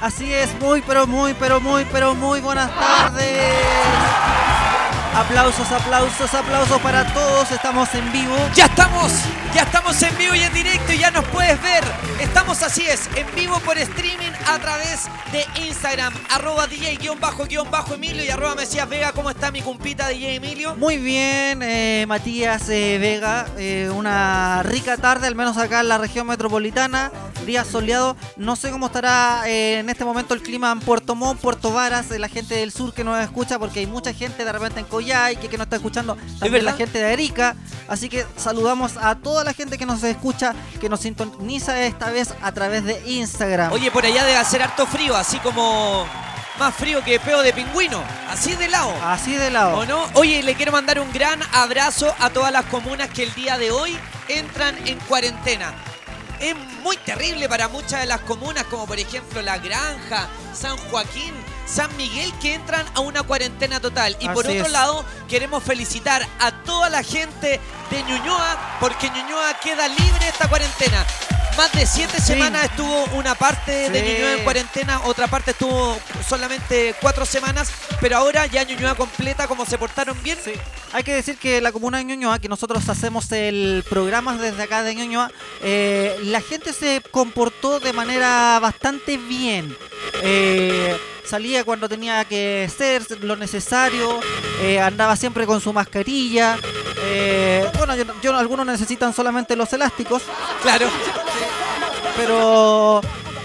Así 0.00 0.32
es, 0.32 0.48
muy, 0.60 0.80
pero 0.82 1.08
muy, 1.08 1.34
pero 1.34 1.60
muy, 1.60 1.84
pero 1.90 2.14
muy 2.14 2.40
buenas 2.40 2.70
tardes. 2.72 3.52
Aplausos, 5.16 5.72
aplausos, 5.72 6.32
aplausos 6.32 6.80
para 6.80 7.12
todos. 7.12 7.50
Estamos 7.50 7.92
en 7.94 8.12
vivo. 8.12 8.36
Ya 8.54 8.66
estamos, 8.66 9.12
ya 9.52 9.62
estamos 9.62 10.00
en 10.00 10.16
vivo 10.16 10.36
y 10.36 10.42
en 10.42 10.54
directo 10.54 10.92
y 10.92 10.98
ya 10.98 11.10
nos 11.10 11.24
puedes 11.26 11.60
ver. 11.60 11.82
Estamos 12.20 12.62
así 12.62 12.82
es, 12.86 13.10
en 13.16 13.26
vivo 13.34 13.58
por 13.60 13.76
streaming 13.76 14.30
a 14.46 14.60
través 14.60 15.08
de 15.32 15.44
Instagram, 15.66 16.14
arroba 16.30 16.68
DJ-Emilio 16.68 18.24
y 18.24 18.30
arroba 18.30 18.54
Mesías 18.54 18.88
Vega. 18.88 19.10
¿Cómo 19.10 19.30
está 19.30 19.50
mi 19.50 19.62
compita 19.62 20.06
DJ 20.06 20.36
Emilio? 20.36 20.76
Muy 20.76 20.98
bien, 20.98 21.60
eh, 21.62 22.04
Matías 22.06 22.68
eh, 22.68 22.98
Vega. 23.00 23.46
eh, 23.56 23.90
una 23.92 24.62
rica 24.62 24.96
tarde, 24.96 25.26
al 25.26 25.34
menos 25.34 25.56
acá 25.56 25.80
en 25.80 25.88
la 25.88 25.98
región 25.98 26.28
metropolitana. 26.28 27.10
Día 27.46 27.64
soleado. 27.64 28.16
No 28.36 28.56
sé 28.56 28.70
cómo 28.70 28.86
estará 28.86 29.42
eh, 29.46 29.78
en 29.78 29.88
este 29.88 30.04
momento 30.04 30.34
el 30.34 30.42
clima 30.42 30.70
en 30.72 30.80
Puerto 30.80 31.14
Montt, 31.14 31.40
Puerto 31.40 31.72
Varas, 31.72 32.10
eh, 32.10 32.18
la 32.18 32.28
gente 32.28 32.54
del 32.54 32.72
sur 32.72 32.92
que 32.92 33.04
nos 33.04 33.18
escucha, 33.20 33.58
porque 33.58 33.80
hay 33.80 33.86
mucha 33.86 34.12
gente 34.12 34.44
de 34.44 34.52
repente 34.52 34.80
en 34.80 34.86
Coyhaique 34.86 35.48
que 35.48 35.56
nos 35.56 35.66
está 35.66 35.76
escuchando. 35.76 36.16
También 36.38 36.64
la 36.64 36.74
gente 36.74 36.98
de 36.98 37.12
Arica. 37.12 37.56
Así 37.88 38.08
que 38.08 38.26
saludamos 38.36 38.96
a 38.98 39.14
toda 39.14 39.44
la 39.44 39.54
gente 39.54 39.78
que 39.78 39.86
nos 39.86 40.02
escucha, 40.02 40.54
que 40.80 40.88
nos 40.88 41.00
sintoniza 41.00 41.82
esta 41.84 42.10
vez 42.10 42.34
a 42.42 42.52
través 42.52 42.84
de 42.84 43.02
Instagram. 43.06 43.72
Oye, 43.72 43.90
por 43.90 44.04
allá 44.04 44.24
debe 44.24 44.36
hacer 44.36 44.62
harto 44.62 44.86
frío, 44.86 45.16
así 45.16 45.38
como 45.38 46.06
más 46.58 46.74
frío 46.74 47.02
que 47.04 47.20
peo 47.20 47.40
de 47.42 47.52
pingüino, 47.52 48.02
así 48.28 48.54
de 48.56 48.68
lado. 48.68 48.92
Así 49.02 49.34
de 49.36 49.50
lado. 49.50 49.78
¿O 49.78 49.86
no? 49.86 50.04
Oye, 50.14 50.42
le 50.42 50.54
quiero 50.54 50.72
mandar 50.72 50.98
un 50.98 51.12
gran 51.12 51.40
abrazo 51.52 52.14
a 52.18 52.30
todas 52.30 52.52
las 52.52 52.64
comunas 52.66 53.08
que 53.10 53.22
el 53.22 53.34
día 53.34 53.56
de 53.58 53.70
hoy 53.70 53.96
entran 54.28 54.76
en 54.86 54.98
cuarentena. 55.00 55.72
Es 56.40 56.54
muy 56.82 56.96
terrible 56.98 57.48
para 57.48 57.68
muchas 57.68 58.00
de 58.00 58.06
las 58.06 58.20
comunas, 58.20 58.64
como 58.64 58.86
por 58.86 58.98
ejemplo 58.98 59.42
La 59.42 59.58
Granja, 59.58 60.28
San 60.52 60.76
Joaquín, 60.76 61.34
San 61.68 61.94
Miguel, 61.96 62.32
que 62.40 62.54
entran 62.54 62.86
a 62.94 63.00
una 63.00 63.22
cuarentena 63.22 63.80
total. 63.80 64.16
Y 64.20 64.28
por 64.28 64.46
otro 64.46 64.66
es. 64.66 64.72
lado, 64.72 65.04
queremos 65.28 65.62
felicitar 65.62 66.26
a 66.40 66.50
toda 66.64 66.88
la 66.88 67.02
gente 67.02 67.60
de 67.90 68.02
Ñuñoa, 68.02 68.78
porque 68.80 69.10
Ñuñoa 69.10 69.54
queda 69.62 69.86
libre 69.88 70.28
esta 70.28 70.48
cuarentena. 70.48 71.04
Más 71.56 71.72
de 71.72 71.86
siete 71.86 72.20
semanas 72.20 72.66
estuvo 72.66 73.04
una 73.14 73.34
parte 73.34 73.90
de. 73.90 74.02
Ñuñoa 74.02 74.34
en 74.34 74.44
cuarentena, 74.44 75.00
otra 75.04 75.26
parte 75.26 75.50
estuvo 75.50 75.98
solamente 76.26 76.94
cuatro 77.00 77.26
semanas, 77.26 77.70
pero 78.00 78.16
ahora 78.16 78.46
ya 78.46 78.62
Ñuñoa 78.62 78.94
completa, 78.94 79.48
como 79.48 79.66
se 79.66 79.76
portaron 79.76 80.16
bien. 80.22 80.38
Sí. 80.42 80.52
Hay 80.92 81.02
que 81.02 81.12
decir 81.12 81.36
que 81.36 81.60
la 81.60 81.72
comuna 81.72 81.98
de 81.98 82.04
Ñuñoa, 82.04 82.38
que 82.38 82.48
nosotros 82.48 82.88
hacemos 82.88 83.30
el 83.32 83.84
programa 83.90 84.36
desde 84.36 84.62
acá 84.62 84.84
de 84.84 84.94
Ñuñoa, 84.94 85.32
eh, 85.62 86.16
la 86.22 86.40
gente 86.40 86.72
se 86.72 87.02
comportó 87.10 87.80
de 87.80 87.92
manera 87.92 88.58
bastante 88.60 89.16
bien. 89.16 89.76
Eh, 90.22 90.96
salía 91.28 91.62
cuando 91.64 91.88
tenía 91.88 92.24
que 92.24 92.68
ser 92.74 93.02
lo 93.22 93.36
necesario, 93.36 94.18
eh, 94.62 94.80
andaba 94.80 95.14
siempre 95.16 95.46
con 95.46 95.60
su 95.60 95.72
mascarilla. 95.72 96.58
eh, 97.10 97.64
bueno, 97.78 97.94
yo, 97.94 98.04
yo- 98.22 98.36
algunos 98.36 98.66
necesitan 98.66 99.14
solamente 99.14 99.54
los 99.54 99.72
elásticos, 99.72 100.22
Claro. 100.62 100.88
pero 102.16 103.00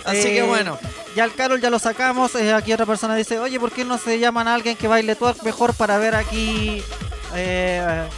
Así 0.05 0.29
Eh, 0.29 0.35
que 0.35 0.43
bueno. 0.43 0.79
Ya 1.17 1.25
el 1.25 1.35
Carol 1.35 1.61
ya 1.61 1.69
lo 1.71 1.79
sacamos. 1.79 2.35
eh, 2.37 2.53
aquí 2.53 2.73
otra 2.73 2.87
persona 2.87 3.15
dice, 3.17 3.39
oye, 3.41 3.59
¿por 3.59 3.73
qué 3.73 3.85
no 3.85 3.99
se 3.99 4.19
llaman 4.21 4.47
a 4.49 4.55
alguien 4.55 4.77
que 4.77 4.87
baile 4.89 5.17
twerk 5.17 5.43
mejor 5.43 5.75
para 5.75 5.99
ver 5.99 6.15
aquí... 6.15 6.83
Eh, 7.35 8.09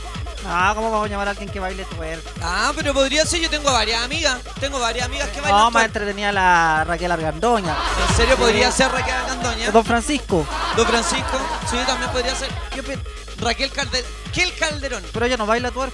ah, 0.46 0.72
¿cómo 0.74 0.90
vamos 0.90 1.06
a 1.06 1.10
llamar 1.10 1.28
a 1.28 1.30
alguien 1.32 1.48
que 1.48 1.60
baile 1.60 1.84
twerk? 1.96 2.22
Ah, 2.42 2.72
pero 2.76 2.92
podría 2.94 3.24
ser. 3.26 3.40
Yo 3.40 3.50
tengo 3.50 3.72
varias 3.72 4.02
amigas. 4.02 4.38
Tengo 4.60 4.78
varias 4.80 5.06
amigas 5.06 5.28
que 5.30 5.36
No, 5.38 5.42
bailan. 5.42 5.62
más 5.64 5.72
twerk. 5.72 5.86
entretenida 5.86 6.32
la 6.32 6.84
Raquel 6.86 7.12
Argandoña. 7.12 7.76
En 8.08 8.16
serio, 8.16 8.36
podría 8.36 8.70
ser 8.72 8.90
Raquel 8.92 9.14
Argandoña. 9.14 9.70
Don 9.70 9.84
Francisco. 9.84 10.46
Don 10.76 10.86
Francisco. 10.86 11.38
Sí, 11.70 11.76
también 11.86 12.10
podría 12.10 12.34
ser. 12.34 12.48
¿Qué 12.72 12.82
opi- 12.82 12.98
Raquel 13.40 13.70
Calderón. 13.70 14.10
¿Qué 14.32 14.42
el 14.42 14.54
Calderón? 14.54 15.02
Pero 15.12 15.26
ella 15.26 15.36
no 15.36 15.46
baila 15.46 15.70
twerk. 15.70 15.92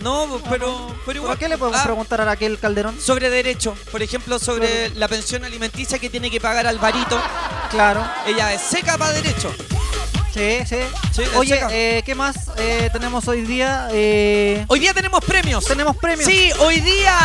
No, 0.00 0.40
pero, 0.48 0.94
pero 1.06 1.18
igual. 1.18 1.30
¿Por 1.32 1.38
qué 1.38 1.48
le 1.48 1.56
podemos 1.58 1.80
Ah, 1.80 1.84
preguntar 1.84 2.20
a 2.20 2.24
Raquel 2.24 2.58
Calderón? 2.58 2.98
Sobre 3.00 3.30
derecho, 3.30 3.74
por 3.90 4.02
ejemplo, 4.02 4.38
sobre 4.38 4.90
la 4.90 5.08
pensión 5.08 5.44
alimenticia 5.44 5.98
que 5.98 6.10
tiene 6.10 6.30
que 6.30 6.40
pagar 6.40 6.66
Alvarito. 6.66 7.20
Claro. 7.70 8.04
Ella 8.26 8.52
es 8.52 8.60
seca 8.62 8.96
para 8.98 9.12
derecho. 9.12 9.52
Sí, 10.34 10.58
sí. 10.68 10.76
Sí, 11.12 11.22
Oye, 11.36 11.60
eh, 11.70 12.02
¿qué 12.04 12.14
más 12.16 12.34
eh, 12.56 12.90
tenemos 12.92 13.28
hoy 13.28 13.42
día? 13.42 13.88
Eh, 13.92 14.64
Hoy 14.66 14.80
día 14.80 14.92
tenemos 14.92 15.24
premios. 15.24 15.64
tenemos 15.64 15.96
premios. 15.96 16.28
Sí, 16.28 16.50
hoy 16.58 16.80
día. 16.80 17.16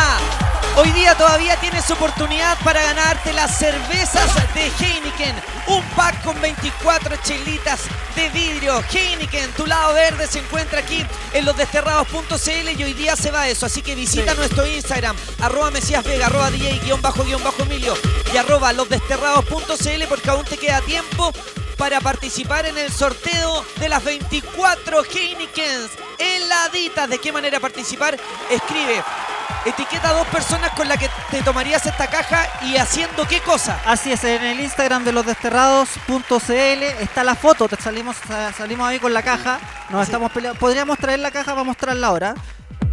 Hoy 0.76 0.92
día 0.92 1.16
todavía 1.16 1.56
tienes 1.56 1.90
oportunidad 1.90 2.56
para 2.62 2.80
ganarte 2.84 3.32
las 3.32 3.58
cervezas 3.58 4.30
de 4.54 4.70
Heineken. 4.78 5.34
Un 5.66 5.82
pack 5.96 6.22
con 6.22 6.40
24 6.40 7.16
chelitas 7.24 7.80
de 8.14 8.28
vidrio. 8.30 8.80
Heineken, 8.92 9.50
tu 9.52 9.66
lado 9.66 9.92
verde 9.94 10.28
se 10.28 10.38
encuentra 10.38 10.78
aquí 10.78 11.04
en 11.32 11.44
losdesterrados.cl 11.44 12.68
y 12.78 12.84
hoy 12.84 12.92
día 12.92 13.16
se 13.16 13.32
va 13.32 13.48
eso. 13.48 13.66
Así 13.66 13.82
que 13.82 13.96
visita 13.96 14.32
Sí. 14.32 14.38
nuestro 14.38 14.64
Instagram, 14.64 15.16
arroba 15.40 15.72
Mesías 15.72 16.04
Vega, 16.04 16.26
arroba 16.26 16.48
DJ 16.52 16.78
guion 16.84 17.02
bajo 17.02 17.24
guion 17.24 17.42
bajo 17.42 17.62
Emilio 17.64 17.94
y 18.32 18.36
arroba 18.36 18.72
losdesterrados.cl 18.72 20.04
porque 20.08 20.30
aún 20.30 20.44
te 20.44 20.56
queda 20.56 20.80
tiempo 20.82 21.32
para 21.80 21.98
participar 22.02 22.66
en 22.66 22.76
el 22.76 22.92
sorteo 22.92 23.64
de 23.78 23.88
las 23.88 24.04
24 24.04 25.02
Heinekens 25.02 25.88
heladitas. 26.18 27.08
¿De 27.08 27.18
qué 27.18 27.32
manera 27.32 27.58
participar? 27.58 28.18
Escribe 28.50 29.02
etiqueta 29.64 30.10
a 30.10 30.12
dos 30.12 30.26
personas 30.28 30.72
con 30.72 30.86
las 30.88 30.98
que 30.98 31.08
te 31.30 31.40
tomarías 31.42 31.84
esta 31.86 32.06
caja 32.08 32.46
y 32.66 32.76
haciendo 32.76 33.26
qué 33.26 33.40
cosa. 33.40 33.80
Así 33.86 34.12
es, 34.12 34.22
en 34.24 34.44
el 34.44 34.60
Instagram 34.60 35.04
de 35.04 35.12
los 35.12 35.24
desterrados.cl 35.24 36.52
está 37.00 37.24
la 37.24 37.34
foto, 37.34 37.66
te 37.66 37.76
salimos, 37.76 38.14
sa- 38.28 38.52
salimos 38.52 38.86
ahí 38.86 38.98
con 38.98 39.14
la 39.14 39.22
caja, 39.22 39.58
nos 39.88 40.02
Sí. 40.04 40.10
estamos 40.10 40.30
peleando. 40.32 40.60
¿Podríamos 40.60 40.98
traer 40.98 41.20
la 41.20 41.30
caja 41.30 41.52
para 41.52 41.64
mostrarla 41.64 42.08
ahora? 42.08 42.34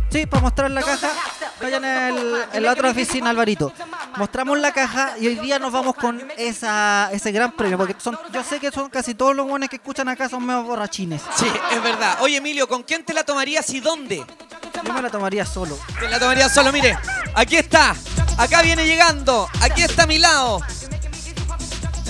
Sí, 0.09 0.25
para 0.25 0.41
mostrar 0.41 0.71
la 0.71 0.81
caja, 0.81 1.09
vayan 1.61 1.83
en, 1.83 2.17
el- 2.17 2.45
en 2.53 2.63
la 2.63 2.71
otra 2.71 2.89
oficina, 2.91 3.29
Alvarito. 3.29 3.73
Mostramos 4.15 4.57
la 4.57 4.71
caja 4.71 5.17
y 5.19 5.27
hoy 5.27 5.35
día 5.35 5.59
nos 5.59 5.71
vamos 5.71 5.95
con 5.95 6.25
esa, 6.37 7.09
ese 7.11 7.31
gran 7.31 7.51
premio, 7.51 7.77
porque 7.77 7.95
son, 7.99 8.17
yo 8.31 8.41
sé 8.43 8.59
que 8.59 8.71
son 8.71 8.89
casi 8.89 9.15
todos 9.15 9.35
los 9.35 9.47
buenos 9.47 9.67
que 9.69 9.75
escuchan 9.75 10.07
acá 10.07 10.29
son 10.29 10.45
medio 10.45 10.63
borrachines. 10.63 11.21
Sí, 11.35 11.45
es 11.71 11.83
verdad. 11.83 12.17
Oye, 12.21 12.37
Emilio, 12.37 12.67
¿con 12.67 12.83
quién 12.83 13.03
te 13.03 13.13
la 13.13 13.23
tomarías 13.25 13.69
y 13.71 13.79
dónde? 13.81 14.25
Yo 14.83 14.93
me 14.93 15.01
la 15.01 15.09
tomaría 15.09 15.45
solo. 15.45 15.77
Te 15.99 16.07
la 16.07 16.19
tomarías 16.19 16.53
solo, 16.53 16.71
mire. 16.71 16.97
Aquí 17.35 17.57
está. 17.57 17.93
Acá 18.37 18.61
viene 18.61 18.85
llegando. 18.85 19.49
Aquí 19.61 19.81
está 19.81 20.03
a 20.03 20.07
mi 20.07 20.19
lado. 20.19 20.61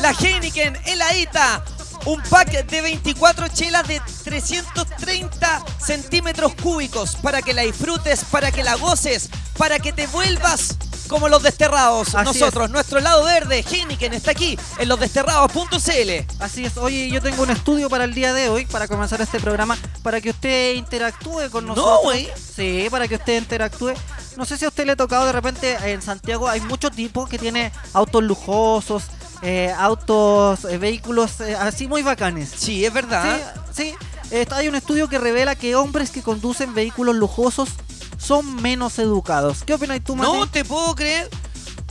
La 0.01 0.11
Heineken 0.11 0.77
heladita. 0.85 1.63
Un 2.07 2.21
pack 2.21 2.65
de 2.67 2.81
24 2.81 3.49
chelas 3.49 3.85
de 3.85 4.01
330 4.23 5.65
centímetros 5.77 6.53
cúbicos 6.55 7.17
para 7.17 7.41
que 7.41 7.53
la 7.53 7.63
disfrutes, 7.63 8.23
para 8.31 8.49
que 8.51 8.63
la 8.63 8.75
goces, 8.75 9.29
para 9.57 9.79
que 9.79 9.91
te 9.91 10.07
vuelvas 10.07 10.77
como 11.09 11.27
los 11.27 11.43
desterrados. 11.43 12.15
Así 12.15 12.25
Nosotros, 12.39 12.69
nuestro 12.69 13.01
lado 13.01 13.25
verde, 13.25 13.63
Heineken, 13.69 14.13
está 14.13 14.31
aquí 14.31 14.57
en 14.79 14.87
losdesterrados.cl. 14.87 16.41
Así 16.43 16.65
es, 16.65 16.77
oye, 16.77 17.09
yo 17.09 17.21
tengo 17.21 17.43
un 17.43 17.49
estudio 17.49 17.89
para 17.89 18.05
el 18.05 18.13
día 18.13 18.33
de 18.33 18.47
hoy, 18.49 18.65
para 18.65 18.87
comenzar 18.87 19.19
este 19.21 19.39
programa, 19.41 19.77
para 20.01 20.21
que 20.21 20.29
usted 20.29 20.75
interactúe 20.75 21.49
con 21.51 21.65
No, 21.65 21.75
nosotros. 21.75 22.03
güey. 22.03 22.29
Sí, 22.55 22.87
para 22.89 23.07
que 23.09 23.15
usted 23.15 23.37
interactúe. 23.37 23.93
No 24.37 24.45
sé 24.45 24.57
si 24.57 24.63
a 24.65 24.69
usted 24.69 24.85
le 24.85 24.93
ha 24.93 24.95
tocado 24.95 25.25
de 25.25 25.31
repente 25.33 25.77
en 25.91 26.01
Santiago, 26.01 26.47
hay 26.47 26.61
muchos 26.61 26.91
tipos 26.91 27.27
que 27.27 27.37
tiene 27.39 27.71
autos 27.93 28.23
lujosos, 28.23 29.03
eh, 29.41 29.73
autos, 29.77 30.65
eh, 30.65 30.77
vehículos 30.77 31.39
eh, 31.41 31.55
así 31.55 31.87
muy 31.87 32.01
bacanes. 32.03 32.49
Sí, 32.57 32.85
es 32.85 32.93
verdad. 32.93 33.37
Sí, 33.73 33.93
sí. 34.31 34.45
Hay 34.51 34.67
un 34.67 34.75
estudio 34.75 35.07
que 35.07 35.17
revela 35.19 35.55
que 35.55 35.75
hombres 35.75 36.11
que 36.11 36.21
conducen 36.21 36.73
vehículos 36.73 37.15
lujosos 37.15 37.69
son 38.17 38.61
menos 38.61 38.99
educados. 38.99 39.63
¿Qué 39.63 39.73
opinas 39.73 40.01
tú, 40.03 40.15
Mati? 40.15 40.31
No 40.31 40.47
te 40.49 40.65
puedo 40.65 40.95
creer. 40.95 41.29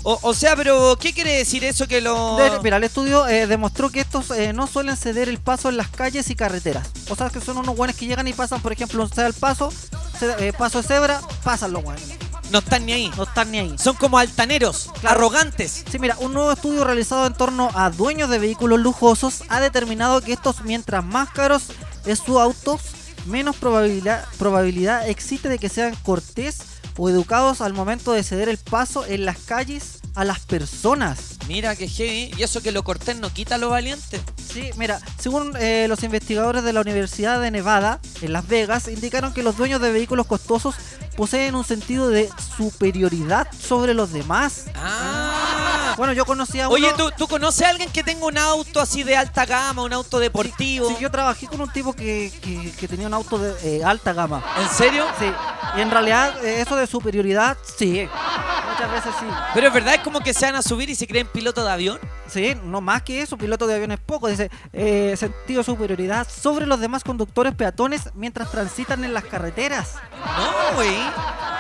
O, 0.03 0.19
o 0.23 0.35
sea, 0.35 0.55
pero 0.55 0.97
¿qué 1.01 1.13
quiere 1.13 1.33
decir 1.37 1.65
eso 1.65 1.89
que 1.89 2.01
lo... 2.01 2.37
De- 2.37 2.61
mira, 2.63 2.77
el 2.77 2.85
estudio 2.85 3.27
eh, 3.27 3.49
demostró 3.49 3.91
que 3.91 4.01
estos 4.01 4.31
eh, 4.31 4.53
no 4.53 4.69
suelen 4.69 4.97
ceder 4.97 5.29
el 5.29 5.39
paso 5.39 5.69
en 5.69 5.77
las 5.77 5.89
calles 5.89 6.31
y 6.31 6.37
carreteras. 6.37 6.89
O 7.09 7.17
sea, 7.17 7.29
que 7.31 7.41
son 7.41 7.57
unos 7.57 7.75
buenos 7.75 7.97
que 7.97 8.07
llegan 8.07 8.29
y 8.29 8.33
pasan, 8.33 8.61
por 8.61 8.71
ejemplo, 8.73 9.09
sea 9.09 9.27
el 9.27 9.35
paso, 9.35 9.73
eh, 10.39 10.53
paso 10.57 10.83
de 10.83 10.87
cebra, 10.87 11.21
pasan 11.43 11.73
los 11.73 11.83
buenos. 11.83 12.05
No 12.51 12.59
están 12.61 12.87
ni 12.87 12.93
ahí. 12.93 13.11
No 13.17 13.25
están 13.25 13.51
ni 13.51 13.59
ahí. 13.59 13.75
Son 13.79 13.97
como 13.97 14.19
altaneros, 14.19 14.91
Claro. 15.01 15.17
arrogantes. 15.17 15.85
Sí, 15.91 15.99
mira, 15.99 16.17
un 16.21 16.33
nuevo 16.33 16.53
estudio 16.53 16.85
realizado 16.85 17.27
en 17.27 17.35
torno 17.35 17.71
a 17.75 17.91
dueños 17.91 18.31
de 18.31 18.39
vehículos 18.39 18.79
lujosos 18.81 19.43
ha 19.49 19.61
determinado 19.61 20.21
que 20.21 20.33
estos, 20.33 20.63
mientras 20.63 21.05
más 21.05 21.31
caros 21.31 21.65
es 22.05 22.21
su 22.21 22.39
auto, 22.39 22.79
menos 23.27 23.57
probabilidad, 23.57 24.25
probabilidad 24.39 25.09
existe 25.09 25.49
de 25.49 25.59
que 25.59 25.69
sean 25.69 25.95
cortés 26.05 26.59
o 26.97 27.11
educados 27.11 27.61
al 27.61 27.73
momento 27.75 28.13
de 28.13 28.23
ceder 28.23 28.49
el 28.49 28.59
paso 28.59 29.05
en 29.05 29.25
las 29.27 29.39
calles 29.39 29.99
a 30.15 30.25
las 30.25 30.41
personas. 30.41 31.37
Mira 31.47 31.77
que 31.77 31.89
heavy. 31.89 32.33
Y 32.39 32.43
eso 32.43 32.63
que 32.63 32.73
lo 32.73 32.83
cortés 32.85 33.17
no 33.19 33.31
quita 33.33 33.59
lo 33.59 33.69
valiente. 33.69 34.21
Sí, 34.53 34.71
mira, 34.77 34.99
según 35.19 35.53
eh, 35.61 35.87
los 35.89 36.03
investigadores 36.05 36.63
de 36.65 36.73
la 36.73 36.81
Universidad 36.81 37.41
de 37.41 37.51
Nevada, 37.51 38.01
en 38.23 38.33
Las 38.33 38.49
Vegas, 38.49 38.89
indicaron 38.89 39.35
que 39.35 39.43
los 39.43 39.57
dueños 39.59 39.81
de 39.83 39.93
vehículos 39.93 40.27
costosos 40.27 40.75
poseen 41.17 41.55
un 41.55 41.65
sentido 41.65 42.09
de 42.09 42.29
superioridad 42.57 43.49
sobre 43.59 43.95
los 43.95 44.13
demás. 44.13 44.67
Ah. 44.75 45.95
Bueno, 45.97 46.13
yo 46.13 46.27
conocí 46.27 46.61
a 46.61 46.69
uno... 46.69 46.75
Oye, 46.75 46.93
¿tú, 46.97 47.11
¿tú 47.17 47.27
conoces 47.27 47.67
a 47.67 47.71
alguien 47.71 47.91
que 47.91 48.03
tenga 48.05 48.27
un 48.27 48.37
auto 48.37 48.81
así 48.81 49.03
de 49.03 49.17
alta 49.17 49.47
gama, 49.47 49.83
un 49.83 49.93
auto 49.95 50.19
deportivo? 50.19 50.89
Sí, 50.91 50.97
yo 51.01 51.11
trabajé 51.11 51.47
con 51.47 51.61
un 51.61 51.71
tipo 51.73 51.95
que, 51.95 52.31
que- 52.43 52.71
que 52.79 52.87
tenía 52.89 53.07
un 53.07 53.15
auto 53.15 53.39
de 53.39 53.79
eh, 53.79 53.85
alta 53.85 54.13
gama. 54.13 54.45
¿En 54.61 54.69
serio? 54.69 55.07
Sí, 55.19 55.25
y 55.77 55.81
en 55.81 55.91
realidad 55.91 56.45
eh, 56.45 56.61
eso 56.61 56.77
de 56.77 56.87
superioridad, 56.87 57.57
sí. 57.79 58.07
Muchas 58.73 58.93
veces 58.93 59.15
sí. 59.19 59.27
Pero 59.55 59.69
es 59.69 59.73
verdad, 59.73 59.95
es 59.95 60.01
como 60.03 60.21
que 60.21 60.35
se 60.35 60.45
van 60.45 60.57
a 60.57 60.63
subir 60.63 60.91
y 60.91 60.95
se 60.95 61.07
creen 61.07 61.27
piloto 61.29 61.65
de 61.65 61.71
avión. 61.73 61.99
Sí, 62.29 62.55
no 62.65 62.83
más 62.83 63.01
que 63.03 63.23
eso, 63.23 63.39
piloto 63.39 63.67
de 63.67 63.77
aviones 63.77 63.99
poco. 64.05 64.29
Dice, 64.29 64.51
eh, 64.75 65.15
sentido 65.17 65.61
de 65.61 65.65
superioridad 65.65 66.27
sobre 66.29 66.67
los 66.67 66.79
demás 66.79 67.05
conductores 67.05 67.55
peatones 67.55 68.11
mientras 68.15 68.51
transitan 68.51 69.03
en 69.05 69.15
las 69.15 69.25
carreteras. 69.25 69.93
No, 70.37 70.75
güey. 70.77 70.95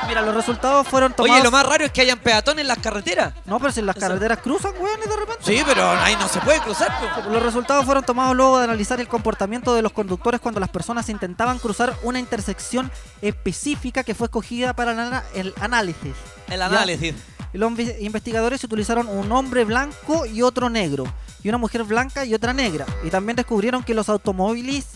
Mira, 0.08 0.22
los 0.22 0.34
resultados 0.36 0.86
fueron 0.86 1.12
tomados... 1.12 1.34
Oye, 1.34 1.42
lo 1.44 1.50
más 1.50 1.66
raro 1.66 1.84
es 1.84 1.90
que 1.90 2.00
hayan 2.00 2.18
peatones 2.20 2.60
en 2.62 2.68
las 2.68 2.78
carreteras. 2.78 3.34
No, 3.44 3.58
pero 3.58 3.72
si 3.72 3.82
las 3.82 3.96
carreteras 3.96 4.38
cruzan, 4.38 4.72
weón, 4.78 5.00
de 5.00 5.16
repente... 5.16 5.42
Sí, 5.44 5.62
pero 5.66 5.90
ahí 5.90 6.14
no 6.14 6.28
se 6.28 6.38
puede 6.40 6.60
cruzar. 6.60 6.92
po. 7.00 7.28
Los 7.30 7.42
resultados 7.42 7.84
fueron 7.84 8.04
tomados 8.04 8.36
luego 8.36 8.58
de 8.58 8.64
analizar 8.64 9.00
el 9.00 9.08
comportamiento 9.08 9.74
de 9.74 9.82
los 9.82 9.92
conductores 9.92 10.40
cuando 10.40 10.60
las 10.60 10.68
personas 10.68 11.08
intentaban 11.08 11.58
cruzar 11.58 11.92
una 12.04 12.20
intersección 12.20 12.90
específica 13.20 14.04
que 14.04 14.14
fue 14.14 14.26
escogida 14.26 14.74
para 14.74 15.24
el 15.34 15.52
análisis. 15.60 16.14
El 16.48 16.58
Ya. 16.60 16.66
análisis. 16.66 17.14
Y 17.52 17.58
Los 17.58 17.72
inve- 17.72 17.96
investigadores 18.00 18.62
utilizaron 18.62 19.08
un 19.08 19.30
hombre 19.32 19.64
blanco 19.64 20.24
y 20.26 20.42
otro 20.42 20.68
negro, 20.70 21.04
y 21.42 21.48
una 21.48 21.58
mujer 21.58 21.82
blanca 21.84 22.24
y 22.24 22.34
otra 22.34 22.52
negra. 22.52 22.86
Y 23.02 23.10
también 23.10 23.34
descubrieron 23.36 23.82
que 23.82 23.94
los 23.94 24.08
automóviles, 24.08 24.86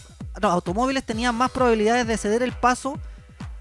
no, 0.41 0.50
automóviles 0.50 1.05
tenían 1.05 1.35
más 1.35 1.50
probabilidades 1.50 2.06
de 2.06 2.17
ceder 2.17 2.43
el 2.43 2.52
paso 2.52 2.99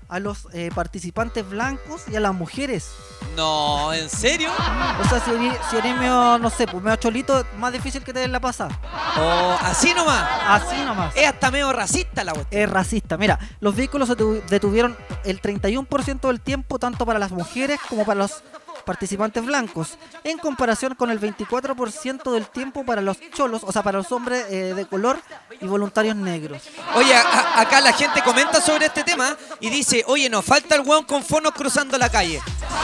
a 0.09 0.19
los 0.19 0.47
eh, 0.53 0.69
participantes 0.73 1.47
blancos 1.49 2.01
y 2.11 2.15
a 2.15 2.19
las 2.19 2.33
mujeres. 2.33 2.89
No, 3.35 3.93
¿en 3.93 4.09
serio? 4.09 4.49
O 4.51 5.07
sea, 5.07 5.19
si 5.23 5.31
eres, 5.31 5.57
si 5.69 5.77
eres 5.77 5.95
medio, 5.95 6.37
no 6.39 6.49
sé, 6.49 6.65
pues 6.67 6.83
medio 6.83 6.95
cholito, 6.97 7.45
más 7.57 7.71
difícil 7.71 8.03
que 8.03 8.11
te 8.11 8.19
den 8.19 8.31
la 8.31 8.39
pasada. 8.39 8.77
O 9.17 9.57
así 9.61 9.93
nomás. 9.93 10.25
Así 10.47 10.75
nomás. 10.83 11.15
Es 11.15 11.27
hasta 11.27 11.51
medio 11.51 11.71
racista 11.71 12.23
la 12.23 12.33
cuestión. 12.33 12.61
Es 12.63 12.69
racista. 12.69 13.17
Mira, 13.17 13.39
los 13.59 13.75
vehículos 13.75 14.07
se 14.09 14.17
detu- 14.17 14.43
detuvieron 14.45 14.97
el 15.23 15.41
31% 15.41 16.27
del 16.27 16.41
tiempo, 16.41 16.79
tanto 16.79 17.05
para 17.05 17.19
las 17.19 17.31
mujeres 17.31 17.79
como 17.87 18.03
para 18.05 18.19
los 18.21 18.43
participantes 18.85 19.45
blancos, 19.45 19.97
en 20.23 20.37
comparación 20.37 20.95
con 20.95 21.09
el 21.11 21.19
24% 21.19 22.31
del 22.31 22.47
tiempo 22.47 22.83
para 22.85 23.01
los 23.01 23.17
cholos, 23.33 23.61
o 23.63 23.71
sea, 23.71 23.83
para 23.83 23.97
los 23.99 24.11
hombres 24.11 24.45
eh, 24.49 24.73
de 24.75 24.85
color 24.85 25.19
y 25.61 25.65
voluntarios 25.67 26.15
negros. 26.15 26.61
Oye, 26.95 27.13
a- 27.15 27.59
acá 27.61 27.81
la 27.81 27.93
gente 27.93 28.21
comenta 28.23 28.61
sobre 28.61 28.87
este 28.87 29.03
tema 29.03 29.35
y 29.59 29.69
dice, 29.69 30.03
oye, 30.07 30.29
nos 30.29 30.45
falta 30.45 30.75
el 30.75 30.81
weón 30.81 31.05
con 31.05 31.23
fonos 31.23 31.53
cruzando 31.53 31.97
la 31.97 32.09
calle. 32.09 32.41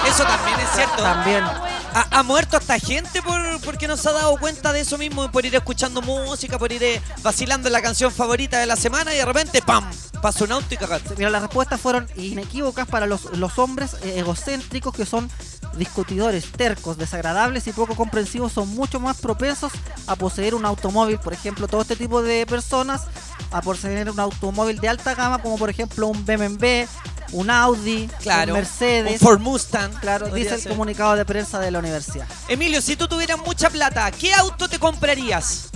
Eso 0.07 0.23
también 0.23 0.59
es 0.59 0.69
cierto. 0.75 1.01
También. 1.03 1.43
Ha, 1.43 2.07
ha 2.19 2.23
muerto 2.23 2.57
hasta 2.57 2.77
gente 2.79 3.21
por, 3.21 3.39
porque 3.61 3.87
no 3.87 3.95
se 3.95 4.09
ha 4.09 4.11
dado 4.11 4.37
cuenta 4.37 4.73
de 4.73 4.81
eso 4.81 4.97
mismo, 4.97 5.31
por 5.31 5.45
ir 5.45 5.55
escuchando 5.55 6.01
música, 6.01 6.57
por 6.59 6.71
ir 6.71 6.83
eh, 6.83 7.01
vacilando 7.23 7.67
en 7.69 7.73
la 7.73 7.81
canción 7.81 8.11
favorita 8.11 8.59
de 8.59 8.65
la 8.65 8.75
semana 8.75 9.13
y 9.13 9.17
de 9.17 9.25
repente, 9.25 9.61
¡pam! 9.61 9.89
Pasa 10.21 10.43
un 10.43 10.51
auto 10.53 10.73
y 10.73 10.77
cagaste. 10.77 11.13
Mira, 11.17 11.29
las 11.29 11.43
respuestas 11.43 11.79
fueron 11.79 12.07
inequívocas 12.15 12.87
para 12.87 13.05
los, 13.05 13.25
los 13.37 13.57
hombres 13.59 13.93
eh, 14.03 14.15
egocéntricos 14.19 14.93
que 14.93 15.05
son 15.05 15.29
discutidores, 15.77 16.51
tercos, 16.51 16.97
desagradables 16.97 17.67
y 17.67 17.71
poco 17.73 17.95
comprensivos 17.95 18.51
son 18.53 18.69
mucho 18.75 18.99
más 18.99 19.17
propensos 19.17 19.71
a 20.07 20.15
poseer 20.15 20.55
un 20.55 20.65
automóvil. 20.65 21.19
Por 21.19 21.33
ejemplo, 21.33 21.67
todo 21.67 21.81
este 21.81 21.95
tipo 21.95 22.21
de 22.21 22.45
personas 22.45 23.03
a 23.51 23.61
poseer 23.61 24.09
un 24.09 24.19
automóvil 24.19 24.79
de 24.79 24.89
alta 24.89 25.15
gama, 25.15 25.41
como 25.41 25.57
por 25.57 25.69
ejemplo 25.69 26.07
un 26.07 26.25
BMW, 26.25 26.85
un 27.31 27.49
Audi, 27.49 28.09
Claro. 28.21 28.53
un 28.53 28.59
Mercedes. 28.59 29.21
Un 29.21 29.27
Ford 29.27 29.39
Mustang. 29.39 29.91
Claro, 29.99 30.27
dice 30.29 30.55
el 30.55 30.61
ser. 30.61 30.71
comunicado 30.71 31.15
de 31.15 31.25
prensa 31.25 31.59
de 31.59 31.71
la 31.71 31.79
universidad. 31.79 32.27
Emilio, 32.47 32.81
si 32.81 32.95
tú 32.95 33.07
tuvieras 33.07 33.39
mucha 33.39 33.69
plata, 33.69 34.09
¿qué 34.11 34.33
auto 34.33 34.67
te 34.67 34.79
comprarías? 34.79 35.69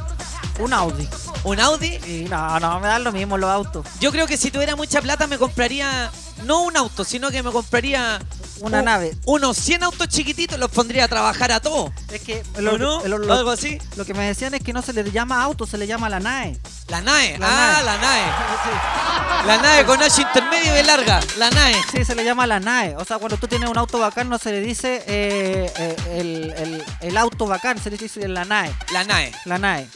Un 0.59 0.73
Audi. 0.73 1.07
¿Un 1.45 1.59
Audi? 1.59 1.95
Y 2.05 2.27
no, 2.29 2.59
no, 2.59 2.79
me 2.81 2.87
dan 2.87 3.03
lo 3.03 3.11
mismo 3.13 3.37
los 3.37 3.49
autos. 3.49 3.85
Yo 4.01 4.11
creo 4.11 4.27
que 4.27 4.35
si 4.35 4.51
tuviera 4.51 4.75
mucha 4.75 5.01
plata 5.01 5.25
me 5.25 5.37
compraría 5.37 6.11
no 6.45 6.63
un 6.63 6.75
auto, 6.75 7.03
sino 7.05 7.29
que 7.31 7.41
me 7.43 7.51
compraría 7.51 8.19
Una 8.61 8.79
un- 8.79 8.85
nave. 8.85 9.15
Unos 9.25 9.57
100 9.57 9.83
autos 9.83 10.07
chiquititos 10.07 10.59
los 10.59 10.69
pondría 10.71 11.05
a 11.05 11.07
trabajar 11.07 11.51
a 11.51 11.59
todos. 11.59 11.91
Es 12.11 12.21
que 12.21 12.43
¿O 12.57 12.61
lo, 12.61 12.77
no? 12.77 13.05
lo- 13.07 13.17
lo- 13.17 13.33
Algo 13.33 13.51
así. 13.51 13.77
lo 13.95 14.05
que 14.05 14.13
me 14.13 14.25
decían 14.27 14.53
es 14.53 14.61
que 14.63 14.73
no 14.73 14.81
se 14.81 14.93
le 14.93 15.09
llama 15.11 15.41
auto, 15.43 15.65
se 15.65 15.77
le 15.77 15.87
llama 15.87 16.09
la 16.09 16.19
NAE. 16.19 16.57
La 16.87 17.01
NAE. 17.01 17.37
La 17.37 17.47
ah, 17.49 17.81
NAE. 17.83 17.85
la. 17.85 18.55
Sí. 18.63 19.47
La 19.47 19.57
NAE 19.57 19.85
con 19.85 20.01
H 20.01 20.21
intermedio 20.21 20.77
y 20.77 20.83
larga. 20.83 21.21
La 21.37 21.49
NAE. 21.49 21.75
Sí, 21.93 22.03
se 22.03 22.13
le 22.15 22.23
llama 22.25 22.45
la 22.45 22.59
NAE. 22.59 22.95
O 22.97 23.05
sea, 23.05 23.17
cuando 23.19 23.37
tú 23.37 23.47
tienes 23.47 23.69
un 23.69 23.77
auto 23.77 23.97
bacán 23.99 24.27
no 24.27 24.37
se 24.37 24.51
le 24.51 24.59
dice 24.59 25.03
eh, 25.07 25.71
eh, 25.77 25.95
el, 26.17 26.53
el- 26.57 26.83
el 27.01 27.17
auto 27.17 27.45
bacán, 27.47 27.81
se 27.81 27.89
le 27.89 27.97
dice 27.97 28.27
la 28.27 28.43
NAE. 28.45 28.73
La 28.91 29.03
NAE. 29.05 29.31
La 29.45 29.57
NAE. 29.57 29.87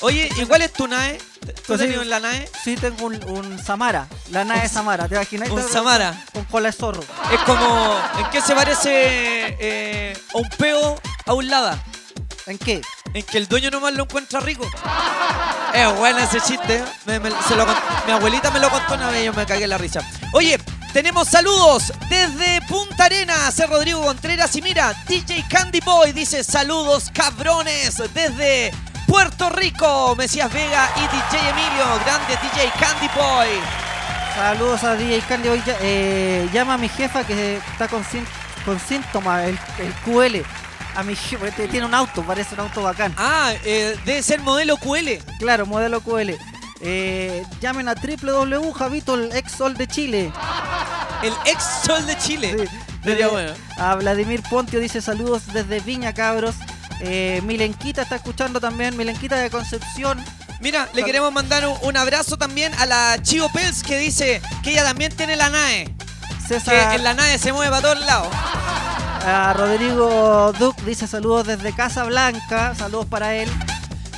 Oye, 0.00 0.28
¿y 0.36 0.44
cuál 0.46 0.62
es 0.62 0.72
tu 0.72 0.86
NAE? 0.86 1.18
¿Tú 1.66 1.76
tenías 1.76 2.06
la 2.06 2.20
NAE? 2.20 2.48
Sí, 2.64 2.76
tengo 2.76 3.06
un, 3.06 3.22
un 3.28 3.58
Samara. 3.62 4.06
La 4.30 4.44
NAE 4.44 4.62
Un- 4.64 4.68
Samara. 4.68 5.08
¿Te 5.08 5.14
imaginas? 5.16 5.48
un 5.50 5.62
Samara. 5.68 6.14
Con 6.32 6.44
cola 6.44 6.68
de 6.70 6.72
zorro. 6.72 7.02
Es 7.32 7.40
como. 7.40 7.96
¿En 8.18 8.30
qué 8.30 8.40
se 8.40 8.54
parece 8.54 8.90
eh, 9.60 10.16
a 10.34 10.38
un 10.38 10.48
peo 10.58 11.00
a 11.26 11.34
un 11.34 11.48
lada? 11.48 11.82
¿En 12.46 12.58
qué? 12.58 12.80
En 13.14 13.22
que 13.24 13.38
el 13.38 13.46
dueño 13.48 13.70
nomás 13.70 13.92
lo 13.94 14.04
encuentra 14.04 14.40
rico. 14.40 14.66
Es 15.74 15.96
bueno 15.98 16.18
ese 16.18 16.40
chiste. 16.40 16.76
¿eh? 16.76 16.84
Me- 17.06 17.20
me- 17.20 17.30
se 17.48 17.56
lo 17.56 17.66
cont- 17.66 18.04
mi 18.06 18.12
abuelita 18.12 18.50
me 18.50 18.58
lo 18.60 18.68
contó 18.70 18.94
una 18.94 19.10
vez 19.10 19.22
y 19.22 19.26
yo 19.26 19.32
me 19.32 19.46
cagué 19.46 19.64
en 19.64 19.70
la 19.70 19.78
risa. 19.78 20.00
Oye, 20.32 20.58
Tenemos 20.92 21.26
saludos 21.28 21.90
desde 22.10 22.60
Punta 22.68 23.06
Arenas, 23.06 23.56
Rodrigo 23.66 24.02
Contreras. 24.02 24.54
Y 24.56 24.60
mira, 24.60 24.92
DJ 25.08 25.42
Candy 25.48 25.80
Boy 25.80 26.12
dice 26.12 26.44
saludos 26.44 27.10
cabrones 27.14 27.96
desde 28.12 28.74
Puerto 29.12 29.50
Rico. 29.50 30.16
Mesías 30.16 30.50
Vega 30.50 30.88
y 30.96 31.00
DJ 31.00 31.50
Emilio, 31.50 31.84
grande 32.02 32.34
DJ 32.40 32.72
Candy 32.80 33.08
Boy. 33.14 33.48
Saludos 34.34 34.82
a 34.84 34.94
DJ 34.96 35.20
Candy. 35.28 35.48
Ya- 35.66 35.76
eh, 35.82 36.48
llama 36.50 36.74
a 36.74 36.78
mi 36.78 36.88
jefa 36.88 37.22
que 37.22 37.58
está 37.58 37.88
con, 37.88 38.02
con 38.64 38.80
síntomas, 38.80 39.44
el, 39.44 39.58
el 39.80 39.92
QL. 40.06 40.42
A 40.96 41.02
mi 41.02 41.14
jefa, 41.14 41.46
este 41.46 41.68
tiene 41.68 41.84
un 41.84 41.92
auto, 41.92 42.22
parece 42.22 42.54
un 42.54 42.60
auto 42.60 42.82
bacán. 42.84 43.14
Ah, 43.18 43.52
eh, 43.66 43.98
debe 44.06 44.22
ser 44.22 44.40
modelo 44.40 44.78
QL. 44.78 45.18
Claro, 45.38 45.66
modelo 45.66 46.00
QL. 46.00 46.30
Eh, 46.80 47.44
llamen 47.60 47.88
a 47.90 47.94
www 47.94 48.72
Javito, 48.72 49.14
el 49.16 49.30
ex 49.36 49.52
sol 49.52 49.74
de 49.76 49.88
Chile. 49.88 50.32
El 51.22 51.34
ex 51.44 51.62
sol 51.84 52.06
de 52.06 52.16
Chile. 52.16 52.56
Sí. 52.58 52.76
Sería 53.04 53.26
Eh, 53.26 53.30
bueno. 53.30 53.52
A 53.76 53.94
Vladimir 53.96 54.42
Pontio 54.48 54.80
dice 54.80 55.02
saludos 55.02 55.42
desde 55.52 55.80
Viña, 55.80 56.14
cabros. 56.14 56.54
Eh, 57.04 57.40
Milenquita 57.44 58.02
está 58.02 58.14
escuchando 58.16 58.60
también, 58.60 58.96
Milenquita 58.96 59.36
de 59.36 59.50
Concepción. 59.50 60.24
Mira, 60.60 60.88
le 60.94 61.02
queremos 61.02 61.32
mandar 61.32 61.66
un, 61.66 61.76
un 61.82 61.96
abrazo 61.96 62.36
también 62.38 62.72
a 62.74 62.86
la 62.86 63.18
Chivo 63.20 63.48
Pels 63.52 63.82
que 63.82 63.98
dice 63.98 64.40
que 64.62 64.70
ella 64.70 64.84
también 64.84 65.14
tiene 65.14 65.34
la 65.34 65.50
NAE. 65.50 65.86
Que 65.86 66.60
César, 66.60 66.94
en 66.94 67.02
la 67.02 67.14
NAE 67.14 67.38
se 67.38 67.52
mueve 67.52 67.70
para 67.70 67.82
todos 67.82 68.06
lados. 68.06 68.28
a 69.26 69.52
Rodrigo 69.56 70.52
Duc 70.58 70.80
dice 70.82 71.08
saludos 71.08 71.46
desde 71.46 71.74
Casa 71.74 72.04
Blanca, 72.04 72.74
saludos 72.76 73.06
para 73.06 73.34
él. 73.34 73.50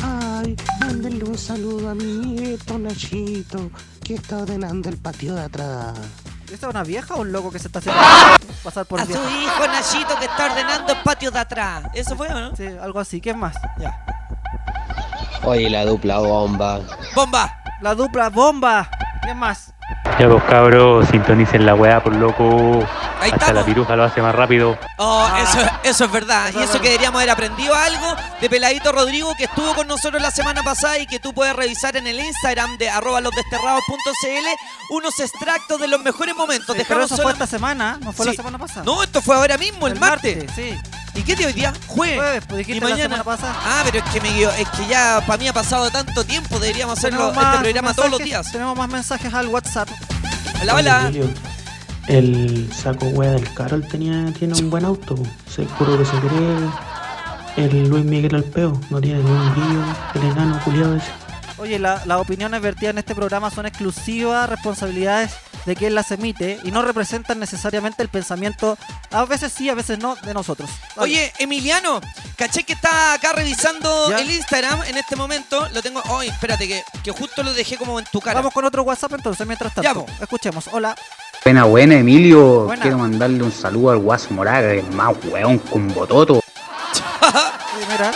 Ay, 0.00 0.54
mándenle 0.78 1.24
un 1.24 1.36
saludo 1.36 1.90
a 1.90 1.94
mi 1.94 2.04
nieto 2.04 2.78
Nachito, 2.78 3.68
que 4.04 4.14
está 4.14 4.38
ordenando 4.38 4.88
el 4.90 4.96
patio 4.98 5.34
de 5.34 5.42
atrás. 5.42 5.98
¿Esta 6.52 6.66
es 6.66 6.70
una 6.74 6.82
vieja 6.82 7.14
o 7.14 7.20
un 7.20 7.30
loco 7.32 7.50
que 7.50 7.58
se 7.58 7.66
está 7.68 7.78
haciendo 7.80 8.00
pasar 8.64 8.86
por 8.86 9.00
A 9.00 9.04
su 9.04 9.08
vieja? 9.08 9.22
hijo 9.42 9.66
Nachito 9.66 10.18
que 10.18 10.24
está 10.26 10.46
ordenando 10.46 10.92
el 10.92 10.98
patio 11.02 11.30
de 11.30 11.38
atrás. 11.38 11.84
¿Eso 11.94 12.16
fue 12.16 12.28
o 12.28 12.40
no? 12.40 12.56
Sí, 12.56 12.66
algo 12.80 13.00
así. 13.00 13.20
¿Qué 13.20 13.34
más? 13.34 13.54
Ya. 13.78 13.98
Oye, 15.44 15.68
la 15.70 15.84
dupla 15.84 16.18
bomba. 16.18 16.80
Bomba. 17.14 17.60
La 17.80 17.94
dupla 17.94 18.28
bomba. 18.30 18.88
¿Qué 19.22 19.34
más? 19.34 19.72
Ya 20.18 20.28
pues 20.28 20.42
cabros, 20.44 21.06
sintonicen 21.08 21.64
la 21.66 21.74
weá 21.74 22.02
por 22.02 22.14
loco. 22.14 22.82
Ahí 23.20 23.30
Hasta 23.32 23.36
estamos. 23.46 23.54
la 23.54 23.64
piruja 23.64 23.96
lo 23.96 24.04
hace 24.04 24.22
más 24.22 24.34
rápido. 24.34 24.78
Oh, 24.96 25.26
Ah. 25.30 25.40
eso, 25.42 25.58
eso 25.82 26.04
es 26.04 26.12
verdad. 26.12 26.48
Eso 26.48 26.60
y 26.60 26.62
es 26.62 26.70
eso 26.70 26.80
que 26.80 26.88
deberíamos 26.88 27.18
haber 27.18 27.30
aprendido 27.30 27.74
algo 27.74 28.16
de 28.40 28.48
Peladito 28.48 28.92
Rodrigo 28.92 29.34
que 29.36 29.44
estuvo 29.44 29.74
con 29.74 29.86
nosotros 29.88 30.22
la 30.22 30.30
semana 30.30 30.62
pasada 30.62 30.98
y 30.98 31.06
que 31.06 31.18
tú 31.18 31.32
puedes 31.34 31.54
revisar 31.56 31.96
en 31.96 32.06
el 32.06 32.20
Instagram 32.20 32.78
de 32.78 32.88
arroba 32.90 33.20
losdesterrados.cl 33.20 34.46
unos 34.90 35.18
extractos 35.20 35.80
de 35.80 35.88
los 35.88 36.00
mejores 36.02 36.34
momentos. 36.36 36.76
Sí, 36.76 36.82
pero 36.86 37.00
Dejamos 37.00 37.12
eso 37.12 37.22
fue 37.22 37.32
esta 37.32 37.46
semana, 37.46 37.98
no 38.00 38.12
fue 38.12 38.26
Sí. 38.26 38.30
la 38.32 38.36
semana 38.36 38.58
pasada. 38.58 38.82
No, 38.84 39.02
esto 39.02 39.20
fue 39.20 39.34
ahora 39.36 39.58
mismo, 39.58 39.86
el, 39.86 39.98
martes. 39.98 40.44
Sí. 40.54 40.74
¿Y 41.14 41.22
qué 41.22 41.34
día 41.34 41.48
hoy 41.48 41.52
día? 41.52 41.72
Jueves. 41.88 42.16
Jueves, 42.18 42.44
pues 42.46 42.58
dijiste 42.58 42.76
y 42.76 42.80
la 42.80 42.86
mañana. 42.94 43.02
semana 43.16 43.24
pasada. 43.24 43.56
Ah, 43.64 43.82
pero 43.84 43.98
es 44.04 44.12
que, 44.12 44.20
me, 44.20 44.42
es 44.42 44.68
que 44.70 44.86
ya 44.86 45.20
para 45.26 45.36
mí 45.38 45.48
ha 45.48 45.52
pasado 45.52 45.90
tanto 45.90 46.24
tiempo. 46.24 46.58
Deberíamos 46.60 46.96
hacerlo 46.98 47.28
este 47.32 47.40
programa 47.40 47.92
todos 47.94 48.10
los 48.10 48.20
mensajes- 48.20 48.24
días. 48.24 48.52
Tenemos 48.52 48.76
más 48.76 48.88
mensajes 48.88 49.34
al 49.34 49.48
WhatsApp. 49.48 49.88
Hola, 50.62 50.74
hola. 50.76 51.10
El 52.08 52.72
saco 52.72 53.06
wea 53.06 53.32
del 53.32 53.52
Carol 53.54 53.86
tenía, 53.86 54.32
tiene 54.32 54.54
un 54.54 54.70
buen 54.70 54.84
auto. 54.84 55.14
Seguro 55.54 55.98
que 55.98 56.04
se 56.04 56.16
cree 56.20 57.66
el 57.66 57.88
Luis 57.88 58.04
Miguel 58.04 58.34
Alpeo. 58.34 58.80
No 58.90 59.00
tiene 59.00 59.22
ni 59.22 59.30
un 59.30 59.52
brillo, 59.52 59.84
el 60.14 60.22
enano 60.32 60.60
culiado 60.64 60.96
ese. 60.96 61.06
Oye, 61.58 61.78
la- 61.78 62.00
las 62.06 62.18
opiniones 62.20 62.60
vertidas 62.62 62.92
en 62.92 62.98
este 62.98 63.14
programa 63.14 63.50
son 63.50 63.66
exclusivas 63.66 64.48
responsabilidades 64.48 65.32
de 65.66 65.74
quien 65.74 65.94
las 65.94 66.10
emite 66.12 66.58
y 66.62 66.70
no 66.70 66.82
representan 66.82 67.40
necesariamente 67.40 68.00
el 68.02 68.08
pensamiento, 68.08 68.78
a 69.10 69.24
veces 69.24 69.52
sí, 69.52 69.68
a 69.68 69.74
veces 69.74 69.98
no, 69.98 70.14
de 70.16 70.32
nosotros. 70.32 70.70
Oye, 70.96 71.32
Emiliano, 71.40 72.00
caché 72.36 72.62
que 72.62 72.72
está 72.74 73.12
acá 73.12 73.32
revisando 73.32 74.08
Ya. 74.08 74.20
el 74.20 74.30
Instagram 74.30 74.82
en 74.84 74.96
este 74.96 75.16
momento. 75.16 75.68
Lo 75.74 75.82
tengo. 75.82 76.00
Ay, 76.16 76.28
espérate, 76.28 76.68
que, 76.68 76.82
que 77.02 77.10
justo 77.10 77.42
lo 77.42 77.52
dejé 77.52 77.76
como 77.76 77.98
en 77.98 78.06
tu 78.10 78.20
cara. 78.20 78.36
Vamos 78.40 78.54
con 78.54 78.64
otro 78.64 78.84
WhatsApp 78.84 79.12
entonces, 79.14 79.44
mientras 79.46 79.74
Ya, 79.74 79.82
tanto. 79.82 80.06
po. 80.06 80.12
Escuchemos. 80.22 80.68
Hola. 80.72 80.94
Buena, 81.48 81.64
buena, 81.64 81.94
Emilio. 81.94 82.64
Buena. 82.64 82.82
Quiero 82.82 82.98
mandarle 82.98 83.42
un 83.42 83.50
saludo 83.50 83.92
al 83.92 83.96
Guaso 83.96 84.34
Moraga, 84.34 84.74
es 84.74 84.86
más 84.94 85.16
weón 85.24 85.56
con 85.56 85.88
bototo. 85.94 86.42
Mira. 87.90 88.10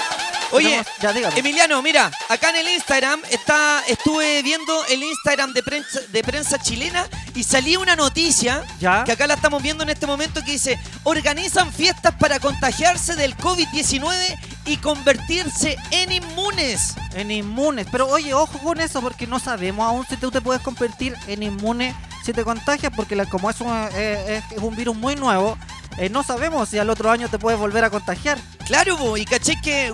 Oye, 0.53 0.83
ya. 1.01 1.13
Emiliano, 1.37 1.81
mira, 1.83 2.11
acá 2.29 2.51
en 2.51 2.57
el 2.57 2.69
Instagram 2.69 3.21
está, 3.31 3.83
estuve 3.89 4.43
viendo 4.43 4.85
el 4.87 5.03
Instagram 5.03 5.53
de 5.53 5.63
prensa, 5.63 6.01
de 6.09 6.23
prensa 6.23 6.59
chilena 6.59 7.07
y 7.35 7.43
salía 7.45 7.79
una 7.79 7.97
noticia 7.97 8.63
Ya. 8.79 9.05
que 9.05 9.13
acá 9.13 9.27
la 9.27 9.35
estamos 9.35 9.63
viendo 9.63 9.83
en 9.83 9.91
este 9.91 10.07
momento 10.07 10.45
que 10.45 10.53
dice 10.53 10.79
organizan 11.05 11.73
fiestas 11.73 12.15
para 12.19 12.39
contagiarse 12.41 13.17
del 13.17 13.37
COVID-19 13.37 14.39
y 14.67 14.77
convertirse 14.77 15.77
en 15.91 16.13
inmunes. 16.13 16.95
En 17.15 17.31
inmunes. 17.31 17.87
Pero 17.91 18.07
oye, 18.09 18.35
ojo 18.35 18.59
con 18.59 18.81
eso 18.81 19.01
porque 19.01 19.27
no 19.27 19.39
sabemos 19.39 19.87
aún 19.87 20.07
si 20.09 20.17
tú 20.17 20.31
te 20.31 20.41
puedes 20.41 20.63
convertir 20.63 21.15
en 21.27 21.43
inmune 21.43 21.95
si 22.25 22.33
te 22.33 22.45
contagias 22.45 22.93
porque 22.95 23.17
la- 23.17 23.27
como 23.27 23.51
es 23.51 23.61
un, 23.61 23.69
eh, 23.95 24.41
es 24.51 24.59
un 24.59 24.77
virus 24.77 24.95
muy 24.95 25.17
nuevo, 25.17 25.59
eh, 25.99 26.09
no 26.09 26.23
sabemos 26.23 26.69
si 26.69 26.79
al 26.79 26.89
otro 26.89 27.11
año 27.11 27.29
te 27.29 27.37
puedes 27.39 27.59
volver 27.59 27.83
a 27.85 27.91
contagiar. 27.91 28.39
Claro, 28.65 28.97
bo, 28.97 29.17
y 29.17 29.25
caché 29.25 29.61
que. 29.61 29.93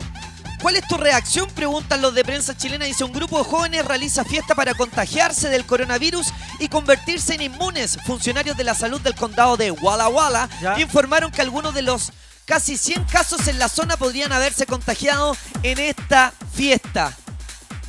¿Cuál 0.60 0.76
es 0.76 0.86
tu 0.88 0.96
reacción? 0.96 1.48
Preguntan 1.50 2.02
los 2.02 2.14
de 2.14 2.24
prensa 2.24 2.56
chilena. 2.56 2.84
Dice: 2.84 3.04
Un 3.04 3.12
grupo 3.12 3.38
de 3.38 3.44
jóvenes 3.44 3.84
realiza 3.84 4.24
fiesta 4.24 4.54
para 4.54 4.74
contagiarse 4.74 5.48
del 5.48 5.64
coronavirus 5.64 6.28
y 6.58 6.68
convertirse 6.68 7.34
en 7.34 7.42
inmunes. 7.42 7.98
Funcionarios 8.06 8.56
de 8.56 8.64
la 8.64 8.74
salud 8.74 9.00
del 9.00 9.14
condado 9.14 9.56
de 9.56 9.70
Walla 9.70 10.08
Walla 10.08 10.48
Ya. 10.60 10.78
informaron 10.80 11.30
que 11.30 11.42
algunos 11.42 11.74
de 11.74 11.82
los 11.82 12.12
casi 12.44 12.76
100 12.76 13.04
casos 13.04 13.46
en 13.48 13.58
la 13.58 13.68
zona 13.68 13.96
podrían 13.96 14.32
haberse 14.32 14.66
contagiado 14.66 15.36
en 15.62 15.78
esta 15.78 16.32
fiesta. 16.54 17.14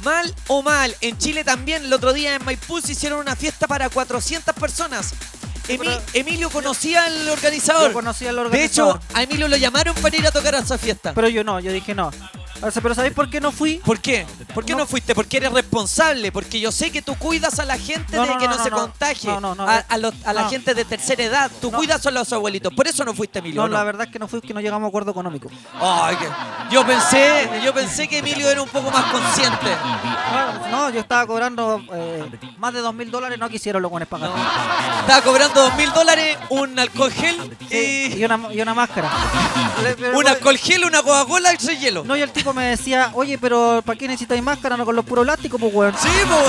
Mal 0.04 0.34
o 0.48 0.62
mal, 0.62 0.96
en 1.02 1.18
Chile 1.18 1.44
también 1.44 1.84
el 1.86 1.92
otro 1.94 2.14
día 2.14 2.36
en 2.36 2.46
Maipú 2.46 2.80
se 2.82 2.94
hicieron 2.94 3.20
una 3.20 3.36
fiesta 3.36 3.68
para 3.68 3.90
400 3.90 4.54
personas. 4.56 5.14
Emi- 5.68 6.00
Emilio 6.14 6.50
conocía 6.50 7.04
al 7.06 7.30
organizador. 7.30 7.90
Yo 7.90 7.94
conocí 7.94 8.26
al 8.26 8.36
De 8.50 8.64
hecho, 8.64 8.88
organizador. 8.88 9.02
a 9.14 9.24
Emilio 9.24 9.48
lo 9.48 9.58
llamaron 9.58 9.94
para 9.96 10.16
ir 10.18 10.26
a 10.26 10.32
tocar 10.32 10.56
a 10.56 10.60
esa 10.60 10.78
fiesta. 10.78 11.14
Pero 11.14 11.28
yo 11.28 11.44
no, 11.44 11.60
yo 11.60 11.72
dije 11.72 11.94
no. 11.94 12.12
O 12.62 12.72
sea, 12.72 12.82
pero 12.82 12.94
¿sabéis 12.96 13.14
por 13.14 13.30
qué 13.30 13.40
no 13.40 13.52
fui? 13.52 13.76
¿Por 13.78 14.00
qué? 14.00 14.26
¿Por 14.54 14.66
qué 14.66 14.74
no, 14.74 14.80
No. 14.80 14.88
fuiste? 14.88 15.16
Porque 15.16 15.38
eres 15.38 15.52
responsable. 15.52 16.32
Porque 16.32 16.60
yo 16.60 16.72
sé 16.72 16.92
que 16.92 17.02
tú 17.02 17.16
cuidas 17.16 17.58
a 17.60 17.66
la 17.66 17.78
gente 17.78 18.16
No, 18.18 18.24
de 18.24 18.30
no, 18.34 18.38
que 18.38 18.48
no, 18.48 18.64
se 18.64 18.70
contagie. 18.70 19.30
No, 19.30 19.40
no, 19.40 19.56
no, 19.56 19.64
a, 19.68 19.78
a 19.78 19.98
los- 19.98 20.14
a 20.26 20.34
la 20.34 20.50
gente 20.50 20.74
de 20.74 20.84
tercera 20.86 21.24
edad. 21.24 21.52
Tú 21.62 21.72
cuidas 21.72 22.06
a 22.06 22.12
los 22.12 22.32
abuelitos. 22.34 22.74
Por 22.74 22.88
eso 22.88 23.06
no 23.06 23.14
fuiste, 23.14 23.40
Emilio. 23.40 23.62
No, 23.62 23.68
la 23.70 23.84
verdad 23.84 24.08
es 24.08 24.12
que 24.14 24.20
no 24.20 24.28
fui, 24.28 24.42
que 24.42 24.54
no 24.54 24.60
llegamos 24.62 24.88
a 24.88 24.90
acuerdo 24.90 25.12
económico. 25.12 25.50
Ay, 25.80 26.16
que- 26.18 26.30
yo 26.74 26.86
pensé, 26.86 27.50
yo 27.64 27.74
pensé 27.74 28.08
que 28.08 28.20
Emilio 28.20 28.50
era 28.50 28.62
un 28.62 28.70
poco 28.70 28.92
más 28.92 29.06
consciente. 29.06 29.68
No, 30.72 30.90
yo 30.90 31.00
estaba 31.00 31.26
cobrando 31.26 31.82
eh, 31.94 32.26
más 32.58 32.74
de 32.74 32.82
dos 32.82 32.94
mil 32.94 33.10
dólares, 33.10 33.40
no 33.40 33.50
quisieron 33.50 33.82
los 33.82 33.90
buenos 33.92 34.08
pagar. 34.10 34.32
Estaba 35.02 35.22
cobrando 35.22 35.62
dos 35.62 35.76
mil 35.76 35.92
dólares, 35.94 36.38
un 36.50 36.78
alcohol 36.78 37.12
gel 37.12 37.58
y. 37.70 38.18
y, 38.20 38.26
una, 38.26 38.40
y 38.52 38.62
una 38.62 38.74
máscara. 38.74 39.10
Un 40.14 40.28
alcohol 40.28 40.58
gel, 40.58 40.84
una 40.86 41.02
Coca-Cola 41.02 41.54
y 41.54 41.58
hielo. 41.78 42.04
No, 42.04 42.16
y 42.18 42.22
el 42.22 42.32
tipo 42.32 42.49
me 42.54 42.66
decía, 42.66 43.12
oye, 43.14 43.38
pero 43.38 43.82
¿para 43.86 43.98
qué 43.98 44.08
necesitáis 44.08 44.42
máscara? 44.42 44.78
No 44.78 44.86
con 44.86 44.96
los 44.96 45.06
puros 45.06 45.26
plásticos, 45.26 45.60
pues, 45.60 45.74
weón. 45.74 45.96
Sí, 46.02 46.10
po. 46.28 46.40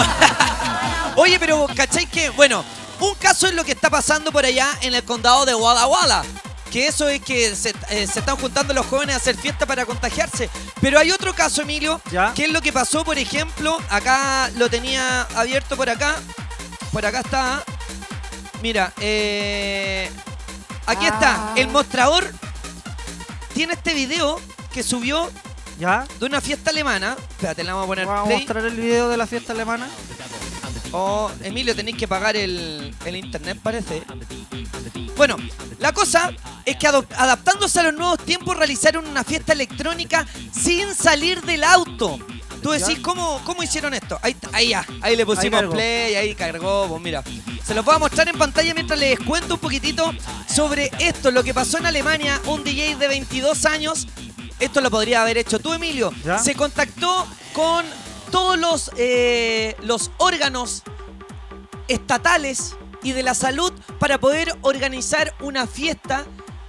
Oye, 1.20 1.38
pero 1.38 1.66
¿cachai 1.74 2.06
que? 2.06 2.30
Bueno, 2.30 2.64
un 3.00 3.14
caso 3.16 3.46
es 3.46 3.54
lo 3.54 3.64
que 3.64 3.72
está 3.72 3.90
pasando 3.90 4.30
por 4.30 4.44
allá 4.44 4.68
en 4.80 4.94
el 4.94 5.02
condado 5.02 5.44
de 5.44 5.54
Walla 5.54 5.86
Walla. 5.86 6.22
Que 6.70 6.86
eso 6.86 7.08
es 7.08 7.20
que 7.20 7.56
se, 7.56 7.74
eh, 7.90 8.06
se 8.06 8.20
están 8.20 8.36
juntando 8.36 8.72
los 8.72 8.86
jóvenes 8.86 9.16
a 9.16 9.18
hacer 9.18 9.36
fiesta 9.36 9.66
para 9.66 9.84
contagiarse. 9.84 10.48
Pero 10.80 10.98
hay 11.00 11.10
otro 11.10 11.34
caso, 11.34 11.62
Emilio, 11.62 12.00
¿Ya? 12.12 12.32
que 12.32 12.44
es 12.44 12.52
lo 12.52 12.62
que 12.62 12.72
pasó, 12.72 13.04
por 13.04 13.18
ejemplo, 13.18 13.76
acá 13.90 14.50
lo 14.56 14.70
tenía 14.70 15.22
abierto 15.34 15.76
por 15.76 15.90
acá. 15.90 16.14
Por 16.92 17.04
acá 17.04 17.20
está. 17.20 17.64
Mira, 18.62 18.92
eh, 19.00 20.08
aquí 20.86 21.06
está. 21.06 21.34
Ah. 21.34 21.52
El 21.56 21.68
mostrador 21.68 22.30
tiene 23.52 23.72
este 23.72 23.94
video 23.94 24.40
que 24.72 24.82
subió 24.82 25.30
¿Ya? 25.80 26.06
de 26.18 26.26
una 26.26 26.40
fiesta 26.42 26.70
alemana. 26.70 27.16
Espérate, 27.30 27.64
le 27.64 27.72
vamos 27.72 27.84
a 27.84 27.86
poner 27.86 28.06
Vamos 28.06 28.30
a 28.30 28.34
mostrar 28.36 28.64
el 28.66 28.76
video 28.76 29.08
de 29.08 29.16
la 29.16 29.26
fiesta 29.26 29.54
alemana. 29.54 29.88
Oh, 30.92 31.30
Emilio, 31.42 31.74
tenéis 31.74 31.96
que 31.96 32.06
pagar 32.06 32.36
el, 32.36 32.94
el 33.04 33.16
internet, 33.16 33.58
parece. 33.62 34.02
Bueno, 35.16 35.36
la 35.78 35.92
cosa 35.92 36.32
es 36.66 36.76
que 36.76 36.86
adaptándose 36.86 37.80
a 37.80 37.84
los 37.84 37.94
nuevos 37.94 38.18
tiempos 38.18 38.56
realizaron 38.56 39.06
una 39.06 39.24
fiesta 39.24 39.54
electrónica 39.54 40.26
sin 40.52 40.94
salir 40.94 41.42
del 41.42 41.64
auto. 41.64 42.18
Tú 42.62 42.70
decís, 42.72 42.98
¿cómo, 43.00 43.40
cómo 43.44 43.62
hicieron 43.62 43.94
esto? 43.94 44.18
Ahí, 44.20 44.32
está, 44.32 44.50
ahí 44.52 44.68
ya, 44.68 44.84
ahí 45.00 45.16
le 45.16 45.24
pusimos 45.24 45.64
play, 45.64 46.14
ahí 46.14 46.34
cargó, 46.34 46.86
pues 46.88 47.00
mira. 47.00 47.22
Se 47.64 47.74
los 47.74 47.84
voy 47.84 47.94
a 47.94 47.98
mostrar 47.98 48.28
en 48.28 48.36
pantalla 48.36 48.74
mientras 48.74 48.98
les 48.98 49.18
cuento 49.20 49.54
un 49.54 49.60
poquitito 49.60 50.12
sobre 50.52 50.90
esto, 50.98 51.30
lo 51.30 51.42
que 51.42 51.54
pasó 51.54 51.78
en 51.78 51.86
Alemania, 51.86 52.38
un 52.46 52.64
DJ 52.64 52.96
de 52.96 53.08
22 53.08 53.64
años. 53.64 54.06
Esto 54.60 54.80
lo 54.80 54.90
podría 54.90 55.22
haber 55.22 55.38
hecho 55.38 55.58
tú, 55.58 55.72
Emilio. 55.72 56.12
¿Ya? 56.24 56.38
Se 56.38 56.54
contactó 56.54 57.26
con 57.52 57.84
todos 58.30 58.58
los, 58.58 58.90
eh, 58.96 59.74
los 59.82 60.10
órganos 60.18 60.82
estatales 61.88 62.76
y 63.02 63.12
de 63.12 63.22
la 63.22 63.34
salud 63.34 63.72
para 63.98 64.18
poder 64.18 64.54
organizar 64.62 65.34
una 65.40 65.66
fiesta 65.66 66.24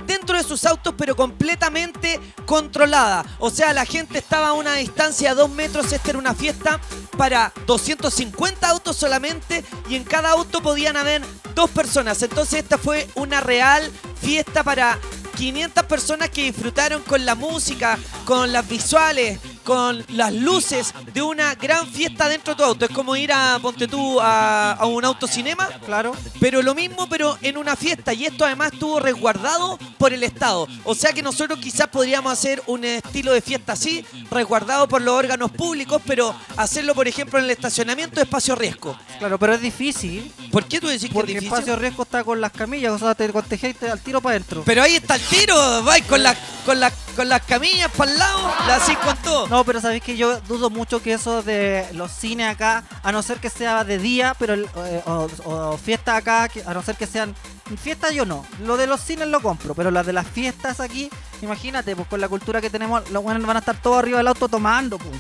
dentro 0.06 0.38
de 0.38 0.44
sus 0.44 0.66
autos 0.66 0.96
pero 0.98 1.16
completamente 1.16 2.20
controlada. 2.46 3.26
O 3.40 3.50
sea, 3.50 3.74
la 3.74 3.86
gente 3.86 4.18
estaba 4.18 4.50
a 4.50 4.54
una 4.54 4.76
distancia 4.76 5.30
de 5.30 5.36
dos 5.36 5.50
metros. 5.50 5.92
Esta 5.92 6.10
era 6.10 6.20
una 6.20 6.34
fiesta 6.34 6.80
para 7.18 7.52
250 7.68 8.68
autos 8.68 8.96
solamente 8.96 9.64
y 9.90 9.96
en 9.96 10.04
cada 10.04 10.32
auto 10.32 10.62
podían 10.62 10.98
haber 10.98 11.22
dos 11.56 11.70
personas. 11.70 12.22
Entonces 12.24 12.64
esta 12.64 12.78
fue 12.78 13.08
una 13.16 13.42
real 13.42 13.90
fiesta 14.22 14.64
para 14.64 14.98
500 15.42 15.86
personas 15.86 16.30
que 16.30 16.44
disfrutaron 16.44 17.02
con 17.02 17.26
la 17.26 17.34
música, 17.34 17.98
con 18.26 18.54
las 18.54 18.70
visuales, 18.70 19.40
con 19.64 20.04
las 20.10 20.34
luces 20.34 20.94
de 21.14 21.22
una 21.22 21.56
gran 21.56 21.88
fiesta 21.88 22.28
dentro 22.30 22.54
de 22.54 22.58
tu 22.58 22.64
auto. 22.64 22.86
Es 22.86 22.92
como 22.92 23.16
ir 23.16 23.32
a, 23.32 23.60
ponte 23.62 23.88
tú, 23.88 24.20
a, 24.20 24.74
a 24.74 24.86
un 24.86 25.04
autocinema. 25.06 25.68
Claro. 25.86 26.14
Pero 26.40 26.62
lo 26.62 26.76
mismo, 26.76 27.08
pero 27.08 27.38
en 27.42 27.58
una 27.58 27.76
fiesta. 27.76 28.14
Y 28.14 28.26
esto 28.26 28.46
además 28.46 28.74
estuvo 28.74 29.00
resguardado 29.00 29.78
por 29.98 30.14
el 30.14 30.24
Estado. 30.24 30.68
O 30.84 30.96
sea 30.96 31.14
que 31.14 31.22
nosotros 31.22 31.60
quizás 31.60 31.88
podríamos 31.88 32.32
hacer 32.34 32.62
un 32.68 32.84
estilo 32.86 33.34
de 33.34 33.42
fiesta 33.42 33.74
así, 33.74 34.06
resguardado 34.30 34.88
por 34.88 35.02
los 35.02 35.14
órganos 35.14 35.52
públicos, 35.52 36.02
pero 36.06 36.34
hacerlo, 36.58 36.96
por 36.96 37.08
ejemplo, 37.08 37.40
en 37.40 37.46
el 37.46 37.52
estacionamiento 37.52 38.16
de 38.16 38.24
espacio 38.24 38.56
riesgo. 38.56 38.98
Claro, 39.20 39.38
pero 39.38 39.54
es 39.54 39.62
difícil. 39.62 40.32
¿Por 40.52 40.66
qué 40.66 40.80
tú 40.80 40.88
decís 40.88 41.10
que 41.10 41.14
Porque 41.14 41.32
es 41.32 41.38
el 41.38 41.44
difícil? 41.44 41.60
espacio 41.60 41.76
riesgo 41.76 42.04
está 42.04 42.24
con 42.24 42.42
las 42.42 42.52
camillas, 42.52 42.94
o 42.94 43.00
sea, 43.00 43.16
te 43.16 43.30
contagiáis 43.32 43.82
al 43.84 44.00
tiro 44.02 44.22
para 44.22 44.36
adentro. 44.36 44.64
Pero 44.66 44.82
ahí 44.84 44.96
está 44.96 45.16
el 45.16 45.22
tiro, 45.22 45.84
vais 45.84 46.04
con, 46.06 46.22
la, 46.24 46.36
con, 46.66 46.80
la, 46.80 46.92
con 47.12 47.30
las 47.30 47.42
camillas 47.44 47.92
para 47.92 48.12
el 48.12 48.18
lado, 48.18 48.54
la 48.68 48.76
así 48.76 48.96
con 48.96 49.16
todo. 49.18 49.48
No, 49.48 49.64
pero 49.64 49.82
sabéis 49.82 50.04
que 50.04 50.18
yo 50.18 50.40
dudo 50.42 50.70
mucho 50.70 51.02
que 51.02 51.14
eso 51.14 51.42
de 51.44 51.88
los 51.94 52.12
cines 52.12 52.50
acá, 52.50 52.84
a 53.04 53.12
no 53.12 53.22
ser 53.22 53.40
que 53.40 53.50
sea 53.50 53.84
de 53.84 53.98
día, 53.98 54.36
pero 54.40 54.56
eh, 54.56 55.04
o, 55.06 55.78
fiestas 55.78 56.16
acá, 56.16 56.50
a 56.66 56.74
no 56.74 56.82
ser 56.82 56.96
que 56.96 57.08
sean 57.08 57.36
fiestas 57.82 58.14
yo 58.14 58.26
no. 58.26 58.46
Lo 58.64 58.78
de 58.78 58.88
los 58.88 59.02
cines 59.02 59.28
lo 59.28 59.42
compro, 59.42 59.74
pero 59.74 59.92
las 59.92 60.06
de 60.06 60.14
las 60.14 60.28
fiestas 60.28 60.80
aquí, 60.80 61.10
imagínate, 61.42 61.96
pues 61.96 62.08
con 62.08 62.22
la 62.22 62.30
cultura 62.30 62.62
que 62.62 62.70
tenemos, 62.70 63.10
los 63.10 63.24
buenos 63.24 63.46
van 63.46 63.58
a 63.58 63.60
estar 63.60 63.82
todos 63.82 64.00
arriba 64.00 64.18
del 64.18 64.28
auto 64.28 64.48
tomando, 64.48 64.98
pues. 64.98 65.20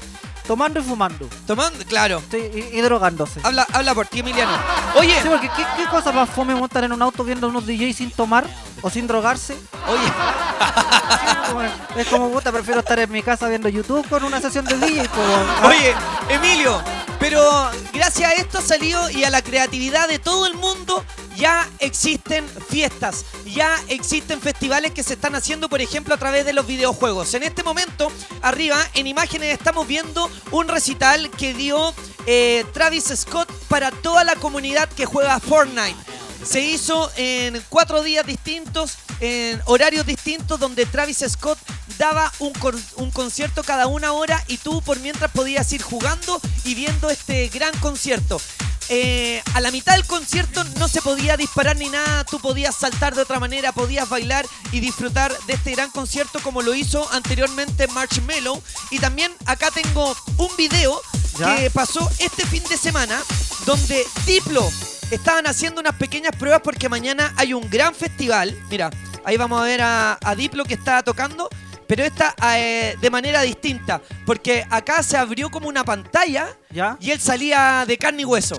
Tomando 0.51 0.81
y 0.81 0.84
fumando. 0.84 1.29
Tomando, 1.48 1.86
claro. 1.86 2.22
Sí, 2.29 2.38
y, 2.74 2.77
y 2.77 2.81
drogándose. 2.81 3.39
Habla, 3.41 3.65
habla 3.72 3.96
por 3.96 4.05
ti, 4.08 4.20
Emiliano. 4.20 4.51
Oye, 4.98 5.17
Sí, 5.22 5.29
porque 5.29 5.48
¿qué, 5.55 5.63
qué 5.77 5.86
cosa 5.86 6.12
más 6.12 6.29
fome 6.29 6.53
montar 6.55 6.84
en 6.84 6.91
un 6.91 7.01
auto 7.01 7.24
viendo 7.24 7.48
unos 7.48 7.65
DJs 7.65 7.96
sin 7.96 8.12
tomar 8.12 8.43
o 8.81 8.89
sin 8.89 9.08
drogarse? 9.08 9.55
oye, 9.88 11.72
Es 12.01 12.08
como 12.10 12.29
puta, 12.31 12.51
prefiero 12.51 12.81
estar 12.81 13.00
en 13.00 13.10
mi 13.10 13.24
casa 13.24 13.48
viendo 13.48 13.70
YouTube 13.70 14.05
con 14.10 14.25
una 14.25 14.41
sesión 14.41 14.65
de 14.65 14.75
DJ. 14.75 15.08
Como, 15.08 15.70
Oye, 15.70 15.93
Emilio, 16.27 16.81
pero 17.22 17.70
gracias 17.94 18.32
a 18.32 18.34
esto 18.34 18.58
ha 18.58 18.62
salido 18.63 19.10
y 19.12 19.24
a 19.24 19.30
la 19.30 19.44
creatividad 19.44 20.08
de 20.10 20.18
todo 20.18 20.48
el 20.48 20.56
mundo 20.56 21.06
ya 21.38 21.70
existen 21.78 22.44
fiestas, 22.68 23.25
ya 23.46 23.75
existen 23.90 24.42
festivales 24.42 24.92
que 24.92 25.04
se 25.04 25.13
están 25.13 25.36
haciendo, 25.36 25.70
por 25.70 25.82
ejemplo, 25.82 26.16
a 26.16 26.18
través 26.18 26.46
de 26.48 26.54
los 26.54 26.66
videojuegos. 26.66 27.36
En 27.36 27.44
este 27.44 27.62
momento, 27.62 28.12
arriba 28.42 28.78
en 28.96 29.06
imágenes 29.06 29.54
estamos 29.54 29.88
viendo 29.88 30.32
un 30.50 30.68
recital 30.68 31.30
que 31.30 31.54
dio 31.54 31.94
eh, 32.25 32.66
Travis 32.74 33.13
Scott 33.16 33.50
para 33.68 33.92
toda 33.92 34.24
la 34.24 34.36
comunidad 34.36 34.90
que 34.90 35.06
juega 35.06 35.40
Fortnite. 35.40 35.96
Se 36.44 36.62
hizo 36.62 37.12
en 37.18 37.63
cuatro 37.70 38.01
días 38.01 38.25
distintos, 38.25 38.98
en 39.20 39.62
horarios 39.66 40.08
distintos, 40.08 40.60
donde 40.60 40.88
Travis 40.88 41.24
Scott 41.28 41.60
daba 42.01 42.34
un, 42.39 43.11
concierto 43.11 43.61
cada 43.61 43.85
una 43.85 44.14
hora 44.14 44.44
y 44.48 44.57
tú 44.57 44.81
por 44.81 45.00
mientras 45.01 45.29
podías 45.29 45.72
ir 45.72 45.83
jugando 45.83 46.42
y 46.64 46.74
viendo 46.74 47.11
este 47.11 47.48
gran 47.50 47.77
concierto. 47.79 48.42
Eh, 48.90 49.40
a 49.53 49.61
la 49.61 49.70
mitad 49.70 49.94
del 49.94 50.05
concierto 50.07 50.64
no 50.79 50.87
se 50.87 51.00
podía 51.00 51.37
disparar 51.37 51.77
ni 51.77 51.90
nada, 51.90 52.24
tú 52.24 52.40
podías 52.40 52.75
saltar 52.75 53.14
de 53.14 53.22
otra 53.22 53.40
manera, 53.40 53.72
podías 53.72 54.09
bailar 54.09 54.48
y 54.72 54.79
disfrutar 54.79 55.31
de 55.46 55.53
este 55.53 55.74
gran 55.74 55.92
concierto 55.92 56.40
como 56.42 56.64
lo 56.64 56.74
hizo 56.74 57.07
anteriormente 57.11 57.87
Marshmello. 57.90 58.59
Y 58.90 58.98
también 58.98 59.31
acá 59.46 59.70
tengo 59.70 60.18
un 60.37 60.50
video 60.57 61.00
¿Ya? 61.37 61.55
que 61.55 61.70
pasó 61.70 62.09
este 62.18 62.48
fin 62.48 62.64
de 62.68 62.77
semana 62.77 63.22
donde 63.68 64.03
Diplo 64.25 64.68
estaban 65.11 65.46
haciendo 65.46 65.81
unas 65.81 65.96
pequeñas 65.98 66.35
pruebas 66.35 66.61
porque 66.64 66.90
mañana 66.90 67.31
hay 67.37 67.53
un 67.53 67.70
gran 67.70 67.94
festival. 67.94 68.59
Mira, 68.72 68.90
ahí 69.24 69.37
vamos 69.37 69.61
a 69.61 69.66
ver 69.66 69.83
a, 69.83 70.18
a 70.20 70.35
Diplo 70.35 70.66
que 70.66 70.74
está 70.74 71.03
tocando, 71.03 71.48
pero 71.92 72.06
esta 72.06 72.34
eh, 72.56 72.96
de 73.01 73.10
manera 73.10 73.42
distinta, 73.42 74.01
porque 74.25 74.66
acá 74.70 75.04
se 75.04 75.18
abrió 75.18 75.51
como 75.51 75.68
una 75.68 75.84
pantalla 75.84 76.48
¿Ya? 76.70 76.96
y 77.01 77.12
él 77.12 77.20
salía 77.20 77.84
de 77.86 77.98
carne 77.98 78.22
y 78.22 78.25
hueso. 78.25 78.56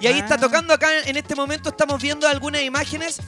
Y 0.00 0.06
ahí 0.06 0.20
está 0.20 0.36
Ah. 0.36 0.38
tocando 0.38 0.72
acá 0.72 0.86
en 1.04 1.16
este 1.16 1.34
momento 1.34 1.70
estamos 1.70 2.00
viendo 2.00 2.28
algunas 2.28 2.62
imágenes 2.62 3.18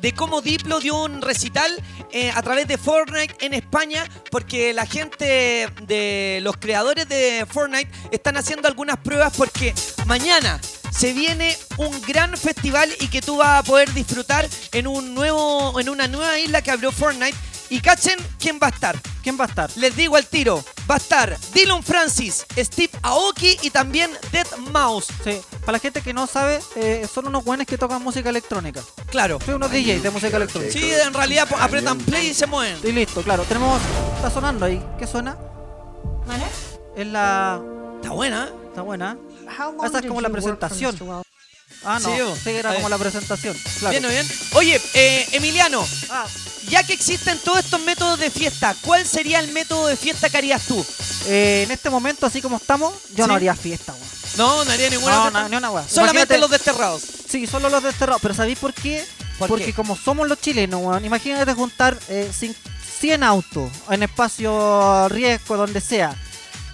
de 0.00 0.12
cómo 0.12 0.42
Diplo 0.42 0.78
dio 0.78 1.02
un 1.02 1.20
recital 1.22 1.72
eh, 2.12 2.30
a 2.32 2.40
través 2.40 2.68
de 2.68 2.78
Fortnite 2.78 3.34
en 3.44 3.52
España, 3.52 4.04
porque 4.30 4.72
la 4.72 4.86
gente 4.86 5.68
de 5.82 6.38
los 6.42 6.56
creadores 6.56 7.08
de 7.08 7.46
Fortnite 7.50 7.90
están 8.12 8.36
haciendo 8.36 8.68
algunas 8.68 8.98
pruebas 8.98 9.32
porque 9.36 9.74
mañana 10.06 10.60
se 10.92 11.14
viene 11.14 11.58
un 11.78 12.00
gran 12.02 12.36
festival 12.36 12.88
y 13.00 13.08
que 13.08 13.22
tú 13.22 13.38
vas 13.38 13.58
a 13.58 13.62
poder 13.64 13.92
disfrutar 13.92 14.48
en 14.70 14.86
un 14.86 15.16
nuevo 15.16 15.80
en 15.80 15.88
una 15.88 16.06
nueva 16.06 16.38
isla 16.38 16.62
que 16.62 16.70
abrió 16.70 16.92
Fortnite 16.92 17.36
y 17.70 17.80
cachen 17.80 18.18
quién 18.38 18.58
va 18.62 18.68
a 18.68 18.70
estar. 18.70 18.96
¿Quién 19.22 19.38
va 19.38 19.44
a 19.44 19.48
estar? 19.48 19.70
Les 19.76 19.94
digo 19.94 20.16
al 20.16 20.26
tiro, 20.26 20.64
va 20.90 20.94
a 20.94 20.98
estar 20.98 21.36
Dylan 21.52 21.82
Francis, 21.82 22.46
Steve 22.56 22.90
Aoki 23.02 23.58
y 23.62 23.70
también 23.70 24.10
Dead 24.32 24.46
Mouse. 24.72 25.08
Sí, 25.22 25.40
para 25.60 25.72
la 25.72 25.78
gente 25.78 26.00
que 26.00 26.14
no 26.14 26.26
sabe, 26.26 26.60
eh, 26.76 27.06
son 27.12 27.26
unos 27.26 27.44
buenos 27.44 27.66
que 27.66 27.76
tocan 27.76 28.02
música 28.02 28.30
electrónica. 28.30 28.80
Claro. 29.10 29.38
Son 29.44 29.56
unos 29.56 29.70
DJs 29.70 30.02
de 30.02 30.10
música 30.10 30.36
electrónica. 30.38 30.72
Sí, 30.72 30.90
en 30.92 31.12
realidad 31.12 31.46
po- 31.48 31.56
apretan 31.58 31.98
play 31.98 32.28
y 32.28 32.34
se 32.34 32.46
mueven. 32.46 32.78
Y 32.82 32.92
listo, 32.92 33.22
claro. 33.22 33.42
Tenemos. 33.44 33.80
Está 34.16 34.30
sonando 34.30 34.64
ahí. 34.64 34.82
¿Qué 34.98 35.06
suena? 35.06 35.36
Es 36.96 37.06
la. 37.06 37.60
Está 37.96 38.10
buena. 38.10 38.46
¿eh? 38.48 38.52
Está 38.68 38.82
buena. 38.82 39.16
Esa 39.84 39.98
es 39.98 40.06
como 40.06 40.20
la 40.20 40.28
presentación. 40.30 40.96
Ah, 41.84 41.98
no. 42.00 42.08
Sí, 42.08 42.16
Sí, 42.44 42.50
bo. 42.50 42.58
era 42.58 42.70
Ahí. 42.70 42.76
como 42.76 42.88
la 42.88 42.98
presentación. 42.98 43.56
Claro. 43.78 43.90
Bien, 43.98 44.10
bien. 44.12 44.28
Oye, 44.54 44.80
eh, 44.94 45.28
Emiliano, 45.32 45.86
Ah, 46.10 46.26
ya 46.68 46.82
que 46.84 46.92
existen 46.92 47.38
todos 47.38 47.60
estos 47.60 47.80
métodos 47.82 48.18
de 48.18 48.30
fiesta, 48.30 48.74
¿cuál 48.82 49.06
sería 49.06 49.38
el 49.40 49.52
método 49.52 49.86
de 49.86 49.96
fiesta 49.96 50.28
que 50.28 50.36
harías 50.38 50.62
tú? 50.66 50.84
eh, 51.26 51.62
en 51.64 51.70
este 51.70 51.90
momento, 51.90 52.26
así 52.26 52.40
como 52.40 52.56
estamos, 52.56 52.92
yo 53.14 53.24
Sí. 53.24 53.28
no 53.28 53.34
haría 53.34 53.54
fiesta, 53.54 53.92
weón. 53.92 54.08
No, 54.36 54.64
no 54.64 54.70
haría 54.70 54.88
ninguna. 54.90 55.16
No, 55.16 55.30
no, 55.30 55.48
ni 55.48 55.56
una 55.56 55.70
weá. 55.70 55.86
Solamente 55.88 56.34
Imagínate- 56.34 56.38
los 56.38 56.50
desterrados. 56.50 57.02
Sí, 57.28 57.46
solo 57.46 57.68
los 57.68 57.82
desterrados. 57.82 58.22
Pero 58.22 58.34
¿sabéis 58.34 58.58
por 58.58 58.72
qué? 58.72 59.04
¿Por 59.38 59.48
Porque 59.48 59.66
qué? 59.66 59.72
como 59.74 59.96
somos 59.96 60.26
los 60.28 60.40
chilenos, 60.40 60.80
weón, 60.82 61.04
imagínate 61.04 61.52
juntar 61.54 61.98
eh, 62.08 62.30
cin- 62.32 62.54
100 63.00 63.22
autos 63.22 63.70
en 63.90 64.02
espacio 64.04 65.08
riesgo, 65.08 65.56
donde 65.56 65.80
sea, 65.80 66.14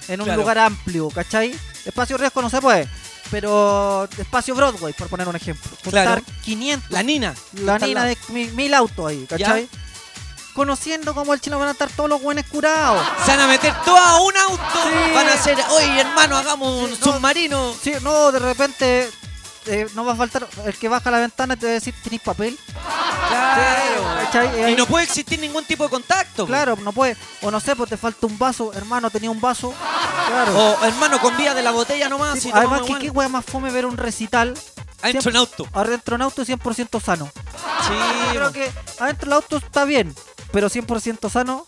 en 0.09 0.21
un 0.21 0.27
Claro. 0.27 0.40
lugar 0.43 0.59
amplio, 0.59 1.09
¿cachai? 1.11 1.55
Espacio 1.85 2.17
riesgo 2.17 2.40
no 2.43 2.49
se 2.51 2.61
puede, 2.61 2.88
pero 3.31 4.09
espacio 4.19 4.55
Broadway, 4.55 4.93
por 4.93 5.09
poner 5.09 5.29
un 5.29 5.37
ejemplo. 5.37 5.71
Juntar 5.83 6.05
Claro. 6.21 6.23
500, 6.45 6.91
La 6.91 7.03
Nina. 7.03 7.35
la 7.55 7.79
nina 7.79 8.05
de 8.05 8.17
mi- 8.29 8.47
mil 8.49 8.73
autos 8.75 9.07
ahí, 9.09 9.27
¿cachai? 9.29 9.69
Conociendo 10.53 11.15
cómo 11.15 11.35
el 11.35 11.41
chino 11.41 11.59
van 11.59 11.69
a 11.69 11.73
estar 11.73 11.91
todos 11.91 12.09
los 12.09 12.23
buenos 12.23 12.45
curados. 12.47 13.05
Se 13.25 13.33
van 13.33 13.41
a 13.41 13.47
meter 13.49 13.75
todos 13.85 13.99
a 13.99 14.21
un 14.21 14.37
auto. 14.37 14.63
Sí. 14.85 15.13
Van 15.13 15.29
a 15.29 15.33
hacer, 15.33 15.59
oye, 15.71 16.01
hermano, 16.01 16.37
hagamos 16.37 16.85
un 16.85 16.91
no. 16.91 16.97
submarino. 16.97 17.75
Sí, 17.83 17.93
no, 18.03 18.31
de 18.31 18.39
repente 18.39 19.11
eh, 19.66 19.87
no 19.94 20.05
va 20.05 20.12
a 20.12 20.16
faltar 20.16 20.46
el 20.64 20.74
que 20.77 20.88
baja 20.88 21.11
la 21.11 21.18
ventana 21.18 21.57
te 21.57 21.66
va 21.66 21.70
a 21.70 21.74
decir, 21.74 21.94
¿tenéis 22.03 22.22
papel? 22.22 22.59
Claro. 23.29 24.68
Y 24.68 24.74
no 24.74 24.87
puede 24.87 25.05
existir 25.05 25.38
ningún 25.38 25.64
tipo 25.64 25.85
de 25.85 25.90
contacto. 25.90 26.46
Claro, 26.46 26.77
no 26.77 26.92
puede. 26.92 27.16
O 27.42 27.50
no 27.50 27.61
sé, 27.61 27.77
pues 27.77 27.90
te 27.90 27.96
falta 27.96 28.27
un 28.27 28.38
vaso. 28.38 28.72
Hermano, 28.72 29.11
tenía 29.11 29.31
un 29.31 29.40
vaso. 29.40 29.72
Claro. 30.29 30.59
O 30.59 30.85
hermano, 30.85 31.20
con 31.20 31.37
vía 31.37 31.55
de 31.55 31.62
la 31.62 31.70
botella 31.70 32.09
nomás. 32.09 32.38
Sí, 32.40 32.50
además, 32.53 32.83
que 32.83 32.98
qué 32.98 33.11
wea 33.11 33.29
más 33.29 33.44
fome 33.44 33.70
ver 33.70 33.87
un 33.87 33.96
recital 33.96 34.55
Adentro 35.03 35.31
en 35.31 35.37
auto. 35.37 35.68
adentro 35.72 36.12
de 36.12 36.16
un 36.16 36.22
auto 36.22 36.44
100% 36.44 37.00
sano. 37.03 37.31
Sí, 37.87 37.92
Yo 38.33 38.40
creo 38.40 38.53
que 38.53 38.72
adentro 38.98 39.27
del 39.27 39.33
auto 39.35 39.57
está 39.59 39.85
bien, 39.85 40.14
pero 40.55 40.71
100% 40.71 41.29
sano. 41.29 41.64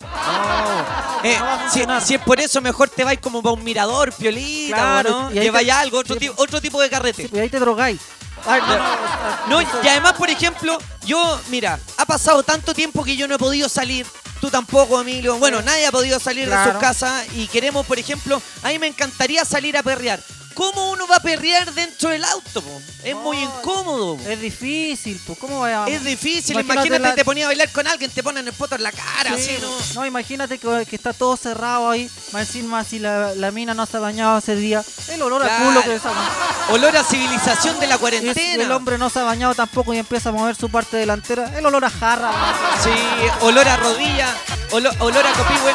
Eh, 1.23 1.37
no 1.37 1.45
va 1.45 1.97
a 1.97 2.01
si, 2.01 2.13
es 2.13 2.21
por 2.21 2.39
eso, 2.39 2.61
mejor 2.61 2.89
te 2.89 3.03
vais 3.03 3.19
como 3.19 3.43
para 3.43 3.53
un 3.53 3.63
mirador, 3.63 4.13
piolita, 4.13 4.75
Claro, 4.77 5.09
¿no? 5.23 5.31
Lleváis 5.31 5.69
algo, 5.69 5.99
otro, 5.99 6.13
sí, 6.15 6.21
tipo, 6.21 6.41
otro 6.41 6.61
tipo 6.61 6.81
de 6.81 6.89
carrete. 6.89 7.23
Sí, 7.23 7.27
pues 7.27 7.41
ahí 7.41 7.49
te 7.49 7.59
drogáis. 7.59 7.99
Ay, 8.45 8.61
no, 8.61 8.77
no, 8.77 9.47
No, 9.49 9.59
eso- 9.59 9.79
y 9.83 9.87
además, 9.89 10.13
por 10.13 10.29
ejemplo, 10.29 10.77
yo, 11.05 11.39
mira, 11.49 11.77
ha 11.97 12.05
pasado 12.05 12.43
tanto 12.43 12.73
tiempo 12.73 13.03
que 13.03 13.17
yo 13.17 13.27
no 13.27 13.35
he 13.35 13.37
podido 13.37 13.67
salir. 13.67 14.05
tú 14.39 14.51
tampoco, 14.51 15.01
Emilio. 15.01 15.35
Bueno, 15.37 15.63
nadie 15.63 15.87
ha 15.87 15.91
podido 15.91 16.19
salir 16.19 16.47
de 16.47 16.63
sus 16.63 16.73
casas 16.79 17.25
y 17.33 17.47
queremos, 17.47 17.85
por 17.87 17.97
ejemplo, 17.97 18.39
a 18.61 18.67
mí 18.69 18.77
me 18.77 18.85
encantaría 18.85 19.43
salir 19.43 19.75
a 19.75 19.81
perrear. 19.83 20.21
¿Cómo 20.57 20.89
uno 20.91 21.05
va 21.07 21.17
a 21.17 21.19
perrear 21.19 21.71
dentro 21.73 22.09
del 22.09 22.23
auto? 22.25 22.61
po? 22.63 22.81
Es 23.03 23.15
muy 23.15 23.37
incómodo. 23.37 24.17
po. 24.17 24.27
Es 24.29 24.41
difícil, 24.41 25.21
pues. 25.25 25.37
¿Cómo 25.37 25.59
vaya? 25.59 25.85
Es 25.87 26.03
difícil, 26.03 26.53
Imagínate 26.59 26.73
imagínate, 26.87 27.09
la- 27.09 27.15
te 27.15 27.23
ponía 27.23 27.45
a 27.45 27.49
bailar 27.49 27.71
con 27.71 27.87
alguien, 27.87 28.09
te 28.09 28.23
ponen 28.23 28.47
el 28.47 28.53
poto 28.53 28.75
en 28.75 28.81
la 28.83 28.91
cara, 28.91 29.37
Sí, 29.37 29.51
así, 29.51 29.57
¿no? 29.61 30.01
no, 30.01 30.05
imagínate 30.07 30.57
que, 30.57 30.85
que 30.89 30.95
está 30.95 31.13
todo 31.13 31.37
cerrado 31.37 31.89
ahí. 31.91 32.09
Más 32.33 32.47
encima, 32.47 32.83
si 32.83 32.97
la, 32.97 33.35
la 33.35 33.51
mina 33.51 33.75
no 33.75 33.85
se 33.85 33.97
ha 33.97 33.99
bañado 33.99 34.39
ese 34.39 34.55
día. 34.55 34.83
El 35.09 35.21
olor 35.21 35.43
a 35.43 35.45
Claro. 35.45 35.65
culo 35.65 35.83
que 35.83 35.93
esa. 35.95 36.11
Olor 36.71 36.97
a 36.97 37.03
civilización 37.03 37.79
de 37.79 37.87
la 37.87 37.97
cuarentena. 37.99 38.63
el 38.63 38.71
hombre 38.71 38.97
no 38.97 39.09
se 39.11 39.19
ha 39.19 39.23
bañado 39.23 39.53
tampoco 39.53 39.93
y 39.93 39.99
empieza 39.99 40.29
a 40.29 40.31
mover 40.31 40.55
su 40.55 40.69
parte 40.69 40.97
delantera. 40.97 41.55
El 41.57 41.65
olor 41.67 41.85
a 41.85 41.89
jarra. 41.91 42.31
Sí, 42.83 42.89
olor 43.41 43.67
a 43.67 43.77
rodilla, 43.77 44.33
olor, 44.71 44.93
olor 44.99 45.25
a 45.27 45.31
copihue. 45.33 45.73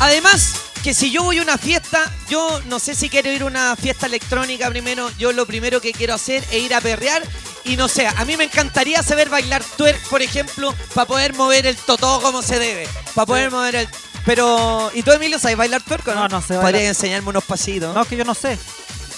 Además, 0.00 0.54
que 0.86 0.94
si 0.94 1.10
yo 1.10 1.24
voy 1.24 1.38
a 1.38 1.42
una 1.42 1.58
fiesta, 1.58 2.08
yo 2.28 2.62
no 2.66 2.78
sé 2.78 2.94
si 2.94 3.10
quiero 3.10 3.28
ir 3.32 3.42
a 3.42 3.46
una 3.46 3.74
fiesta 3.74 4.06
electrónica 4.06 4.70
primero. 4.70 5.10
Yo 5.18 5.32
lo 5.32 5.44
primero 5.44 5.80
que 5.80 5.90
quiero 5.90 6.14
hacer 6.14 6.44
es 6.52 6.62
ir 6.62 6.72
a 6.76 6.80
perrear. 6.80 7.24
Y 7.64 7.76
no 7.76 7.88
sé, 7.88 8.06
a 8.06 8.24
mí 8.24 8.36
me 8.36 8.44
encantaría 8.44 9.02
saber 9.02 9.28
bailar 9.28 9.64
twerk, 9.76 10.00
por 10.08 10.22
ejemplo, 10.22 10.72
para 10.94 11.08
poder 11.08 11.34
mover 11.34 11.66
el 11.66 11.74
totó 11.74 12.20
como 12.20 12.40
se 12.40 12.60
debe. 12.60 12.86
Para 13.16 13.26
poder 13.26 13.50
mover 13.50 13.74
el. 13.74 13.88
Pero, 14.24 14.92
¿y 14.94 15.02
tú, 15.02 15.10
Emilio, 15.10 15.40
sabes 15.40 15.56
bailar 15.56 15.82
twerk 15.82 16.06
o 16.06 16.14
no? 16.14 16.28
No, 16.28 16.28
no 16.28 16.40
sé 16.40 16.54
Podrías 16.54 16.84
enseñarme 16.84 17.30
unos 17.30 17.42
pasitos. 17.42 17.92
No, 17.92 18.04
que 18.04 18.16
yo 18.16 18.24
no 18.24 18.34
sé. 18.34 18.56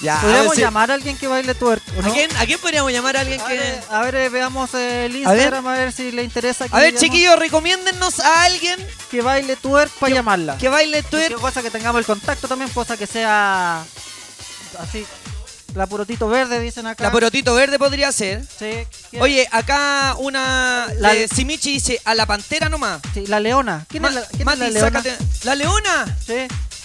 Ya, 0.00 0.18
a 0.18 0.20
Podríamos 0.22 0.54
si- 0.54 0.60
llamar 0.60 0.90
a 0.90 0.94
alguien 0.94 1.16
que 1.16 1.26
baile 1.26 1.54
twerk. 1.54 1.82
¿o 1.96 2.06
¿A 2.08 2.12
quién, 2.12 2.30
¿A 2.36 2.46
quién 2.46 2.58
podríamos 2.60 2.92
llamar 2.92 3.16
a 3.16 3.20
alguien 3.20 3.40
A 3.40 3.46
que.? 3.48 3.54
ver, 3.58 3.80
a 3.90 4.00
ver, 4.02 4.14
eh, 4.14 4.28
veamos 4.28 4.72
eh, 4.74 5.06
el 5.06 5.26
A 5.26 5.30
ver. 5.32 5.38
Instagram, 5.40 5.66
a 5.66 5.72
ver, 5.72 5.92
si 5.92 6.12
le 6.12 6.22
interesa 6.22 6.68
que, 6.68 6.76
A 6.76 6.78
ver, 6.80 6.94
chiquillos, 6.94 7.36
recomiéndennos 7.38 8.20
a 8.20 8.44
alguien 8.44 8.78
que 9.10 9.22
baile 9.22 9.56
twerk 9.56 9.90
para 9.98 10.14
llamarla. 10.14 10.56
que 10.56 10.68
baile 10.68 11.02
twerk. 11.02 11.40
cosa 11.40 11.62
que 11.62 11.70
tengamos 11.70 11.98
el 11.98 12.06
contacto 12.06 12.46
también, 12.46 12.70
cosa 12.70 12.96
que 12.96 13.06
sea 13.08 13.82
así. 14.78 15.04
La 15.74 15.86
purotito 15.86 16.28
verde, 16.28 16.60
dicen 16.60 16.86
acá. 16.86 17.04
La 17.04 17.10
porotito 17.12 17.54
verde 17.54 17.78
podría 17.78 18.10
ser. 18.10 18.42
Sí, 18.58 18.86
¿quién? 19.10 19.22
Oye, 19.22 19.46
acá 19.52 20.14
una 20.18 20.86
La- 20.98 21.12
de 21.12 21.28
Simichi 21.28 21.72
dice 21.74 22.00
a 22.04 22.14
la 22.14 22.24
pantera 22.24 22.68
nomás. 22.70 23.00
Sí, 23.12 23.26
la 23.26 23.38
leona. 23.38 23.84
¿Quién 23.88 24.02
Ma- 24.02 24.08
es 24.08 24.14
la, 24.14 24.22
quién 24.22 24.48
es 24.48 24.58
la 24.58 24.68
leona? 24.70 25.02
sácate- 25.02 25.16
¿La 25.44 25.54
leona? 25.54 26.16
Sí, 26.26 26.34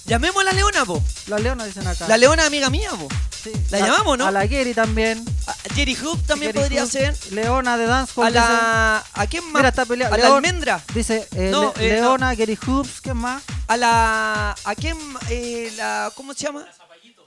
Llamemos 0.05 0.41
a 0.41 0.45
la 0.45 0.51
leona, 0.51 0.83
po. 0.85 1.01
la 1.27 1.39
leona 1.39 1.65
dicen 1.65 1.87
acá. 1.87 2.07
La 2.07 2.17
leona 2.17 2.45
amiga 2.45 2.69
mía, 2.69 2.89
po. 2.91 3.07
Sí. 3.41 3.51
la 3.71 3.79
llamamos, 3.79 4.17
¿no? 4.17 4.25
A 4.27 4.31
la 4.31 4.45
Gary 4.45 4.73
también. 4.73 5.23
A 5.47 5.73
Jerry 5.75 5.95
Hoop 6.01 6.25
también 6.25 6.53
podría 6.53 6.85
ser. 6.85 7.15
Leona 7.31 7.77
de 7.77 7.85
Dancehall. 7.85 8.27
A 8.27 8.29
la. 8.29 9.03
¿A 9.13 9.27
quién 9.27 9.43
más? 9.45 9.53
Mira, 9.61 9.69
está 9.69 9.85
peleando. 9.85 10.15
A 10.15 10.17
la 10.17 10.27
almendra. 10.35 10.81
Dice, 10.93 11.27
eh, 11.35 11.49
No, 11.51 11.73
Le- 11.77 11.87
eh, 11.87 11.93
Leona, 11.93 12.35
Gary 12.35 12.57
Hoops, 12.65 13.01
¿qué 13.01 13.13
más? 13.13 13.43
A 13.67 13.77
la. 13.77 14.55
¿A 14.63 14.75
quién? 14.75 14.97
Eh, 15.29 15.71
la, 15.77 16.11
¿Cómo 16.15 16.33
se 16.33 16.45
llama? 16.45 16.65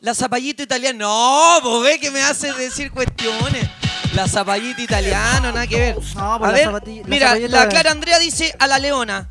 La 0.01 0.15
zapallito 0.15 0.63
italiana. 0.63 0.99
No, 0.99 1.59
pues 1.63 1.83
ve 1.83 2.01
que 2.01 2.11
me 2.11 2.23
hace 2.23 2.53
decir 2.55 2.91
cuestiones. 2.93 3.69
La 4.15 4.27
zapallito 4.29 4.81
italiano, 4.81 5.51
nada 5.53 5.67
que 5.67 5.79
ver. 5.79 5.95
No, 5.97 6.03
pues 6.03 6.17
a 6.17 6.39
la 6.39 6.51
ver, 6.53 6.67
la 6.73 6.81
mira, 7.09 7.27
zapallita 7.29 7.57
la 7.65 7.69
Clara 7.69 7.91
Andrea 7.91 8.19
dice 8.19 8.55
a 8.59 8.67
la 8.67 8.79
leona. 8.79 9.31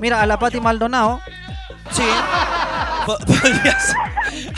Mira, 0.00 0.22
a 0.22 0.26
la 0.26 0.38
Pati 0.38 0.60
Maldonado. 0.60 1.20
Sí. 1.94 2.02
Po- 3.06 3.18
Podría 3.18 3.78
ser. 3.80 3.96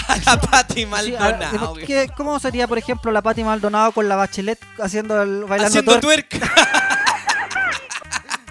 A 0.09 0.17
la 0.27 0.41
Pati 0.41 0.75
Sí, 0.75 0.83
a- 0.85 0.87
Maldonado. 0.89 1.75
¿qué- 1.87 2.11
¿Cómo 2.17 2.39
sería, 2.39 2.69
por 2.69 2.77
ejemplo, 2.79 3.11
la 3.11 3.23
Pati 3.23 3.43
Maldonado 3.43 3.93
con 3.93 4.09
la 4.09 4.17
Bachelet 4.17 4.59
haciendo 4.83 5.21
el 5.23 5.45
bailando 5.45 5.69
Haciendo 5.69 6.01
twerk? 6.01 6.29
twerk. 6.29 6.51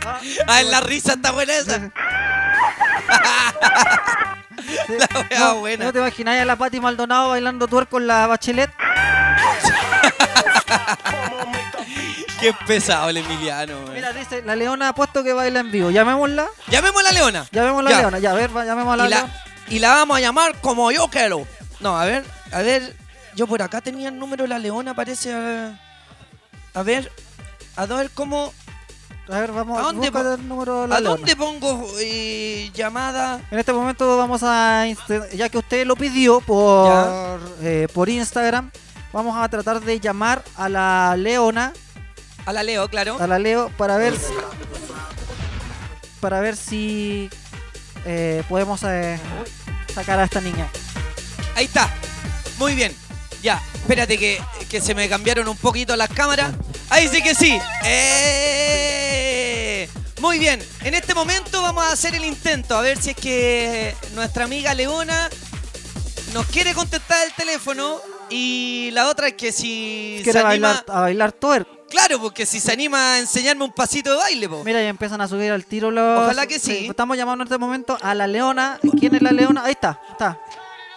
ah, 0.48 0.62
en 0.62 0.72
la 0.72 0.82
risa 0.82 1.14
está 1.14 1.32
buena 1.32 1.54
esa. 1.56 1.80
Sí. 4.88 4.94
La 4.98 5.08
wea 5.30 5.40
no, 5.40 5.56
buena. 5.60 5.86
¿No 5.86 5.94
te 5.94 6.00
imagináis 6.00 6.42
a 6.42 6.46
la 6.46 6.56
Pati 6.56 6.80
Maldonado 6.80 7.30
bailando 7.30 7.68
twerk 7.68 7.90
con 7.90 8.08
la 8.08 8.26
Bachelet? 8.28 8.72
Qué 12.44 12.54
pesado 12.68 13.10
el 13.10 13.18
Emiliano. 13.18 13.74
Mira, 13.94 14.12
dice, 14.12 14.42
la 14.42 14.56
leona 14.56 14.90
ha 14.90 14.94
puesto 14.96 15.24
que 15.24 15.32
baila 15.34 15.62
en 15.62 15.72
vivo. 15.72 15.90
Llamémosla. 15.92 16.48
Llamemos 16.68 17.00
a 17.00 17.04
la 17.04 17.12
leona. 17.14 17.48
Llamemos 17.52 17.80
a 17.80 17.84
la 17.84 17.90
Ya. 17.92 18.00
leona. 18.02 18.20
Ya, 18.20 18.32
a 18.32 18.34
ver, 18.34 18.56
va, 18.58 18.66
llamemos 18.66 18.94
a 18.94 18.98
la, 18.98 19.06
y, 19.08 19.10
la, 19.10 19.16
leona. 19.18 19.34
y 19.70 19.80
la 19.80 19.90
vamos 19.94 20.18
a 20.18 20.20
llamar 20.20 20.60
como 20.62 20.92
yo 20.92 21.08
quiero. 21.08 21.48
No, 21.80 21.98
a 21.98 22.06
ver, 22.06 22.26
a 22.52 22.62
ver. 22.62 22.96
Yo 23.36 23.48
por 23.48 23.62
acá 23.62 23.80
tenía 23.82 24.10
el 24.10 24.20
número 24.20 24.44
de 24.44 24.50
la 24.50 24.60
leona, 24.60 24.94
parece. 24.94 25.34
A, 25.34 25.80
a 26.74 26.84
ver, 26.84 27.10
a 27.78 27.86
ver 27.86 28.10
cómo. 28.14 28.54
A 29.30 29.40
ver, 29.40 29.54
vamos 29.54 29.80
¿A 29.80 29.84
dónde 29.84 30.10
busca 30.10 30.22
po- 30.24 30.34
el 30.34 30.48
número 30.50 30.82
de 30.82 30.88
la 30.90 30.96
¿A 30.98 31.00
leona. 31.00 31.16
dónde 31.16 31.36
pongo 31.38 31.88
eh, 32.02 32.70
llamada? 32.74 33.40
En 33.52 33.58
este 33.58 33.72
momento 33.72 34.18
vamos 34.18 34.44
a, 34.44 34.86
inst- 34.86 35.32
ya 35.32 35.48
que 35.48 35.60
usted 35.60 35.88
lo 35.88 35.96
pidió 35.96 36.42
por, 36.42 37.40
eh, 37.62 37.88
por 37.94 38.10
Instagram, 38.10 38.70
vamos 39.14 39.38
a 39.42 39.48
tratar 39.48 39.80
de 39.80 39.98
llamar 40.02 40.44
a 40.58 40.68
la 40.68 41.16
Leona, 41.18 41.72
A 42.46 42.54
la 42.54 42.64
Leo, 42.64 42.88
claro. 42.90 43.18
a 43.20 43.28
la 43.28 43.40
Leo, 43.40 43.70
para 43.78 43.98
ver, 43.98 44.14
si- 44.18 44.34
para 46.20 46.40
ver 46.42 46.56
si 46.58 47.30
eh, 48.06 48.44
podemos 48.50 48.82
eh, 48.84 49.18
sacar 49.94 50.20
a 50.20 50.26
esta 50.26 50.42
niña. 50.42 50.68
Ahí 51.56 51.66
está. 51.66 51.90
Muy 52.58 52.76
bien. 52.76 52.94
Ya, 53.42 53.62
espérate 53.76 54.18
que, 54.18 54.42
que 54.70 54.82
se 54.82 54.94
me 54.96 55.08
cambiaron 55.10 55.48
un 55.48 55.58
poquito 55.58 55.96
las 55.96 56.10
cámaras. 56.10 56.54
Ahí 56.90 57.08
sí 57.08 57.22
que 57.22 57.34
sí. 57.36 57.60
¡Eh! 58.66 59.90
Muy 60.22 60.40
bien. 60.40 60.62
En 60.82 60.94
este 60.94 61.14
momento 61.14 61.62
vamos 61.62 61.84
a 61.86 61.92
hacer 61.92 62.16
el 62.16 62.24
intento. 62.26 62.76
A 62.78 62.82
ver 62.82 63.02
si 63.02 63.10
es 63.12 63.16
que 63.18 63.96
nuestra 64.16 64.46
amiga 64.46 64.74
Leona 64.74 65.30
nos 66.34 66.46
quiere 66.48 66.74
contestar 66.74 67.26
el 67.26 67.34
teléfono. 67.34 68.00
Y 68.30 68.90
la 68.94 69.10
otra 69.10 69.28
es 69.28 69.34
que 69.34 69.52
si 69.52 70.18
se 70.20 70.24
Quiere 70.32 70.40
anima... 70.40 70.68
bailar, 70.70 70.86
a 70.88 71.00
bailar 71.02 71.32
twerk. 71.34 71.68
Claro, 71.94 72.20
porque 72.20 72.46
si 72.48 72.60
se 72.60 72.72
anima 72.72 73.14
a 73.14 73.20
enseñarme 73.20 73.64
un 73.64 73.72
pasito 73.72 74.10
de 74.12 74.18
baile, 74.18 74.50
po. 74.50 74.64
Mira, 74.64 74.82
ya 74.82 74.90
empiezan 74.90 75.22
a 75.22 75.28
subir 75.28 75.52
al 75.52 75.64
tiro 75.66 75.92
los... 75.92 76.24
Ojalá 76.24 76.48
que 76.48 76.58
sí. 76.58 76.88
Estamos 76.90 77.16
llamando 77.16 77.44
en 77.44 77.48
este 77.48 77.58
momento 77.60 77.98
a 78.02 78.16
la 78.16 78.26
Leona. 78.26 78.80
¿Quién 79.00 79.14
es 79.14 79.22
la 79.22 79.32
Leona? 79.32 79.64
Ahí 79.64 79.74
está, 79.74 80.02
está. 80.12 80.40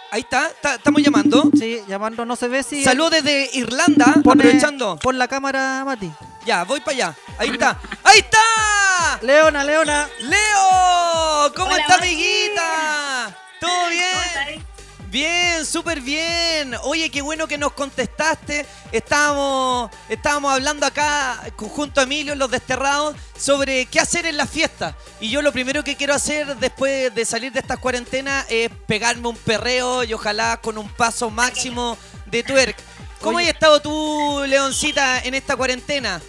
Ahí 0.09 0.21
está, 0.21 0.47
está- 0.47 0.75
estamos 0.75 1.01
llamando. 1.03 1.51
Sí, 1.57 1.81
llamando, 1.87 2.25
no 2.25 2.35
se 2.35 2.47
ve 2.47 2.63
si... 2.63 2.83
Saludos 2.83 3.11
desde 3.11 3.49
Irlanda, 3.53 4.05
Pone- 4.23 4.41
aprovechando. 4.43 4.97
Pon 4.97 5.17
la 5.19 5.27
cámara, 5.27 5.83
Mati. 5.85 6.11
Ya, 6.45 6.63
voy 6.63 6.79
para 6.79 6.91
allá. 6.95 7.15
Ahí 7.37 7.49
está. 7.49 7.77
¡Ahí 8.03 8.19
está! 8.19 9.19
Leona, 9.21 9.63
Leona. 9.63 10.07
¡Leo! 10.21 11.53
¿Cómo 11.55 11.67
Hola, 11.73 11.77
está, 11.81 11.97
Mati. 11.97 12.07
amiguita? 12.07 13.37
¿Todo 13.59 13.69
¿Cómo 13.69 13.89
bien? 13.89 14.05
estáis? 14.25 14.61
Bien, 15.09 15.65
súper 15.65 16.01
bien. 16.01 16.75
Oye, 16.83 17.09
qué 17.09 17.21
bueno 17.21 17.47
que 17.47 17.57
nos 17.57 17.71
contestaste. 17.71 18.65
Estábamos, 18.91 19.89
estábamos 20.09 20.51
hablando 20.51 20.85
acá 20.85 21.41
junto 21.55 22.01
a 22.01 22.03
Emilio, 22.03 22.35
los 22.35 22.51
desterrados, 22.51 23.15
sobre 23.37 23.85
qué 23.85 24.01
hacer 24.01 24.25
en 24.25 24.35
las 24.35 24.49
fiestas. 24.49 24.95
Y 25.21 25.29
yo 25.29 25.41
lo 25.41 25.53
primero 25.53 25.81
que 25.83 25.95
quiero 25.95 26.13
hacer 26.13 26.57
después 26.57 27.15
de 27.15 27.23
salir 27.23 27.53
de 27.53 27.59
estas 27.59 27.79
cuarentenas 27.79 28.45
es 28.49 28.69
pegarme 28.85 29.29
un 29.29 29.37
perreo 29.37 30.03
y 30.03 30.13
ojalá 30.13 30.57
con 30.57 30.77
un 30.77 30.89
paso 30.89 31.29
máximo 31.29 31.97
de 32.25 32.43
twerk. 32.43 32.75
¿Cómo 33.21 33.39
has 33.39 33.47
estado 33.47 33.81
tú, 33.81 34.43
Leoncita, 34.45 35.19
en 35.19 35.35
esta 35.35 35.55
cuarentena? 35.55 36.21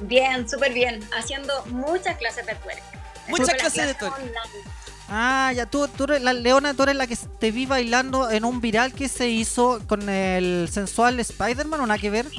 Bien, 0.00 0.48
súper 0.48 0.72
bien. 0.72 1.06
Haciendo 1.16 1.64
muchas 1.66 2.16
clases 2.16 2.46
de 2.46 2.54
twerk. 2.54 2.82
Muchas 3.28 3.54
clases 3.54 3.86
de 3.88 3.94
twerk. 3.94 4.14
online. 4.14 4.32
Ah, 5.08 5.52
ya 5.54 5.66
tú, 5.66 5.86
tú 5.88 6.04
eres 6.04 6.22
la 6.22 6.32
Leona, 6.32 6.74
tú 6.74 6.82
eres 6.82 6.96
la 6.96 7.06
que 7.06 7.16
te 7.38 7.52
vi 7.52 7.64
bailando 7.64 8.28
en 8.30 8.44
un 8.44 8.60
viral 8.60 8.92
que 8.92 9.08
se 9.08 9.28
hizo 9.28 9.80
con 9.86 10.08
el 10.08 10.68
sensual 10.70 11.20
Spider-Man, 11.20 11.80
¿o 11.80 11.86
nada 11.86 11.98
que 11.98 12.10
ver? 12.10 12.26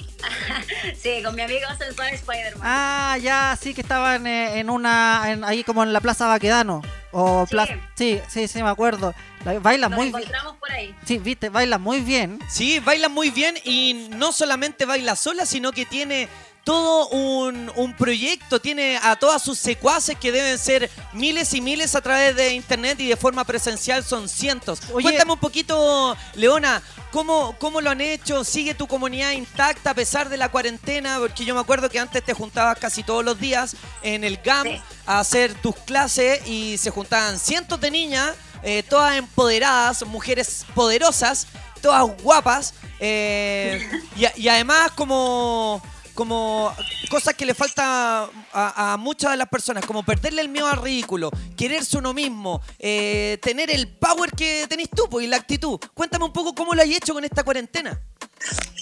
Sí, 1.02 1.22
con 1.24 1.36
mi 1.36 1.42
amigo 1.42 1.68
sensual 1.78 2.14
Spider-Man. 2.14 2.62
Ah, 2.64 3.18
ya, 3.22 3.58
sí 3.62 3.74
que 3.74 3.82
estaban 3.82 4.26
eh, 4.28 4.60
en 4.60 4.70
una, 4.70 5.24
en- 5.28 5.44
ahí 5.44 5.64
como 5.64 5.84
en 5.84 5.94
la 5.94 6.02
Plaza 6.02 6.28
Baquedano. 6.28 6.82
O 7.12 7.46
Sí. 7.46 7.52
plaza, 7.52 7.74
sí, 7.96 8.20
sí, 8.28 8.48
sí, 8.48 8.62
me 8.64 8.70
acuerdo. 8.70 9.14
La- 9.46 9.60
Baila 9.60 9.90
Nos 9.90 9.98
muy 9.98 10.08
bien. 10.08 10.18
encontramos 10.18 10.56
por 10.58 10.72
ahí. 10.72 10.94
Sí, 11.06 11.18
viste, 11.20 11.50
baila 11.50 11.78
muy 11.78 12.00
bien. 12.02 12.40
Sí, 12.50 12.80
baila 12.80 13.10
muy 13.10 13.30
bien 13.32 13.56
y 13.64 14.08
no 14.12 14.32
solamente 14.32 14.86
baila 14.86 15.16
sola, 15.16 15.46
sino 15.46 15.72
que 15.72 15.86
tiene 15.86 16.28
todo 16.68 17.08
un, 17.12 17.72
un 17.78 17.94
proyecto, 17.96 18.60
tiene 18.60 18.98
a 19.02 19.16
todas 19.16 19.42
sus 19.42 19.58
secuaces 19.58 20.18
que 20.20 20.34
deben 20.34 20.58
ser 20.60 20.92
miles 21.14 21.54
y 21.54 21.62
miles 21.62 21.96
a 21.96 22.02
través 22.02 22.36
de 22.36 22.52
internet 22.56 23.00
y 23.00 23.08
de 23.08 23.16
forma 23.16 23.46
presencial 23.46 24.04
son 24.04 24.28
cientos. 24.28 24.82
Oye- 24.92 25.04
Cuéntame 25.04 25.32
un 25.32 25.40
poquito, 25.40 26.18
Leona, 26.36 26.82
¿cómo, 27.14 27.56
¿cómo 27.58 27.80
lo 27.80 27.90
han 27.90 28.02
hecho? 28.02 28.44
¿Sigue 28.44 28.74
tu 28.76 28.86
comunidad 28.86 29.32
intacta 29.32 29.92
a 29.92 29.94
pesar 29.94 30.28
de 30.28 30.36
la 30.36 30.50
cuarentena? 30.50 31.20
Porque 31.20 31.46
yo 31.46 31.56
me 31.56 31.62
acuerdo 31.62 31.90
que 31.90 32.00
antes 32.00 32.22
te 32.22 32.34
juntabas 32.34 32.78
casi 32.78 33.02
todos 33.02 33.24
los 33.24 33.40
días 33.40 33.78
en 34.04 34.26
el 34.26 34.36
GAM 34.44 34.68
Sí. 34.68 34.82
a 35.06 35.20
hacer 35.22 35.54
tus 35.62 35.74
clases 35.78 36.46
y 36.46 36.78
se 36.78 36.90
juntaban 36.90 37.40
cientos 37.40 37.80
de 37.80 37.92
niñas, 37.92 38.34
eh, 38.64 38.84
todas 38.84 39.16
empoderadas, 39.16 40.06
mujeres 40.06 40.66
poderosas, 40.76 41.48
todas 41.82 42.04
guapas, 42.22 42.74
eh, 43.00 43.90
y, 44.18 44.42
y 44.42 44.50
además 44.50 44.92
como, 44.96 45.82
como 46.18 46.76
cosas 47.12 47.36
que 47.36 47.46
le 47.46 47.54
falta 47.54 48.28
a, 48.52 48.98
muchas 49.00 49.32
de 49.32 49.38
las 49.38 49.48
personas, 49.48 49.86
como 49.86 50.02
perderle 50.02 50.42
el 50.42 50.50
miedo 50.50 50.66
al 50.66 50.82
ridículo, 50.82 51.30
quererse 51.56 51.96
uno 51.96 52.12
mismo, 52.12 52.60
eh, 52.80 53.38
tener 53.40 53.70
el 53.70 53.88
power 53.88 54.32
que 54.32 54.66
tenés 54.68 54.90
tú 54.90 55.08
pues, 55.08 55.26
y 55.26 55.28
la 55.28 55.38
actitud. 55.38 55.80
Cuéntame 55.94 56.26
un 56.26 56.34
poco 56.34 56.56
cómo 56.56 56.74
lo 56.74 56.82
has 56.82 56.88
hecho 56.88 57.14
con 57.14 57.24
esta 57.24 57.44
cuarentena. 57.44 58.02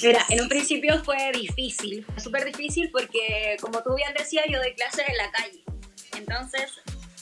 Mira, 0.02 0.26
en 0.30 0.44
un 0.44 0.48
principio 0.48 1.04
fue 1.04 1.34
difícil, 1.34 2.06
súper 2.24 2.46
difícil 2.46 2.90
porque 2.90 3.58
como 3.60 3.84
tú 3.84 3.96
bien 3.96 4.14
decías, 4.18 4.46
yo 4.50 4.58
doy 4.60 4.74
clases 4.74 5.04
en 5.10 5.18
la 5.18 5.30
calle. 5.32 5.64
Entonces 6.18 6.72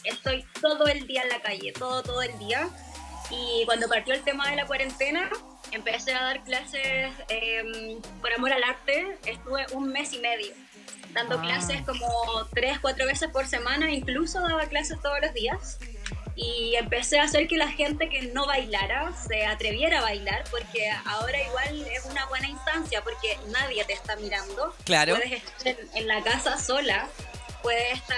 estoy 0.03 0.45
todo 0.61 0.85
el 0.85 1.07
día 1.07 1.23
en 1.23 1.29
la 1.29 1.41
calle, 1.41 1.71
todo, 1.71 2.03
todo 2.03 2.21
el 2.21 2.37
día. 2.37 2.69
Y 3.33 3.65
cuando 3.65 3.87
partió 3.87 4.13
el 4.13 4.21
tema 4.23 4.49
de 4.49 4.55
la 4.55 4.65
cuarentena, 4.65 5.29
empecé 5.71 6.13
a 6.13 6.23
dar 6.23 6.43
clases 6.43 7.11
eh, 7.29 7.97
por 8.21 8.31
amor 8.33 8.53
al 8.53 8.63
arte. 8.63 9.17
Estuve 9.25 9.65
un 9.73 9.89
mes 9.89 10.13
y 10.13 10.19
medio 10.19 10.53
dando 11.13 11.37
Ah. 11.39 11.41
clases 11.41 11.81
como 11.83 12.07
tres, 12.53 12.79
cuatro 12.79 13.05
veces 13.05 13.29
por 13.29 13.45
semana, 13.47 13.91
incluso 13.91 14.41
daba 14.41 14.65
clases 14.67 14.99
todos 15.01 15.19
los 15.21 15.33
días. 15.33 15.77
Y 16.35 16.73
empecé 16.77 17.19
a 17.19 17.23
hacer 17.23 17.47
que 17.47 17.57
la 17.57 17.67
gente 17.69 18.09
que 18.09 18.23
no 18.33 18.47
bailara 18.47 19.13
se 19.15 19.45
atreviera 19.45 19.99
a 19.99 20.01
bailar, 20.01 20.43
porque 20.49 20.89
ahora 21.05 21.39
igual 21.43 21.85
es 21.91 22.05
una 22.05 22.25
buena 22.25 22.47
instancia, 22.47 23.03
porque 23.03 23.37
nadie 23.49 23.85
te 23.85 23.93
está 23.93 24.15
mirando. 24.15 24.75
Claro. 24.83 25.15
Puedes 25.15 25.31
estar 25.33 25.67
en, 25.67 25.77
en 25.93 26.07
la 26.07 26.23
casa 26.23 26.57
sola, 26.57 27.07
puedes 27.61 27.93
estar 27.93 28.17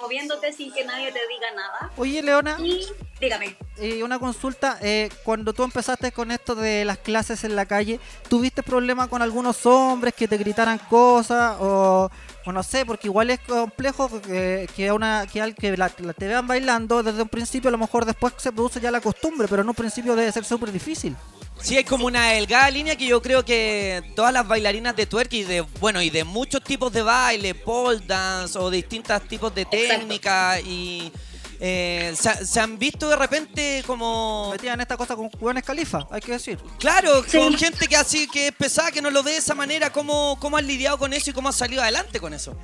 moviéndote 0.00 0.52
sin 0.52 0.72
que 0.72 0.84
nadie 0.84 1.12
te 1.12 1.20
diga 1.28 1.50
nada. 1.54 1.90
Oye, 1.96 2.22
Leona, 2.22 2.56
Y 2.60 2.86
dígame, 3.20 3.56
eh, 3.78 4.02
una 4.02 4.18
consulta. 4.18 4.78
eh, 4.82 5.08
cuando 5.24 5.52
tú 5.52 5.62
empezaste 5.64 6.12
con 6.12 6.30
esto 6.30 6.54
de 6.54 6.84
las 6.84 6.98
clases 6.98 7.44
en 7.44 7.56
la 7.56 7.66
calle, 7.66 7.98
¿tuviste 8.28 8.62
problemas 8.62 9.08
con 9.08 9.22
algunos 9.22 9.64
hombres 9.66 10.14
que 10.14 10.28
te 10.28 10.36
gritaran 10.38 10.78
cosas? 10.90 11.56
O, 11.60 12.10
o 12.44 12.52
no 12.52 12.62
sé, 12.62 12.84
porque 12.86 13.08
igual 13.08 13.30
es 13.30 13.40
complejo 13.40 14.08
que, 14.22 14.68
que, 14.76 14.92
una, 14.92 15.26
que, 15.26 15.42
al 15.42 15.54
que 15.54 15.76
la, 15.76 15.90
la 15.98 16.12
te 16.12 16.28
vean 16.28 16.46
bailando 16.46 17.02
desde 17.02 17.22
un 17.22 17.28
principio, 17.28 17.68
a 17.68 17.72
lo 17.72 17.78
mejor 17.78 18.04
después 18.04 18.34
se 18.36 18.52
produce 18.52 18.80
ya 18.80 18.90
la 18.90 19.00
costumbre, 19.00 19.48
pero 19.48 19.62
en 19.62 19.68
un 19.68 19.74
principio 19.74 20.14
debe 20.14 20.30
ser 20.32 20.44
súper 20.44 20.70
difícil. 20.72 21.16
Sí, 21.60 21.76
hay 21.76 21.84
como 21.84 22.06
una 22.06 22.30
delgada 22.32 22.70
línea 22.70 22.96
que 22.96 23.06
yo 23.06 23.20
creo 23.22 23.44
que 23.44 24.02
todas 24.14 24.32
las 24.32 24.46
bailarinas 24.46 24.94
de 24.94 25.06
twerk 25.06 25.32
y 25.32 25.42
de, 25.42 25.62
bueno, 25.80 26.00
y 26.02 26.10
de 26.10 26.22
muchos 26.22 26.62
tipos 26.62 26.92
de 26.92 27.02
baile, 27.02 27.54
pole 27.54 28.00
dance 28.06 28.56
o 28.58 28.70
distintos 28.70 29.20
tipos 29.26 29.52
de 29.54 29.64
técnica 29.64 30.60
y 30.60 31.10
eh, 31.58 32.14
se, 32.14 32.46
se 32.46 32.60
han 32.60 32.78
visto 32.78 33.08
de 33.08 33.16
repente 33.16 33.82
como... 33.86 34.50
Metían 34.52 34.80
esta 34.80 34.96
cosa 34.96 35.16
con 35.16 35.30
Juanes 35.30 35.64
Califa, 35.64 36.06
hay 36.10 36.20
que 36.20 36.32
decir. 36.32 36.58
Claro, 36.78 37.24
Sí. 37.26 37.38
con 37.38 37.56
gente 37.56 37.88
que 37.88 37.96
así 37.96 38.28
que 38.28 38.48
es 38.48 38.52
pesada, 38.52 38.92
que 38.92 39.00
no 39.02 39.10
lo 39.10 39.22
ve 39.22 39.32
de 39.32 39.38
esa 39.38 39.54
manera, 39.54 39.90
¿cómo, 39.90 40.36
cómo 40.38 40.58
has 40.58 40.64
lidiado 40.64 40.98
con 40.98 41.12
eso 41.14 41.30
y 41.30 41.32
cómo 41.32 41.48
has 41.48 41.56
salido 41.56 41.82
adelante 41.82 42.20
con 42.20 42.34
eso? 42.34 42.56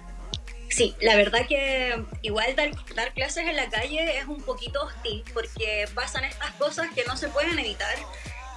Sí, 0.69 0.95
la 1.03 1.17
verdad 1.17 1.41
que 1.49 2.03
igual 2.23 2.55
dar, 2.57 2.71
dar 2.95 3.13
clases 3.13 3.47
en 3.47 3.57
la 3.57 3.69
calle 3.69 4.19
es 4.19 4.27
un 4.27 4.41
poquito 4.43 4.83
hostil 4.83 5.23
porque 5.35 5.87
pasan 5.95 6.25
estas 6.25 6.51
cosas 6.53 6.89
que 6.95 7.05
no 7.05 7.15
se 7.17 7.29
pueden 7.29 7.59
evitar 7.59 7.95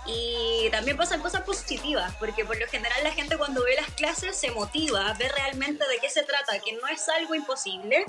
y 0.05 0.69
también 0.71 0.97
pasan 0.97 1.21
cosas 1.21 1.41
positivas 1.41 2.13
porque 2.19 2.45
por 2.45 2.59
lo 2.59 2.67
general 2.67 3.03
la 3.03 3.11
gente 3.11 3.37
cuando 3.37 3.63
ve 3.63 3.75
las 3.75 3.89
clases 3.91 4.35
se 4.35 4.51
motiva, 4.51 5.13
ve 5.13 5.29
realmente 5.29 5.87
de 5.87 5.97
qué 5.99 6.09
se 6.09 6.23
trata, 6.23 6.59
que 6.59 6.73
no 6.73 6.87
es 6.87 7.07
algo 7.09 7.35
imposible, 7.35 8.05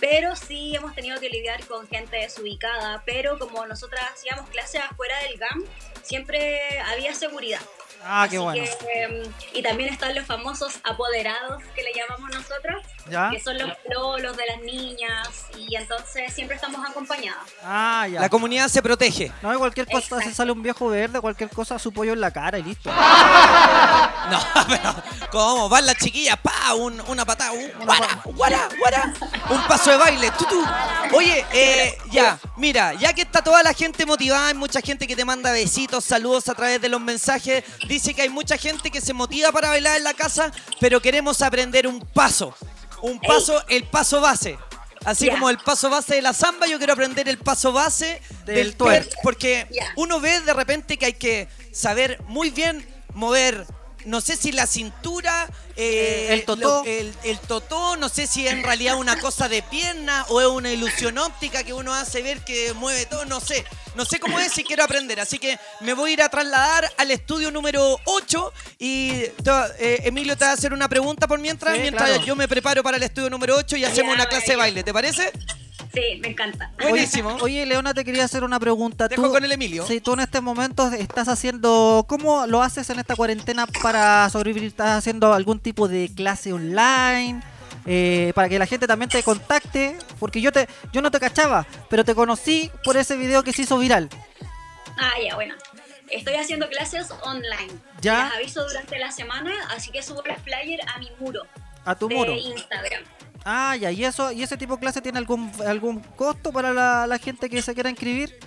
pero 0.00 0.36
sí 0.36 0.74
hemos 0.74 0.94
tenido 0.94 1.18
que 1.20 1.28
lidiar 1.28 1.64
con 1.66 1.88
gente 1.88 2.16
desubicada, 2.16 3.02
pero 3.04 3.38
como 3.38 3.66
nosotras 3.66 4.04
hacíamos 4.12 4.48
clases 4.50 4.82
afuera 4.82 5.18
del 5.20 5.38
GAM, 5.38 5.64
siempre 6.02 6.80
había 6.80 7.14
seguridad. 7.14 7.60
Ah, 8.04 8.26
qué 8.30 8.36
Así 8.36 8.44
bueno. 8.44 8.64
que, 8.64 9.02
em, 9.02 9.22
y 9.52 9.62
también 9.62 9.92
están 9.92 10.14
los 10.14 10.26
famosos 10.26 10.74
apoderados 10.84 11.62
que 11.74 11.82
le 11.82 11.92
llamamos 11.92 12.30
nosotros, 12.30 12.82
¿Ya? 13.10 13.30
que 13.30 13.40
son 13.40 13.58
los 13.58 13.70
lolos 13.94 14.36
de 14.36 14.46
las 14.46 14.60
niñas, 14.62 15.28
y 15.58 15.74
entonces 15.76 16.32
siempre 16.32 16.56
estamos 16.56 16.80
acompañadas. 16.88 17.40
Ah, 17.62 18.06
ya. 18.10 18.20
La 18.20 18.28
comunidad 18.28 18.68
se 18.68 18.80
protege. 18.82 19.30
No, 19.42 19.54
y 19.54 19.58
cualquier 19.58 19.86
cosa, 19.86 19.98
Exacto. 20.06 20.24
se 20.30 20.34
sale 20.34 20.52
un 20.52 20.62
viejo 20.62 20.88
verde, 20.88 21.20
cualquier 21.20 21.50
cosa, 21.50 21.78
su 21.78 21.92
pollo 21.92 22.12
en 22.14 22.20
la 22.20 22.30
cara 22.30 22.58
y 22.58 22.62
listo. 22.62 22.90
No, 24.30 24.38
pero 24.68 24.94
¿cómo? 25.32 25.68
Van 25.68 25.86
las 25.86 25.96
chiquillas, 25.96 26.36
pa, 26.38 26.74
un- 26.74 27.00
una 27.08 27.24
patada, 27.24 27.52
un 27.52 27.68
guara, 27.84 28.20
guara, 28.24 28.68
guara, 28.78 29.12
un 29.48 29.62
paso 29.66 29.90
de 29.90 29.96
baile, 29.96 30.30
tutú. 30.32 30.62
Oye, 31.14 31.44
eh, 31.52 31.98
ya, 32.10 32.38
mira, 32.56 32.94
ya 32.94 33.12
que 33.12 33.22
está 33.22 33.42
toda 33.42 33.62
la 33.62 33.72
gente 33.72 34.06
motivada, 34.06 34.48
hay 34.48 34.54
mucha 34.54 34.80
gente 34.82 35.06
que 35.08 35.16
te 35.16 35.24
manda 35.24 35.50
besitos, 35.50 36.04
saludos 36.04 36.48
a 36.48 36.54
través 36.54 36.80
de 36.80 36.88
los 36.88 37.00
mensajes. 37.00 37.64
Dice 37.90 38.14
que 38.14 38.22
hay 38.22 38.28
mucha 38.28 38.56
gente 38.56 38.88
que 38.88 39.00
se 39.00 39.12
motiva 39.12 39.50
para 39.50 39.70
bailar 39.70 39.96
en 39.96 40.04
la 40.04 40.14
casa, 40.14 40.52
pero 40.78 41.02
queremos 41.02 41.42
aprender 41.42 41.88
un 41.88 41.98
paso. 41.98 42.54
Un 43.02 43.18
paso, 43.18 43.60
el 43.66 43.82
paso 43.82 44.20
base. 44.20 44.56
Así 45.04 45.28
como 45.28 45.50
el 45.50 45.58
paso 45.58 45.90
base 45.90 46.14
de 46.14 46.22
la 46.22 46.32
samba, 46.32 46.68
yo 46.68 46.78
quiero 46.78 46.92
aprender 46.92 47.28
el 47.28 47.38
paso 47.38 47.72
base 47.72 48.22
del, 48.44 48.54
Del 48.54 48.76
twerk. 48.76 49.10
Porque 49.24 49.66
uno 49.96 50.20
ve 50.20 50.40
de 50.40 50.52
repente 50.52 50.98
que 50.98 51.06
hay 51.06 51.14
que 51.14 51.48
saber 51.72 52.22
muy 52.28 52.50
bien 52.50 52.86
mover, 53.12 53.66
no 54.04 54.20
sé 54.20 54.36
si 54.36 54.52
la 54.52 54.66
cintura, 54.66 55.48
eh, 55.76 56.28
El 56.30 56.44
totó. 56.44 56.60
lo- 56.60 56.84
el, 56.84 57.12
el 57.24 57.38
totó, 57.40 57.96
no 57.96 58.08
sé 58.08 58.26
si 58.26 58.46
es 58.46 58.52
en 58.52 58.62
realidad 58.62 58.96
una 58.96 59.18
cosa 59.20 59.48
de 59.48 59.62
pierna 59.62 60.24
o 60.28 60.40
es 60.40 60.46
una 60.46 60.72
ilusión 60.72 61.16
óptica 61.18 61.62
que 61.64 61.72
uno 61.72 61.94
hace 61.94 62.22
ver 62.22 62.40
que 62.44 62.72
mueve 62.74 63.06
todo, 63.06 63.24
no 63.24 63.40
sé. 63.40 63.64
No 63.96 64.04
sé 64.04 64.20
cómo 64.20 64.38
es 64.38 64.56
y 64.56 64.62
quiero 64.64 64.84
aprender. 64.84 65.18
Así 65.20 65.38
que 65.38 65.58
me 65.80 65.94
voy 65.94 66.10
a 66.10 66.12
ir 66.14 66.22
a 66.22 66.28
trasladar 66.28 66.90
al 66.96 67.10
estudio 67.10 67.50
número 67.50 67.98
8 68.04 68.52
y 68.78 69.10
eh, 69.12 70.00
Emilio 70.04 70.36
te 70.36 70.44
va 70.44 70.52
a 70.52 70.54
hacer 70.54 70.72
una 70.72 70.88
pregunta 70.88 71.26
por 71.26 71.38
mientras, 71.40 71.74
Sí, 71.74 71.80
mientras 71.80 72.08
claro. 72.08 72.24
yo 72.24 72.36
me 72.36 72.46
preparo 72.46 72.82
para 72.82 72.96
el 72.98 73.02
estudio 73.02 73.28
número 73.30 73.56
8 73.56 73.76
y 73.76 73.84
hacemos 73.84 74.14
una 74.14 74.26
clase 74.26 74.52
de 74.52 74.56
baile. 74.56 74.82
¿Te 74.84 74.92
parece? 74.92 75.32
Sí, 75.92 76.18
me 76.20 76.28
encanta. 76.28 76.70
Buenísimo. 76.80 77.30
Oye, 77.34 77.42
oye, 77.42 77.66
Leona, 77.66 77.92
te 77.94 78.04
quería 78.04 78.24
hacer 78.24 78.44
una 78.44 78.60
pregunta. 78.60 79.08
Dejo 79.08 79.30
con 79.30 79.44
el 79.44 79.50
Emilio. 79.50 79.84
Sí, 79.86 80.00
tú 80.00 80.12
en 80.14 80.20
este 80.20 80.40
momento 80.40 80.86
estás 80.92 81.28
haciendo. 81.28 82.04
¿Cómo 82.08 82.46
lo 82.46 82.62
haces 82.62 82.88
en 82.90 82.98
esta 83.00 83.16
cuarentena 83.16 83.66
para 83.82 84.28
sobrevivir? 84.30 84.68
¿Estás 84.68 84.98
haciendo 84.98 85.32
algún 85.32 85.58
tipo 85.58 85.88
de 85.88 86.10
clase 86.14 86.52
online? 86.52 87.42
Eh, 87.86 88.32
para 88.34 88.48
que 88.48 88.58
la 88.58 88.66
gente 88.66 88.86
también 88.86 89.08
te 89.08 89.22
contacte. 89.22 89.96
Porque 90.20 90.40
yo 90.40 90.52
te 90.52 90.68
yo 90.92 91.02
no 91.02 91.10
te 91.10 91.18
cachaba, 91.18 91.66
pero 91.88 92.04
te 92.04 92.14
conocí 92.14 92.70
por 92.84 92.96
ese 92.96 93.16
video 93.16 93.42
que 93.42 93.52
se 93.52 93.62
hizo 93.62 93.78
viral. 93.78 94.08
Ah, 94.96 95.12
ya, 95.24 95.34
bueno. 95.34 95.54
Estoy 96.10 96.34
haciendo 96.34 96.68
clases 96.68 97.08
online. 97.22 97.72
Ya. 98.00 98.18
Las 98.24 98.34
aviso 98.34 98.66
durante 98.66 98.98
la 98.98 99.10
semana, 99.12 99.52
así 99.74 99.90
que 99.90 100.02
subo 100.02 100.22
los 100.26 100.38
flyers 100.42 100.82
a 100.92 100.98
mi 100.98 101.08
muro 101.20 101.42
A 101.84 101.94
tu 101.94 102.08
de 102.08 102.14
muro. 102.16 102.32
Instagram. 102.32 103.02
Ah, 103.44 103.76
ya. 103.76 103.90
¿Y, 103.90 104.04
eso, 104.04 104.32
¿Y 104.32 104.42
ese 104.42 104.56
tipo 104.56 104.74
de 104.74 104.80
clase 104.80 105.00
tiene 105.00 105.18
algún, 105.18 105.50
algún 105.66 106.00
costo 106.00 106.52
para 106.52 106.72
la, 106.72 107.06
la 107.06 107.18
gente 107.18 107.48
que 107.48 107.62
se 107.62 107.74
quiera 107.74 107.90
inscribir? 107.90 108.38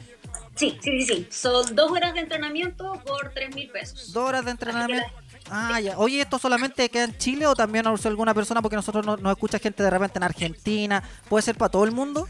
Sí, 0.56 0.78
sí, 0.84 1.02
sí, 1.02 1.06
sí. 1.08 1.28
Son 1.32 1.76
dos 1.76 1.92
horas 1.92 2.14
de 2.14 2.20
entrenamiento 2.20 3.02
por 3.06 3.32
tres 3.34 3.56
mil 3.56 3.70
pesos. 3.72 4.14
Dos 4.14 4.30
horas 4.30 4.46
de 4.46 4.52
entrenamiento. 4.52 5.06
Ah, 5.50 5.80
ya. 5.82 5.98
Oye, 5.98 6.22
¿esto 6.22 6.38
solamente 6.40 6.88
queda 6.90 7.06
en 7.06 7.18
Chile 7.18 7.48
o 7.48 7.56
también 7.56 7.86
alguna 7.88 8.34
persona? 8.34 8.62
Porque 8.62 8.76
nosotros 8.76 9.06
no- 9.06 9.18
nos 9.18 9.32
escucha 9.34 9.60
gente 9.60 9.82
de 9.84 9.90
repente 9.90 10.18
en 10.20 10.24
Argentina. 10.24 11.04
¿Puede 11.28 11.42
ser 11.42 11.58
para 11.58 11.70
todo 11.70 11.84
el 11.86 11.92
mundo? 11.92 12.30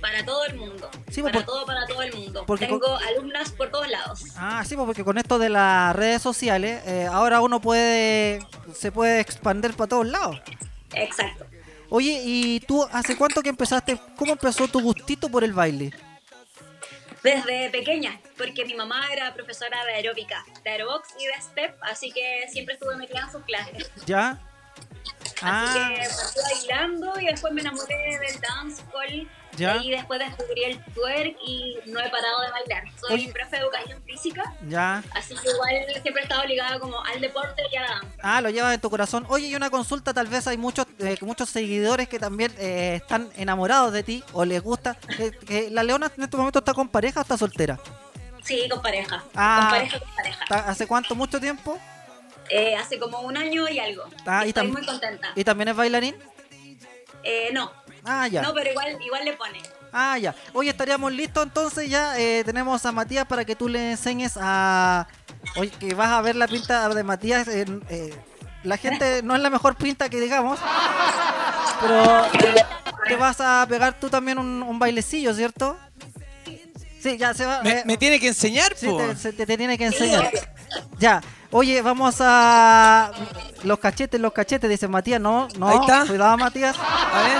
Para 0.00 0.24
todo 0.24 0.44
el 0.46 0.56
mundo. 0.56 0.88
Sí, 1.10 1.22
para 1.22 1.34
por- 1.34 1.44
todo, 1.44 1.66
para 1.66 1.86
todo 1.86 2.02
el 2.02 2.14
mundo. 2.14 2.44
porque 2.46 2.66
Tengo 2.66 2.80
con- 2.80 3.02
alumnas 3.02 3.50
por 3.50 3.70
todos 3.70 3.88
lados. 3.88 4.22
Ah, 4.36 4.64
sí, 4.64 4.74
pues 4.76 4.86
porque 4.86 5.04
con 5.04 5.18
esto 5.18 5.38
de 5.38 5.48
las 5.50 5.94
redes 5.94 6.22
sociales, 6.22 6.82
eh, 6.86 7.08
ahora 7.12 7.40
uno 7.40 7.60
puede, 7.60 8.38
se 8.74 8.90
puede 8.92 9.20
expandir 9.20 9.74
para 9.74 9.88
todos 9.88 10.06
lados. 10.06 10.40
Exacto. 10.94 11.44
Oye, 11.98 12.20
¿y 12.22 12.60
tú 12.60 12.86
hace 12.92 13.16
cuánto 13.16 13.40
que 13.40 13.48
empezaste? 13.48 13.98
¿Cómo 14.16 14.32
empezó 14.32 14.68
tu 14.68 14.82
gustito 14.82 15.30
por 15.30 15.42
el 15.42 15.54
baile? 15.54 15.94
Desde 17.22 17.70
pequeña, 17.70 18.20
porque 18.36 18.66
mi 18.66 18.74
mamá 18.74 19.10
era 19.10 19.32
profesora 19.32 19.82
de 19.86 19.94
aeróbica, 19.94 20.44
de 20.62 20.72
aerobox 20.72 21.14
y 21.18 21.24
de 21.24 21.32
step, 21.40 21.74
así 21.80 22.12
que 22.12 22.48
siempre 22.52 22.74
estuve 22.74 22.96
metida 22.96 23.20
en 23.20 23.32
sus 23.32 23.42
clases. 23.44 23.90
¿Ya? 24.04 24.38
Así 25.42 25.78
Ah, 25.78 25.92
que 25.94 26.08
partí 26.08 26.40
bailando 26.68 27.20
y 27.20 27.26
después 27.26 27.52
me 27.52 27.60
enamoré 27.60 28.18
del 28.20 28.40
dancehall. 28.40 29.28
Ya. 29.56 29.76
Y 29.78 29.90
después 29.90 30.20
descubrí 30.20 30.64
el 30.64 30.84
twerk 30.92 31.34
y 31.46 31.76
no 31.86 31.98
he 32.00 32.10
parado 32.10 32.42
de 32.42 32.50
bailar. 32.50 32.84
Soy 33.00 33.14
Oye. 33.14 33.32
profe 33.32 33.56
de 33.56 33.62
educación 33.62 34.02
física, 34.04 34.42
ya. 34.68 35.02
así 35.14 35.34
que 35.34 35.48
igual 35.50 35.70
siempre 36.02 36.20
he 36.20 36.22
estado 36.24 36.44
ligada 36.44 36.78
como 36.78 37.02
al 37.02 37.18
deporte 37.22 37.62
y 37.72 37.76
a 37.76 37.80
la 37.82 37.88
danza. 37.88 38.08
Ah, 38.22 38.40
lo 38.42 38.50
llevas 38.50 38.74
en 38.74 38.80
tu 38.82 38.90
corazón. 38.90 39.24
Oye, 39.30 39.46
y 39.46 39.54
una 39.54 39.70
consulta, 39.70 40.12
tal 40.12 40.26
vez 40.26 40.46
hay 40.46 40.58
muchos 40.58 40.86
eh, 40.98 41.16
muchos 41.22 41.48
seguidores 41.48 42.06
que 42.06 42.18
también 42.18 42.52
eh, 42.58 42.96
están 43.00 43.30
enamorados 43.36 43.94
de 43.94 44.02
ti 44.02 44.22
o 44.34 44.44
les 44.44 44.62
gusta. 44.62 44.98
Eh, 45.48 45.68
¿La 45.70 45.82
Leona 45.82 46.12
en 46.14 46.24
este 46.24 46.36
momento 46.36 46.58
está 46.58 46.74
con 46.74 46.88
pareja 46.90 47.20
o 47.20 47.22
está 47.22 47.38
soltera? 47.38 47.78
Sí, 48.44 48.68
con 48.70 48.82
pareja. 48.82 49.24
Ah. 49.34 49.58
Con 49.60 49.70
pareja, 49.78 49.98
con 50.00 50.14
pareja. 50.16 50.42
¿Está- 50.44 50.68
¿Hace 50.68 50.86
cuánto? 50.86 51.14
¿Mucho 51.14 51.40
tiempo? 51.40 51.78
Eh, 52.50 52.76
hace 52.76 52.98
como 52.98 53.20
un 53.20 53.36
año 53.36 53.68
y 53.68 53.78
algo. 53.78 54.04
Ah, 54.26 54.44
y 54.44 54.48
Estoy 54.50 54.68
muy 54.68 54.84
contenta. 54.84 55.28
¿Y 55.34 55.44
también 55.44 55.68
es 55.68 55.76
bailarín? 55.76 56.16
Eh, 57.24 57.50
no, 57.52 57.72
Ah, 58.04 58.28
ya. 58.28 58.42
no, 58.42 58.54
pero 58.54 58.70
igual, 58.70 58.96
igual 59.04 59.24
le 59.24 59.32
pone. 59.32 59.60
Ah, 59.92 60.16
ya. 60.18 60.34
Oye, 60.52 60.70
estaríamos 60.70 61.10
listos 61.12 61.42
entonces 61.44 61.88
ya. 61.90 62.18
eh, 62.18 62.42
tenemos 62.44 62.84
a 62.86 62.92
Matías 62.92 63.24
para 63.26 63.44
que 63.44 63.56
tú 63.56 63.68
le 63.68 63.92
enseñes 63.92 64.34
a... 64.40 65.08
Oye, 65.56 65.70
que 65.70 65.94
vas 65.94 66.10
a 66.10 66.20
ver 66.22 66.36
la 66.36 66.46
pinta 66.46 66.88
de 66.88 67.02
Matías. 67.02 67.48
en, 67.48 67.82
eh, 67.88 68.14
la 68.62 68.76
gente 68.76 69.22
no 69.22 69.34
es 69.34 69.40
la 69.42 69.50
mejor 69.50 69.76
pinta 69.76 70.08
que 70.08 70.20
digamos, 70.20 70.58
pero 71.80 72.26
te 73.08 73.16
vas 73.16 73.40
a 73.40 73.64
pegar 73.68 73.98
tú 73.98 74.08
también 74.10 74.38
un, 74.38 74.62
un 74.62 74.78
bailecillo, 74.78 75.32
¿cierto? 75.34 75.76
Sí, 77.00 77.16
ya 77.16 77.32
se 77.34 77.46
va. 77.46 77.62
Me, 77.62 77.70
eh, 77.80 77.82
me 77.86 77.96
tiene 77.96 78.18
que 78.18 78.28
enseñar, 78.28 78.74
sí, 78.76 78.86
po. 78.86 78.96
te, 78.98 79.14
se- 79.16 79.32
te- 79.32 79.46
te 79.46 79.56
tiene 79.56 79.78
que 79.78 79.86
enseñar. 79.86 80.30
Ya, 80.98 81.22
oye, 81.50 81.82
vamos 81.82 82.16
a. 82.20 83.10
Los 83.64 83.78
cachetes, 83.78 84.20
los 84.20 84.32
cachetes, 84.32 84.68
dice 84.70 84.88
Matías, 84.88 85.20
no, 85.20 85.48
no. 85.58 85.68
Ahí 85.68 85.78
está. 85.80 86.06
Cuidado, 86.06 86.36
Matías. 86.38 86.76
A 86.78 87.22
ver. 87.22 87.38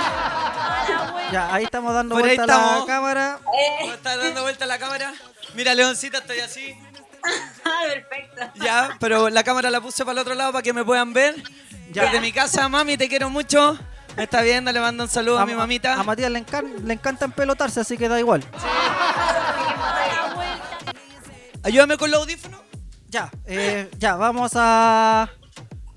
Ya, 1.31 1.53
ahí 1.53 1.65
estamos 1.65 1.93
dando 1.93 2.15
Por 2.15 2.23
ahí 2.27 2.35
vuelta 2.37 2.43
a 2.43 2.57
la 2.57 2.63
estamos. 2.63 2.85
cámara. 2.85 3.39
¿Cómo 3.81 3.93
está 3.93 4.17
dando 4.17 4.41
vuelta 4.43 4.65
la 4.65 4.77
cámara? 4.79 5.13
Mira, 5.55 5.73
Leoncita, 5.75 6.19
estoy 6.19 6.39
así. 6.39 6.73
Ah, 7.65 7.81
perfecto. 7.87 8.63
Ya, 8.63 8.95
pero 8.99 9.29
la 9.29 9.43
cámara 9.43 9.69
la 9.69 9.81
puse 9.81 10.05
para 10.05 10.13
el 10.13 10.19
otro 10.19 10.33
lado 10.35 10.53
para 10.53 10.61
que 10.63 10.71
me 10.71 10.85
puedan 10.85 11.11
ver. 11.13 11.35
Ya. 11.91 12.03
Desde 12.03 12.21
mi 12.21 12.31
casa, 12.31 12.69
mami, 12.69 12.95
te 12.97 13.09
quiero 13.09 13.29
mucho. 13.29 13.77
Me 14.15 14.23
está 14.23 14.41
viendo, 14.41 14.71
le 14.71 14.79
mando 14.79 15.03
un 15.03 15.09
saludo 15.09 15.37
a, 15.39 15.45
mi 15.45 15.53
mamita. 15.53 15.93
A 15.93 16.03
Matías 16.03 16.31
le, 16.31 16.45
encan- 16.45 16.77
le 16.83 16.93
encanta 16.93 17.25
empelotarse, 17.25 17.81
así 17.81 17.97
que 17.97 18.07
da 18.09 18.19
igual. 18.19 18.43
Ayúdame 21.63 21.97
con 21.97 22.09
los 22.11 22.21
audífonos. 22.21 22.61
Ya, 23.09 23.31
eh, 23.45 23.89
ya, 23.97 24.15
vamos 24.15 24.51
a. 24.55 25.29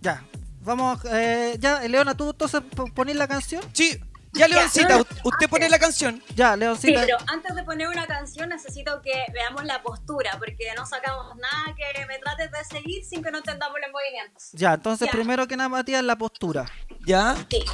Ya, 0.00 0.24
vamos. 0.60 1.00
Eh, 1.10 1.56
ya, 1.58 1.80
Leona, 1.88 2.16
¿tú 2.16 2.30
entonces 2.30 2.62
po- 2.74 2.86
ponés 2.86 3.16
la 3.16 3.26
canción? 3.26 3.62
Sí, 3.72 4.00
ya, 4.32 4.46
Leoncita, 4.46 4.96
usted 5.24 5.48
pone 5.50 5.68
la 5.68 5.78
canción. 5.78 6.22
Ya, 6.36 6.54
Sí, 6.54 6.60
Leoncita. 6.60 7.00
pero 7.00 7.16
antes 7.26 7.54
de 7.56 7.64
poner 7.64 7.88
una 7.88 8.06
canción 8.06 8.48
necesito 8.48 9.02
que 9.02 9.12
veamos 9.34 9.64
la 9.64 9.82
postura, 9.82 10.30
porque 10.38 10.68
no 10.76 10.86
sacamos 10.86 11.34
nada 11.36 11.74
que 11.76 12.06
me 12.06 12.18
trates 12.18 12.50
de 12.52 12.64
seguir 12.64 13.04
sin 13.04 13.22
que 13.24 13.30
no 13.32 13.38
entendamos 13.38 13.76
los 13.82 13.90
movimientos. 13.92 14.50
Ya, 14.52 14.74
entonces 14.74 15.08
Ya. 15.08 15.12
primero 15.12 15.48
que 15.48 15.56
nada, 15.56 15.68
Matías, 15.68 16.04
la 16.04 16.16
postura. 16.16 16.66
Ya. 17.04 17.34
Sí. 17.50 17.64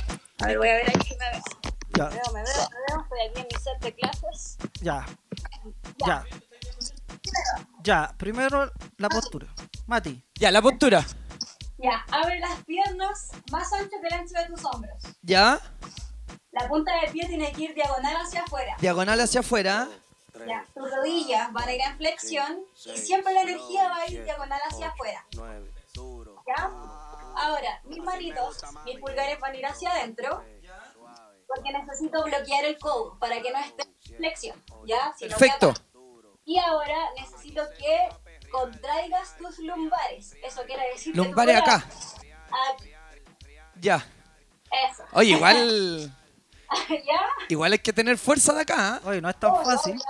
A 0.40 0.46
ver, 0.46 0.59
voy 0.59 0.68
a 0.68 0.75
ver 0.77 0.90
aquí 0.90 1.09
si 1.09 1.16
me 1.16 1.31
veo. 1.31 1.42
Ya, 1.96 2.05
Me 2.05 2.11
veo, 2.14 2.33
me 2.33 2.42
veo, 2.42 2.68
me 2.70 2.94
veo. 2.94 3.03
Estoy 3.03 3.20
aquí 3.31 3.40
en 3.40 3.46
mi 3.53 3.62
set 3.62 3.81
de 3.81 3.94
clases. 3.94 4.57
ya, 4.81 5.07
ya. 5.99 6.07
Ya, 6.07 6.25
primero 8.16 8.72
la 8.98 9.08
postura. 9.08 9.46
Mati, 9.86 10.22
Ya, 10.34 10.50
la 10.50 10.60
postura. 10.60 11.04
Ya, 11.78 12.04
abre 12.10 12.40
las 12.40 12.64
piernas 12.64 13.30
más 13.52 13.72
ancho 13.72 13.96
que 14.00 14.06
el 14.06 14.14
ancho 14.14 14.34
de 14.34 14.46
tus 14.46 14.64
hombros. 14.64 15.02
Ya. 15.22 15.60
La 16.52 16.68
punta 16.68 16.92
del 17.00 17.12
pie 17.12 17.26
tiene 17.28 17.52
que 17.52 17.64
ir 17.64 17.74
diagonal 17.74 18.16
hacia 18.16 18.42
afuera. 18.42 18.76
Diagonal 18.80 19.20
hacia 19.20 19.40
afuera. 19.40 19.88
Ya, 20.46 20.64
tus 20.74 20.90
rodillas 20.90 21.52
van 21.52 21.68
a 21.68 21.72
ir 21.72 21.80
en 21.80 21.96
flexión 21.96 22.64
y 22.86 22.96
siempre 22.96 23.32
la 23.32 23.42
energía 23.42 23.88
va 23.88 23.96
a 23.96 24.10
ir 24.10 24.24
diagonal 24.24 24.60
hacia 24.70 24.88
afuera. 24.88 25.26
¿Ya? 26.46 26.70
Ahora, 27.36 27.80
mis 27.84 28.02
manitos, 28.02 28.62
mis 28.84 28.98
pulgares 28.98 29.38
van 29.40 29.52
a 29.52 29.56
ir 29.56 29.66
hacia 29.66 29.92
adentro 29.92 30.42
porque 31.46 31.72
necesito 31.72 32.24
bloquear 32.24 32.64
el 32.64 32.78
codo 32.78 33.18
para 33.18 33.40
que 33.40 33.52
no 33.52 33.58
esté 33.58 33.82
en 33.82 34.16
flexión. 34.16 34.64
¿Ya? 34.86 35.14
Si 35.16 35.28
Perfecto. 35.28 35.74
Y 36.46 36.59
ahora 36.61 36.96
necesito 37.18 37.62
que 37.76 38.09
contraigas 38.50 39.37
tus 39.37 39.59
lumbares. 39.59 40.35
Eso 40.42 40.62
quiere 40.64 40.88
decir 40.92 41.12
que 41.12 41.18
tu 41.18 41.24
Lumbares 41.24 41.56
acá. 41.56 41.85
Aquí. 42.72 42.92
Ya. 43.80 43.96
Eso. 44.90 45.04
Oye, 45.12 45.30
igual. 45.32 46.12
¿Ya? 46.88 47.20
Igual 47.48 47.72
hay 47.72 47.78
que 47.80 47.92
tener 47.92 48.16
fuerza 48.16 48.52
de 48.54 48.61
acá. 48.62 49.00
¿eh? 49.02 49.09
oye, 49.09 49.20
no 49.20 49.28
es 49.28 49.38
tan 49.40 49.50
Obvio, 49.50 49.64
fácil. 49.64 50.00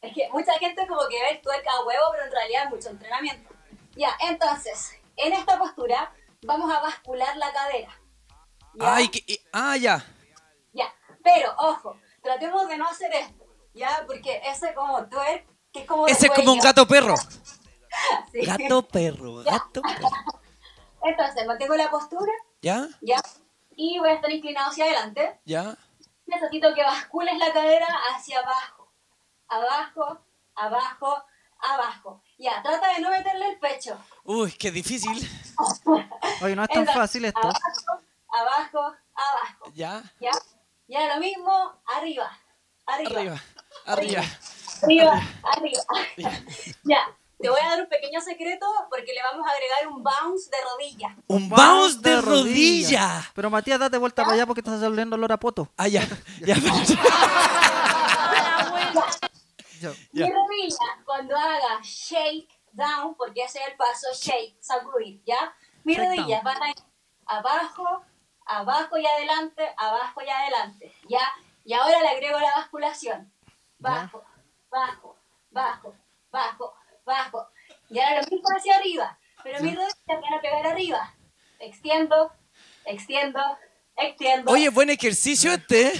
Es 0.00 0.14
que 0.14 0.28
mucha 0.32 0.58
gente 0.58 0.86
como 0.86 1.06
que 1.08 1.20
ve 1.20 1.40
tuerca 1.42 1.70
a 1.70 1.84
huevo, 1.84 2.04
pero 2.12 2.24
en 2.24 2.32
realidad 2.32 2.64
es 2.64 2.70
mucho 2.70 2.88
entrenamiento. 2.88 3.50
Ya, 3.96 4.16
entonces, 4.20 4.92
en 5.16 5.34
esta 5.34 5.58
postura 5.58 6.10
vamos 6.42 6.72
a 6.74 6.80
bascular 6.80 7.36
la 7.36 7.52
cadera. 7.52 8.00
¿Ya? 8.74 8.94
Ay, 8.94 9.08
que, 9.08 9.22
y- 9.26 9.40
ah, 9.52 9.76
ya. 9.76 10.04
Ya, 10.72 10.94
pero 11.22 11.54
ojo, 11.58 11.98
tratemos 12.22 12.66
de 12.68 12.76
no 12.78 12.88
hacer 12.88 13.12
esto, 13.14 13.46
¿ya? 13.74 14.04
Porque 14.06 14.40
ese 14.44 14.74
como 14.74 15.06
tuer, 15.08 15.46
que 15.76 15.82
es 15.82 15.88
como 15.88 16.06
Ese 16.06 16.26
es 16.26 16.32
como 16.32 16.52
un 16.52 16.60
gato 16.60 16.86
perro. 16.86 17.14
Sí. 18.30 18.44
Gato 18.44 18.82
perro, 18.82 19.36
gato 19.36 19.80
perro. 19.80 20.10
Entonces, 21.02 21.46
mantengo 21.46 21.76
la 21.76 21.90
postura, 21.90 22.32
¿Ya? 22.60 22.88
¿ya? 23.00 23.18
Y 23.74 23.98
voy 23.98 24.10
a 24.10 24.14
estar 24.14 24.30
inclinado 24.30 24.70
hacia 24.70 24.84
adelante. 24.84 25.40
¿Ya? 25.46 25.74
Necesito 26.26 26.74
que 26.74 26.82
bascules 26.82 27.38
la 27.38 27.54
cadera 27.54 27.86
hacia 28.14 28.40
abajo. 28.40 28.92
Abajo, 29.48 30.18
abajo, 30.56 31.24
abajo. 31.58 32.22
Ya, 32.36 32.62
trata 32.62 32.92
de 32.92 33.00
no 33.00 33.08
meterle 33.08 33.48
el 33.48 33.58
pecho. 33.58 33.98
Uy, 34.24 34.52
qué 34.52 34.70
difícil. 34.70 35.16
Oye, 36.42 36.54
no 36.54 36.64
es 36.64 36.68
tan 36.68 36.80
Entonces, 36.80 36.94
fácil 36.94 37.24
esto. 37.24 37.40
Abajo, 37.40 38.02
abajo, 38.28 38.96
abajo. 39.14 39.72
¿Ya? 39.72 40.02
¿Ya? 40.20 40.32
Ya 40.86 41.14
lo 41.14 41.20
mismo, 41.20 41.72
arriba. 41.86 42.30
Arriba. 42.84 43.10
Arriba. 43.10 43.42
Arriba. 43.86 44.22
Arriba, 44.22 44.22
arriba. 44.82 45.20
ya. 46.84 47.00
Te 47.38 47.50
voy 47.50 47.60
a 47.62 47.68
dar 47.68 47.82
un 47.82 47.88
pequeño 47.88 48.18
secreto 48.22 48.66
porque 48.88 49.12
le 49.12 49.22
vamos 49.22 49.46
a 49.46 49.50
agregar 49.50 49.88
un 49.88 50.02
bounce 50.02 50.48
de 50.50 50.56
rodilla. 50.62 51.16
Un 51.26 51.48
bounce 51.50 51.98
de 52.00 52.22
rodilla. 52.22 53.30
Pero 53.34 53.50
Matías, 53.50 53.78
date 53.78 53.98
vuelta 53.98 54.22
para 54.22 54.34
allá 54.34 54.46
porque 54.46 54.60
estás 54.60 54.80
saliendo 54.80 55.16
olor 55.16 55.32
a 55.32 55.36
poto. 55.36 55.68
Ah, 55.76 55.86
ya. 55.86 56.02
Ya. 56.40 56.54
Ya. 59.80 59.92
Ya. 60.12 60.26
Mi 60.26 60.32
rodilla, 60.32 61.04
cuando 61.04 61.36
haga 61.36 61.80
shake 61.82 62.48
down, 62.72 63.14
porque 63.14 63.42
ese 63.42 63.58
es 63.58 63.68
el 63.68 63.76
paso 63.76 64.06
shake, 64.14 64.56
sacudir, 64.60 65.22
¿ya? 65.26 65.54
Mis 65.84 65.98
Shake 65.98 66.08
rodillas 66.08 66.42
van 66.42 66.62
a 66.62 66.70
ir 66.70 66.76
abajo, 67.26 68.02
abajo 68.46 68.96
y 68.96 69.06
adelante, 69.06 69.62
abajo 69.76 70.22
y 70.22 70.28
adelante, 70.30 70.94
¿ya? 71.08 71.20
Y 71.64 71.74
ahora 71.74 72.00
le 72.00 72.08
agrego 72.08 72.40
la 72.40 72.54
basculación. 72.56 73.30
Bajo, 73.78 74.24
bajo, 74.76 75.16
bajo, 75.50 75.94
bajo, 76.30 76.74
bajo. 77.04 77.46
Y 77.90 77.98
ahora 77.98 78.22
lo 78.22 78.28
mismo 78.28 78.48
hacia 78.56 78.76
arriba, 78.76 79.18
pero 79.42 79.60
mis 79.62 79.74
rodillas 79.74 79.96
van 80.06 80.34
a 80.34 80.40
pegar 80.40 80.66
arriba. 80.66 81.14
Extiendo, 81.58 82.32
extiendo, 82.84 83.40
extiendo. 83.96 84.52
Oye, 84.52 84.68
buen 84.68 84.90
ejercicio 84.90 85.52
este. 85.52 85.88
¿eh? 85.88 85.92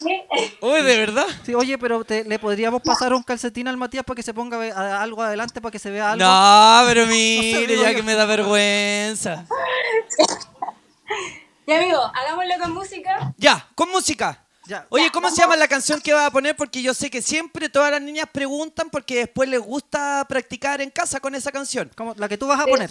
¿Sí? 0.00 0.22
Oye, 0.60 0.82
de 0.82 0.96
verdad. 0.96 1.26
Sí, 1.44 1.54
oye, 1.54 1.76
pero 1.76 2.04
te- 2.04 2.22
le 2.24 2.38
podríamos 2.38 2.82
pasar 2.82 3.12
un 3.12 3.22
calcetín 3.22 3.66
al 3.68 3.76
Matías 3.76 4.04
para 4.04 4.14
que 4.16 4.22
se 4.22 4.32
ponga 4.32 4.56
a- 4.72 5.02
algo 5.02 5.22
adelante 5.22 5.60
para 5.60 5.72
que 5.72 5.78
se 5.80 5.90
vea 5.90 6.12
algo. 6.12 6.24
No, 6.24 6.82
pero 6.86 7.06
mire, 7.12 7.76
ya 7.76 7.90
yo. 7.90 7.96
que 7.96 8.02
me 8.02 8.14
da 8.14 8.24
vergüenza. 8.26 9.44
Y 11.66 11.72
amigo, 11.72 12.00
hagámoslo 12.00 12.54
con 12.62 12.72
música. 12.72 13.34
Ya, 13.36 13.68
con 13.74 13.90
música. 13.90 14.42
Ya. 14.68 14.86
Oye, 14.90 15.10
¿cómo 15.10 15.30
se 15.30 15.36
llama 15.40 15.56
la 15.56 15.66
canción 15.66 15.98
que 15.98 16.12
va 16.12 16.26
a 16.26 16.30
poner? 16.30 16.54
Porque 16.54 16.82
yo 16.82 16.92
sé 16.92 17.10
que 17.10 17.22
siempre 17.22 17.70
todas 17.70 17.90
las 17.90 18.02
niñas 18.02 18.26
preguntan 18.30 18.90
porque 18.90 19.16
después 19.16 19.48
les 19.48 19.60
gusta 19.60 20.26
practicar 20.28 20.82
en 20.82 20.90
casa 20.90 21.20
con 21.20 21.34
esa 21.34 21.50
canción. 21.50 21.90
Como 21.96 22.12
la 22.16 22.28
que 22.28 22.36
tú 22.36 22.46
vas 22.46 22.60
a 22.60 22.66
poner. 22.66 22.90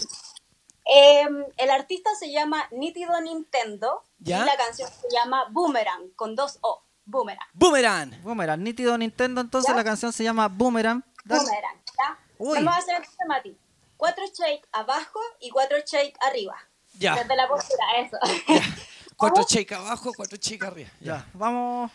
Eh, 0.92 1.28
el 1.56 1.70
artista 1.70 2.10
se 2.18 2.32
llama 2.32 2.66
Nítido 2.72 3.20
Nintendo 3.20 4.02
¿Ya? 4.18 4.42
y 4.42 4.44
la 4.44 4.56
canción 4.56 4.90
se 4.90 5.06
llama 5.14 5.44
Boomerang 5.50 6.10
con 6.16 6.34
dos 6.34 6.58
O. 6.62 6.82
Boomerang. 7.04 7.46
Boomerang. 7.52 8.22
Boomerang, 8.22 8.62
nítido 8.62 8.98
Nintendo, 8.98 9.40
entonces 9.40 9.70
Ya. 9.70 9.76
la 9.76 9.84
canción 9.84 10.12
se 10.12 10.24
llama 10.24 10.48
Boomerang. 10.48 11.04
Dale. 11.24 11.42
Boomerang. 11.42 11.76
¿ya? 11.86 12.18
Uy. 12.38 12.58
Vamos 12.64 12.74
a 12.74 12.78
hacer 12.78 13.02
Mati. 13.28 13.56
Cuatro 13.96 14.24
shake 14.26 14.66
abajo 14.72 15.20
y 15.40 15.50
cuatro 15.50 15.78
shake 15.86 16.16
arriba. 16.20 16.56
Ya. 16.98 17.14
Desde 17.14 17.36
la 17.36 17.46
postura, 17.46 17.84
eso. 18.00 18.18
Cuatro 19.18 19.42
shake 19.42 19.72
abajo, 19.72 20.12
cuatro 20.16 20.38
shake 20.40 20.62
arriba. 20.62 20.90
Ya, 21.00 21.26
vamos, 21.34 21.90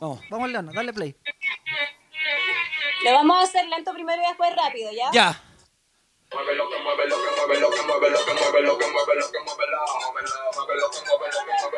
Vamos. 0.00 0.20
vamos 0.28 0.50
Leona, 0.50 0.72
dale 0.74 0.92
play. 0.92 1.14
Lo 3.04 3.12
vamos 3.12 3.36
a 3.36 3.42
hacer 3.42 3.68
lento 3.68 3.92
primero 3.92 4.20
y 4.20 4.26
después 4.26 4.56
rápido, 4.56 4.90
¿ya? 4.90 5.08
Ya. 5.12 5.40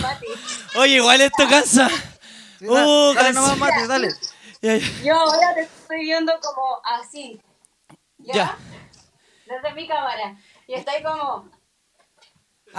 Mati. 0.01 0.28
Oye, 0.78 0.95
igual 0.95 1.22
esto 1.22 1.47
cansa. 1.49 1.89
Sí, 1.89 2.66
Uh, 2.66 3.14
dale, 3.14 3.34
cansa. 3.34 3.41
nomás, 3.41 3.88
dale. 3.88 4.10
Ya, 4.62 4.78
ya. 4.78 4.88
Yo 5.03 5.16
ahora 5.16 5.53
te 5.53 5.62
estoy 5.62 5.99
viendo 6.01 6.34
como 6.41 6.82
así. 6.84 7.39
¿Ya? 8.18 8.34
Ya. 8.34 8.58
desde 9.45 9.76
mi 9.76 9.88
cámara. 9.88 10.36
Y 10.68 10.74
estoy 10.74 11.03
como. 11.03 11.49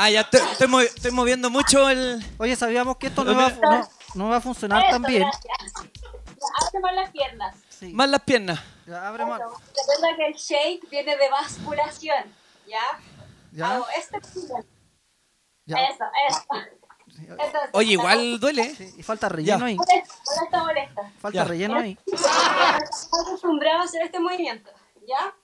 Ah, 0.00 0.10
ya 0.10 0.20
estoy, 0.20 0.40
estoy 0.52 0.68
movi- 0.68 0.84
estoy 0.94 1.10
moviendo 1.10 1.50
mucho 1.50 1.88
el. 1.88 2.24
Oye, 2.38 2.54
sabíamos 2.54 2.98
que 2.98 3.08
esto 3.08 3.24
no 3.24 3.34
va, 3.36 3.50
no, 3.50 3.88
no 4.14 4.28
va 4.28 4.36
a 4.36 4.40
funcionar 4.40 4.80
Eso, 4.84 4.90
tan 4.92 5.02
bien. 5.02 5.22
gracias. 5.22 5.72
Abre 6.68 6.80
más 6.80 6.94
las 6.94 7.10
piernas. 7.10 7.56
Sí. 7.68 7.92
Más 7.92 8.08
las 8.08 8.20
piernas. 8.22 8.60
Ya, 8.86 9.08
abre 9.08 9.24
más. 9.26 9.40
Recuerda 9.40 10.16
que 10.16 10.26
el 10.28 10.34
shake 10.34 10.88
viene 10.88 11.16
de 11.16 11.28
basculación. 11.30 12.32
¿Ya? 12.68 12.78
Ya, 13.50 13.72
Hago 13.74 13.86
este 13.98 14.20
ya. 15.66 15.76
Eso, 15.78 16.04
eso. 16.28 16.46
Entonces, 17.18 17.70
Oye, 17.72 17.92
igual 17.94 18.38
duele. 18.38 18.62
¿eh? 18.62 18.74
Sí, 18.76 18.94
y 18.98 19.02
falta 19.02 19.28
relleno 19.28 19.58
Ya. 19.58 19.64
ahí. 19.66 19.74
Molesta, 19.76 20.14
molesta, 20.24 20.62
molesta. 20.64 21.12
Falta 21.20 21.36
Ya. 21.38 21.44
relleno 21.44 21.76
ahí. 21.78 21.98
Estoy 22.06 23.20
acostumbrado 23.26 23.80
a 23.80 23.84
hacer 23.84 24.02
este 24.02 24.20
movimiento, 24.20 24.70
¿ya? 25.08 25.34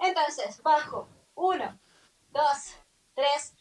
Entonces, 0.00 0.60
bajo. 0.62 1.08
Uno, 1.34 1.78
dos, 2.30 2.74
tres, 3.14 3.54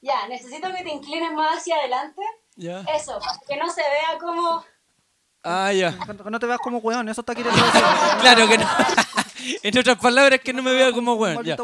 Ya, 0.00 0.28
necesito 0.28 0.72
que 0.72 0.82
te 0.82 0.90
inclines 0.90 1.32
más 1.32 1.58
hacia 1.58 1.76
adelante. 1.76 2.22
Ya. 2.56 2.80
Eso, 2.94 3.18
para 3.18 3.38
que 3.46 3.56
no 3.56 3.68
se 3.70 3.82
vea 3.82 4.18
como... 4.20 4.64
Ah, 5.42 5.72
ya. 5.72 5.96
Que 5.98 6.30
no 6.30 6.38
te 6.38 6.46
veas 6.46 6.58
como 6.60 6.78
weón, 6.78 7.08
eso 7.08 7.20
está 7.20 7.34
decir. 7.34 7.52
Claro 8.20 8.48
que 8.48 8.58
no. 8.58 8.66
en 9.62 9.78
otras 9.78 9.98
palabras, 9.98 10.40
que 10.40 10.52
no 10.52 10.62
me 10.62 10.72
vea 10.72 10.92
como 10.92 11.14
weón. 11.14 11.44
Ya. 11.44 11.56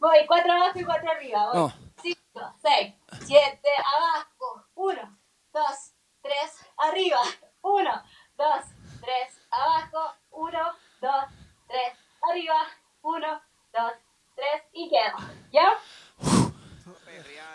Voy, 0.00 0.26
cuatro 0.26 0.52
abajo 0.52 0.78
y 0.78 0.84
cuatro 0.84 1.10
arriba. 1.10 1.50
Voy. 1.52 1.62
Oh. 1.62 1.72
Cinco, 2.00 2.54
seis, 2.62 2.94
siete, 3.24 3.68
abajo. 3.96 4.66
Uno, 4.74 5.18
dos, 5.52 5.94
tres, 6.22 6.60
arriba. 6.76 7.20
Uno, 7.62 8.02
dos, 8.36 8.64
tres, 9.00 9.40
abajo. 9.50 10.14
Uno, 10.30 10.72
dos, 11.00 11.24
tres, 11.66 11.92
arriba. 12.30 12.66
Uno, 13.02 13.40
dos, 13.72 13.92
tres, 14.34 14.62
y 14.72 14.88
quedo. 14.90 15.28
¿Ya? 15.52 15.72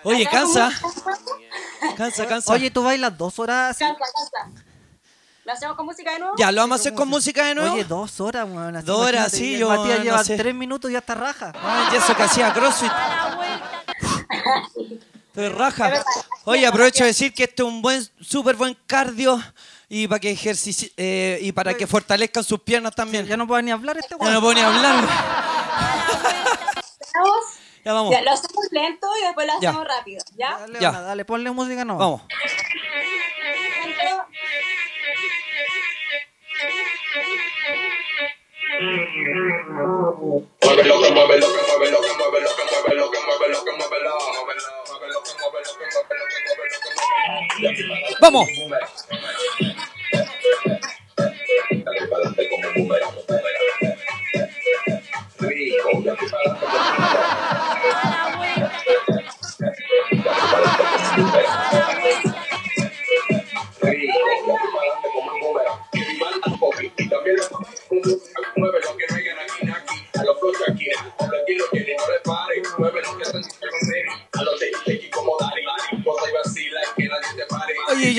Oye, 0.04 0.26
cansa. 0.28 0.72
Cansa, 1.98 2.26
cansa. 2.28 2.54
Oye, 2.54 2.72
tú 2.72 2.84
bailas 2.84 3.18
dos 3.18 3.38
horas 3.40 3.72
así. 3.72 3.84
Cansa, 3.84 4.06
cansa. 4.14 4.64
¿Lo 5.46 5.54
hacemos 5.54 5.76
con 5.76 5.86
música 5.88 6.12
de 6.14 6.20
nuevo? 6.20 6.36
Ya, 6.38 6.52
¿lo 6.52 6.62
vamos 6.62 6.78
a 6.78 6.82
hacer 6.82 6.94
con 6.94 7.08
música 7.08 7.46
de 7.46 7.56
nuevo? 7.56 7.74
Oye, 7.74 7.84
dos 7.84 8.20
horas, 8.22 8.48
weón. 8.48 8.86
Dos 8.86 9.00
horas, 9.08 9.32
sí, 9.32 9.58
yo 9.58 9.68
Matías 9.70 9.98
no 10.00 10.04
lleva 10.04 10.24
sé. 10.24 10.38
tres 10.38 10.54
minutos 10.54 10.90
y 10.90 10.94
ya 10.94 11.00
está 11.00 11.16
raja. 11.16 11.52
Ay, 11.62 11.88
y 11.94 11.96
eso 11.98 12.16
que 12.16 12.24
hacía 12.24 12.54
CrossFit. 12.54 12.92
Estoy 15.28 15.50
raja. 15.50 15.92
Oye, 16.46 16.66
aprovecho 16.68 17.04
de 17.04 17.08
decir 17.10 17.34
que 17.34 17.44
este 17.46 17.64
es 17.64 17.68
un 17.68 17.82
buen, 17.82 18.08
súper 18.22 18.56
buen 18.56 18.78
cardio 18.86 19.42
y 19.88 20.08
para 20.08 20.20
que 20.20 20.32
ejercici 20.32 20.92
eh, 20.98 21.40
y 21.42 21.52
para 21.52 21.74
que 21.74 21.88
fortalezcan 21.88 22.44
sus 22.44 22.60
piernas 22.62 22.94
también. 22.94 23.26
Ya 23.26 23.36
no 23.36 23.48
puedo 23.48 23.62
ni 23.62 23.72
hablar 23.72 23.98
este 23.98 24.12
Ya 24.12 24.18
weón. 24.18 24.34
no 24.36 24.42
puedo 24.42 24.54
ni 24.54 24.62
hablar. 24.62 25.04
Vamos. 27.16 27.43
Ya 27.86 27.93
vamos. 27.93 28.12
Ya, 28.12 28.22
lo 28.22 28.32
hacemos 28.32 28.66
lento 28.72 29.07
y 29.22 29.26
después 29.26 29.47
lo 29.47 29.53
Ya. 29.62 29.70
hacemos 29.70 29.88
rápido, 29.88 30.24
¿ya? 30.36 30.57
Dale, 30.60 30.80
Ya. 30.80 30.89
Ana, 30.89 31.01
dale, 31.01 31.26
ponle 31.26 31.51
música 31.51 31.86
no. 31.86 31.97
Vamos. 31.97 32.22
Lento. 48.22 48.45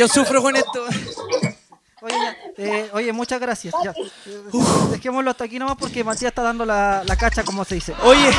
Yo 0.01 0.09
sufro 0.09 0.41
con 0.41 0.57
esto. 0.57 0.87
Oye, 2.03 2.15
ya, 2.15 2.37
eh, 2.57 2.91
oye, 2.95 3.13
muchas 3.13 3.39
gracias. 3.39 3.75
Ya. 3.85 3.93
Dejémoslo 4.91 5.33
hasta 5.33 5.45
aquí 5.45 5.59
nomás 5.59 5.77
porque 5.79 6.03
Matías 6.03 6.31
está 6.31 6.41
dando 6.41 6.65
la, 6.65 7.03
la 7.05 7.15
cacha, 7.15 7.45
como 7.45 7.63
se 7.67 7.75
dice. 7.75 7.95
Oye. 8.03 8.31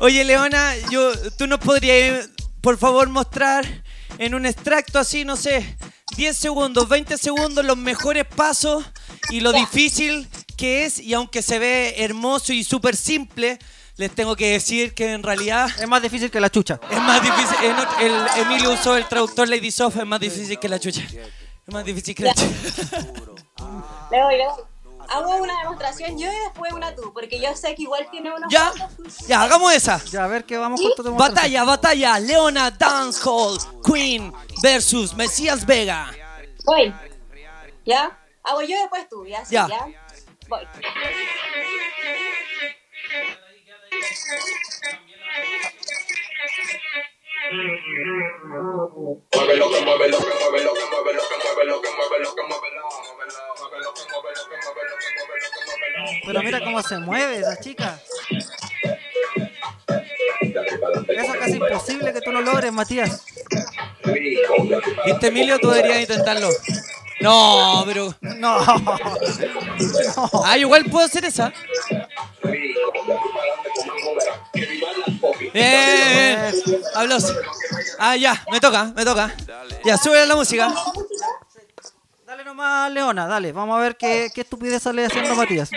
Oye, 0.00 0.24
Leona, 0.24 0.74
yo, 0.90 1.12
¿tú 1.38 1.46
nos 1.46 1.60
podrías, 1.60 2.28
por 2.60 2.76
favor, 2.76 3.08
mostrar 3.08 3.64
en 4.18 4.34
un 4.34 4.46
extracto 4.46 4.98
así, 4.98 5.24
no 5.24 5.36
sé, 5.36 5.76
10 6.16 6.36
segundos, 6.36 6.88
20 6.88 7.16
segundos, 7.16 7.64
los 7.64 7.76
mejores 7.76 8.24
pasos 8.24 8.84
y 9.28 9.38
lo 9.38 9.52
difícil 9.52 10.28
que 10.56 10.86
es? 10.86 10.98
Y 10.98 11.14
aunque 11.14 11.40
se 11.40 11.60
ve 11.60 11.94
hermoso 11.98 12.52
y 12.52 12.64
súper 12.64 12.96
simple, 12.96 13.60
les 14.00 14.14
tengo 14.14 14.34
que 14.34 14.52
decir 14.52 14.94
que 14.94 15.12
en 15.12 15.22
realidad 15.22 15.68
Es 15.78 15.86
más 15.86 16.00
difícil 16.00 16.30
que 16.30 16.40
la 16.40 16.48
chucha. 16.48 16.80
es 16.90 17.00
más 17.02 17.20
difícil. 17.22 17.56
en 17.64 17.76
ot- 17.76 18.00
el 18.00 18.42
Emilio 18.46 18.70
usó 18.72 18.96
el 18.96 19.06
traductor 19.06 19.46
Lady 19.46 19.70
Soft, 19.70 19.96
es 19.98 20.06
más 20.06 20.18
difícil 20.18 20.58
que 20.58 20.68
la 20.70 20.78
chucha. 20.80 21.02
Es 21.02 21.74
más 21.74 21.84
difícil 21.84 22.14
que 22.14 22.22
la 22.24 22.32
chucha. 22.34 22.48
Le 24.10 24.18
doy, 24.20 24.36
le 24.38 24.44
doy. 24.44 24.64
Hago 25.12 25.36
una 25.36 25.58
demostración 25.58 26.16
yo 26.18 26.32
y 26.32 26.36
después 26.46 26.72
una 26.72 26.94
tú, 26.94 27.12
porque 27.12 27.38
yo 27.40 27.54
sé 27.54 27.74
que 27.74 27.82
igual 27.82 28.06
tiene 28.10 28.32
unos 28.34 28.50
¿Ya? 28.50 28.72
Ya, 29.28 29.42
hagamos 29.42 29.72
esa. 29.74 30.02
Ya, 30.04 30.24
a 30.24 30.28
ver 30.28 30.44
qué 30.44 30.56
vamos 30.56 30.80
con 30.80 30.94
tu. 31.04 31.14
Batalla, 31.16 31.64
batalla, 31.64 32.18
Leona 32.20 32.70
Dancehall 32.70 33.58
Queen 33.84 34.32
versus 34.62 35.12
Mesías 35.14 35.66
Vega. 35.66 36.10
Voy. 36.64 36.94
¿Ya? 37.84 38.18
Hago 38.44 38.62
yo 38.62 38.68
y 38.76 38.78
después 38.78 39.06
tú, 39.10 39.26
¿ya? 39.26 39.44
Sí, 39.44 39.54
Ya. 39.56 39.68
¿ya? 39.68 39.86
Voy. 40.48 40.60
Muévelo, 44.10 45.30
que 45.40 45.44
que 45.44 45.46
que 45.46 45.46
que 45.46 45.70
que 45.70 45.78
que 45.78 46.14
que 46.14 46.56
que 46.56 46.66
que 46.66 46.78
que. 46.78 47.20
Pero 56.26 56.42
mira 56.42 56.60
cómo 56.60 56.82
se 56.82 56.98
mueve 56.98 57.38
esa 57.40 57.58
chica. 57.60 58.00
Eso 61.08 61.34
es 61.34 61.38
casi 61.38 61.52
imposible 61.52 62.12
que 62.12 62.20
tú 62.20 62.30
lo 62.30 62.40
logres, 62.40 62.72
Matías. 62.72 63.24
¿Viste, 65.06 65.26
Emilio? 65.28 65.58
Tú 65.58 65.70
deberías 65.70 66.00
intentarlo. 66.00 66.48
No, 67.20 67.82
pero. 67.86 68.14
No. 68.20 68.58
Ah, 70.44 70.58
igual 70.58 70.84
puedo 70.90 71.06
hacer 71.06 71.24
esa. 71.24 71.52
coffee. 75.20 75.50
Eh, 75.54 76.52
hablos. 76.94 77.34
Ah, 77.98 78.16
ya, 78.16 78.42
me 78.50 78.60
toca, 78.60 78.92
me 78.96 79.04
toca. 79.04 79.34
Ya, 79.84 79.96
sube 79.96 80.26
la 80.26 80.36
música. 80.36 80.72
Dale 82.26 82.44
nomás, 82.44 82.90
Leona, 82.92 83.26
dale. 83.26 83.52
Vamos 83.52 83.76
a 83.78 83.80
ver 83.80 83.96
qué, 83.96 84.30
qué 84.34 84.42
estupidez 84.42 84.82
sale 84.82 85.06
haciendo 85.06 85.34
Matías. 85.34 85.70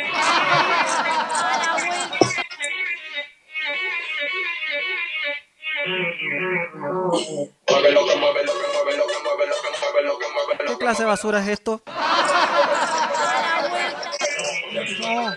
Muévelo, 6.84 7.52
que 7.70 7.70
muévelo, 7.70 8.06
que 8.06 8.16
muévelo, 8.16 8.54
que 8.54 8.64
muévelo, 8.74 9.06
que 9.08 9.24
muévelo, 9.24 9.56
que 9.62 9.70
muévelo. 9.70 9.72
¿Qué 10.68 10.78
clase 10.78 11.04
de 11.04 11.08
basura 11.08 11.39
es 11.41 11.47
esto? 11.47 11.82
No. 14.99 15.34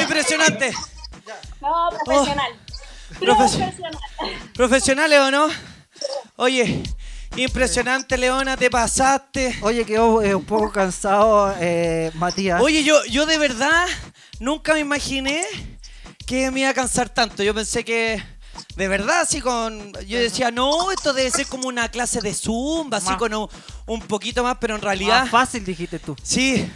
Impresionante. 0.00 0.72
No, 1.60 1.88
profesional. 2.04 2.52
Profes- 3.20 3.56
Profesional. 3.56 3.98
Profesionales 4.54 5.20
o 5.20 5.30
no. 5.30 5.48
Oye, 6.36 6.82
impresionante, 7.36 8.16
Leona, 8.16 8.56
te 8.56 8.70
pasaste. 8.70 9.56
Oye, 9.62 9.84
quedó 9.84 10.22
eh, 10.22 10.34
un 10.34 10.44
poco 10.44 10.70
cansado, 10.70 11.54
eh, 11.60 12.10
Matías. 12.14 12.60
Oye, 12.60 12.84
yo, 12.84 13.02
yo 13.06 13.26
de 13.26 13.38
verdad 13.38 13.86
nunca 14.38 14.74
me 14.74 14.80
imaginé 14.80 15.42
que 16.26 16.50
me 16.50 16.60
iba 16.60 16.70
a 16.70 16.74
cansar 16.74 17.08
tanto. 17.08 17.42
Yo 17.42 17.54
pensé 17.54 17.84
que, 17.84 18.22
de 18.76 18.88
verdad, 18.88 19.22
así 19.22 19.40
con. 19.40 19.92
Yo 20.06 20.18
decía, 20.18 20.50
no, 20.50 20.90
esto 20.90 21.12
debe 21.12 21.30
ser 21.30 21.46
como 21.46 21.68
una 21.68 21.88
clase 21.88 22.20
de 22.20 22.34
zumba, 22.34 22.98
así 22.98 23.08
Más- 23.08 23.16
con 23.18 23.34
un, 23.34 23.48
un 23.86 24.00
poquito 24.02 24.42
más, 24.42 24.56
pero 24.60 24.74
en 24.74 24.82
realidad. 24.82 25.22
Más 25.22 25.30
fácil, 25.30 25.64
dijiste 25.64 25.98
tú. 25.98 26.16
Sí, 26.22 26.70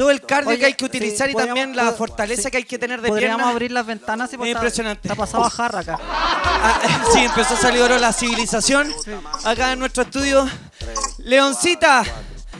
todo 0.00 0.10
el 0.10 0.22
cardio 0.22 0.48
Oye, 0.48 0.58
que 0.60 0.64
hay 0.64 0.72
que 0.72 0.86
sí, 0.86 0.86
utilizar 0.86 1.28
y 1.28 1.34
también 1.34 1.76
la 1.76 1.92
fortaleza 1.92 2.44
sí. 2.44 2.50
que 2.50 2.56
hay 2.56 2.64
que 2.64 2.78
tener 2.78 3.02
de 3.02 3.08
Podríamos 3.10 3.46
abrir 3.46 3.70
las 3.70 3.84
ventanas 3.84 4.32
y 4.32 4.38
pues 4.38 4.48
Es 4.48 4.56
impresionante. 4.56 5.06
Está 5.06 5.14
pasado 5.14 5.44
a 5.44 5.50
jarra 5.50 5.80
acá. 5.80 5.98
Ah, 6.00 6.80
sí, 7.12 7.18
empezó 7.18 7.52
a 7.52 7.56
salir 7.58 7.82
ahora 7.82 7.98
la 7.98 8.10
civilización 8.14 8.90
acá 9.44 9.72
en 9.72 9.78
nuestro 9.78 10.04
estudio. 10.04 10.48
Leoncita, 11.18 12.02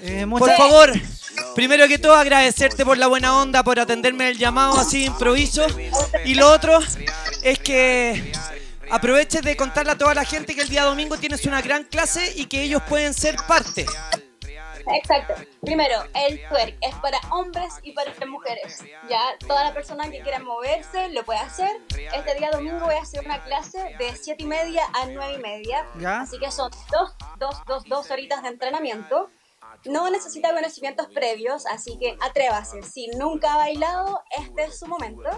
Eh, 0.03 0.27
por 0.29 0.55
favor, 0.55 0.93
primero 1.55 1.89
que 1.89 1.99
todo 1.99 2.15
agradecerte 2.15 2.85
por 2.85 2.99
la 2.99 3.07
buena 3.07 3.35
onda, 3.35 3.63
por 3.63 3.81
atenderme 3.81 4.29
el 4.29 4.37
llamado 4.37 4.79
así 4.79 4.99
de 4.99 5.07
improviso. 5.07 5.67
Y 6.27 6.35
lo 6.35 6.53
otro 6.53 6.79
es 7.43 7.59
que 7.59 8.33
aproveches 8.91 9.41
de 9.41 9.57
contarle 9.57 9.93
a 9.93 9.97
toda 9.97 10.13
la 10.13 10.27
gente 10.27 10.55
que 10.55 10.61
el 10.61 10.69
día 10.69 10.85
domingo 10.85 11.17
tienes 11.17 11.47
una 11.47 11.63
gran 11.63 11.85
clase 11.85 12.35
y 12.37 12.45
que 12.45 12.63
ellos 12.63 12.83
pueden 12.87 13.15
ser 13.15 13.37
parte. 13.49 13.87
Exacto. 14.95 15.35
Primero, 15.61 16.03
el 16.15 16.41
twerk 16.49 16.77
es 16.81 16.95
para 16.97 17.19
hombres 17.31 17.75
y 17.83 17.93
para 17.93 18.13
mujeres. 18.27 18.85
Ya, 19.09 19.21
toda 19.47 19.65
la 19.65 19.75
persona 19.75 20.11
que 20.11 20.21
quiera 20.21 20.39
moverse 20.39 21.09
lo 21.11 21.25
puede 21.25 21.41
hacer. 21.41 21.71
Este 21.91 22.35
día 22.37 22.51
domingo 22.51 22.81
voy 22.81 22.95
a 22.95 23.03
hacer 23.03 23.25
una 23.25 23.43
clase 23.43 23.97
de 23.99 24.17
7 24.17 24.43
y 24.43 24.47
media 24.47 24.83
a 24.95 25.07
9 25.07 25.35
y 25.35 25.39
media. 25.39 25.87
Ya. 25.99 26.21
Así 26.21 26.39
que 26.39 26.51
son 26.51 26.71
dos, 26.91 27.15
dos, 27.39 27.57
dos, 27.67 27.85
dos 27.85 28.11
horitas 28.11 28.43
de 28.43 28.49
entrenamiento. 28.49 29.31
No 29.85 30.11
necesita 30.11 30.53
conocimientos 30.53 31.07
previos, 31.09 31.67
así 31.67 31.97
que 31.99 32.17
atrévase. 32.21 32.83
Si 32.83 33.09
nunca 33.09 33.55
ha 33.55 33.57
bailado, 33.57 34.23
este 34.39 34.65
es 34.65 34.79
su 34.79 34.87
momento. 34.87 35.31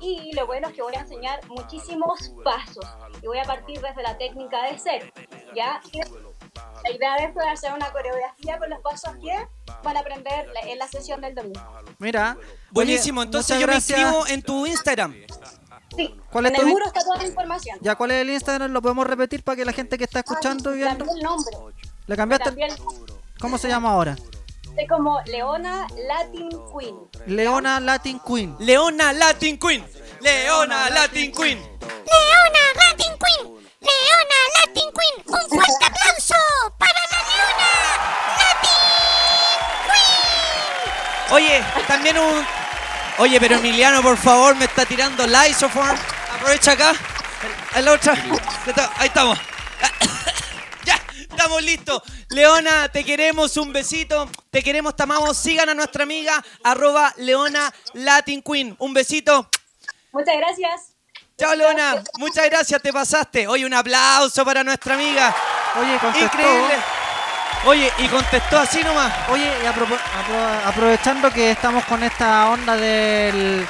Y 0.00 0.32
lo 0.34 0.46
bueno 0.46 0.68
es 0.68 0.74
que 0.74 0.82
voy 0.82 0.94
a 0.94 1.00
enseñar 1.00 1.46
muchísimos 1.48 2.32
pasos. 2.44 2.84
Y 3.22 3.26
voy 3.26 3.38
a 3.38 3.44
partir 3.44 3.80
desde 3.80 4.02
la 4.02 4.18
técnica 4.18 4.64
de 4.64 4.78
ser. 4.78 5.12
¿Ya? 5.54 5.80
Y 5.92 6.00
la 6.84 6.90
idea 6.92 7.14
de 7.16 7.24
esto 7.24 7.40
es 7.40 7.46
hacer 7.52 7.72
una 7.72 7.90
coreografía 7.92 8.58
con 8.58 8.70
los 8.70 8.80
pasos 8.80 9.12
que 9.22 9.48
van 9.82 9.96
a 9.96 10.00
aprender 10.00 10.48
la- 10.54 10.60
en 10.70 10.78
la 10.78 10.88
sesión 10.88 11.20
del 11.20 11.34
domingo. 11.34 11.60
Mira. 11.98 12.36
Buenísimo, 12.70 13.22
entonces 13.22 13.58
yo 13.58 13.66
gracias. 13.66 13.98
me 13.98 14.04
inscribo 14.04 14.26
en 14.28 14.42
tu 14.42 14.66
Instagram. 14.66 15.14
Sí, 15.96 16.14
¿Cuál 16.30 16.46
es 16.46 16.50
en 16.52 16.56
tu 16.56 16.62
el 16.62 16.68
in- 16.68 16.72
muro 16.74 16.86
está 16.86 17.00
toda 17.00 17.16
la 17.16 17.26
información. 17.26 17.78
Ya, 17.80 17.94
¿cuál 17.96 18.10
es 18.12 18.22
el 18.22 18.30
Instagram? 18.30 18.70
¿Lo 18.72 18.80
podemos 18.82 19.06
repetir 19.06 19.42
para 19.42 19.56
que 19.56 19.64
la 19.64 19.72
gente 19.72 19.98
que 19.98 20.04
está 20.04 20.20
escuchando 20.20 20.72
y 20.74 20.78
viendo? 20.78 21.04
Cambié 21.04 21.14
el 21.16 21.22
nombre. 21.24 21.56
¿Le 22.06 22.16
cambiaste? 22.16 22.48
El 22.50 22.72
¿Cómo 23.40 23.58
se 23.58 23.68
llama 23.68 23.90
ahora? 23.90 24.16
Como 24.88 25.20
Leona 25.26 25.86
Latin 26.06 26.48
Queen. 26.78 26.96
Leona 27.26 27.80
Latin 27.80 28.20
Queen. 28.20 28.54
Leona 28.60 29.12
Latin 29.12 29.58
Queen. 29.58 29.84
Leona 30.20 30.88
Latin 30.90 31.32
Queen. 31.32 31.58
Leona 31.58 32.64
Latin 32.76 33.18
Queen. 33.18 33.67
Leona 33.80 34.38
Latin 34.56 34.90
Queen. 34.92 35.24
Un 35.26 35.48
fuerte 35.48 35.84
aplauso 35.84 36.34
para 36.78 37.00
la 37.10 37.18
Leona 37.28 37.68
Oye, 41.30 41.62
también 41.86 42.18
un. 42.18 42.46
Oye, 43.18 43.40
pero 43.40 43.56
Emiliano, 43.56 44.02
por 44.02 44.16
favor, 44.16 44.56
me 44.56 44.64
está 44.64 44.86
tirando 44.86 45.26
Lysoform. 45.26 45.98
Aprovecha 46.34 46.72
acá. 46.72 46.94
En 47.74 47.84
la 47.84 47.92
otra. 47.92 48.14
Ahí 48.96 49.08
estamos. 49.08 49.38
ya, 50.84 51.00
estamos 51.18 51.62
listos. 51.62 52.02
Leona, 52.30 52.88
te 52.90 53.04
queremos, 53.04 53.56
un 53.56 53.72
besito. 53.72 54.28
Te 54.50 54.62
queremos, 54.62 54.96
te 54.96 55.02
amamos. 55.02 55.36
Sigan 55.36 55.68
a 55.68 55.74
nuestra 55.74 56.02
amiga, 56.04 56.42
arroba 56.64 57.12
Leona 57.16 57.72
Latin 57.92 58.42
Queen. 58.42 58.74
Un 58.78 58.94
besito. 58.94 59.48
Muchas 60.12 60.36
gracias. 60.36 60.97
Chao, 61.38 61.54
Leona. 61.54 62.02
Muchas 62.18 62.46
gracias, 62.50 62.82
te 62.82 62.92
pasaste. 62.92 63.46
Oye, 63.46 63.64
un 63.64 63.74
aplauso 63.74 64.44
para 64.44 64.64
nuestra 64.64 64.94
amiga. 64.94 65.34
Oye, 65.80 65.96
contestó. 65.98 66.24
Increíble. 66.26 66.74
Oye, 67.64 67.92
y 67.98 68.08
contestó 68.08 68.58
así 68.58 68.82
nomás. 68.82 69.12
Oye, 69.30 69.50
y 69.62 69.66
apro- 69.66 69.98
aprovechando 70.66 71.30
que 71.30 71.52
estamos 71.52 71.84
con 71.84 72.02
esta 72.02 72.50
onda 72.50 72.76
del 72.76 73.66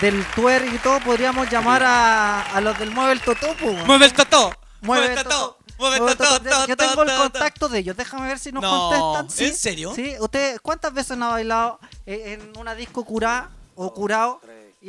del 0.00 0.24
twerk 0.34 0.72
y 0.74 0.78
todo, 0.78 0.98
podríamos 1.00 1.48
llamar 1.50 1.82
a, 1.84 2.42
a 2.42 2.60
los 2.60 2.78
del 2.78 2.90
Mueve 2.90 3.12
el 3.12 3.20
Totó. 3.20 3.54
Mueve 3.86 4.06
el 4.06 4.12
totó. 4.12 4.54
Mueve 4.82 5.08
Mueve 5.18 6.12
el 6.12 6.16
totó. 6.18 6.66
Yo 6.66 6.76
tengo 6.76 7.02
el 7.04 7.14
contacto 7.14 7.68
de 7.68 7.78
ellos, 7.78 7.96
déjame 7.96 8.26
ver 8.28 8.38
si 8.38 8.50
nos 8.52 8.62
No, 8.62 8.90
contestan. 8.90 9.30
¿sí? 9.30 9.44
¿en 9.46 9.56
serio? 9.56 9.92
Sí, 9.94 10.14
¿usted 10.20 10.58
cuántas 10.62 10.92
veces 10.92 11.16
no 11.16 11.26
ha 11.26 11.30
bailado 11.32 11.78
eh, 12.06 12.38
en 12.38 12.56
una 12.58 12.74
disco 12.74 13.04
curada 13.04 13.50
o 13.76 13.92
curado? 13.94 14.40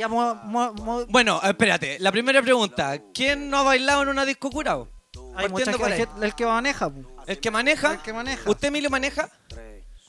Mu- 0.10 0.36
mu- 0.36 0.74
mu- 0.74 1.06
Bueno, 1.08 1.40
espérate. 1.44 1.98
La 2.00 2.12
primera 2.12 2.42
pregunta. 2.42 3.00
¿Quién 3.14 3.50
no 3.50 3.60
ha 3.60 3.64
bailado 3.64 4.02
en 4.04 4.10
una 4.10 4.26
disco 4.26 4.50
curado? 4.50 4.90
hay 5.38 5.50
mucha 5.50 5.72
gente- 5.74 6.08
el 6.22 6.36
que 6.36 6.46
maneja. 6.46 6.92
¿El 7.28 7.40
que 7.40 7.52
maneja? 7.52 7.94
El 7.94 8.00
que 8.00 8.14
maneja. 8.14 8.50
¿Usted, 8.50 8.68
Emilio, 8.68 8.90
maneja? 8.90 9.30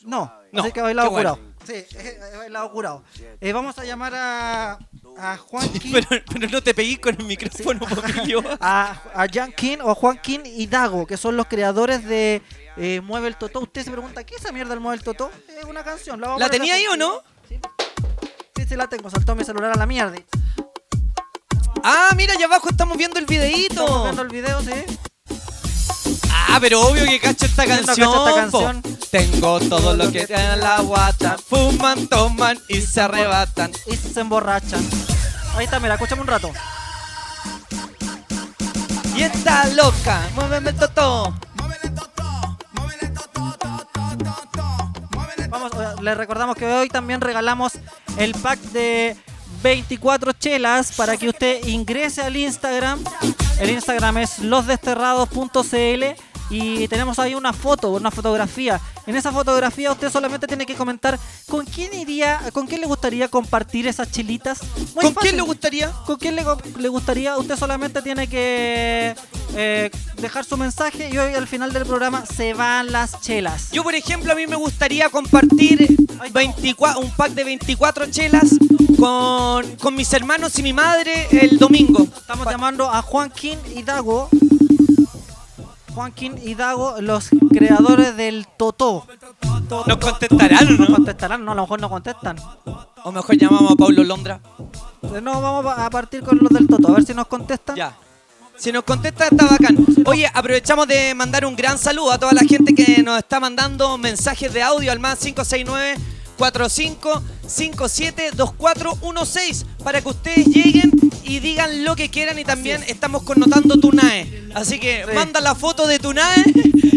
No, 0.02 0.32
No, 0.52 0.62
así 0.62 0.70
que 0.72 0.80
ha 0.80 0.84
bailado 0.84 1.10
bueno. 1.10 1.36
curado. 1.36 1.54
Sí, 1.66 1.84
he 1.98 2.36
bailado 2.36 2.70
curado. 2.70 3.04
Eh, 3.40 3.52
vamos 3.52 3.76
a 3.78 3.84
llamar 3.84 4.12
a, 4.14 4.78
a 5.18 5.36
Juanqui. 5.36 5.80
Pero, 5.92 6.22
pero 6.32 6.48
no 6.48 6.62
te 6.62 6.74
peguís 6.74 7.00
con 7.00 7.16
el 7.18 7.24
micrófono, 7.24 7.80
Emilio. 8.06 8.40
a, 8.60 9.02
a 9.14 9.26
Jan 9.32 9.50
King 9.52 9.78
o 9.82 9.90
a 9.90 9.94
Joaquín 9.96 10.42
y 10.44 10.66
Dago, 10.68 11.06
que 11.08 11.16
son 11.16 11.36
los 11.36 11.46
creadores 11.46 12.04
de 12.04 12.40
eh, 12.76 13.00
Mueve 13.02 13.26
el 13.28 13.36
Totó. 13.36 13.60
Usted 13.60 13.82
se 13.82 13.90
pregunta, 13.90 14.22
¿qué 14.24 14.36
es 14.36 14.42
esa 14.42 14.52
mierda 14.52 14.70
del 14.70 14.80
Mueve 14.80 14.98
el 14.98 15.02
Totó? 15.02 15.30
Es 15.58 15.64
una 15.64 15.82
canción. 15.82 16.20
¿La 16.20 16.28
poner 16.34 16.50
tenía 16.50 16.74
ahí 16.74 16.86
o 16.86 16.96
no? 16.96 17.20
Sí, 18.66 18.70
sí, 18.70 18.76
la 18.76 18.88
tengo. 18.88 19.08
Saltó 19.08 19.36
mi 19.36 19.44
celular 19.44 19.70
a 19.70 19.76
la 19.76 19.86
mierda. 19.86 20.16
Ah, 21.84 22.08
mira, 22.16 22.34
allá 22.34 22.46
abajo 22.46 22.68
estamos 22.68 22.96
viendo 22.96 23.20
el 23.20 23.24
Estamos 23.24 23.46
videíto. 23.46 24.02
viendo 24.02 24.22
el 24.22 24.28
video, 24.28 24.60
sí. 24.60 24.72
Ah, 26.32 26.58
pero 26.60 26.80
obvio 26.80 27.04
que 27.04 27.20
cacho 27.20 27.46
esta 27.46 27.64
canción. 27.64 28.10
cacho 28.10 28.28
esta 28.28 28.50
po. 28.50 28.64
canción. 28.64 28.82
Tengo 29.10 29.60
todo 29.60 29.94
lo 29.94 30.10
que 30.10 30.26
en 30.28 30.60
la 30.60 30.80
guata. 30.80 31.36
Fuman, 31.38 32.08
toman 32.08 32.58
y 32.68 32.80
se 32.80 33.02
arrebatan. 33.02 33.70
Y 33.86 33.96
se 33.96 34.18
emborrachan. 34.20 34.84
Ahí 35.54 35.66
está, 35.66 35.78
mira, 35.78 35.94
escúchame 35.94 36.22
un 36.22 36.26
rato. 36.26 36.50
Y 39.14 39.22
está 39.22 39.68
loca. 39.68 40.28
Muéveme 40.34 40.70
el 40.70 40.76
totó. 40.76 41.32
Les 46.06 46.16
recordamos 46.16 46.54
que 46.56 46.66
hoy 46.66 46.88
también 46.88 47.20
regalamos 47.20 47.72
el 48.16 48.32
pack 48.34 48.60
de 48.70 49.16
24 49.64 50.32
chelas 50.34 50.92
para 50.92 51.16
que 51.16 51.28
usted 51.28 51.66
ingrese 51.66 52.22
al 52.22 52.36
Instagram. 52.36 53.02
El 53.58 53.70
Instagram 53.70 54.18
es 54.18 54.38
losdesterrados.cl 54.38 56.04
y 56.50 56.86
tenemos 56.88 57.18
ahí 57.18 57.34
una 57.34 57.52
foto, 57.52 57.90
una 57.92 58.10
fotografía. 58.10 58.80
En 59.06 59.16
esa 59.16 59.32
fotografía 59.32 59.92
usted 59.92 60.10
solamente 60.10 60.46
tiene 60.46 60.66
que 60.66 60.74
comentar 60.74 61.18
con 61.48 61.64
quién 61.64 61.94
iría, 61.94 62.40
con 62.52 62.66
quién 62.66 62.80
le 62.80 62.86
gustaría 62.86 63.28
compartir 63.28 63.86
esas 63.86 64.10
chelitas. 64.10 64.60
Muy 64.94 65.04
¿Con 65.04 65.14
fácil. 65.14 65.30
quién 65.30 65.36
le 65.36 65.42
gustaría? 65.42 65.90
¿Con 66.06 66.16
quién 66.16 66.36
le, 66.36 66.44
le 66.78 66.88
gustaría? 66.88 67.36
Usted 67.36 67.56
solamente 67.56 68.02
tiene 68.02 68.26
que 68.28 69.14
eh, 69.54 69.90
dejar 70.20 70.44
su 70.44 70.56
mensaje 70.56 71.10
y 71.12 71.18
hoy 71.18 71.34
al 71.34 71.46
final 71.46 71.72
del 71.72 71.84
programa 71.86 72.24
se 72.26 72.54
van 72.54 72.90
las 72.92 73.20
chelas. 73.20 73.70
Yo, 73.72 73.82
por 73.82 73.94
ejemplo, 73.94 74.32
a 74.32 74.34
mí 74.34 74.46
me 74.46 74.56
gustaría 74.56 75.08
compartir 75.08 75.96
24, 76.32 77.00
un 77.00 77.10
pack 77.10 77.32
de 77.32 77.44
24 77.44 78.06
chelas 78.10 78.56
con, 78.98 79.76
con 79.76 79.94
mis 79.94 80.12
hermanos 80.12 80.58
y 80.58 80.62
mi 80.62 80.72
madre 80.72 81.28
el 81.30 81.58
domingo. 81.58 82.06
Estamos 82.16 82.46
llamando 82.46 82.90
a 82.90 83.02
Joaquín 83.02 83.58
y 83.74 83.82
Dago. 83.82 84.28
Joaquín 85.96 86.38
y 86.44 86.54
Dago, 86.54 87.00
los 87.00 87.30
creadores 87.50 88.14
del 88.18 88.46
Totó. 88.58 89.06
¿Nos 89.86 89.96
contestarán 89.96 90.68
o 90.68 90.70
¿No 90.72 90.88
no? 90.88 90.94
contestarán? 90.94 91.42
No, 91.42 91.52
a 91.52 91.54
lo 91.54 91.62
mejor 91.62 91.80
no 91.80 91.88
contestan. 91.88 92.36
O 93.02 93.10
mejor 93.10 93.34
llamamos 93.38 93.72
a 93.72 93.76
Pablo 93.76 94.04
Londra. 94.04 94.38
Eh, 95.14 95.22
No, 95.22 95.40
vamos 95.40 95.72
a 95.74 95.88
partir 95.88 96.22
con 96.22 96.36
los 96.38 96.50
del 96.50 96.66
Totó, 96.68 96.88
a 96.88 96.96
ver 96.96 97.04
si 97.06 97.14
nos 97.14 97.26
contestan. 97.28 97.76
Ya. 97.76 97.96
Si 98.58 98.72
nos 98.72 98.84
contesta, 98.84 99.28
está 99.28 99.46
bacán. 99.46 99.86
Oye, 100.04 100.30
aprovechamos 100.34 100.86
de 100.86 101.14
mandar 101.14 101.46
un 101.46 101.56
gran 101.56 101.78
saludo 101.78 102.12
a 102.12 102.18
toda 102.18 102.32
la 102.32 102.42
gente 102.42 102.74
que 102.74 103.02
nos 103.02 103.18
está 103.18 103.40
mandando 103.40 103.96
mensajes 103.96 104.52
de 104.52 104.62
audio 104.62 104.92
al 104.92 105.00
más 105.00 105.18
569 105.18 105.96
45 106.36 107.22
57 107.46 108.30
2416 108.34 109.66
para 109.82 110.00
que 110.00 110.08
ustedes 110.08 110.46
lleguen 110.46 110.92
y 111.24 111.40
digan 111.40 111.84
lo 111.84 111.96
que 111.96 112.08
quieran 112.10 112.38
y 112.38 112.44
también 112.44 112.82
estamos 112.86 113.22
connotando 113.22 113.78
Tunae. 113.80 114.48
Así 114.54 114.78
que 114.78 115.04
Sí. 115.08 115.14
manda 115.14 115.40
la 115.40 115.54
foto 115.54 115.86
de 115.86 115.98
Tunae 115.98 116.44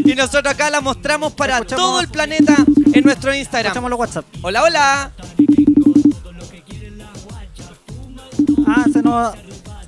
y 0.05 0.15
nosotros 0.15 0.53
acá 0.53 0.69
la 0.69 0.81
mostramos 0.81 1.33
para 1.33 1.57
Escuchamos- 1.57 1.77
todo 1.85 1.99
el 2.01 2.07
planeta 2.09 2.55
en 2.93 3.03
nuestro 3.03 3.33
Instagram. 3.33 3.67
Escuchamos 3.67 3.89
los 3.89 3.99
WhatsApp. 3.99 4.25
Hola, 4.41 4.63
hola. 4.63 5.11
Ah, 8.67 8.85
se 8.91 9.01
nos, 9.01 9.33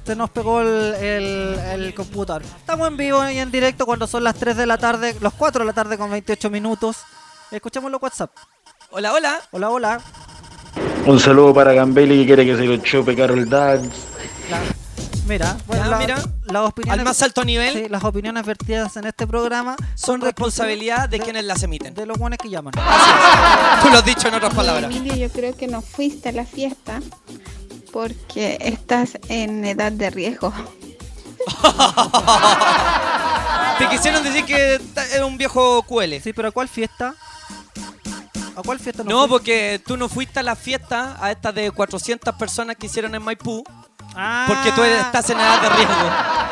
se 0.06 0.16
nos 0.16 0.30
pegó 0.32 0.62
el, 0.62 0.94
el, 0.96 1.60
el 1.74 1.94
computador. 1.94 2.42
Estamos 2.44 2.88
en 2.88 2.98
vivo 2.98 3.30
y 3.30 3.38
en 3.38 3.52
directo 3.52 3.86
cuando 3.86 4.08
son 4.08 4.24
las 4.24 4.36
3 4.36 4.58
de 4.58 4.66
la 4.66 4.78
tarde, 4.78 5.16
los 5.22 5.34
4 5.34 5.60
de 5.64 5.66
la 5.68 5.74
tarde 5.74 5.98
con 5.98 6.10
28 6.10 6.50
minutos. 6.50 6.98
Escuchamos 7.52 7.92
los 7.92 8.02
WhatsApp. 8.02 8.32
Hola, 8.92 9.14
hola. 9.14 9.42
Hola, 9.52 9.70
hola. 9.70 10.02
Un 11.06 11.20
saludo 11.20 11.54
para 11.54 11.74
Gambelli 11.74 12.20
que 12.22 12.26
quiere 12.28 12.46
que 12.46 12.56
se 12.56 12.64
lo 12.66 12.78
chupe 12.78 13.16
Carol 13.16 13.48
Dance. 13.50 13.90
La- 14.50 14.60
Mira, 15.28 15.56
bueno, 15.66 15.84
Ya, 15.86 15.90
la- 15.92 15.98
mira. 15.98 16.16
las 16.46 16.64
opiniones, 16.70 17.00
Al 17.00 17.06
más 17.06 17.22
alto 17.22 17.46
nivel 17.46 17.74
sí, 17.74 17.86
las 17.90 18.04
opiniones 18.04 18.46
vertidas 18.46 18.98
en 18.98 19.06
este 19.06 19.26
programa 19.28 19.78
son 19.96 20.20
responsabilidad 20.20 21.08
de 21.08 21.20
quienes 21.20 21.46
las 21.46 21.64
emiten. 21.64 21.94
de 21.94 22.06
los 22.06 22.18
buenos 22.18 22.38
que 22.38 22.50
llaman. 22.50 22.74
Tú 23.82 23.90
lo 23.90 23.98
has 24.00 24.06
dicho 24.06 24.28
en 24.28 24.34
otras 24.34 24.54
palabras. 24.54 24.92
Emilio, 24.94 25.16
yo 25.16 25.30
creo 25.32 25.56
que 25.56 25.68
no 25.68 25.82
fuiste 25.82 26.30
a 26.30 26.32
la 26.34 26.44
fiesta 26.46 27.00
porque 27.94 28.58
estás 28.60 29.12
en 29.30 29.64
edad 29.64 29.92
de 29.94 30.10
riesgo. 30.10 30.54
Te 33.78 33.88
quisieron 33.90 34.24
decir 34.24 34.44
que 34.44 34.82
era 35.14 35.26
un 35.26 35.38
viejo 35.38 35.82
QL. 35.84 36.20
Sí, 36.22 36.34
pero 36.34 36.50
¿a 36.50 36.52
cuál 36.52 36.68
fiesta? 36.68 37.16
¿A 38.56 38.62
cuál 38.64 38.80
fiesta 38.80 39.04
No, 39.04 39.20
fue? 39.22 39.30
porque 39.30 39.82
tú 39.86 39.98
no 39.98 40.10
fuiste 40.10 40.40
a 40.40 40.44
la 40.44 40.56
fiesta, 40.56 41.18
a 41.22 41.32
estas 41.32 41.54
de 41.56 41.72
400 41.72 42.36
personas 42.36 42.76
que 42.76 42.88
hicieron 42.88 43.14
en 43.16 43.24
Maipú, 43.24 43.64
Ah. 44.14 44.44
porque 44.48 44.72
tú 44.74 44.84
estás 44.84 45.30
en 45.30 45.40
edad 45.40 45.62
de 45.62 45.70
riesgo. 45.70 45.94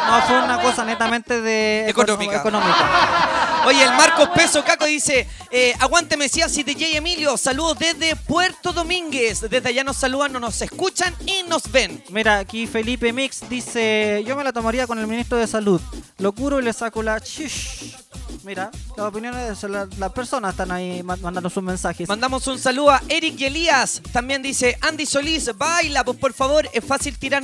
No, 0.08 0.22
fue 0.28 0.42
una 0.42 0.62
cosa 0.62 0.86
netamente 0.86 1.42
de 1.42 1.90
Económica. 1.90 2.38
económica. 2.38 3.62
Oye, 3.66 3.84
el 3.84 3.92
Marcos 3.94 4.30
Peso 4.34 4.64
Caco 4.64 4.86
dice, 4.86 5.28
eh, 5.52 5.74
aguante 5.80 6.16
Mesías 6.16 6.58
y 6.58 6.64
DJ 6.64 6.96
Emilio, 6.98 7.36
saludos 7.36 7.78
desde 7.78 8.16
Puerto 8.16 8.72
Domínguez. 8.72 9.42
Desde 9.42 9.68
allá 9.70 9.84
nos 9.84 9.98
saludan, 9.98 10.32
no 10.32 10.40
nos 10.40 10.62
escuchan 10.62 11.14
y 11.26 11.44
nos 11.50 11.70
ven. 11.70 12.02
Mira, 12.10 12.40
aquí 12.40 12.66
Felipe 12.66 13.12
Mix 13.12 13.48
dice, 13.50 14.24
yo 14.26 14.38
me 14.38 14.44
la 14.46 14.54
tomaría 14.54 14.88
con 14.88 14.98
el 14.98 15.06
ministro 15.08 15.38
de 15.38 15.46
Salud. 15.46 15.82
Lo 16.18 16.32
curo 16.32 16.60
y 16.60 16.64
le 16.64 16.72
saco 16.72 17.04
la... 17.04 17.18
shish". 17.20 17.98
Mira, 18.44 18.72
las 18.96 19.06
opiniones 19.08 19.62
de 19.62 19.70
la- 19.70 19.88
las 19.98 20.12
personas 20.14 20.52
están 20.52 20.72
ahí 20.72 21.04
ma- 21.04 21.18
mandando 21.18 21.50
sus 21.50 21.64
mensajes. 21.64 22.08
Mandamos 22.08 22.48
un 22.48 22.58
saludo 22.58 22.92
a 22.92 23.02
Eric 23.10 23.40
y 23.40 23.46
Elías. 23.46 24.02
También 24.12 24.42
dice, 24.42 24.78
Andy 24.82 25.06
Solís, 25.06 25.52
baila, 25.58 26.04
pues 26.04 26.18
por 26.18 26.34
favor, 26.34 26.68
es 26.74 26.84
fácil 26.84 27.18
tirar 27.18 27.44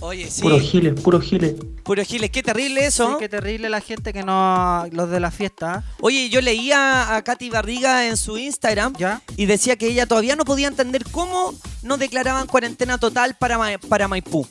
Oye, 0.00 0.28
sí. 0.28 0.42
Puro 0.42 0.58
giles, 0.58 1.00
puro 1.00 1.20
giles. 1.20 1.54
Puro 1.84 2.02
Giles, 2.04 2.30
qué 2.30 2.42
terrible 2.42 2.86
eso. 2.86 3.08
Sí, 3.10 3.14
qué 3.20 3.28
terrible 3.28 3.68
la 3.70 3.80
gente 3.80 4.12
que 4.12 4.22
no... 4.24 4.84
Los 4.90 5.10
de 5.10 5.20
la 5.20 5.30
fiesta. 5.30 5.84
Oye, 6.00 6.28
yo 6.28 6.40
leía 6.40 7.14
a 7.14 7.22
Katy 7.22 7.50
Barriga 7.50 8.06
en 8.08 8.16
su 8.16 8.36
Instagram 8.38 8.94
y 9.36 9.46
decía 9.46 9.76
que 9.76 9.86
ella 9.86 10.06
todavía 10.06 10.34
no 10.34 10.44
podía 10.44 10.66
entender 10.68 11.04
cómo 11.12 11.54
no 11.82 11.98
declaraban 11.98 12.46
cuarentena 12.48 12.98
total 12.98 13.36
para, 13.38 13.58
Ma- 13.58 13.78
para 13.88 14.08
Maipú. 14.08 14.46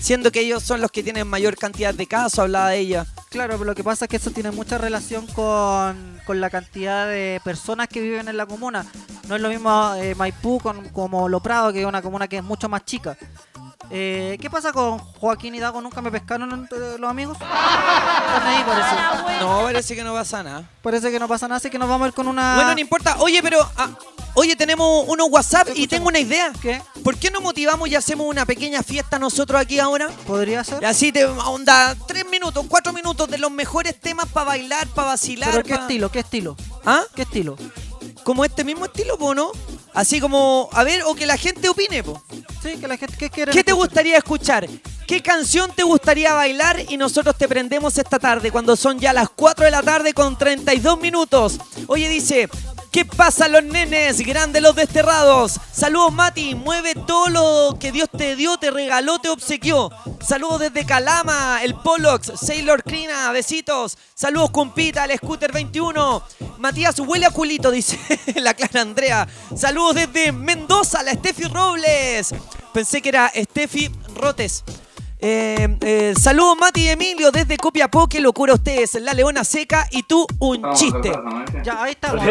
Siendo 0.00 0.32
que 0.32 0.40
ellos 0.40 0.62
son 0.62 0.80
los 0.80 0.90
que 0.90 1.02
tienen 1.02 1.26
mayor 1.26 1.56
cantidad 1.56 1.94
de 1.94 2.06
casos, 2.06 2.38
hablaba 2.38 2.70
de 2.70 2.78
ella. 2.78 3.06
Claro, 3.28 3.54
pero 3.54 3.64
lo 3.64 3.74
que 3.74 3.84
pasa 3.84 4.06
es 4.06 4.08
que 4.08 4.16
eso 4.16 4.30
tiene 4.30 4.50
mucha 4.50 4.78
relación 4.78 5.26
con, 5.28 6.20
con 6.26 6.40
la 6.40 6.50
cantidad 6.50 7.06
de 7.06 7.40
personas 7.44 7.88
que 7.88 8.00
viven 8.00 8.28
en 8.28 8.36
la 8.36 8.46
comuna. 8.46 8.84
No 9.28 9.36
es 9.36 9.42
lo 9.42 9.48
mismo 9.48 9.94
eh, 9.96 10.14
Maipú 10.14 10.58
con, 10.60 10.88
como 10.88 11.28
Lo 11.28 11.40
Prado, 11.40 11.72
que 11.72 11.80
es 11.80 11.86
una 11.86 12.02
comuna 12.02 12.26
que 12.26 12.38
es 12.38 12.42
mucho 12.42 12.68
más 12.68 12.84
chica. 12.84 13.16
Eh, 13.92 14.38
¿Qué 14.40 14.48
pasa 14.48 14.72
con 14.72 14.98
Joaquín 14.98 15.54
Hidago? 15.54 15.80
¿Nunca 15.80 16.00
me 16.00 16.10
pescaron 16.12 16.52
entre 16.52 16.98
los 16.98 17.10
amigos? 17.10 17.36
Ahí, 17.40 18.62
parece. 18.64 19.40
No, 19.40 19.62
parece 19.62 19.96
que 19.96 20.04
no 20.04 20.12
pasa 20.12 20.42
nada. 20.42 20.68
Parece 20.82 21.10
que 21.10 21.18
no 21.18 21.26
pasa 21.26 21.48
nada, 21.48 21.56
así 21.56 21.70
que 21.70 21.78
nos 21.78 21.88
vamos 21.88 22.04
a 22.04 22.08
ir 22.08 22.14
con 22.14 22.28
una... 22.28 22.54
Bueno, 22.54 22.74
no 22.74 22.80
importa. 22.80 23.16
Oye, 23.18 23.42
pero. 23.42 23.58
ah, 23.76 23.88
oye, 24.34 24.54
tenemos 24.54 25.04
unos 25.08 25.28
WhatsApp 25.30 25.68
y 25.74 25.88
tengo 25.88 26.06
una 26.08 26.20
idea. 26.20 26.52
¿Qué? 26.62 26.80
¿Por 27.02 27.16
qué 27.16 27.30
no 27.32 27.40
motivamos 27.40 27.88
y 27.88 27.96
hacemos 27.96 28.26
una 28.28 28.46
pequeña 28.46 28.82
fiesta 28.84 29.18
nosotros 29.18 29.60
aquí 29.60 29.80
ahora? 29.80 30.08
¿Podría 30.26 30.62
ser? 30.62 30.80
Y 30.82 30.86
así 30.86 31.10
te 31.10 31.24
onda 31.24 31.96
tres 32.06 32.24
minutos, 32.30 32.64
cuatro 32.68 32.92
minutos 32.92 33.28
de 33.28 33.38
los 33.38 33.50
mejores 33.50 33.98
temas 34.00 34.26
para 34.28 34.46
bailar, 34.46 34.86
para 34.88 35.08
vacilar. 35.08 35.50
¿Pero 35.50 35.64
qué 35.64 35.74
pa- 35.74 35.80
estilo? 35.82 36.10
¿Qué 36.12 36.20
estilo? 36.20 36.56
¿Ah? 36.86 37.02
¿Qué 37.14 37.22
estilo? 37.22 37.56
Como 38.30 38.44
este 38.44 38.62
mismo 38.62 38.84
estilo, 38.84 39.18
po, 39.18 39.34
¿no? 39.34 39.50
Así 39.92 40.20
como, 40.20 40.68
a 40.70 40.84
ver, 40.84 41.02
o 41.02 41.16
que 41.16 41.26
la 41.26 41.36
gente 41.36 41.68
opine, 41.68 42.04
po. 42.04 42.22
Sí, 42.62 42.76
que 42.76 42.86
la 42.86 42.96
gente... 42.96 43.16
¿Qué 43.18 43.28
quiere? 43.28 43.50
¿Qué 43.50 43.64
te 43.64 43.72
gustaría 43.72 44.16
escuchar? 44.16 44.68
¿Qué 45.08 45.20
canción 45.20 45.72
te 45.74 45.82
gustaría 45.82 46.32
bailar? 46.32 46.78
Y 46.88 46.96
nosotros 46.96 47.36
te 47.36 47.48
prendemos 47.48 47.98
esta 47.98 48.20
tarde, 48.20 48.52
cuando 48.52 48.76
son 48.76 49.00
ya 49.00 49.12
las 49.12 49.30
4 49.30 49.64
de 49.64 49.72
la 49.72 49.82
tarde 49.82 50.14
con 50.14 50.38
32 50.38 51.00
minutos. 51.00 51.58
Oye, 51.88 52.08
dice, 52.08 52.48
¿qué 52.90 53.04
pasa 53.04 53.48
los 53.48 53.62
nenes? 53.64 54.20
Grandes 54.20 54.62
los 54.62 54.74
desterrados. 54.74 55.60
Saludos, 55.72 56.12
Mati. 56.12 56.54
Mueve 56.54 56.94
todo 56.94 57.28
lo 57.28 57.78
que 57.78 57.92
Dios 57.92 58.08
te 58.16 58.36
dio, 58.36 58.56
te 58.58 58.70
regaló, 58.70 59.18
te 59.18 59.28
obsequió. 59.28 59.90
Saludos 60.26 60.60
desde 60.60 60.84
Calama, 60.84 61.60
el 61.62 61.74
Polox, 61.74 62.32
Sailor 62.40 62.82
Crina, 62.82 63.30
besitos. 63.32 63.96
Saludos, 64.14 64.50
compita, 64.50 65.04
el 65.04 65.16
Scooter 65.16 65.52
21. 65.52 66.22
Matías 66.58 66.98
huele 67.00 67.26
a 67.26 67.30
culito, 67.30 67.70
dice 67.70 67.98
la 68.36 68.54
Clara 68.54 68.82
Andrea. 68.82 69.28
Saludos 69.56 69.94
desde 69.94 70.32
Mendoza, 70.32 71.02
la 71.02 71.12
Steffi 71.12 71.44
Robles. 71.44 72.34
Pensé 72.72 73.00
que 73.02 73.08
era 73.08 73.32
Steffi 73.34 73.90
Rotes. 74.14 74.64
Eh, 75.22 75.76
eh, 75.82 76.14
saludos 76.18 76.56
Mati 76.58 76.82
y 76.84 76.88
Emilio 76.88 77.30
desde 77.30 77.56
Copiapó, 77.58 78.08
qué 78.08 78.20
locura 78.20 78.54
ustedes, 78.54 78.94
la 78.94 79.12
leona 79.12 79.44
seca 79.44 79.86
y 79.90 80.02
tú 80.04 80.26
un 80.38 80.72
chiste. 80.74 81.12
Ya, 81.62 81.82
ahí 81.82 81.92
estamos. 81.92 82.24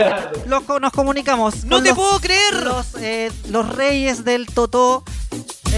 Los 0.47 0.67
nos 0.81 0.91
comunicamos. 0.91 1.65
No 1.65 1.75
con 1.77 1.83
te 1.83 1.89
los- 1.89 1.97
puedo 1.97 2.19
creer. 2.19 2.63
Los, 2.63 2.95
eh, 2.95 3.31
los 3.49 3.75
reyes 3.75 4.23
del 4.25 4.47
Totó. 4.47 5.03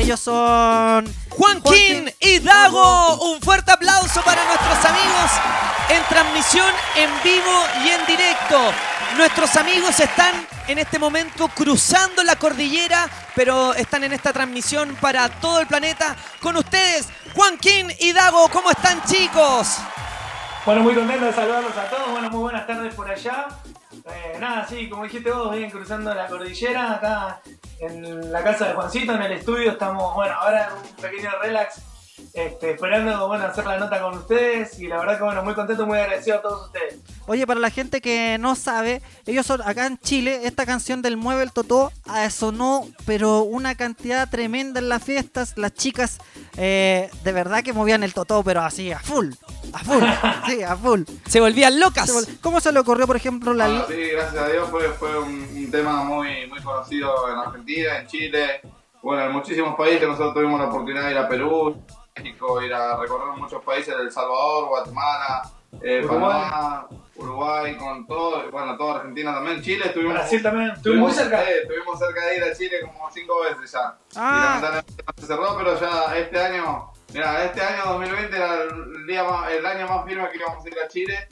Ellos 0.02 0.20
son. 0.20 1.06
Joaquín 1.30 2.12
y 2.20 2.40
Dago, 2.40 3.34
un 3.34 3.40
fuerte 3.40 3.72
aplauso 3.72 4.20
para 4.24 4.44
nuestros 4.46 4.84
amigos 4.84 5.32
en 5.90 6.04
transmisión 6.10 6.66
en 6.96 7.10
vivo 7.24 7.64
y 7.86 7.90
en 7.90 8.06
directo. 8.08 8.60
Nuestros 9.16 9.56
amigos 9.58 10.00
están 10.00 10.48
en 10.68 10.80
este 10.80 10.98
momento 10.98 11.48
cruzando 11.50 12.24
la 12.24 12.36
cordillera, 12.36 13.08
pero 13.36 13.76
están 13.76 14.04
en 14.04 14.14
esta 14.14 14.34
transmisión 14.34 14.98
para 15.00 15.30
todo 15.30 15.60
el 15.60 15.68
planeta. 15.68 16.16
Con 16.42 16.58
ustedes, 16.58 17.08
Joaquín 17.36 17.94
y 18.00 18.12
Dago, 18.12 18.50
¿cómo 18.50 18.72
están 18.72 19.04
chicos? 19.04 19.78
Bueno, 20.66 20.82
muy 20.82 20.96
contento 20.96 21.26
de 21.26 21.34
saludarlos 21.34 21.78
a 21.78 21.90
todos. 21.92 22.10
Bueno, 22.10 22.28
muy 22.32 22.40
buenas 22.40 22.66
tardes 22.66 22.96
por 22.96 23.08
allá. 23.08 23.50
Eh, 24.06 24.38
nada, 24.40 24.66
sí, 24.68 24.90
como 24.90 25.04
dijiste 25.04 25.32
vos, 25.32 25.52
vienen 25.52 25.70
cruzando 25.70 26.14
la 26.14 26.28
cordillera 26.28 26.94
acá 26.94 27.42
en 27.80 28.32
la 28.32 28.44
casa 28.44 28.68
de 28.68 28.74
Juancito, 28.74 29.14
en 29.14 29.22
el 29.22 29.32
estudio. 29.34 29.72
Estamos, 29.72 30.16
bueno, 30.16 30.34
ahora 30.34 30.70
un 30.76 31.02
pequeño 31.02 31.30
relax, 31.42 31.82
este, 32.34 32.72
esperando, 32.72 33.28
bueno, 33.28 33.46
hacer 33.46 33.66
la 33.66 33.78
nota 33.78 34.02
con 34.02 34.18
ustedes. 34.18 34.80
Y 34.80 34.88
la 34.88 34.98
verdad 35.00 35.18
que, 35.18 35.24
bueno, 35.24 35.44
muy 35.44 35.54
contento, 35.54 35.86
muy 35.86 35.98
agradecido 36.00 36.38
a 36.38 36.42
todos 36.42 36.66
ustedes. 36.68 36.98
Oye, 37.28 37.46
para 37.48 37.60
la 37.60 37.70
gente 37.70 38.02
que 38.02 38.38
no 38.40 38.56
sabe, 38.56 39.02
ellos 39.26 39.46
son 39.46 39.62
acá 39.62 39.86
en 39.88 39.98
Chile, 40.00 40.42
esta 40.44 40.66
canción 40.66 41.02
del 41.02 41.18
Mueve 41.18 41.44
el 41.44 41.52
Totó 41.52 41.92
ah, 42.06 42.30
sonó, 42.30 42.88
pero 43.06 43.42
una 43.42 43.76
cantidad 43.76 44.30
tremenda 44.30 44.80
en 44.80 44.90
las 44.90 45.04
fiestas. 45.04 45.54
Las 45.58 45.74
chicas 45.74 46.20
eh, 46.58 47.10
de 47.24 47.32
verdad 47.32 47.64
que 47.64 47.74
movían 47.74 48.04
el 48.04 48.14
Totó, 48.14 48.44
pero 48.44 48.62
así, 48.62 48.92
a 48.92 49.00
full. 49.00 49.32
A 49.74 49.80
full. 49.80 50.04
sí, 50.48 50.64
a 50.64 50.76
full. 50.76 51.04
Se 51.28 51.40
volvían 51.40 51.80
locas. 51.80 52.08
Se 52.08 52.14
vol- 52.14 52.38
¿Cómo 52.42 52.60
se 52.60 52.72
le 52.72 52.80
ocurrió, 52.80 53.08
por 53.08 53.16
ejemplo, 53.16 53.54
la. 53.54 53.68
Bueno, 53.68 53.86
sí, 53.88 54.10
gracias 54.12 54.44
a 54.44 54.48
Dios 54.50 54.70
fue, 54.70 54.90
fue 54.94 55.20
un, 55.20 55.30
un 55.56 55.72
tema 55.72 56.04
muy, 56.04 56.48
muy 56.48 56.60
conocido 56.62 57.14
en 57.32 57.38
Argentina, 57.38 58.00
en 58.00 58.08
Chile, 58.08 58.62
bueno, 59.02 59.26
en 59.26 59.32
muchísimos 59.32 59.76
países. 59.76 60.08
Nosotros 60.08 60.34
tuvimos 60.34 60.60
la 60.60 60.68
oportunidad 60.68 61.06
de 61.06 61.12
ir 61.12 61.18
a 61.18 61.30
Perú, 61.30 61.78
México, 62.16 62.62
ir 62.62 62.74
a 62.74 62.98
recorrer 62.98 63.28
muchos 63.38 63.64
países, 63.64 63.94
El 63.98 64.12
Salvador, 64.12 64.68
Guatemala, 64.70 65.50
eh, 65.82 66.02
Uruguay. 66.04 66.20
Panamá, 66.50 66.88
Uruguay, 67.16 67.78
con 67.78 68.06
todo, 68.08 68.50
bueno, 68.52 68.76
toda 68.78 68.98
Argentina 68.98 69.34
también, 69.34 69.62
Chile 69.62 69.86
estuvimos... 69.86 70.16
Brasil 70.16 70.44
también, 70.44 70.72
estuvimos 70.72 71.10
muy 71.10 71.18
cerca. 71.18 71.44
eh, 71.50 71.62
estuvimos 71.62 72.00
cerca 72.00 72.26
de 72.26 72.38
ir 72.38 72.44
a 72.44 72.54
Chile 72.56 72.78
como 72.82 73.10
cinco 73.12 73.42
veces 73.42 73.72
ya. 73.72 73.98
Ah. 74.16 74.38
Y 74.38 74.62
lamentablemente 74.62 75.04
se 75.18 75.26
cerró, 75.28 75.58
pero 75.58 75.80
ya 75.80 76.18
este 76.18 76.40
año, 76.42 76.92
mira, 77.14 77.46
este 77.46 77.62
año 77.62 77.94
2020 77.94 78.36
era 78.36 78.64
el, 78.64 79.08
día 79.08 79.24
más- 79.24 79.52
el 79.52 79.66
año 79.66 79.88
más 79.88 80.06
firme 80.06 80.30
que 80.30 80.38
íbamos 80.38 80.66
a 80.66 80.68
ir 80.68 80.76
a 80.84 80.88
Chile. 80.88 81.28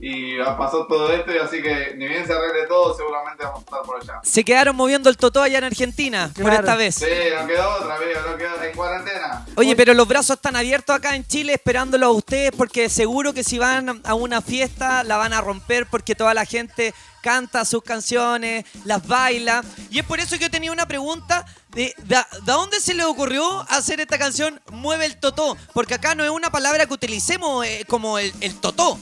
Y 0.00 0.38
pasó 0.38 0.86
todo 0.86 1.12
esto 1.12 1.32
y 1.32 1.38
así 1.38 1.62
que 1.62 1.94
ni 1.96 2.06
bien 2.06 2.26
se 2.26 2.32
arregle 2.32 2.66
todo, 2.66 2.96
seguramente 2.96 3.44
vamos 3.44 3.60
a 3.60 3.64
estar 3.64 3.82
por 3.82 4.02
allá. 4.02 4.20
Se 4.22 4.44
quedaron 4.44 4.76
moviendo 4.76 5.08
el 5.08 5.16
totó 5.16 5.42
allá 5.42 5.58
en 5.58 5.64
Argentina 5.64 6.30
por 6.40 6.52
esta 6.52 6.74
vez. 6.74 6.96
Sí, 6.96 7.04
no 7.38 7.46
quedó 7.46 7.70
otra 7.76 7.98
vez, 7.98 8.18
no 8.28 8.36
quedó 8.36 8.62
en 8.62 8.76
cuarentena. 8.76 9.46
Oye, 9.56 9.76
pero 9.76 9.94
los 9.94 10.06
brazos 10.08 10.36
están 10.36 10.56
abiertos 10.56 10.96
acá 10.96 11.14
en 11.14 11.24
Chile 11.26 11.54
esperándolo 11.54 12.06
a 12.06 12.10
ustedes 12.10 12.50
porque 12.56 12.88
seguro 12.88 13.32
que 13.32 13.44
si 13.44 13.58
van 13.58 14.02
a 14.04 14.14
una 14.14 14.42
fiesta 14.42 15.04
la 15.04 15.16
van 15.16 15.32
a 15.32 15.40
romper 15.40 15.86
porque 15.86 16.14
toda 16.14 16.34
la 16.34 16.44
gente 16.44 16.92
canta 17.22 17.64
sus 17.64 17.82
canciones, 17.82 18.66
las 18.84 19.06
baila. 19.06 19.64
Y 19.90 20.00
es 20.00 20.04
por 20.04 20.20
eso 20.20 20.36
que 20.36 20.42
yo 20.42 20.50
tenía 20.50 20.72
una 20.72 20.86
pregunta 20.86 21.46
de, 21.70 21.94
de, 22.04 22.16
¿de 22.16 22.22
dónde 22.44 22.80
se 22.80 22.92
le 22.92 23.04
ocurrió 23.04 23.64
hacer 23.70 24.00
esta 24.00 24.18
canción 24.18 24.60
Mueve 24.70 25.06
el 25.06 25.18
Totó? 25.18 25.56
Porque 25.72 25.94
acá 25.94 26.14
no 26.14 26.22
es 26.24 26.30
una 26.30 26.50
palabra 26.50 26.84
que 26.84 26.92
utilicemos 26.92 27.64
eh, 27.64 27.84
como 27.88 28.18
el, 28.18 28.32
el 28.40 28.60
Totó. 28.60 28.98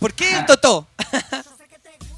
¿Por 0.00 0.12
qué 0.14 0.32
el 0.38 0.46
Totó? 0.46 0.86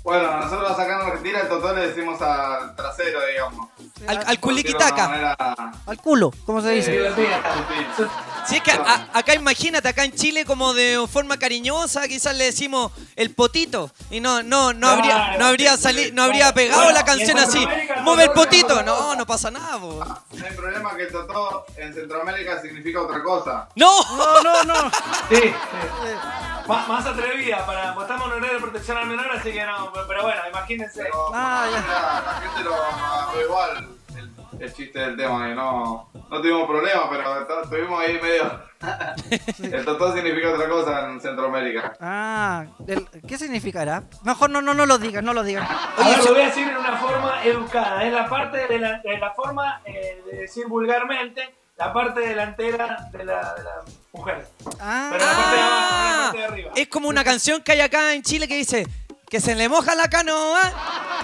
Bueno, 0.02 0.38
nosotros 0.40 0.70
acá 0.72 0.84
en 1.02 1.06
Argentina 1.08 1.40
el 1.40 1.48
totó 1.48 1.74
le 1.74 1.88
decimos 1.88 2.20
al 2.22 2.74
trasero, 2.74 3.20
digamos. 3.26 3.68
Al, 4.08 4.24
al 4.26 4.40
culiquitaca. 4.40 5.08
manera, 5.08 5.36
Al 5.86 5.98
culo, 5.98 6.32
¿cómo 6.46 6.62
se 6.62 6.70
dice? 6.70 7.06
eh, 7.06 7.10
sutil. 7.10 8.06
Si 8.46 8.56
es 8.56 8.62
que 8.62 8.70
a- 8.72 9.08
acá 9.12 9.34
imagínate, 9.34 9.86
acá 9.88 10.04
en 10.04 10.14
Chile 10.14 10.46
como 10.46 10.72
de 10.72 11.06
forma 11.12 11.36
cariñosa, 11.38 12.08
quizás 12.08 12.34
le 12.34 12.44
decimos 12.46 12.92
el 13.14 13.34
potito. 13.34 13.90
Y 14.10 14.20
no, 14.20 14.42
no, 14.42 14.72
no 14.72 14.88
habría, 14.88 15.36
no 15.38 15.44
habría 15.44 15.76
sí, 15.76 15.82
sali- 15.82 16.04
sí, 16.06 16.12
no 16.12 16.22
habría 16.22 16.52
pegado 16.54 16.80
Bueno, 16.82 16.98
la 16.98 17.04
canción 17.04 17.38
así. 17.38 17.62
Mueve 18.00 18.24
el 18.24 18.30
potito. 18.30 18.82
No, 18.82 19.14
no 19.14 19.26
pasa 19.26 19.50
nada, 19.50 19.78
po. 19.78 20.02
No 20.32 20.46
hay 20.46 20.54
problema 20.56 20.96
que 20.96 21.02
el 21.02 21.12
totó 21.12 21.66
en 21.76 21.92
Centroamérica 21.92 22.58
significa 22.62 23.02
otra 23.02 23.22
cosa. 23.22 23.68
¡No! 23.76 24.00
No, 24.16 24.42
no, 24.42 24.64
no. 24.64 24.90
Sí, 25.28 25.36
sí. 25.42 25.52
Más, 26.70 26.88
más 26.88 27.06
atrevida, 27.06 27.64
para, 27.66 27.94
pues 27.94 28.06
estamos 28.08 28.26
en 28.28 28.32
horario 28.34 28.54
de 28.54 28.60
protección 28.62 28.96
al 28.98 29.06
menor, 29.06 29.30
así 29.32 29.52
que 29.52 29.64
no, 29.64 29.92
pero 30.08 30.22
bueno, 30.22 30.40
imagínense. 30.48 31.02
Pero 31.02 31.30
Ah, 31.34 31.66
ya. 31.70 31.80
la, 31.80 32.32
la 32.32 32.40
gente 32.48 32.64
lo 32.64 32.74
agarró 32.74 33.40
igual 33.42 33.88
el, 34.16 34.62
el 34.62 34.72
chiste 34.74 34.98
del 34.98 35.16
tema 35.16 35.48
y 35.50 35.54
no, 35.54 36.10
no 36.14 36.40
tuvimos 36.40 36.66
problema, 36.68 37.08
pero 37.10 37.46
to- 37.46 37.62
estuvimos 37.64 38.00
ahí 38.00 38.18
medio. 38.22 38.70
el 39.76 39.84
totó 39.84 40.14
significa 40.14 40.52
otra 40.52 40.68
cosa 40.68 41.10
en 41.10 41.20
Centroamérica. 41.20 41.92
Ah, 42.00 42.64
el- 42.86 43.06
¿qué 43.26 43.36
significará? 43.36 44.04
Mejor 44.24 44.50
no, 44.50 44.62
no, 44.62 44.72
no 44.74 44.86
lo 44.86 44.98
digan, 44.98 45.24
no 45.24 45.34
lo 45.34 45.42
digan. 45.42 45.66
Ahora 45.96 46.16
lo 46.18 46.32
voy 46.32 46.40
a 46.42 46.46
decir 46.46 46.66
en 46.68 46.76
una 46.76 46.96
forma 46.96 47.44
educada. 47.44 48.04
Es 48.04 48.12
la 48.12 48.28
parte 48.28 48.66
de 48.66 48.78
la, 48.78 48.98
de 49.00 49.18
la 49.18 49.32
forma 49.34 49.82
eh, 49.84 50.22
de 50.30 50.36
decir 50.38 50.66
vulgarmente, 50.66 51.54
la 51.80 51.92
parte 51.92 52.20
delantera 52.20 53.08
de 53.10 53.24
la, 53.24 53.54
de 53.54 53.64
la 53.64 53.72
mujer. 54.12 54.46
Ah, 54.80 55.08
Pero 55.12 55.24
la 55.24 55.32
parte 55.32 55.56
de 55.56 55.62
abajo, 55.62 55.80
no 55.80 56.10
la 56.10 56.12
Ah, 56.12 56.20
parte 56.24 56.38
de 56.38 56.44
arriba. 56.44 56.70
es 56.76 56.88
como 56.88 57.08
una 57.08 57.24
canción 57.24 57.62
que 57.62 57.72
hay 57.72 57.80
acá 57.80 58.12
en 58.14 58.22
Chile 58.22 58.46
que 58.46 58.56
dice 58.56 58.86
que 59.28 59.40
se 59.40 59.54
le 59.54 59.68
moja 59.68 59.94
la 59.94 60.08
canoa, 60.08 60.60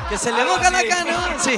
que 0.08 0.16
se 0.16 0.32
le 0.32 0.44
moja 0.44 0.70
la 0.70 0.82
canoa. 0.88 1.38
Sí, 1.38 1.56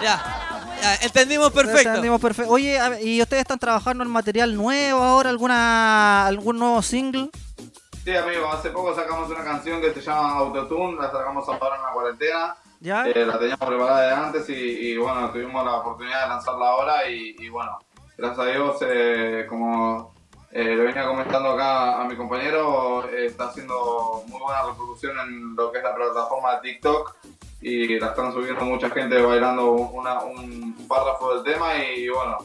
ya. 0.00 0.44
Ya, 0.80 0.94
entendimos 1.02 1.50
perfecto. 1.52 1.88
Entendimos 1.88 2.20
perfecto. 2.20 2.52
Oye, 2.52 2.78
a 2.78 2.88
ver, 2.90 3.04
¿y 3.04 3.20
ustedes 3.20 3.40
están 3.42 3.58
trabajando 3.58 4.04
en 4.04 4.10
material 4.10 4.54
nuevo 4.54 5.02
ahora? 5.02 5.28
¿Alguna 5.30 6.24
algún 6.26 6.56
nuevo 6.58 6.80
single? 6.82 7.30
Sí, 8.04 8.16
amigo, 8.16 8.48
hace 8.52 8.70
poco 8.70 8.94
sacamos 8.94 9.28
una 9.28 9.42
canción 9.42 9.80
que 9.80 9.92
se 9.92 10.00
llama 10.00 10.36
Autotune, 10.38 10.96
la 11.02 11.10
sacamos 11.10 11.46
ahora 11.48 11.74
en 11.76 11.82
la 11.82 11.88
cuarentena. 11.92 12.56
¿Ya? 12.80 13.04
Eh, 13.08 13.26
la 13.26 13.36
teníamos 13.40 13.68
preparada 13.68 14.00
de 14.02 14.12
antes 14.14 14.48
y, 14.50 14.52
y, 14.54 14.96
bueno, 14.96 15.28
tuvimos 15.32 15.64
la 15.64 15.74
oportunidad 15.78 16.22
de 16.22 16.28
lanzarla 16.28 16.68
ahora 16.68 17.10
y, 17.10 17.34
y, 17.40 17.48
bueno, 17.48 17.76
gracias 18.18 18.38
a 18.46 18.50
Dios, 18.50 18.76
eh, 18.82 19.46
como 19.48 20.12
eh, 20.50 20.64
le 20.64 20.76
venía 20.76 21.06
comentando 21.06 21.50
acá 21.50 22.00
a 22.00 22.04
mi 22.04 22.16
compañero, 22.16 23.08
eh, 23.08 23.26
está 23.26 23.44
haciendo 23.48 24.22
muy 24.26 24.40
buena 24.40 24.62
reproducción 24.62 25.18
en 25.20 25.54
lo 25.56 25.70
que 25.70 25.78
es 25.78 25.84
la 25.84 25.94
plataforma 25.94 26.60
TikTok 26.60 27.14
y 27.60 27.98
la 27.98 28.08
están 28.08 28.32
subiendo 28.32 28.64
mucha 28.64 28.88
gente 28.90 29.20
bailando 29.22 29.70
una- 29.72 30.20
un 30.20 30.74
párrafo 30.88 31.34
del 31.34 31.44
tema 31.54 31.76
y, 31.76 32.08
bueno, 32.08 32.38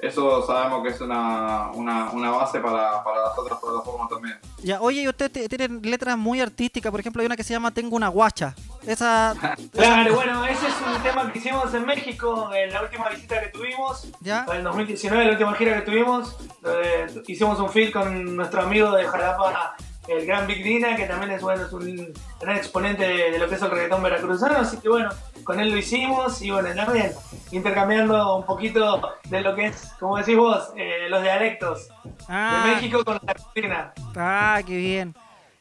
eso 0.00 0.46
sabemos 0.46 0.82
que 0.82 0.90
es 0.90 1.00
una, 1.00 1.70
una, 1.72 2.10
una 2.10 2.30
base 2.30 2.60
para, 2.60 3.02
para 3.02 3.22
las 3.22 3.38
otras 3.38 3.58
plataformas 3.60 4.08
también. 4.08 4.38
Ya, 4.62 4.80
oye, 4.80 5.02
y 5.02 5.08
ustedes 5.08 5.32
te- 5.32 5.48
tienen 5.48 5.80
letras 5.82 6.16
muy 6.18 6.40
artísticas. 6.40 6.90
Por 6.90 7.00
ejemplo, 7.00 7.20
hay 7.20 7.26
una 7.26 7.36
que 7.36 7.44
se 7.44 7.52
llama 7.54 7.70
Tengo 7.72 7.96
una 7.96 8.08
guacha. 8.08 8.54
Esa. 8.86 9.34
Claro, 9.72 10.14
bueno, 10.14 10.44
ese 10.46 10.66
es 10.66 10.74
un 10.96 11.02
tema 11.02 11.30
que 11.32 11.38
hicimos 11.38 11.72
en 11.74 11.84
México 11.86 12.50
en 12.54 12.72
la 12.72 12.82
última 12.82 13.08
visita 13.08 13.40
que 13.40 13.48
tuvimos. 13.48 14.08
¿Ya? 14.20 14.44
En 14.48 14.56
el 14.56 14.64
2019, 14.64 15.24
la 15.24 15.30
última 15.32 15.54
gira 15.54 15.74
que 15.76 15.82
tuvimos. 15.82 16.36
eh, 16.64 17.06
hicimos 17.26 17.58
un 17.60 17.68
film 17.70 17.92
con 17.92 18.36
nuestro 18.36 18.62
amigo 18.62 18.90
de 18.92 19.04
Jalapa, 19.06 19.76
el 20.08 20.26
gran 20.26 20.46
Big 20.46 20.62
Dina, 20.62 20.96
que 20.96 21.04
también 21.06 21.32
es, 21.32 21.42
bueno, 21.42 21.66
es 21.66 21.72
un 21.72 22.12
gran 22.40 22.56
exponente 22.56 23.06
de, 23.06 23.30
de 23.32 23.38
lo 23.38 23.48
que 23.48 23.54
es 23.56 23.62
el 23.62 23.70
reggaetón 23.70 24.02
veracruzano. 24.02 24.58
Así 24.58 24.76
que 24.78 24.88
bueno, 24.88 25.10
con 25.44 25.60
él 25.60 25.70
lo 25.70 25.76
hicimos 25.76 26.40
y 26.42 26.50
bueno, 26.50 26.68
también 26.74 27.12
intercambiando 27.52 28.36
un 28.36 28.44
poquito 28.44 29.12
de 29.28 29.40
lo 29.40 29.54
que 29.54 29.66
es, 29.66 29.88
como 29.98 30.16
decís 30.18 30.36
vos, 30.36 30.68
eh, 30.76 31.08
los 31.08 31.22
dialectos 31.22 31.88
Ah, 32.28 32.64
de 32.66 32.74
México 32.74 33.04
con 33.04 33.14
la 33.14 33.22
Argentina. 33.32 33.92
ah, 34.16 34.60
qué 34.66 34.76
bien. 34.76 35.14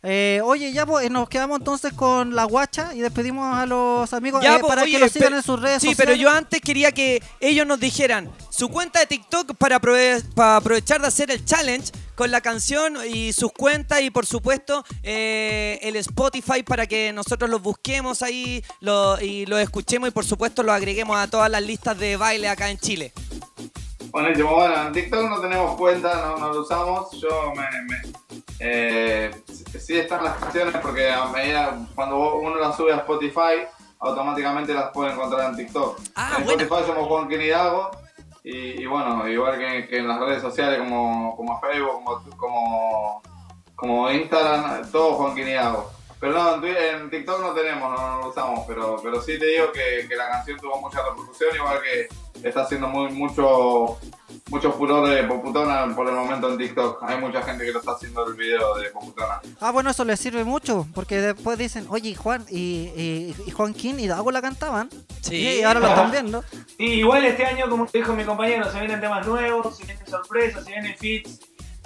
Eh, 0.08 0.40
oye, 0.44 0.72
ya 0.72 0.86
pues, 0.86 1.10
nos 1.10 1.28
quedamos 1.28 1.58
entonces 1.58 1.92
con 1.94 2.36
la 2.36 2.44
guacha 2.44 2.94
y 2.94 3.00
despedimos 3.02 3.58
a 3.58 3.66
los 3.66 4.14
amigos 4.14 4.44
Ya, 4.44 4.58
eh, 4.58 4.60
po, 4.60 4.68
para 4.68 4.84
oye, 4.84 4.92
que 4.92 5.00
los 5.00 5.12
sigan 5.12 5.34
en 5.34 5.42
sus 5.42 5.60
redes 5.60 5.82
Sí, 5.82 5.90
sociales. 5.90 6.14
pero 6.16 6.16
yo 6.16 6.30
antes 6.30 6.62
quería 6.62 6.92
que 6.92 7.24
ellos 7.40 7.66
nos 7.66 7.80
dijeran 7.80 8.30
su 8.52 8.70
cuenta 8.70 9.00
de 9.00 9.08
TikTok 9.08 9.56
para, 9.56 9.80
para 9.80 10.58
aprovechar 10.58 11.02
de 11.02 11.08
hacer 11.08 11.32
el 11.32 11.44
challenge 11.44 11.92
con 12.16 12.32
la 12.32 12.42
canción 12.42 12.98
y 13.08 13.34
sus 13.34 13.52
cuentas 13.52 14.02
y 14.02 14.10
por 14.10 14.26
supuesto 14.26 14.84
eh, 15.04 15.80
el 15.82 15.96
Spotify 15.98 16.64
para 16.64 16.88
que 16.88 17.12
nosotros 17.14 17.50
los 17.50 17.62
busquemos 17.62 18.22
ahí 18.22 18.64
lo- 18.80 19.20
y 19.22 19.46
los 19.46 19.60
escuchemos 19.60 20.10
y 20.10 20.12
por 20.12 20.26
supuesto 20.26 20.64
los 20.64 20.74
agreguemos 20.76 21.18
a 21.18 21.30
todas 21.30 21.50
las 21.52 21.62
listas 21.62 21.98
de 22.00 22.18
baile 22.18 22.48
acá 22.50 22.70
en 22.70 22.78
Chile. 22.80 23.12
Buenísimo, 24.12 24.56
bueno, 24.56 24.88
en 24.88 24.94
TikTok 24.94 25.30
no 25.30 25.42
tenemos 25.42 25.76
cuenta, 25.76 26.14
no, 26.26 26.38
no 26.38 26.54
lo 26.54 26.62
usamos. 26.62 27.12
Yo 27.20 27.52
me. 27.56 27.64
me- 27.82 28.14
eh, 28.60 29.32
sí- 29.78 29.98
están 29.98 30.24
las 30.24 30.38
canciones 30.38 30.74
porque 30.82 31.10
a 31.12 31.26
medida 31.26 31.86
cuando 31.96 32.36
uno 32.36 32.56
las 32.56 32.78
sube 32.78 32.94
a 32.94 32.98
Spotify, 32.98 33.68
automáticamente 34.00 34.74
las 34.74 34.92
puede 34.92 35.12
encontrar 35.12 35.50
en 35.52 35.58
TikTok. 35.58 36.00
Ah, 36.16 36.36
en 36.38 36.46
buena. 36.46 36.64
Spotify 36.64 36.88
somos 36.88 37.08
Juan 37.10 37.30
Hidalgo 37.30 37.92
y, 38.46 38.84
y 38.84 38.86
bueno, 38.86 39.28
igual 39.28 39.58
que, 39.58 39.98
en 39.98 40.08
las 40.08 40.20
redes 40.20 40.42
sociales 40.42 40.78
como, 40.78 41.36
como 41.36 41.60
Facebook, 41.60 42.04
como, 42.04 42.38
como, 42.38 43.22
como 43.76 44.12
Instagram, 44.12 44.92
todo 44.92 45.16
Juan 45.16 45.36
Hidalgo. 45.36 45.90
Pero 46.26 46.58
no, 46.58 46.66
en, 46.66 47.10
TikTok 47.12 47.40
no 47.40 47.54
tenemos, 47.54 47.88
no, 47.92 48.16
no 48.16 48.22
lo 48.22 48.30
usamos, 48.30 48.66
pero, 48.68 49.00
pero 49.04 49.22
sí 49.22 49.38
te 49.38 49.46
digo 49.46 49.72
que, 49.72 50.08
que 50.08 50.16
la 50.16 50.28
canción 50.28 50.58
tuvo 50.60 50.82
mucha 50.82 51.04
repercusión, 51.04 51.56
igual 51.56 51.80
que 51.84 52.48
está 52.48 52.62
haciendo 52.62 52.88
muy, 52.88 53.12
mucho, 53.12 54.00
mucho 54.50 54.72
furor 54.72 55.08
de 55.08 55.24
Poputona 55.26 55.88
por 55.96 56.08
el 56.08 56.16
momento 56.16 56.50
en 56.50 56.58
TikTok. 56.58 57.04
Hay 57.04 57.20
mucha 57.20 57.44
gente 57.44 57.64
que 57.64 57.72
lo 57.72 57.78
está 57.78 57.92
haciendo 57.92 58.28
el 58.28 58.34
video 58.34 58.76
de 58.76 58.90
Poputona. 58.90 59.40
Ah, 59.60 59.70
bueno, 59.70 59.92
eso 59.92 60.04
les 60.04 60.20
sirve 60.20 60.44
mucho, 60.44 60.88
porque 60.96 61.22
después 61.22 61.60
dicen, 61.60 61.86
oye, 61.90 62.16
Juan 62.16 62.44
y, 62.50 62.90
y, 62.96 63.36
y 63.46 63.52
Joaquín 63.52 64.00
y 64.00 64.08
Dago 64.08 64.32
la 64.32 64.42
cantaban. 64.42 64.90
Sí. 65.22 65.60
Y 65.60 65.62
ahora 65.62 65.80
lo 65.80 65.88
están 65.90 66.10
viendo. 66.10 66.44
Y 66.80 66.86
igual 67.02 67.24
este 67.26 67.46
año, 67.46 67.70
como 67.70 67.86
dijo 67.86 68.16
mi 68.16 68.24
compañero, 68.24 68.68
se 68.72 68.80
vienen 68.80 69.00
temas 69.00 69.28
nuevos, 69.28 69.78
se 69.78 69.86
vienen 69.86 70.08
sorpresas, 70.08 70.64
se 70.66 70.72
vienen 70.72 70.96
feats, 70.98 71.40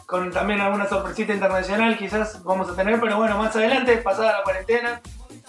con 0.10 0.32
también 0.32 0.60
alguna 0.60 0.88
sorpresita 0.88 1.34
internacional 1.34 1.96
quizás 1.96 2.44
vamos 2.44 2.68
a 2.68 2.76
tener, 2.76 3.00
pero 3.00 3.18
bueno, 3.18 3.38
más 3.38 3.56
adelante, 3.56 3.96
pasada 3.98 4.40
la 4.40 4.44
cuarentena. 4.44 5.02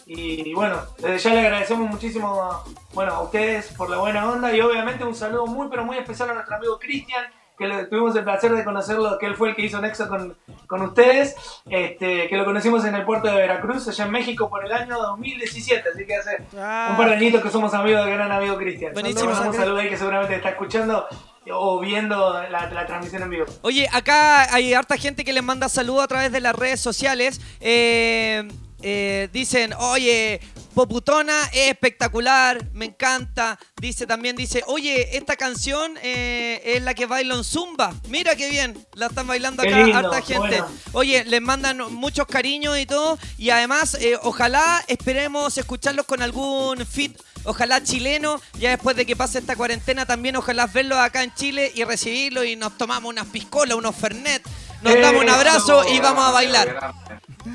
Y, 0.04 0.52
bueno, 0.52 0.76
desde 0.98 1.18
ya 1.18 1.34
le 1.34 1.40
agradecemos 1.40 1.88
muchísimo 1.88 2.28
a, 2.42 2.64
bueno, 2.92 3.12
a 3.12 3.22
ustedes 3.22 3.72
por 3.72 3.88
la 3.88 3.96
buena 3.96 4.28
onda 4.28 4.54
y 4.54 4.61
obviamente 4.61 5.04
un 5.04 5.14
saludo 5.14 5.46
muy 5.46 5.68
pero 5.68 5.84
muy 5.84 5.96
especial 5.96 6.30
a 6.30 6.34
nuestro 6.34 6.56
amigo 6.56 6.78
Cristian, 6.78 7.24
que 7.56 7.68
le, 7.68 7.86
tuvimos 7.86 8.14
el 8.16 8.24
placer 8.24 8.52
de 8.52 8.62
conocerlo, 8.62 9.16
que 9.18 9.26
él 9.26 9.34
fue 9.34 9.50
el 9.50 9.56
que 9.56 9.62
hizo 9.62 9.80
Nexo 9.80 10.08
con, 10.08 10.36
con 10.66 10.82
ustedes, 10.82 11.36
este, 11.70 12.28
que 12.28 12.36
lo 12.36 12.44
conocimos 12.44 12.84
en 12.84 12.96
el 12.96 13.04
puerto 13.06 13.28
de 13.28 13.36
Veracruz, 13.36 13.88
allá 13.88 14.04
en 14.04 14.11
México, 14.11 14.50
por 14.50 14.66
el 14.66 14.72
año 14.72 14.98
2017, 14.98 15.88
así 15.88 16.06
que 16.06 16.16
hace 16.16 16.36
un 16.52 16.96
par 16.98 17.08
de 17.08 17.14
añitos 17.14 17.42
que 17.42 17.50
somos 17.50 17.72
amigos 17.72 18.04
del 18.04 18.14
gran 18.14 18.30
amigo 18.30 18.58
Cristian. 18.58 18.92
Buenísimo. 18.92 19.30
Un 19.30 19.54
saludo 19.54 19.78
ahí 19.78 19.88
que 19.88 19.96
seguramente 19.96 20.34
está 20.34 20.50
escuchando 20.50 21.06
o 21.53 21.80
viendo 21.80 22.43
la, 22.51 22.70
la 22.70 22.86
transmisión 22.86 23.22
en 23.22 23.30
vivo. 23.30 23.47
Oye, 23.62 23.88
acá 23.93 24.53
hay 24.55 24.74
harta 24.74 24.97
gente 24.97 25.24
que 25.24 25.32
les 25.32 25.43
manda 25.43 25.68
saludos 25.68 26.05
a 26.05 26.09
través 26.09 26.32
de 26.32 26.41
las 26.41 26.55
redes 26.55 26.80
sociales. 26.80 27.41
Eh, 27.61 28.47
eh, 28.82 29.28
dicen, 29.32 29.74
oye, 29.74 30.41
Poputona 30.74 31.43
es 31.53 31.70
espectacular, 31.70 32.70
me 32.72 32.86
encanta. 32.86 33.59
Dice 33.80 34.07
también, 34.07 34.36
dice, 34.36 34.62
oye, 34.66 35.16
esta 35.16 35.36
canción 35.36 35.95
eh, 36.03 36.62
es 36.64 36.82
la 36.82 36.95
que 36.95 37.07
bailo 37.07 37.36
en 37.36 37.45
Zumba. 37.45 37.93
Mira 38.09 38.36
qué 38.36 38.49
bien, 38.49 38.86
la 38.95 39.07
están 39.07 39.26
bailando 39.26 39.62
acá 39.62 39.82
lindo, 39.82 39.99
harta 39.99 40.22
gente. 40.22 40.38
bueno. 40.38 40.68
Oye, 40.93 41.24
les 41.24 41.43
mandan 41.43 41.78
muchos 41.93 42.26
cariños 42.26 42.78
y 42.78 42.86
todo. 42.86 43.18
Y 43.36 43.51
además, 43.51 43.95
eh, 44.01 44.16
ojalá 44.22 44.82
esperemos 44.86 45.59
escucharlos 45.59 46.07
con 46.07 46.22
algún 46.22 46.86
fit. 46.86 47.18
Ojalá 47.45 47.82
chileno, 47.82 48.41
ya 48.59 48.70
después 48.70 48.97
de 48.97 49.07
que 49.07 49.16
pase 49.16 49.38
esta 49.38 49.57
cuarentena 49.57 50.07
también, 50.07 50.36
ojalá 50.36 50.66
verlos 50.66 50.99
acá 50.99 51.22
en 51.22 51.32
Chile 51.34 51.72
y 51.74 51.84
recibirlos 51.84 52.45
y 52.45 52.57
nos 52.57 52.76
tomamos 52.76 53.09
unas 53.11 53.26
piscolas, 53.26 53.76
unos 53.76 53.97
fernet, 53.97 54.43
nos 54.82 55.01
damos 55.01 55.22
un 55.22 55.30
abrazo 55.30 55.88
y 55.88 56.01
vamos 56.01 56.24
a 56.24 56.30
bailar. 56.32 56.95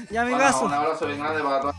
Ya, 0.09 0.23
mi 0.23 0.31
Bueno. 0.33 0.61
Un 0.61 0.73
abrazo 0.73 1.07
bien 1.07 1.19
grande 1.19 1.43
para 1.43 1.61
todos. 1.61 1.75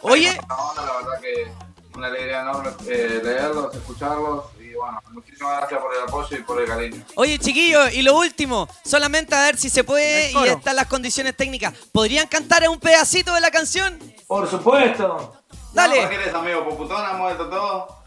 Oye, 0.00 0.36
La 0.48 0.56
onda, 0.56 0.82
la 0.84 0.92
verdad 0.94 1.20
que 1.20 1.52
una 1.94 2.06
alegría 2.08 2.40
enorme 2.40 2.70
eh, 2.88 3.20
leerlos, 3.22 3.74
escucharlos 3.74 4.44
y 4.58 4.74
bueno, 4.74 5.00
muchísimas 5.12 5.58
gracias 5.58 5.80
por 5.80 5.94
el 5.94 6.02
apoyo 6.02 6.36
y 6.36 6.42
por 6.42 6.60
el 6.60 6.66
cariño. 6.66 7.04
Oye, 7.14 7.38
chiquillos, 7.38 7.92
y 7.94 8.02
lo 8.02 8.16
último, 8.16 8.68
solamente 8.84 9.34
a 9.34 9.42
ver 9.42 9.56
si 9.56 9.70
se 9.70 9.84
puede 9.84 10.32
y 10.32 10.48
están 10.48 10.76
las 10.76 10.86
condiciones 10.86 11.36
técnicas. 11.36 11.74
¿Podrían 11.92 12.26
cantar 12.26 12.68
un 12.68 12.80
pedacito 12.80 13.34
de 13.34 13.40
la 13.40 13.50
canción? 13.50 13.98
Por 14.26 14.48
supuesto. 14.50 15.41
Dale. 15.72 16.02
No, 16.02 16.10
eres, 16.10 16.34
amigo? 16.34 16.64
Poputona, 16.68 17.12
muerto 17.14 17.48
todo. 17.48 18.02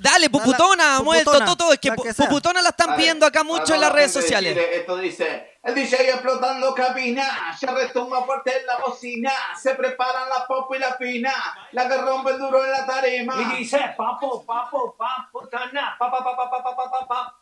Dale, 0.00 0.28
Puputona, 0.28 1.00
muerto 1.02 1.56
todo. 1.56 1.72
Es 1.72 1.78
que, 1.78 1.90
que 1.90 2.14
Puputona 2.14 2.60
la 2.60 2.70
están 2.70 2.90
dale, 2.90 3.02
viendo 3.02 3.26
acá 3.26 3.44
mucho 3.44 3.74
en 3.74 3.80
las 3.80 3.92
redes 3.92 4.12
sociales. 4.12 4.56
Esto 4.72 4.96
dice: 4.96 5.58
El 5.62 5.74
DJ 5.74 6.10
explotando 6.10 6.74
cabina, 6.74 7.56
ya 7.60 7.70
retumba 7.70 8.24
fuerte 8.24 8.58
en 8.58 8.66
la 8.66 8.78
bocina. 8.78 9.32
Se 9.60 9.74
preparan 9.74 10.28
la 10.28 10.46
pop 10.46 10.72
y 10.74 10.78
la 10.78 10.94
fina, 10.94 11.32
la 11.72 11.88
que 11.88 11.96
rompe 11.98 12.32
el 12.32 12.38
duro 12.38 12.64
en 12.64 12.72
la 12.72 12.86
tarima. 12.86 13.36
Y 13.40 13.58
dice: 13.58 13.94
Papo, 13.96 14.44
papo, 14.44 14.96
paputana, 14.96 15.96
papá, 15.98 16.24
papá, 16.24 16.50
papá, 16.50 16.90
papá, 16.90 17.38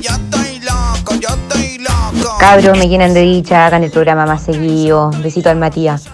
Yo 0.00 0.10
estoy 0.10 0.60
loco, 0.60 1.14
yo 1.14 1.28
estoy 1.28 1.78
loco. 1.78 2.38
Cabros, 2.38 2.76
me 2.76 2.88
llenan 2.88 3.14
de 3.14 3.20
dicha, 3.20 3.66
hagan 3.66 3.84
el 3.84 3.90
programa 3.90 4.26
más 4.26 4.42
seguido. 4.42 5.10
Besito 5.22 5.50
al 5.50 5.56
Matías. 5.56 6.10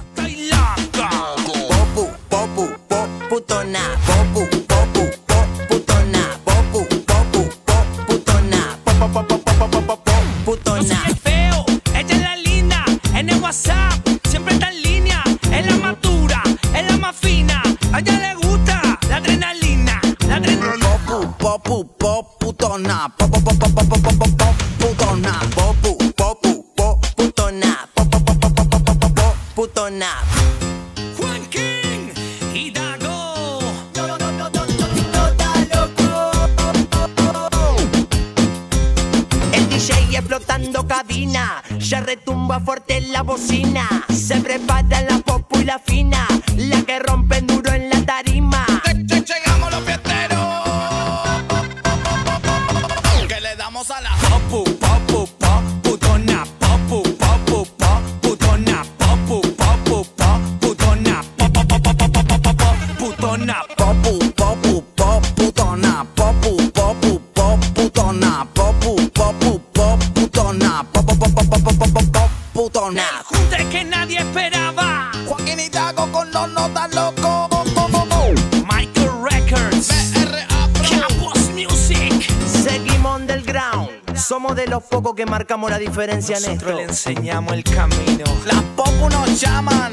Diferencia 86.00 86.38
en 86.38 86.52
esto. 86.52 86.72
le 86.72 86.82
enseñamos 86.84 87.52
el 87.52 87.62
camino. 87.62 88.24
Las 88.46 88.62
popu 88.74 89.10
nos 89.10 89.38
llaman 89.38 89.92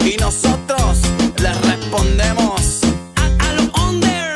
y 0.00 0.16
nosotros 0.16 0.98
les 1.40 1.60
respondemos. 1.66 2.80
A 3.16 3.52
los 3.52 3.88
under. 3.88 4.34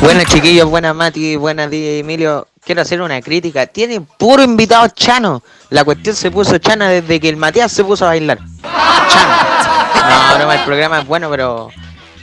Buenas 0.00 0.26
chiquillos, 0.26 0.70
buenas 0.70 0.94
Mati, 0.94 1.34
buenas 1.34 1.68
DJ 1.68 1.98
Emilio. 1.98 2.46
Quiero 2.64 2.82
hacer 2.82 3.00
una 3.00 3.20
crítica. 3.20 3.66
Tiene 3.66 4.00
puro 4.00 4.44
invitado 4.44 4.86
chano. 4.88 5.42
La 5.70 5.84
cuestión 5.84 6.14
se 6.14 6.30
puso 6.30 6.58
chana 6.58 6.88
desde 6.88 7.18
que 7.18 7.28
el 7.28 7.36
Matías 7.36 7.72
se 7.72 7.82
puso 7.82 8.04
a 8.04 8.08
bailar. 8.08 8.38
Chano. 8.62 10.38
No, 10.38 10.44
no, 10.44 10.52
el 10.52 10.64
programa 10.64 11.00
es 11.00 11.06
bueno, 11.08 11.28
pero 11.28 11.70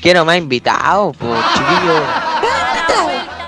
quiero 0.02 0.24
más 0.24 0.38
invitados, 0.38 1.16
pues 1.18 1.42
chiquillos. 1.54 2.33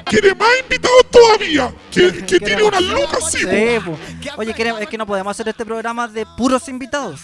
Quiere 0.05 0.33
más 0.35 0.49
invitados 0.61 1.05
todavía. 1.11 1.73
Que, 1.91 2.25
que 2.25 2.39
tiene 2.39 2.63
unas 2.63 2.81
lucas, 2.81 3.31
sí. 3.31 3.45
Po. 3.83 3.91
po. 3.91 3.97
Oye, 4.37 4.53
queremos- 4.53 4.81
es 4.81 4.87
que 4.87 4.97
no 4.97 5.05
podemos 5.05 5.31
hacer 5.31 5.47
este 5.49 5.65
programa 5.65 6.07
de 6.07 6.25
puros 6.37 6.67
invitados. 6.69 7.21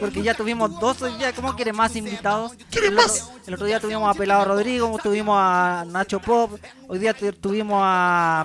Porque 0.00 0.22
ya 0.22 0.34
tuvimos 0.34 0.78
dos 0.80 1.00
hoy 1.02 1.14
día. 1.16 1.32
¿Cómo 1.32 1.54
quiere 1.54 1.72
más 1.72 1.94
invitados? 1.96 2.52
el, 2.72 2.98
Otro, 2.98 3.14
el 3.46 3.54
otro 3.54 3.66
día 3.66 3.80
tuvimos 3.80 4.14
a 4.14 4.18
Pelado 4.18 4.44
Rodrigo, 4.44 4.98
tuvimos 5.02 5.36
a 5.38 5.84
Nacho 5.88 6.20
Pop. 6.20 6.58
Hoy 6.88 6.98
día 6.98 7.14
tu- 7.14 7.32
tuvimos 7.32 7.80
a, 7.82 8.44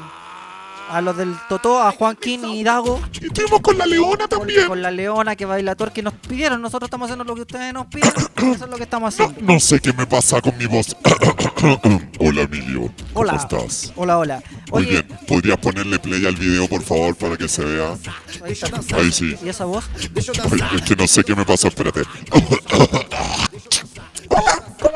a 0.90 1.02
los 1.02 1.18
del 1.18 1.36
Totó, 1.50 1.82
a 1.82 1.92
Joaquín 1.92 2.46
y 2.46 2.64
Dago. 2.64 3.02
Y 3.22 3.28
estuvimos 3.28 3.62
con 3.62 3.78
la 3.78 3.86
Leona 3.86 4.28
también. 4.28 4.68
Con 4.68 4.82
la 4.82 4.92
Leona 4.92 5.36
que 5.36 5.46
baila 5.46 5.76
que 5.76 6.02
nos 6.02 6.14
pidieron. 6.14 6.62
Nosotros 6.62 6.88
estamos 6.88 7.08
haciendo 7.08 7.24
lo 7.24 7.36
que 7.36 7.42
ustedes 7.42 7.74
nos 7.74 7.88
piden. 7.88 8.12
Eso 8.38 8.66
es 8.66 8.70
lo 8.70 8.78
que 8.78 8.84
estamos 8.84 9.14
haciendo. 9.14 9.54
No 9.54 9.60
sé 9.60 9.80
qué 9.80 9.94
me 9.94 10.06
pasa 10.06 10.42
con 10.42 10.58
mi 10.58 10.66
voz. 10.66 10.96
Hola, 12.20 12.42
Emilio. 12.42 12.92
¿Cómo 13.14 13.30
Hola. 13.30 13.36
estás? 13.36 13.94
Hola, 13.96 14.18
hola. 14.18 14.44
Muy 14.72 14.84
Oye, 14.84 14.92
bien. 14.92 15.08
¿Podrías 15.28 15.58
ponerle 15.58 16.00
play 16.00 16.26
al 16.26 16.36
video, 16.36 16.68
por 16.68 16.82
favor, 16.82 17.16
para 17.16 17.38
que 17.38 17.48
se 17.48 17.64
vea? 17.64 17.96
ahí 18.44 18.54
está. 18.54 18.96
Ahí 18.96 19.12
sí. 19.12 19.36
¿Y 19.44 19.50
esa 19.50 19.66
voz? 19.66 19.86
Ay, 19.98 20.62
es 20.76 20.82
que 20.82 20.96
no 20.96 21.08
sé 21.08 21.24
qué 21.24 21.36
me 21.36 21.46
pasa, 21.46 21.68
espérate. 21.68 22.02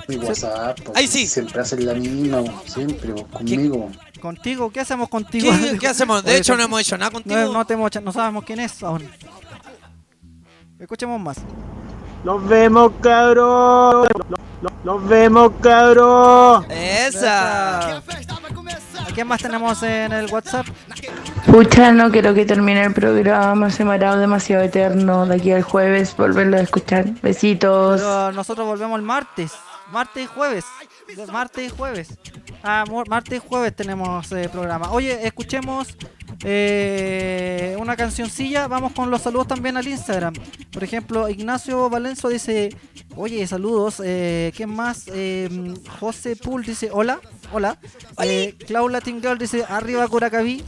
Mi 0.09 0.16
WhatsApp. 0.16 0.81
po. 0.81 0.93
Ahí 0.97 1.07
sí. 1.07 1.29
Siempre 1.29 1.61
hacen 1.61 1.87
la 1.87 1.95
misma, 1.95 2.43
po. 2.43 2.62
siempre, 2.66 3.12
po, 3.12 3.24
conmigo. 3.29 3.89
¿Contigo? 4.20 4.68
¿Qué 4.72 4.81
hacemos 4.81 5.09
contigo? 5.09 5.53
¿Qué, 5.53 5.79
qué 5.81 5.87
hacemos? 5.87 6.24
De 6.24 6.33
Oye, 6.33 6.41
hecho, 6.41 6.57
no 6.57 6.64
hemos 6.64 6.81
hecho 6.81 6.99
nada 6.99 7.12
contigo. 7.12 7.37
No, 7.37 7.53
no, 7.53 7.64
te 7.64 7.74
hemos 7.74 7.87
hecho- 7.87 8.01
no 8.01 8.11
sabemos 8.11 8.43
quién 8.43 8.59
es 8.59 8.83
aún. 8.83 9.09
Escuchemos 10.81 11.20
más. 11.20 11.37
Nos 12.24 12.49
vemos, 12.49 12.91
cabrón. 13.01 14.09
Nos, 14.61 14.72
nos 14.83 15.09
vemos, 15.09 15.53
cabrón. 15.62 16.66
Esa. 16.72 17.99
¿A 17.99 18.03
quién 19.14 19.29
más 19.29 19.41
tenemos 19.41 19.81
en 19.85 20.11
el 20.14 20.26
WhatsApp? 20.33 20.66
Pucha, 21.51 21.92
no 21.92 22.11
quiero 22.11 22.34
que 22.34 22.44
termine 22.44 22.84
el 22.84 22.92
programa, 22.92 23.70
se 23.70 23.82
me 23.82 23.94
ha 23.94 23.99
dado 23.99 24.18
demasiado 24.18 24.62
eterno. 24.62 25.26
De 25.26 25.36
aquí 25.36 25.51
al 25.51 25.62
jueves 25.62 26.14
volverlo 26.14 26.59
a 26.59 26.61
escuchar. 26.61 27.07
Besitos. 27.22 28.03
Nosotros 28.34 28.66
volvemos 28.66 28.99
el 28.99 29.05
martes. 29.05 29.53
Martes 29.90 30.24
y 30.24 30.26
jueves. 30.26 30.66
Martes 31.32 31.66
y 31.66 31.70
jueves. 31.70 32.18
Ah, 32.62 32.84
martes 33.09 33.38
y 33.42 33.49
jueves 33.49 33.74
tenemos 33.74 34.30
eh, 34.32 34.51
programa. 34.53 34.92
Oye, 34.92 35.26
escuchemos 35.26 35.96
eh, 36.44 37.74
una 37.80 37.96
cancioncilla. 37.96 38.68
Vamos 38.68 38.92
con 38.92 39.11
los 39.11 39.22
saludos 39.22 39.49
también 39.49 39.78
al 39.78 39.88
Instagram. 39.88 40.34
Por 40.70 40.84
ejemplo, 40.84 41.30
Ignacio 41.30 41.88
Valenzo 41.88 42.28
dice: 42.28 42.68
Oye, 43.16 43.46
saludos. 43.46 44.03
Eh, 44.05 44.53
¿Quién 44.55 44.76
más? 44.76 45.05
Eh, 45.09 45.49
José 45.99 46.36
Pool 46.36 46.62
dice: 46.62 46.90
Hola. 46.92 47.18
Hola. 47.53 47.78
Eh, 48.22 48.55
Clau 48.66 48.88
Latin 48.88 49.20
Girl 49.22 49.38
dice: 49.38 49.64
Arriba 49.68 50.07
Curacaví. 50.09 50.62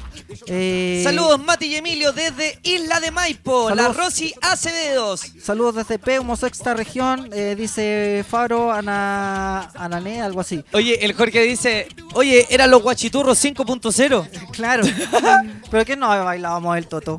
Eh, 0.47 1.01
Saludos 1.05 1.39
Mati 1.41 1.67
y 1.67 1.77
Emilio 1.77 2.13
desde 2.13 2.59
Isla 2.63 3.01
de 3.01 3.11
Maipo. 3.11 3.69
Saludos. 3.69 3.97
La 3.97 4.03
Rosy 4.05 4.33
Acevedos. 4.41 5.23
Saludos 5.43 5.75
desde 5.75 5.99
Peumo, 5.99 6.37
sexta 6.37 6.75
región. 6.75 7.29
eh, 7.33 7.55
dice 7.57 8.25
Faro, 8.29 8.73
Ana, 8.73 9.71
Anané, 9.75 10.23
algo 10.23 10.41
así. 10.41 10.65
Oye, 10.73 11.05
el 11.05 11.13
Jorge 11.15 11.43
dice, 11.43 11.89
oye, 12.15 12.47
eran 12.51 12.71
los 12.71 12.83
guachiturros 12.83 13.43
5.0. 13.45 14.29
Claro. 14.53 14.85
¿Pero 15.71 15.85
qué 15.85 15.97
no 15.97 16.09
bailábamos 16.09 16.77
el 16.77 16.87
Toto? 16.87 17.19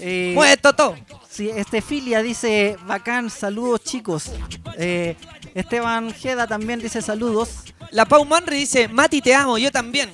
Eh, 0.00 0.32
Mueve 0.34 0.56
Toto. 0.56 0.96
Sí, 1.40 1.48
este 1.48 1.80
Filia 1.80 2.20
dice, 2.20 2.76
bacán, 2.86 3.30
saludos 3.30 3.82
chicos. 3.82 4.30
Eh, 4.76 5.16
Esteban 5.54 6.12
Jeda 6.12 6.46
también 6.46 6.80
dice 6.80 7.00
saludos. 7.00 7.64
La 7.92 8.04
Pau 8.04 8.26
Manri 8.26 8.58
dice, 8.58 8.88
Mati 8.88 9.22
te 9.22 9.34
amo, 9.34 9.56
yo 9.56 9.70
también. 9.72 10.10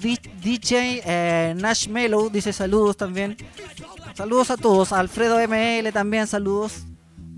D- 0.00 0.20
DJ 0.40 1.02
eh, 1.04 1.54
Nash 1.56 1.88
Mellow 1.88 2.30
dice 2.30 2.52
saludos 2.52 2.96
también. 2.96 3.36
Saludos 4.14 4.52
a 4.52 4.56
todos. 4.56 4.92
Alfredo 4.92 5.36
ML 5.40 5.90
también 5.92 6.28
saludos. 6.28 6.84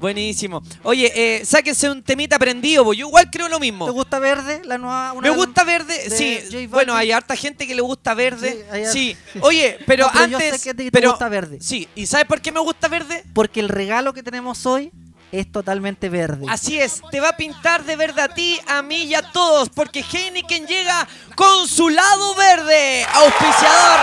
Buenísimo. 0.03 0.65
Oye, 0.83 1.13
eh, 1.15 1.45
sáquense 1.45 1.89
un 1.89 2.03
temita 2.03 2.37
prendido, 2.37 2.83
bo. 2.83 2.93
yo 2.93 3.07
igual 3.07 3.31
creo 3.31 3.49
lo 3.49 3.61
mismo. 3.61 3.87
¿Te 3.87 3.93
gusta 3.93 4.19
Verde? 4.19 4.61
La 4.65 4.77
nueva, 4.77 5.13
una 5.13 5.31
Me 5.31 5.37
gusta 5.37 5.63
verde, 5.63 6.09
de 6.09 6.11
sí. 6.11 6.67
Bueno, 6.67 6.97
hay 6.97 7.13
harta 7.13 7.37
gente 7.37 7.69
que 7.69 7.75
le 7.77 7.83
gusta 7.83 8.13
verde. 8.13 8.67
hay 8.73 8.87
Sí. 8.87 9.17
Oye, 9.43 9.79
pero, 9.87 10.07
No, 10.07 10.13
pero 10.13 10.27
yo 10.27 10.39
antes. 10.39 10.61
sé 10.61 10.71
que 10.71 10.75
te 10.75 10.91
pero, 10.91 11.11
gusta 11.11 11.29
verde. 11.29 11.59
Sí. 11.61 11.89
¿Y 11.95 12.07
sabes 12.07 12.27
por 12.27 12.41
qué 12.41 12.51
me 12.51 12.59
gusta 12.59 12.89
verde? 12.89 13.23
Porque 13.33 13.61
el 13.61 13.69
regalo 13.69 14.13
que 14.13 14.25
tenemos 14.25 14.67
hoy 14.67 14.91
es 15.31 15.53
totalmente 15.53 16.09
verde. 16.09 16.47
Así 16.49 16.81
es, 16.81 17.01
te 17.13 17.21
va 17.21 17.29
a 17.29 17.37
pintar 17.37 17.85
de 17.85 17.95
verde 17.95 18.23
a 18.23 18.29
ti, 18.29 18.59
a 18.67 18.83
mí 18.83 19.05
y 19.05 19.15
a 19.15 19.23
todos, 19.23 19.69
porque 19.69 20.03
Heineken 20.03 20.67
llega 20.67 21.07
con 21.37 21.69
su 21.69 21.89
lado 21.89 22.35
verde, 22.35 23.05
auspiciador 23.05 24.01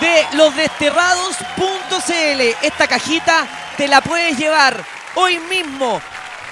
de 0.00 0.24
losdesterrados.cl. 0.36 2.66
Esta 2.66 2.88
cajita 2.88 3.46
te 3.76 3.88
la 3.88 4.00
puedes 4.00 4.38
llevar 4.38 4.84
hoy 5.14 5.38
mismo. 5.38 6.00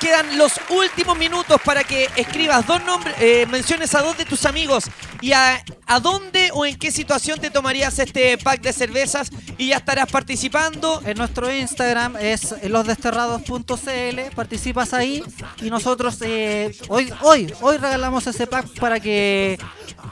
Quedan 0.01 0.39
los 0.39 0.59
últimos 0.71 1.19
minutos 1.19 1.61
para 1.63 1.85
que 1.85 2.09
escribas 2.17 2.67
dos 2.67 2.83
nombres, 2.85 3.15
eh, 3.21 3.47
menciones 3.51 3.95
a 3.95 4.01
dos 4.01 4.17
de 4.17 4.25
tus 4.25 4.47
amigos 4.47 4.85
y 5.21 5.33
a, 5.33 5.63
a 5.87 6.01
dónde 6.01 6.51
o 6.55 6.65
en 6.65 6.79
qué 6.79 6.91
situación 6.91 7.39
te 7.39 7.51
tomarías 7.51 7.99
este 7.99 8.39
pack 8.39 8.63
de 8.63 8.73
cervezas 8.73 9.31
y 9.59 9.69
ya 9.69 9.77
estarás 9.77 10.11
participando. 10.11 11.03
En 11.05 11.19
nuestro 11.19 11.55
Instagram 11.55 12.17
es 12.17 12.55
losdesterrados.cl, 12.63 14.35
participas 14.35 14.95
ahí 14.95 15.23
y 15.61 15.69
nosotros 15.69 16.17
eh, 16.23 16.75
hoy, 16.89 17.13
hoy, 17.21 17.53
hoy 17.61 17.77
regalamos 17.77 18.27
ese 18.27 18.47
pack 18.47 18.69
para 18.79 19.01
que 19.01 19.59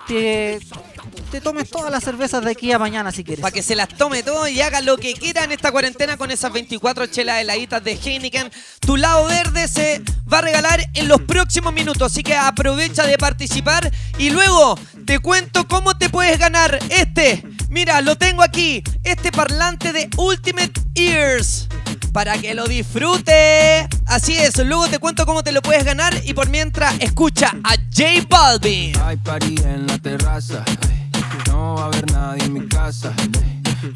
te, 0.06 0.60
te 1.30 1.40
tomes 1.40 1.70
todas 1.70 1.90
las 1.90 2.04
cervezas 2.04 2.44
de 2.44 2.50
aquí 2.50 2.72
a 2.72 2.78
mañana 2.78 3.12
si 3.12 3.24
quieres. 3.24 3.42
Para 3.42 3.52
que 3.52 3.62
se 3.62 3.76
las 3.76 3.88
tome 3.88 4.22
todo 4.22 4.48
y 4.48 4.60
haga 4.60 4.80
lo 4.80 4.96
que 4.96 5.14
quiera 5.14 5.44
en 5.44 5.52
esta 5.52 5.70
cuarentena 5.72 6.16
con 6.16 6.30
esas 6.30 6.52
24 6.52 7.06
chelas 7.06 7.40
heladitas 7.40 7.82
de 7.84 7.92
Heineken. 7.92 8.50
Tu 8.80 8.96
lado 8.96 9.26
verde 9.26 9.68
se 9.68 10.02
va 10.32 10.38
a 10.38 10.42
regalar 10.42 10.80
en 10.94 11.08
los 11.08 11.20
próximos 11.22 11.72
minutos, 11.72 12.12
así 12.12 12.22
que 12.22 12.34
aprovecha 12.34 13.06
de 13.06 13.18
participar 13.18 13.90
y 14.18 14.30
luego 14.30 14.78
te 15.04 15.18
cuento 15.18 15.68
cómo 15.68 15.96
te 15.96 16.10
puedes 16.10 16.38
ganar 16.38 16.78
este. 16.90 17.42
Mira, 17.68 18.00
lo 18.00 18.16
tengo 18.16 18.42
aquí, 18.42 18.82
este 19.04 19.30
parlante 19.30 19.92
de 19.92 20.08
Ultimate 20.16 20.72
Ears. 20.94 21.68
Para 22.12 22.38
que 22.38 22.54
lo 22.54 22.66
disfrute. 22.66 23.86
Así 24.06 24.34
es, 24.34 24.56
luego 24.58 24.88
te 24.88 24.98
cuento 24.98 25.26
cómo 25.26 25.42
te 25.42 25.52
lo 25.52 25.60
puedes 25.60 25.84
ganar 25.84 26.14
y 26.24 26.32
por 26.32 26.48
mientras 26.48 26.94
escucha 27.00 27.54
a 27.62 27.76
J 27.76 28.26
Balvin. 28.28 28.98
Hay 29.02 29.18
party 29.18 29.54
en 29.64 29.86
la 29.86 29.98
terraza. 29.98 30.64
No 31.46 31.74
va 31.74 31.82
a 31.82 31.86
haber 31.86 32.10
nadie 32.12 32.44
en 32.44 32.52
mi 32.52 32.66
casa. 32.68 33.12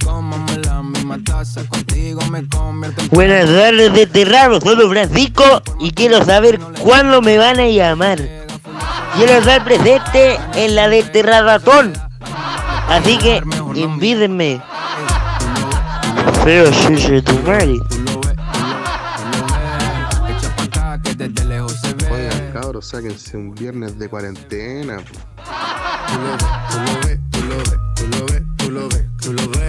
Comamos 0.04 0.56
la 0.64 0.82
misma 0.82 1.18
taza. 1.24 1.64
Contigo 1.68 2.20
me 2.30 2.46
convierto 2.48 3.02
en. 3.02 3.08
Buenas 3.08 3.46
tardes, 3.46 3.92
desterrados. 3.92 4.62
Soy 4.62 4.88
Francisco 4.88 5.62
y 5.80 5.90
quiero 5.92 6.24
saber 6.24 6.58
cuándo 6.80 7.20
me 7.20 7.38
van 7.38 7.60
a 7.60 7.66
llamar. 7.66 8.18
Quiero 9.16 9.34
estar 9.34 9.64
presente 9.64 10.38
en 10.54 10.74
la 10.74 10.88
desterradatón. 10.88 11.92
Así 12.88 13.18
que 13.18 13.42
invítenme. 13.74 14.62
Pero 16.44 16.72
si 16.72 16.98
se 16.98 17.22
tu 17.22 17.34
madre. 17.40 17.78
Oigan, 22.10 22.52
cabros, 22.52 22.88
sáquense 22.88 23.36
un 23.36 23.54
viernes 23.54 23.98
de 23.98 24.08
cuarentena. 24.08 24.96
Tú 24.98 25.12
lo 26.84 27.00
ves, 27.00 27.18
tú 27.30 27.44
lo 27.44 27.56
ves, 27.56 27.78
tú 27.94 28.06
lo 28.08 28.26
ves, 28.26 28.42
tú 28.56 28.70
lo 28.70 28.88
ves, 28.88 29.06
tú 29.20 29.32
lo 29.32 29.48
ves. 29.48 29.62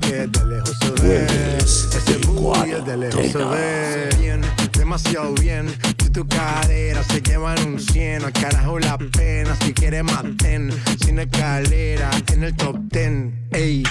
Que 0.00 0.26
de 0.26 0.44
lejos 0.46 0.76
se 0.80 0.90
ve. 1.02 1.58
Ese 1.58 2.18
booty 2.26 2.70
de 2.84 2.96
lejos 2.96 3.30
se 3.30 3.38
ve. 3.38 4.08
Bien, 4.18 4.40
demasiado 4.72 5.32
bien. 5.34 5.68
Si 6.02 6.10
tu 6.10 6.26
cadera 6.26 7.04
se 7.04 7.20
llevan 7.22 7.64
un 7.64 7.78
100, 7.78 8.24
al 8.24 8.32
carajo 8.32 8.80
la 8.80 8.98
pena. 8.98 9.54
Si 9.60 9.72
quieres 9.72 10.02
maten, 10.02 10.72
sin 11.00 11.20
escalera, 11.20 12.10
en 12.32 12.42
el 12.42 12.56
top 12.56 12.76
10. 12.90 13.32
Ey, 13.52 13.84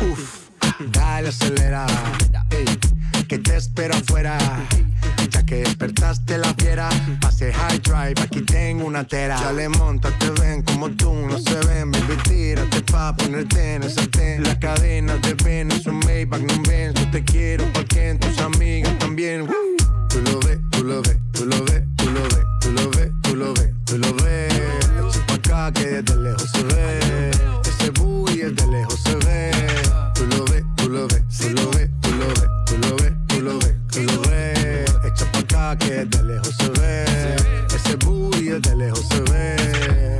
uff, 0.00 0.48
dale 0.90 1.28
acelera. 1.28 1.86
Ey, 2.50 2.66
que 3.28 3.38
te 3.38 3.56
espero 3.56 3.94
afuera. 3.94 4.36
Ya 5.28 5.44
que 5.44 5.56
despertaste 5.56 6.38
la 6.38 6.54
fiera, 6.54 6.88
pase 7.20 7.52
high 7.52 7.80
drive, 7.80 8.14
aquí 8.22 8.42
tengo 8.42 8.86
una 8.86 9.04
tera. 9.04 9.36
Ya 9.40 9.52
le 9.52 9.68
monta, 9.68 10.10
te 10.18 10.30
ven 10.30 10.62
como 10.62 10.90
tú, 10.90 11.12
no 11.12 11.38
se 11.38 11.54
ven, 11.66 11.90
baby, 11.90 12.16
tírate 12.22 12.80
pa' 12.82 13.14
ponerte 13.16 13.74
en 13.74 13.82
el 13.82 13.90
sartén. 13.90 14.44
La 14.44 14.58
cadena 14.58 15.16
de 15.16 15.34
ven, 15.42 15.72
es 15.72 15.86
un 15.86 15.98
Maybach, 16.00 16.40
no 16.40 16.62
ven, 16.68 16.94
yo 16.94 17.10
te 17.10 17.24
quiero, 17.24 17.64
porque 17.72 18.10
en 18.10 18.18
tus 18.20 18.38
amigas 18.38 18.96
también. 18.98 19.48
Tú 20.08 20.20
lo 20.20 20.38
ves, 20.40 20.58
tú 20.70 20.84
lo 20.84 21.02
ves, 21.02 21.18
tú 21.32 21.44
lo 21.44 21.64
ves, 21.64 21.82
tú 21.96 22.10
lo 22.10 22.22
ves, 22.22 22.44
tú 22.60 22.70
lo 22.72 22.90
ves, 22.90 23.10
tú 23.22 23.36
lo 23.36 23.54
ves, 23.54 23.72
tú 23.84 23.98
lo 23.98 24.14
ves. 24.14 24.54
Echa 24.54 25.26
pa' 25.26 25.34
acá 25.34 25.72
que 25.72 25.86
desde 25.86 26.16
lejos 26.16 26.50
se 26.52 26.62
ve. 26.62 27.30
Ese 27.64 27.90
booty 27.90 28.38
desde 28.38 28.66
lejos 28.68 29.00
se 29.02 29.16
ve. 29.16 29.50
Tú 30.14 30.24
lo 30.26 30.44
ves, 30.44 30.64
tú 30.76 30.88
lo 30.88 31.08
ves, 31.08 31.22
tú 31.36 31.50
lo 31.50 31.70
ves, 31.70 31.90
tú 32.00 32.10
lo 32.12 32.26
ves, 32.28 32.48
Que 35.74 36.06
desde 36.06 36.22
lejos 36.22 36.54
se 36.56 36.68
ve. 36.68 37.04
Ese 37.74 37.96
booty 37.96 38.44
desde 38.44 38.76
lejos 38.76 39.04
se 39.08 39.20
ve. 39.22 39.56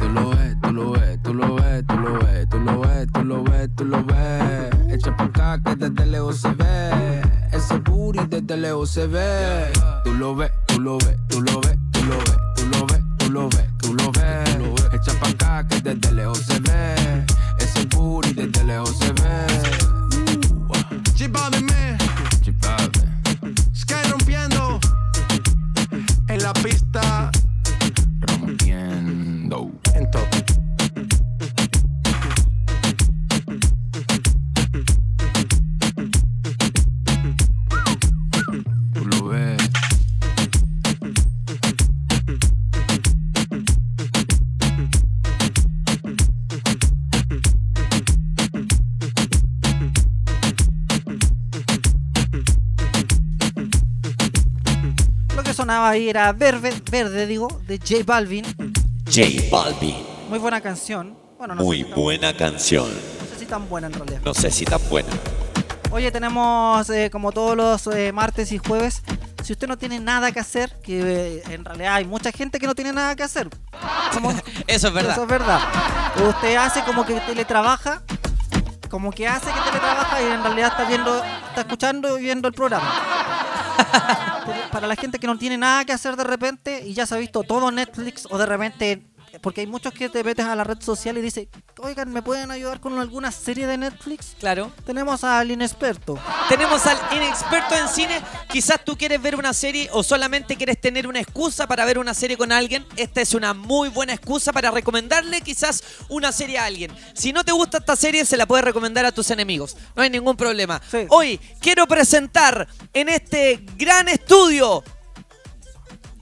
Tú 0.01 0.09
lo 0.09 0.31
ves, 0.31 0.57
tú 0.61 0.73
lo 0.73 0.93
ves, 0.93 1.23
tú 1.23 1.33
lo 1.35 1.55
ves, 1.55 1.87
tú 1.87 1.97
lo 1.97 2.19
ves, 2.19 2.49
tú 2.51 2.59
lo 2.59 2.81
ves, 2.81 3.07
tú 3.13 3.25
lo 3.25 3.45
ves, 3.45 3.71
tú 3.77 3.85
lo 3.85 4.05
ves. 4.05 4.93
Echa 4.93 5.17
pa' 5.17 5.25
acá 5.25 5.63
que 5.65 5.77
desde 5.77 6.07
lejos 6.07 6.41
se 6.41 6.51
ve. 6.51 7.23
Ese 7.53 7.79
booty 7.79 8.27
desde 8.29 8.57
lejos 8.57 8.91
se 8.91 9.07
ve. 9.07 9.71
Tú 10.03 10.15
lo 10.15 10.35
ves, 10.35 10.51
tú 10.67 10.81
lo 10.81 10.99
ves, 10.99 11.17
tú 11.29 11.41
lo 11.41 11.61
ves, 11.61 11.79
tú 11.93 12.05
lo 12.05 12.19
ves, 12.19 12.37
tú 12.57 12.67
lo 12.67 12.87
ves, 12.87 13.03
tú 13.19 13.31
lo 13.31 13.49
ves, 13.49 13.69
tú 13.81 13.95
lo 13.95 14.13
ves. 14.13 14.95
Echa 14.95 15.13
pa' 15.21 15.29
acá 15.29 15.69
que 15.69 15.81
desde 15.81 16.13
lejos 16.13 16.39
se 16.39 16.59
ve. 16.59 16.86
Ahí 55.89 56.09
era 56.09 56.33
Verde, 56.33 56.73
Verde 56.91 57.27
digo, 57.27 57.49
de 57.67 57.79
J 57.79 58.03
Balvin. 58.05 58.45
J 59.07 59.23
Balvin. 59.51 59.97
Muy 60.29 60.39
buena 60.39 60.61
canción. 60.61 61.17
Bueno, 61.39 61.55
no 61.55 61.63
Muy 61.63 61.79
sé, 61.79 61.85
si 61.85 61.91
tan- 61.91 62.01
buena 62.03 62.37
canción. 62.37 62.89
no 62.89 63.27
sé 63.35 63.39
si 63.39 63.47
tan 63.47 63.69
buena 63.69 63.87
en 63.89 63.93
realidad. 63.95 64.21
No 64.25 64.35
sé 64.35 64.51
si 64.51 64.65
tan 64.65 64.81
buena. 64.89 65.09
Oye, 65.91 66.11
tenemos 66.11 66.89
eh, 66.91 67.11
como 67.11 67.31
todos 67.33 67.57
los 67.57 67.87
eh, 67.95 68.13
martes 68.13 68.53
y 68.53 68.59
jueves. 68.59 69.03
Si 69.45 69.53
usted 69.53 69.69
no 69.69 69.79
tiene 69.79 70.01
nada 70.01 70.33
que 70.33 70.41
hacer, 70.41 70.77
que 70.83 71.37
eh, 71.39 71.43
en 71.51 71.65
realidad 71.65 71.95
hay 71.95 72.05
mucha 72.05 72.33
gente 72.33 72.59
que 72.59 72.67
no 72.67 72.75
tiene 72.75 72.93
nada 72.93 73.15
que 73.15 73.23
hacer. 73.23 73.49
Como- 74.13 74.31
Eso 74.67 74.89
es 74.89 74.95
verdad. 74.95 75.13
Eso 75.13 75.23
es 75.23 75.29
verdad. 75.29 75.61
Usted 76.29 76.57
hace 76.57 76.83
como 76.83 77.07
que 77.07 77.21
teletrabaja, 77.21 78.03
como 78.91 79.13
que 79.13 79.29
hace 79.29 79.47
que 79.47 79.61
teletrabaja 79.71 80.23
y 80.23 80.25
en 80.33 80.43
realidad 80.43 80.69
está 80.73 80.85
viendo, 80.89 81.23
está 81.49 81.61
escuchando 81.61 82.19
y 82.19 82.23
viendo 82.23 82.49
el 82.49 82.55
programa. 82.55 82.93
Para 84.71 84.87
la 84.87 84.97
gente 84.97 85.19
que 85.19 85.27
no 85.27 85.39
tiene 85.39 85.59
nada 85.59 85.85
que 85.85 85.93
hacer 85.93 86.17
de 86.17 86.25
repente 86.25 86.87
y 86.87 86.95
ya 86.95 87.07
se 87.07 87.15
ha 87.15 87.19
visto 87.19 87.43
todo 87.43 87.71
Netflix 87.71 88.27
o 88.31 88.39
de 88.39 88.47
repente, 88.47 89.03
porque 89.41 89.63
hay 89.63 89.67
muchos 89.67 89.93
que 89.93 90.09
te 90.09 90.23
metes 90.25 90.45
a 90.47 90.55
la 90.55 90.65
red 90.65 90.81
social 90.81 91.17
y 91.19 91.21
dices, 91.21 91.49
oigan, 91.79 92.13
¿me 92.13 92.23
pueden 92.23 92.51
ayudar 92.51 92.81
con 92.81 92.99
alguna 92.99 93.31
serie 93.31 93.67
de 93.67 93.77
Netflix? 93.79 94.37
Claro. 94.39 94.73
Tenemos 94.85 95.25
al 95.25 95.51
inexperto. 95.51 96.19
Tenemos 96.49 96.85
al 96.87 96.99
inexperto 97.17 97.75
en 97.75 97.89
cine. 97.89 98.21
Quizás 98.51 98.85
tú 98.85 98.97
quieres 98.97 99.21
ver 99.21 99.37
una 99.37 99.53
serie 99.53 99.89
o 99.93 100.03
solamente 100.03 100.57
quieres 100.57 100.81
tener 100.81 101.07
una 101.07 101.21
excusa 101.21 101.67
para 101.67 101.85
ver 101.85 101.99
una 101.99 102.15
serie 102.15 102.37
con 102.37 102.53
alguien. 102.53 102.87
Esta 102.97 103.21
es 103.21 103.35
una 103.35 103.55
muy 103.55 103.89
buena 103.89 104.13
excusa 104.13 104.53
para 104.53 104.71
recomendarle 104.71 105.41
quizás 105.41 105.83
una 106.09 106.33
serie 106.33 106.59
a 106.59 106.65
alguien. 106.65 106.93
Si 107.15 107.33
no 107.33 107.45
te 107.45 107.53
gusta 107.53 107.79
esta 107.79 107.97
serie, 107.97 108.25
se 108.25 108.37
la 108.37 108.47
puedes 108.47 108.65
recomendar 108.65 109.05
a 109.05 109.13
tus 109.13 109.31
enemigos. 109.31 109.77
No 109.95 110.03
hay 110.03 110.11
ningún 110.11 110.37
problema. 110.37 110.81
Hoy 111.09 111.39
quiero 111.61 111.87
presentar 111.87 112.67
en 112.93 113.09
este 113.09 113.65
gran 113.77 114.09
estudio, 114.09 114.83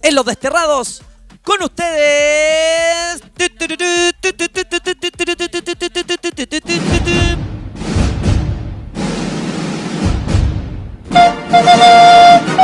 en 0.03 0.15
Los 0.15 0.25
Desterrados, 0.27 1.03
con 1.45 1.62
ustedes... 1.62 3.20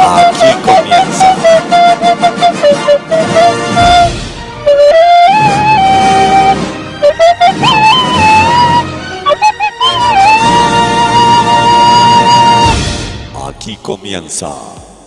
Aquí 0.02 0.56
comienza. 0.64 1.36
Aquí 13.46 13.76
comienza 13.82 14.52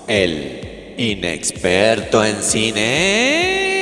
el 0.08 0.73
inexperto 0.98 2.24
en 2.24 2.42
cine. 2.42 3.74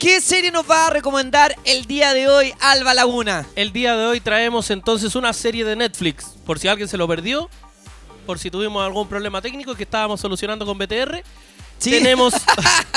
¿Qué 0.00 0.20
serie 0.20 0.50
nos 0.50 0.68
va 0.68 0.86
a 0.86 0.90
recomendar 0.90 1.54
el 1.64 1.84
día 1.86 2.14
de 2.14 2.28
hoy 2.28 2.52
Alba 2.60 2.94
Laguna? 2.94 3.46
El 3.56 3.72
día 3.72 3.96
de 3.96 4.06
hoy 4.06 4.20
traemos 4.20 4.70
entonces 4.70 5.14
una 5.14 5.32
serie 5.32 5.64
de 5.64 5.76
Netflix, 5.76 6.36
por 6.44 6.58
si 6.58 6.68
alguien 6.68 6.88
se 6.88 6.96
lo 6.96 7.08
perdió, 7.08 7.50
por 8.24 8.38
si 8.38 8.50
tuvimos 8.50 8.84
algún 8.84 9.08
problema 9.08 9.40
técnico 9.40 9.74
que 9.74 9.84
estábamos 9.84 10.20
solucionando 10.20 10.66
con 10.66 10.78
BTR. 10.78 11.22
Tenemos 11.82 12.34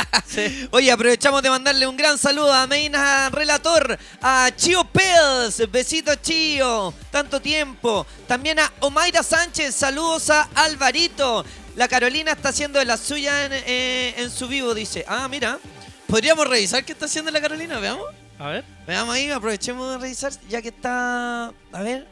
Oye, 0.71 0.91
aprovechamos 0.91 1.41
de 1.41 1.49
mandarle 1.49 1.85
un 1.87 1.97
gran 1.97 2.17
saludo 2.17 2.53
a 2.53 2.65
Meina 2.67 3.29
Relator, 3.29 3.97
a 4.21 4.49
Chio 4.55 4.83
Pels, 4.85 5.69
besito 5.71 6.15
Chio, 6.15 6.93
tanto 7.11 7.41
tiempo. 7.41 8.05
También 8.27 8.59
a 8.59 8.71
Omaira 8.79 9.21
Sánchez, 9.23 9.75
saludos 9.75 10.29
a 10.29 10.47
Alvarito. 10.55 11.45
La 11.75 11.87
Carolina 11.87 12.31
está 12.31 12.49
haciendo 12.49 12.79
de 12.79 12.85
la 12.85 12.97
suya 12.97 13.45
en, 13.45 13.53
eh, 13.53 14.13
en 14.17 14.29
su 14.31 14.47
vivo, 14.47 14.73
dice. 14.73 15.03
Ah, 15.07 15.27
mira, 15.27 15.59
podríamos 16.07 16.47
revisar 16.47 16.83
qué 16.85 16.93
está 16.93 17.05
haciendo 17.05 17.31
la 17.31 17.41
Carolina, 17.41 17.79
veamos. 17.79 18.05
A 18.37 18.47
ver. 18.49 18.63
Veamos 18.87 19.13
ahí, 19.15 19.29
aprovechemos 19.29 19.91
de 19.91 19.97
revisar, 19.97 20.31
ya 20.47 20.61
que 20.61 20.69
está... 20.69 21.47
A 21.71 21.81
ver, 21.81 22.07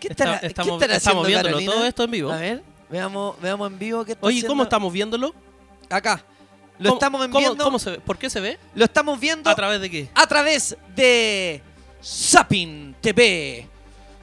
¿qué 0.00 0.08
Está- 0.08 0.24
estará, 0.24 0.40
¿qué 0.40 0.46
estamos- 0.48 0.72
estará 0.82 0.96
estamos 0.96 1.24
haciendo 1.24 1.28
viéndolo, 1.28 1.48
Carolina? 1.56 1.72
todo 1.72 1.86
esto 1.86 2.02
en 2.04 2.10
vivo. 2.10 2.32
A 2.32 2.36
ver, 2.36 2.62
veamos, 2.90 3.40
veamos 3.40 3.70
en 3.70 3.78
vivo 3.78 4.04
qué 4.04 4.12
está 4.12 4.26
Oye, 4.26 4.36
haciendo. 4.38 4.48
¿cómo 4.52 4.62
estamos 4.64 4.92
viéndolo? 4.92 5.34
Acá. 5.92 6.24
Lo 6.78 6.88
¿Cómo- 6.90 6.98
estamos 6.98 7.20
cómo- 7.26 7.38
viendo. 7.38 7.64
cómo 7.64 7.78
se 7.78 7.90
ve? 7.92 7.98
¿Por 8.00 8.18
qué 8.18 8.28
se 8.30 8.40
ve? 8.40 8.58
Lo 8.74 8.84
estamos 8.84 9.20
viendo. 9.20 9.48
¿A 9.50 9.54
través 9.54 9.80
de 9.80 9.90
qué? 9.90 10.08
A 10.14 10.26
través 10.26 10.76
de 10.96 11.62
Sapin 12.00 12.94
TV. 13.00 13.68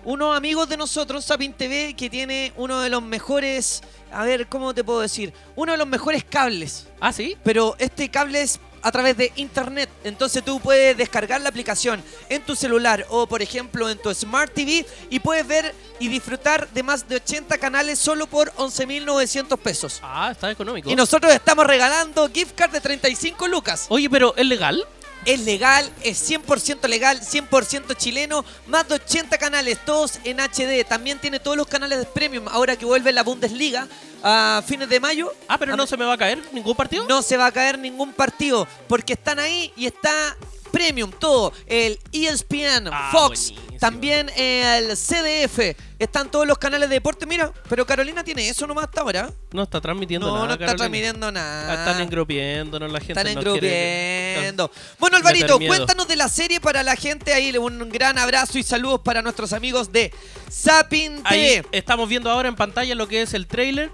Unos 0.03 0.35
amigos 0.35 0.67
de 0.67 0.77
nosotros, 0.77 1.23
Sapin 1.25 1.53
TV, 1.53 1.93
que 1.95 2.09
tiene 2.09 2.51
uno 2.57 2.79
de 2.81 2.89
los 2.89 3.01
mejores. 3.03 3.81
A 4.11 4.23
ver, 4.23 4.47
¿cómo 4.47 4.73
te 4.73 4.83
puedo 4.83 5.01
decir? 5.01 5.33
Uno 5.55 5.71
de 5.73 5.77
los 5.77 5.87
mejores 5.87 6.23
cables. 6.23 6.87
¿Ah, 6.99 7.13
sí? 7.13 7.37
Pero 7.43 7.75
este 7.79 8.09
cable 8.09 8.41
es 8.41 8.59
a 8.81 8.91
través 8.91 9.17
de 9.17 9.31
internet. 9.35 9.89
Entonces 10.03 10.43
tú 10.43 10.59
puedes 10.59 10.97
descargar 10.97 11.41
la 11.41 11.49
aplicación 11.49 12.03
en 12.29 12.41
tu 12.43 12.55
celular 12.55 13.05
o, 13.09 13.27
por 13.27 13.41
ejemplo, 13.41 13.89
en 13.89 13.97
tu 13.97 14.13
Smart 14.13 14.53
TV 14.53 14.85
y 15.09 15.19
puedes 15.19 15.47
ver 15.47 15.73
y 15.99 16.07
disfrutar 16.07 16.69
de 16.69 16.83
más 16.83 17.07
de 17.07 17.17
80 17.17 17.57
canales 17.57 17.99
solo 17.99 18.27
por 18.27 18.51
11.900 18.53 19.57
pesos. 19.57 19.99
Ah, 20.01 20.29
está 20.31 20.49
económico. 20.51 20.89
Y 20.89 20.95
nosotros 20.95 21.33
estamos 21.33 21.65
regalando 21.67 22.29
gift 22.33 22.55
card 22.55 22.71
de 22.71 22.81
35 22.81 23.47
lucas. 23.47 23.85
Oye, 23.89 24.09
pero 24.09 24.35
¿es 24.35 24.45
legal? 24.45 24.85
Es 25.25 25.41
legal, 25.41 25.91
es 26.03 26.29
100% 26.29 26.87
legal, 26.87 27.19
100% 27.21 27.95
chileno, 27.95 28.45
más 28.67 28.87
de 28.87 28.95
80 28.95 29.37
canales, 29.37 29.77
todos 29.85 30.19
en 30.23 30.39
HD. 30.39 30.85
También 30.87 31.19
tiene 31.19 31.39
todos 31.39 31.57
los 31.57 31.67
canales 31.67 31.99
de 31.99 32.05
premium 32.05 32.47
ahora 32.47 32.75
que 32.75 32.85
vuelve 32.85 33.11
la 33.11 33.23
Bundesliga 33.23 33.87
a 34.23 34.63
fines 34.65 34.89
de 34.89 34.99
mayo. 34.99 35.33
Ah, 35.47 35.57
pero 35.57 35.75
no 35.75 35.85
se 35.85 35.97
me 35.97 36.05
va 36.05 36.13
a 36.13 36.17
caer 36.17 36.41
ningún 36.53 36.75
partido. 36.75 37.05
No 37.07 37.21
se 37.21 37.37
va 37.37 37.47
a 37.47 37.51
caer 37.51 37.77
ningún 37.77 38.13
partido 38.13 38.67
porque 38.87 39.13
están 39.13 39.39
ahí 39.39 39.71
y 39.75 39.85
está 39.85 40.37
Premium, 40.71 41.11
todo. 41.11 41.51
El 41.67 41.99
ESPN, 42.11 42.87
Ah, 42.91 43.09
Fox, 43.11 43.53
también 43.79 44.29
el 44.35 44.95
CDF. 44.95 45.75
Están 45.99 46.31
todos 46.31 46.47
los 46.47 46.57
canales 46.57 46.87
de 46.89 46.95
deporte. 46.95 47.25
Mira, 47.25 47.51
pero 47.67 47.85
Carolina 47.85 48.23
tiene 48.23 48.47
eso 48.47 48.65
nomás 48.65 48.85
hasta 48.85 49.01
ahora. 49.01 49.29
No 49.51 49.63
está 49.63 49.81
transmitiendo 49.81 50.27
No, 50.27 50.33
nada. 50.35 50.45
no 50.47 50.53
está 50.53 50.65
Carolina. 50.67 50.77
transmitiendo 50.77 51.31
nada. 51.31 51.73
Están 51.73 52.01
engrupiéndonos 52.01 52.91
la 52.91 52.99
gente. 52.99 53.13
Están 53.19 53.35
no 53.43 53.51
quiere- 53.51 54.29
engrupiendo. 54.31 54.71
Bueno, 54.97 55.17
Alvarito, 55.17 55.59
cuéntanos 55.59 56.07
de 56.07 56.15
la 56.15 56.29
serie 56.29 56.61
para 56.61 56.83
la 56.83 56.95
gente 56.95 57.33
ahí. 57.33 57.55
Un 57.57 57.89
gran 57.89 58.17
abrazo 58.17 58.57
y 58.57 58.63
saludos 58.63 59.01
para 59.03 59.21
nuestros 59.21 59.51
amigos 59.51 59.91
de 59.91 60.13
Sapin 60.49 61.21
Ahí 61.25 61.39
TV. 61.61 61.67
estamos 61.73 62.07
viendo 62.07 62.29
ahora 62.31 62.47
en 62.47 62.55
pantalla 62.55 62.95
lo 62.95 63.07
que 63.07 63.21
es 63.23 63.33
el 63.33 63.47
trailer. 63.47 63.91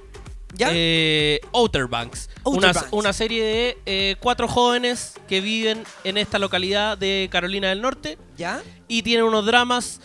¿Ya? 0.57 0.69
Eh, 0.71 1.39
Outer 1.53 1.87
Banks. 1.87 2.29
Outer 2.43 2.57
una, 2.57 2.73
Banks. 2.73 2.87
una 2.91 3.13
serie 3.13 3.43
de 3.43 3.77
eh, 3.85 4.15
cuatro 4.19 4.47
jóvenes 4.47 5.13
que 5.27 5.41
viven 5.41 5.83
en 6.03 6.17
esta 6.17 6.39
localidad 6.39 6.97
de 6.97 7.29
Carolina 7.31 7.69
del 7.69 7.81
Norte. 7.81 8.17
¿Ya? 8.37 8.61
Y 8.87 9.03
tienen 9.03 9.25
unos 9.25 9.45
dramas. 9.45 10.01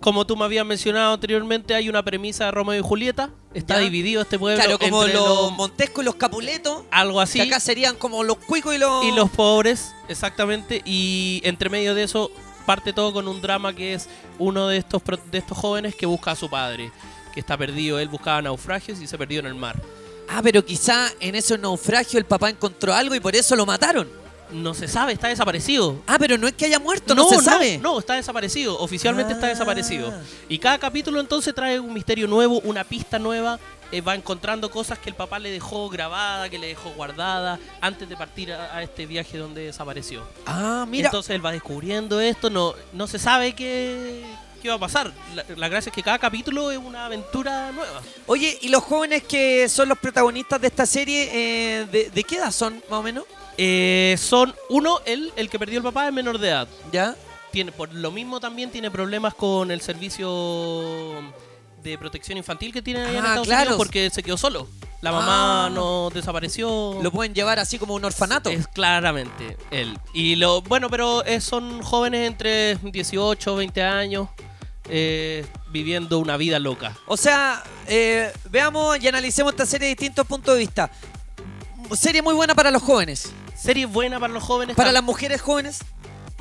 Como 0.00 0.26
tú 0.26 0.36
me 0.36 0.44
habías 0.44 0.66
mencionado 0.66 1.14
anteriormente, 1.14 1.74
hay 1.74 1.88
una 1.88 2.02
premisa 2.02 2.44
de 2.44 2.50
Romeo 2.50 2.78
y 2.78 2.82
Julieta. 2.82 3.30
Está 3.54 3.76
¿Ya? 3.76 3.80
dividido 3.80 4.20
este 4.20 4.38
pueblo. 4.38 4.62
Claro, 4.62 4.78
como 4.78 5.02
entre 5.04 5.18
los 5.18 5.52
Montesco 5.52 6.02
y 6.02 6.04
los 6.04 6.16
Capuletos. 6.16 6.82
Algo 6.90 7.20
así. 7.22 7.38
Que 7.38 7.46
acá 7.46 7.58
serían 7.58 7.96
como 7.96 8.22
los 8.22 8.36
cuicos 8.36 8.74
y 8.74 8.78
los. 8.78 9.04
Y 9.04 9.12
los 9.12 9.30
pobres, 9.30 9.94
exactamente. 10.08 10.82
Y 10.84 11.40
entre 11.44 11.70
medio 11.70 11.94
de 11.94 12.02
eso 12.02 12.30
parte 12.64 12.92
todo 12.92 13.12
con 13.12 13.28
un 13.28 13.40
drama 13.40 13.74
que 13.74 13.94
es 13.94 14.08
uno 14.38 14.68
de 14.68 14.78
estos, 14.78 15.02
de 15.30 15.38
estos 15.38 15.56
jóvenes 15.56 15.94
que 15.94 16.06
busca 16.06 16.32
a 16.32 16.36
su 16.36 16.48
padre, 16.48 16.90
que 17.34 17.40
está 17.40 17.56
perdido. 17.58 17.98
Él 17.98 18.08
buscaba 18.08 18.40
naufragios 18.40 19.00
y 19.00 19.06
se 19.06 19.18
perdió 19.18 19.40
en 19.40 19.46
el 19.46 19.54
mar. 19.54 19.80
Ah, 20.28 20.40
pero 20.42 20.64
quizá 20.64 21.10
en 21.20 21.34
ese 21.34 21.58
naufragio 21.58 22.18
el 22.18 22.24
papá 22.24 22.48
encontró 22.48 22.94
algo 22.94 23.14
y 23.14 23.20
por 23.20 23.36
eso 23.36 23.54
lo 23.56 23.66
mataron. 23.66 24.08
No 24.52 24.72
se 24.74 24.86
sabe, 24.88 25.12
está 25.14 25.28
desaparecido. 25.28 25.96
Ah, 26.06 26.16
pero 26.18 26.38
no 26.38 26.46
es 26.46 26.52
que 26.52 26.66
haya 26.66 26.78
muerto, 26.78 27.14
no, 27.14 27.28
se 27.28 27.38
sabe. 27.40 27.78
No, 27.78 27.98
está 27.98 28.14
desaparecido. 28.14 28.78
Oficialmente 28.78 29.32
está 29.32 29.46
Ah. 29.46 29.50
desaparecido. 29.50 30.12
Y 30.48 30.58
cada 30.58 30.78
capítulo 30.78 31.18
entonces 31.18 31.54
trae 31.54 31.80
un 31.80 31.92
misterio 31.92 32.28
nuevo, 32.28 32.60
una 32.60 32.84
pista 32.84 33.18
nueva. 33.18 33.58
eh, 33.92 34.00
va 34.00 34.14
encontrando 34.16 34.70
cosas 34.72 34.98
que 34.98 35.08
el 35.08 35.14
papá 35.14 35.38
le 35.38 35.50
dejó 35.52 35.88
grabada, 35.88 36.48
que 36.48 36.58
le 36.58 36.66
dejó 36.68 36.90
guardada 36.96 37.60
antes 37.80 38.08
de 38.08 38.16
partir 38.16 38.52
a, 38.52 38.76
a 38.76 38.82
este 38.82 39.06
viaje 39.06 39.38
donde 39.38 39.66
desapareció. 39.66 40.22
Ah, 40.46 40.84
mira. 40.88 41.08
Entonces 41.08 41.30
él 41.36 41.44
va 41.44 41.52
descubriendo 41.52 42.18
esto. 42.20 42.50
No, 42.50 42.74
no 42.92 43.06
se 43.06 43.20
sabe 43.20 43.54
qué, 43.54 44.24
qué 44.64 44.70
va 44.70 44.76
a 44.76 44.78
pasar. 44.78 45.12
La, 45.34 45.44
la 45.56 45.68
gracia 45.68 45.90
es 45.90 45.94
que 45.94 46.02
cada 46.02 46.18
capítulo 46.18 46.70
es 46.70 46.78
una 46.78 47.04
aventura 47.04 47.70
nueva. 47.70 48.00
Oye, 48.26 48.58
¿y 48.62 48.68
los 48.68 48.82
jóvenes 48.82 49.22
que 49.22 49.68
son 49.68 49.90
los 49.90 49.98
protagonistas 49.98 50.58
de 50.58 50.68
esta 50.68 50.86
serie, 50.86 51.28
eh, 51.32 51.84
de, 51.92 52.08
de 52.08 52.24
qué 52.24 52.36
edad 52.36 52.50
son, 52.50 52.82
más 52.88 53.00
o 53.00 53.02
menos? 53.02 53.24
Eh, 53.58 54.16
son 54.18 54.54
uno, 54.70 55.00
él, 55.04 55.32
el 55.36 55.50
que 55.50 55.58
perdió 55.58 55.76
el 55.76 55.84
papá, 55.84 56.06
es 56.06 56.14
menor 56.14 56.38
de 56.38 56.48
edad. 56.48 56.66
¿Ya? 56.90 57.14
Tiene, 57.52 57.72
por 57.72 57.92
lo 57.92 58.10
mismo 58.10 58.40
también 58.40 58.70
tiene 58.70 58.90
problemas 58.90 59.34
con 59.34 59.70
el 59.70 59.82
servicio 59.82 61.22
de 61.82 61.98
protección 61.98 62.38
infantil 62.38 62.72
que 62.72 62.80
tiene 62.80 63.00
allá 63.02 63.10
en 63.10 63.16
Ah, 63.24 63.28
Estados 63.28 63.46
claro. 63.46 63.60
Unidos 63.62 63.76
porque 63.76 64.08
se 64.08 64.22
quedó 64.22 64.38
solo. 64.38 64.66
La 65.02 65.12
mamá 65.12 65.66
Ah. 65.66 65.70
no 65.70 66.08
desapareció. 66.08 66.98
Lo 67.02 67.12
pueden 67.12 67.34
llevar 67.34 67.58
así 67.58 67.78
como 67.78 67.94
un 67.94 68.02
orfanato. 68.06 68.48
Es 68.48 68.66
claramente 68.68 69.58
él. 69.70 69.98
Y 70.14 70.36
lo 70.36 70.62
bueno, 70.62 70.88
pero 70.88 71.22
eh, 71.26 71.42
son 71.42 71.82
jóvenes 71.82 72.26
entre 72.26 72.76
18, 72.76 73.54
20 73.56 73.82
años 73.82 74.28
eh, 74.88 75.44
viviendo 75.70 76.18
una 76.18 76.36
vida 76.36 76.58
loca. 76.58 76.96
O 77.06 77.16
sea, 77.16 77.62
eh, 77.86 78.32
veamos 78.50 79.02
y 79.02 79.08
analicemos 79.08 79.52
esta 79.52 79.66
serie 79.66 79.88
de 79.88 79.94
distintos 79.94 80.26
puntos 80.26 80.54
de 80.54 80.60
vista. 80.60 80.90
Serie 81.96 82.22
muy 82.22 82.34
buena 82.34 82.54
para 82.54 82.70
los 82.70 82.82
jóvenes. 82.82 83.30
Serie 83.56 83.86
buena 83.86 84.18
para 84.20 84.32
los 84.32 84.42
jóvenes. 84.42 84.76
Para 84.76 84.92
las 84.92 85.02
mujeres 85.02 85.40
jóvenes. 85.40 85.78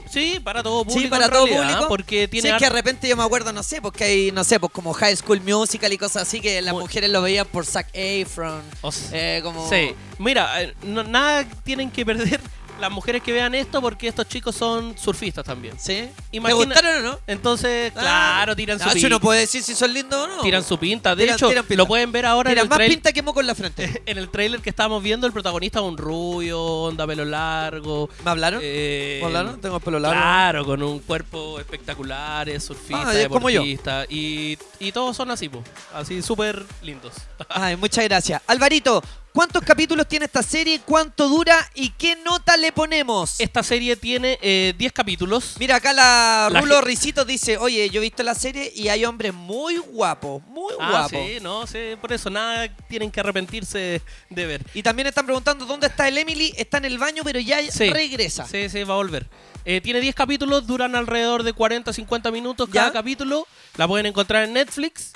Sí, 0.09 0.39
para 0.43 0.61
todo 0.61 0.83
público. 0.85 1.01
Sí, 1.01 1.07
para 1.07 1.25
en 1.25 1.31
todo 1.31 1.45
realidad, 1.47 1.69
público. 1.69 1.87
Porque 1.87 2.27
tiene 2.27 2.49
Sí, 2.49 2.53
es 2.53 2.59
que 2.59 2.65
de 2.65 2.69
repente 2.69 3.07
yo 3.07 3.17
me 3.17 3.23
acuerdo, 3.23 3.51
no 3.51 3.63
sé, 3.63 3.81
porque 3.81 4.03
hay, 4.03 4.31
no 4.31 4.43
sé, 4.43 4.59
pues 4.59 4.71
como 4.71 4.93
High 4.93 5.15
School 5.15 5.41
Musical 5.41 5.91
y 5.91 5.97
cosas 5.97 6.23
así 6.27 6.39
que 6.39 6.61
las 6.61 6.75
mujeres 6.75 7.09
lo 7.09 7.21
veían 7.23 7.47
por 7.47 7.65
Zac 7.65 7.87
Efron. 7.93 8.61
O 8.81 8.91
eh, 9.11 9.39
como... 9.43 9.67
Sí, 9.67 9.95
mira, 10.19 10.61
eh, 10.61 10.75
no- 10.83 11.03
nada 11.03 11.45
tienen 11.63 11.89
que 11.89 12.05
perder 12.05 12.39
las 12.79 12.91
mujeres 12.91 13.21
que 13.21 13.31
vean 13.31 13.55
esto 13.55 13.81
porque 13.81 14.07
estos 14.07 14.27
chicos 14.27 14.55
son 14.55 14.97
surfistas 14.97 15.45
también. 15.45 15.79
¿Sí? 15.79 16.09
Imagina- 16.31 16.59
¿Te 16.59 16.65
gustaron 16.81 17.05
o 17.05 17.11
no? 17.11 17.19
Entonces, 17.27 17.93
Ah, 17.95 17.99
claro, 18.01 18.55
tiran 18.55 18.77
su 18.79 18.85
ah, 18.85 18.89
si 18.89 18.93
pinta. 18.95 19.07
uno 19.07 19.19
puede 19.19 19.39
decir 19.41 19.63
si 19.63 19.73
son 19.75 19.93
lindos 19.93 20.19
o 20.19 20.27
no. 20.27 20.41
Tiran 20.41 20.63
su 20.63 20.77
pinta. 20.77 21.15
De 21.15 21.23
Tiran- 21.25 21.35
hecho, 21.35 21.47
tiran 21.49 21.65
pinta. 21.65 21.83
lo 21.83 21.87
pueden 21.87 22.11
ver 22.11 22.25
ahora 22.25 22.49
en 22.49 22.55
Tiran 22.55 22.65
el, 22.65 22.69
más 22.69 22.77
trail- 22.77 22.89
pinta 22.91 23.13
que 23.13 23.21
moco 23.21 23.39
en 23.41 23.47
la 23.47 23.55
frente. 23.55 24.01
en 24.05 24.17
el 24.17 24.29
trailer 24.29 24.59
que 24.61 24.69
estábamos 24.69 25.01
viendo. 25.03 25.27
El 25.27 25.33
protagonista 25.33 25.79
es 25.79 25.85
un 25.85 25.97
rubio, 25.97 26.59
onda 26.61 27.07
pelo 27.07 27.25
largo. 27.25 28.09
¿Me 28.25 28.31
hablaron? 28.31 28.59
Eh, 28.63 29.19
¿Me 29.21 29.27
hablaron? 29.27 29.61
Tengo 29.61 29.77
el 29.77 29.81
pelo 29.83 29.99
largo. 29.99 30.19
Claro, 30.19 30.65
con 30.65 30.83
un 30.83 30.99
cuerpo 30.99 31.59
espectacular, 31.59 32.49
es 32.49 32.63
surfista, 32.63 33.09
Ah, 33.09 33.19
es 33.19 33.27
como 33.29 33.49
yo. 33.49 33.61
deportista. 33.61 34.05
Y, 34.09 34.57
y 34.79 34.91
todos 34.91 35.15
son 35.15 35.31
así, 35.31 35.47
po, 35.47 35.63
así 35.93 36.21
súper 36.21 36.63
lindos. 36.81 37.13
Ay, 37.49 37.75
muchas 37.75 38.03
gracias. 38.05 38.41
Alvarito, 38.47 39.01
¿cuántos 39.33 39.63
capítulos 39.63 40.07
tiene 40.07 40.25
esta 40.25 40.43
serie? 40.43 40.79
¿Cuánto 40.85 41.27
dura? 41.27 41.57
¿Y 41.73 41.89
qué 41.89 42.15
nota 42.17 42.55
le 42.55 42.71
ponemos? 42.71 43.39
Esta 43.39 43.63
serie 43.63 43.95
tiene 43.95 44.37
eh, 44.41 44.73
10 44.77 44.93
capítulos. 44.93 45.55
Mira, 45.59 45.77
acá 45.77 45.91
la, 45.93 46.49
La 46.51 46.61
Rulo 46.61 46.79
Ricitos 46.81 47.25
dice, 47.27 47.57
oye, 47.57 47.89
yo 47.89 47.99
he 47.99 48.03
visto 48.03 48.23
la 48.23 48.35
serie 48.35 48.71
y 48.75 48.87
hay 48.89 49.03
hombres 49.05 49.33
muy 49.33 49.77
guapos, 49.77 50.41
muy 50.47 50.73
Ah, 50.79 50.89
guapos. 50.89 51.11
sí, 51.11 51.37
no, 51.41 51.67
sí, 51.67 51.79
por 51.99 52.13
eso 52.13 52.29
nada 52.29 52.67
tienen 52.87 53.11
que 53.11 53.19
arrepentirse 53.19 54.01
de 54.29 54.45
ver. 54.45 54.63
Y 54.73 54.83
también 54.83 55.07
están 55.07 55.25
preguntando 55.25 55.65
dónde 55.65 55.87
está 55.87 56.07
el 56.07 56.17
Emily. 56.17 56.53
Está 56.55 56.77
en 56.77 56.85
el 56.85 56.97
baño, 56.97 57.23
pero 57.23 57.39
ya 57.39 57.59
Sí. 57.71 57.89
regresa. 57.89 58.47
Sí, 58.47 58.69
sí, 58.69 58.83
va 58.83 58.93
a 58.93 58.97
volver. 58.97 59.27
Eh, 59.65 59.79
tiene 59.81 60.01
10 60.01 60.13
capítulos, 60.13 60.67
duran 60.67 60.93
alrededor 60.95 61.43
de 61.43 61.53
40 61.53 61.93
50 61.93 62.31
minutos 62.31 62.69
cada 62.71 62.91
capítulo. 62.91 63.47
La 63.77 63.87
pueden 63.87 64.05
encontrar 64.05 64.43
en 64.43 64.53
Netflix. 64.53 65.13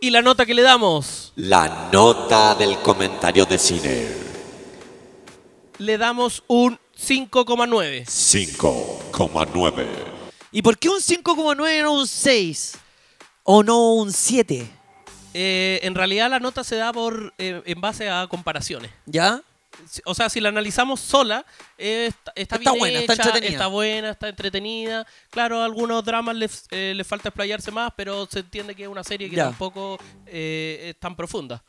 Y 0.00 0.10
la 0.10 0.22
nota 0.22 0.46
que 0.46 0.54
le 0.54 0.62
damos, 0.62 1.32
La 1.36 1.88
nota 1.92 2.54
del 2.54 2.78
comentario 2.78 3.44
de 3.44 3.58
cine. 3.58 4.08
le 5.78 5.98
damos 5.98 6.42
un 6.46 6.78
5,9. 6.98 8.04
5,9. 8.06 9.86
¿Y 10.52 10.62
por 10.62 10.78
qué 10.78 10.88
un 10.88 11.00
5,9 11.00 11.78
y 11.78 11.82
no 11.82 11.92
un 11.92 12.06
6? 12.06 12.72
¿O 13.44 13.62
no 13.62 13.92
un 13.94 14.12
7? 14.12 14.70
Eh, 15.32 15.80
en 15.82 15.94
realidad 15.94 16.28
la 16.30 16.40
nota 16.40 16.64
se 16.64 16.76
da 16.76 16.92
por 16.92 17.32
eh, 17.38 17.62
en 17.64 17.80
base 17.80 18.08
a 18.10 18.26
comparaciones. 18.28 18.90
¿Ya? 19.06 19.42
O 20.04 20.14
sea, 20.14 20.28
si 20.28 20.40
la 20.40 20.48
analizamos 20.50 21.00
sola, 21.00 21.44
eh, 21.78 22.06
está, 22.08 22.32
está 22.34 22.56
Está 22.56 22.70
bien 22.72 22.78
buena, 22.80 22.98
está 23.00 23.12
hecha, 23.14 23.22
entretenida. 23.24 23.52
está 23.52 23.66
buena, 23.68 24.10
está 24.10 24.28
entretenida. 24.28 25.06
Claro, 25.30 25.60
a 25.60 25.64
algunos 25.64 26.04
dramas 26.04 26.36
les, 26.36 26.66
eh, 26.70 26.92
les 26.94 27.06
falta 27.06 27.28
explayarse 27.28 27.70
más, 27.70 27.92
pero 27.96 28.26
se 28.26 28.40
entiende 28.40 28.74
que 28.74 28.82
es 28.82 28.88
una 28.88 29.04
serie 29.04 29.30
que 29.30 29.36
Ya. 29.36 29.44
tampoco 29.44 29.98
eh, 30.26 30.88
es 30.90 31.00
tan 31.00 31.14
profunda. 31.16 31.62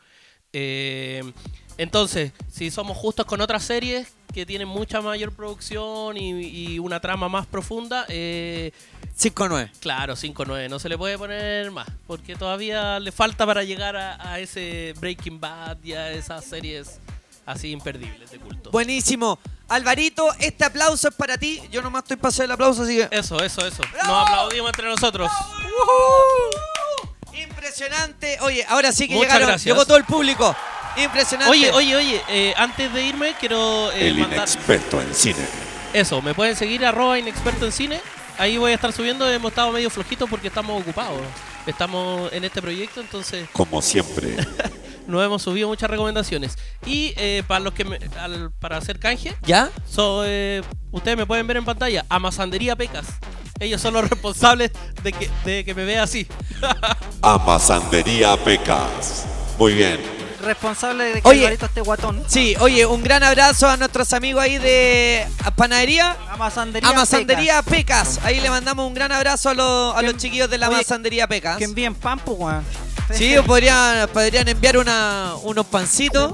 Entonces, 1.78 2.32
si 2.52 2.69
somos 2.69 2.98
justos 2.98 3.26
con 3.26 3.41
otras 3.41 3.64
series 3.64 4.07
que 4.34 4.45
tienen 4.45 4.68
mucha 4.68 5.02
mayor 5.02 5.34
producción 5.34 6.18
y, 6.18 6.41
y 6.76 6.80
una 6.80 6.99
trama 6.99 7.28
más 7.30 7.45
profunda, 7.48 8.06
eh, 8.10 8.72
5,9. 9.18 9.72
Claro, 9.80 10.15
5-9. 10.15 10.69
No 10.69 10.80
se 10.80 10.90
le 10.90 10.98
puede 10.98 11.18
poner 11.18 11.69
más. 11.72 11.88
Porque 12.07 12.36
todavía 12.36 12.99
le 12.99 13.11
falta 13.11 13.45
para 13.45 13.64
llegar 13.64 13.95
a, 13.95 14.32
a 14.32 14.40
ese 14.40 14.94
Breaking 14.99 15.40
Bad 15.40 15.78
y 15.84 15.94
a 15.94 16.11
esas 16.11 16.45
series 16.45 16.99
así 17.52 17.72
imperdibles 17.72 18.32
de 18.32 18.40
culto. 18.40 18.72
Buenísimo. 18.72 19.40
Alvarito, 19.68 20.28
este 20.40 20.65
aplauso 20.65 21.07
es 21.10 21.15
para 21.15 21.38
ti. 21.38 21.61
Yo 21.72 21.82
nomás 21.82 22.03
estoy 22.03 22.18
pasando 22.18 22.45
el 22.45 22.52
aplauso, 22.52 22.84
así 22.84 22.98
que... 22.98 23.07
Eso, 23.11 23.41
eso, 23.44 23.65
eso. 23.65 23.82
Nos 24.06 24.28
aplaudimos 24.28 24.69
entre 24.69 24.88
nosotros. 24.90 25.32
Impresionante. 27.34 28.38
Oye, 28.41 28.65
ahora 28.68 28.91
sí 28.91 29.07
que 29.07 29.14
Muchas 29.14 29.30
llegaron. 29.30 29.48
gracias. 29.49 29.65
Llegó 29.65 29.86
todo 29.86 29.98
el 29.98 30.03
público. 30.03 30.56
Impresionante. 30.98 31.49
Oye, 31.52 31.72
oye, 31.72 31.95
oye. 31.95 32.22
eh, 32.28 32.53
antes 32.57 32.91
de 32.94 33.03
irme, 33.03 33.34
quiero 33.40 33.91
eh, 33.94 34.10
El 34.10 34.15
mandar... 34.18 34.40
inexperto 34.40 35.02
en 35.02 35.14
cine. 35.15 35.45
Eso, 35.94 36.22
me 36.22 36.34
pueden 36.34 36.56
seguir 36.56 36.86
arroba 36.86 37.18
inexperto 37.18 37.65
en 37.65 37.72
cine. 37.72 38.02
Ahí 38.38 38.57
voy 38.57 38.72
a 38.72 38.76
estar 38.76 38.91
subiendo. 38.91 39.30
Hemos 39.30 39.52
estado 39.52 39.72
medio 39.72 39.90
flojitos 39.90 40.30
porque 40.30 40.48
estamos 40.49 40.82
ocupados. 40.82 41.22
Estamos 41.65 42.32
en 42.34 42.44
este 42.44 42.61
proyecto, 42.61 42.99
entonces 43.02 43.48
Como 43.53 43.82
siempre. 43.82 44.36
no 45.11 45.21
hemos 45.23 45.41
subido 45.43 45.67
muchas 45.67 45.89
recomendaciones. 45.89 46.57
Y 46.85 47.13
eh, 47.17 47.43
para 47.47 47.59
los 47.59 47.73
que 47.73 47.85
me- 47.85 47.99
al- 48.19 48.51
para 48.59 48.77
hacer 48.77 48.97
canje, 48.99 49.35
¿Ya? 49.45 49.69
so, 49.89 50.23
eh, 50.25 50.63
ustedes 50.91 51.17
me 51.17 51.25
pueden 51.25 51.45
ver 51.47 51.57
en 51.57 51.65
pantalla, 51.65 52.05
Amasandería 52.09 52.75
Pecas. 52.75 53.05
Ellos 53.59 53.79
son 53.81 53.93
los 53.93 54.03
responsables 54.09 54.71
de 55.03 55.13
que, 55.13 55.29
de 55.45 55.63
que 55.63 55.75
me 55.75 55.85
vea 55.85 56.03
así. 56.03 56.25
Amasandería 57.21 58.35
Pecas. 58.38 59.25
Muy 59.57 59.73
bien. 59.73 59.99
Responsable 60.43 61.03
de 61.03 61.21
que 61.21 61.27
Oye. 61.29 61.41
Alvarito 61.41 61.67
esté 61.67 61.81
guatón. 61.81 62.23
Sí, 62.27 62.55
oye, 62.59 62.83
un 62.88 63.03
gran 63.03 63.21
abrazo 63.21 63.69
a 63.69 63.77
nuestros 63.77 64.11
amigos 64.13 64.41
ahí 64.41 64.57
de 64.57 65.27
panadería. 65.55 66.17
Amasandería 66.31 66.89
Amasandería 66.89 67.61
Pecas. 67.61 68.19
Ahí 68.23 68.39
le 68.41 68.49
mandamos 68.49 68.88
un 68.88 68.95
gran 68.95 69.11
abrazo 69.11 69.49
a 69.49 69.53
los, 69.53 69.95
a 69.95 70.01
los 70.01 70.13
Que- 70.13 70.17
chiquillos 70.19 70.49
de 70.49 70.57
la 70.57 70.67
oye, 70.69 70.77
Amasandería 70.77 71.27
Pecas. 71.27 71.57
Que 71.57 71.65
envíen 71.65 71.93
pan, 71.93 72.17
pues, 72.17 72.38
weón. 72.39 72.65
Sí, 73.13 73.35
podrían, 73.45 74.07
podrían 74.09 74.47
enviar 74.47 74.77
una, 74.77 75.33
unos 75.43 75.65
pancitos. 75.65 76.33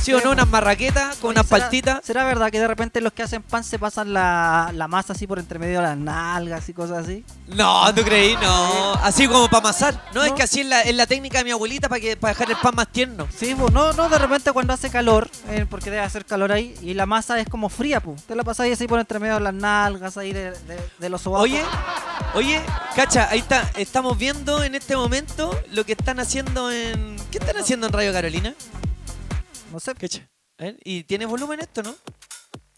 ¿Sí 0.00 0.12
o 0.14 0.20
no? 0.20 0.30
Unas 0.30 0.48
marraquetas 0.48 1.16
con 1.16 1.30
unas 1.32 1.46
¿Será- 1.46 1.60
paltitas. 1.64 2.00
¿Será 2.04 2.24
verdad 2.24 2.50
que 2.50 2.60
de 2.60 2.68
repente 2.68 3.00
los 3.00 3.12
que 3.12 3.22
hacen 3.24 3.42
pan 3.42 3.64
se 3.64 3.78
pasan 3.78 4.12
la, 4.12 4.70
la 4.72 4.86
masa 4.88 5.12
así 5.12 5.26
por 5.26 5.38
entre 5.38 5.58
medio 5.58 5.78
de 5.80 5.86
las 5.86 5.96
nalgas 5.98 6.68
y 6.68 6.72
cosas 6.72 6.98
así? 7.04 7.24
No, 7.48 7.92
¿tú 7.94 8.02
creí? 8.02 8.36
No. 8.36 8.92
Así 9.02 9.26
como 9.26 9.46
para 9.48 9.58
amasar. 9.58 10.02
No, 10.14 10.22
es 10.22 10.32
que 10.32 10.42
así 10.44 10.60
es 10.60 10.66
la, 10.66 10.82
es 10.82 10.94
la 10.94 11.06
técnica 11.06 11.38
de 11.38 11.44
mi 11.44 11.50
abuelita 11.50 11.88
para 11.88 12.00
que 12.00 12.16
para 12.16 12.32
dejar 12.32 12.50
el 12.50 12.56
pan 12.58 12.74
más 12.76 12.88
tierno. 12.88 13.26
Sí, 13.36 13.54
pues 13.58 13.72
no, 13.72 13.92
no, 13.92 14.08
de 14.08 14.18
repente 14.18 14.52
cuando 14.52 14.72
hace 14.72 14.88
calor, 14.88 15.28
eh, 15.48 15.66
porque 15.68 15.90
debe 15.90 16.02
hacer 16.02 16.24
calor 16.24 16.52
ahí, 16.52 16.74
y 16.80 16.94
la 16.94 17.06
masa 17.06 17.38
es 17.40 17.48
como 17.48 17.68
fría, 17.68 18.00
pues. 18.00 18.22
Te 18.24 18.34
la 18.36 18.44
pasáis 18.44 18.74
así 18.74 18.86
por 18.86 19.00
entre 19.00 19.18
medio 19.18 19.34
de 19.34 19.40
las 19.40 19.54
nalgas 19.54 20.16
ahí 20.16 20.32
de, 20.32 20.52
de- 20.52 20.88
de 20.98 21.08
los 21.08 21.20
sobacos. 21.22 21.44
Oye, 21.44 21.62
oye, 22.34 22.60
cacha, 22.94 23.28
ahí 23.30 23.40
está. 23.40 23.68
Estamos 23.76 24.16
viendo 24.16 24.62
en 24.62 24.74
este 24.74 24.96
momento 24.96 25.58
lo 25.72 25.84
que 25.84 25.92
están 25.92 26.20
haciendo 26.20 26.70
en. 26.70 27.16
¿Qué 27.30 27.38
están 27.38 27.56
haciendo 27.56 27.86
en 27.88 27.92
Radio 27.92 28.12
Carolina? 28.12 28.54
No 29.72 29.80
sé. 29.80 29.94
Cacha. 29.94 30.28
¿Y 30.84 31.04
tiene 31.04 31.26
volumen 31.26 31.60
esto, 31.60 31.82
no? 31.82 31.94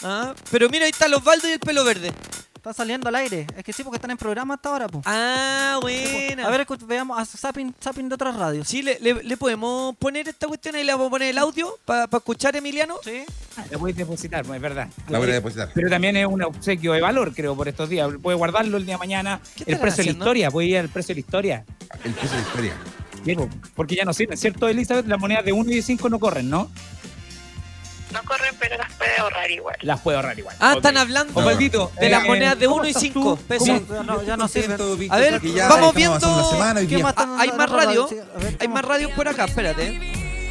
Ah, 0.03 0.35
pero 0.51 0.69
mira, 0.69 0.85
ahí 0.85 0.91
está 0.91 1.09
los 1.09 1.21
Osvaldo 1.21 1.49
y 1.49 1.53
el 1.53 1.61
pelo 1.61 1.85
verde. 1.85 2.13
Está 2.55 2.75
saliendo 2.75 3.09
al 3.09 3.15
aire. 3.15 3.47
Es 3.57 3.65
que 3.65 3.73
sí, 3.73 3.83
porque 3.83 3.97
están 3.97 4.11
en 4.11 4.19
programa 4.19 4.53
hasta 4.55 4.69
ahora, 4.69 4.87
pues. 4.87 5.03
Ah, 5.07 5.79
buena. 5.81 6.47
A 6.47 6.51
ver, 6.51 6.67
veamos 6.87 7.19
a 7.19 7.25
zapping, 7.25 7.75
zapping 7.83 8.07
de 8.11 8.15
otras 8.15 8.37
radios. 8.37 8.69
Sí, 8.69 8.83
le, 8.83 8.99
le- 9.01 9.23
le 9.23 9.37
podemos 9.39 9.97
poner 9.97 10.29
esta 10.29 10.47
cuestión 10.47 10.75
ahí, 10.75 10.85
le 10.85 10.93
vamos 10.93 11.07
a 11.07 11.11
poner 11.11 11.29
el 11.31 11.39
audio 11.39 11.79
para 11.87 12.05
escuchar, 12.13 12.55
Emiliano. 12.57 12.97
Sí. 13.03 13.25
La 13.71 13.79
puedes 13.79 13.97
depositar, 13.97 14.45
pues, 14.45 14.57
es 14.57 14.63
verdad. 14.63 14.89
La 15.09 15.19
voy 15.19 15.31
a 15.31 15.35
depositar. 15.35 15.71
Pero 15.75 15.89
también 15.89 16.17
es 16.19 16.27
un 16.27 16.43
obsequio 16.43 16.93
de 16.93 17.01
valor, 17.01 17.35
creo, 17.35 17.57
por 17.57 17.67
estos 17.67 17.89
días. 17.89 18.11
Puede 18.23 18.37
guardarlo 18.37 18.77
el 18.77 18.85
día 18.85 18.97
de 18.97 18.99
mañana. 18.99 19.41
El 19.65 19.79
precio 19.79 20.05
de 20.05 20.13
la 20.13 20.19
historia, 20.19 20.51
puede 20.51 20.69
ir 20.69 20.79
al 20.79 20.91
precio 20.91 21.15
de 21.15 21.21
la 21.23 21.27
historia. 21.27 21.65
El 22.05 22.13
precio 22.13 22.37
de 22.37 22.43
la 22.43 22.49
historia. 22.49 22.75
Sí, 23.25 23.37
porque 23.75 23.95
ya 23.97 24.05
no 24.05 24.13
sirven, 24.13 24.37
¿cierto, 24.39 24.69
Elizabeth? 24.69 25.07
Las 25.07 25.19
monedas 25.19 25.45
de 25.45 25.53
1 25.53 25.71
y 25.71 25.77
de 25.77 25.83
5 25.83 26.09
no 26.09 26.19
corren, 26.19 26.49
¿no? 26.49 26.71
No 28.13 28.21
corren, 28.25 28.53
pero 28.59 28.77
las 28.77 28.93
puede 28.95 29.17
ahorrar 29.19 29.51
igual. 29.51 29.77
Las 29.83 30.01
puede 30.01 30.17
ahorrar 30.17 30.37
igual. 30.39 30.57
Ah, 30.59 30.75
están 30.77 30.97
hablando 30.97 31.33
Osvaldito, 31.39 31.93
de 32.01 32.09
las 32.09 32.25
eh, 32.25 32.27
monedas 32.27 32.59
de 32.59 32.67
¿cómo 32.67 32.77
1 32.79 32.87
y 32.87 32.89
estás 32.89 33.03
5 33.03 33.21
tú? 33.39 33.43
pesos. 33.45 33.69
¿Cómo- 33.87 34.03
No, 34.03 34.23
ya 34.25 34.37
no 34.37 34.49
sirve. 34.49 34.75
A 35.11 35.17
ver, 35.19 35.41
vamos 35.69 35.95
viendo. 35.95 36.17
avanzando 36.17 36.39
la 36.43 36.45
semana 36.51 36.81
hoy 36.81 36.87
¿Qué 36.89 36.97
día. 36.97 37.05
más 37.05 37.13
están- 37.13 37.41
hay 37.41 37.53
más 37.53 37.71
radio? 37.71 37.87
radio. 37.87 38.09
Sí, 38.09 38.17
a 38.19 38.39
ver, 38.43 38.57
Hay 38.59 38.69
más 38.69 38.85
radios 38.85 39.13
por 39.13 39.29
acá, 39.29 39.45
espérate. 39.45 40.01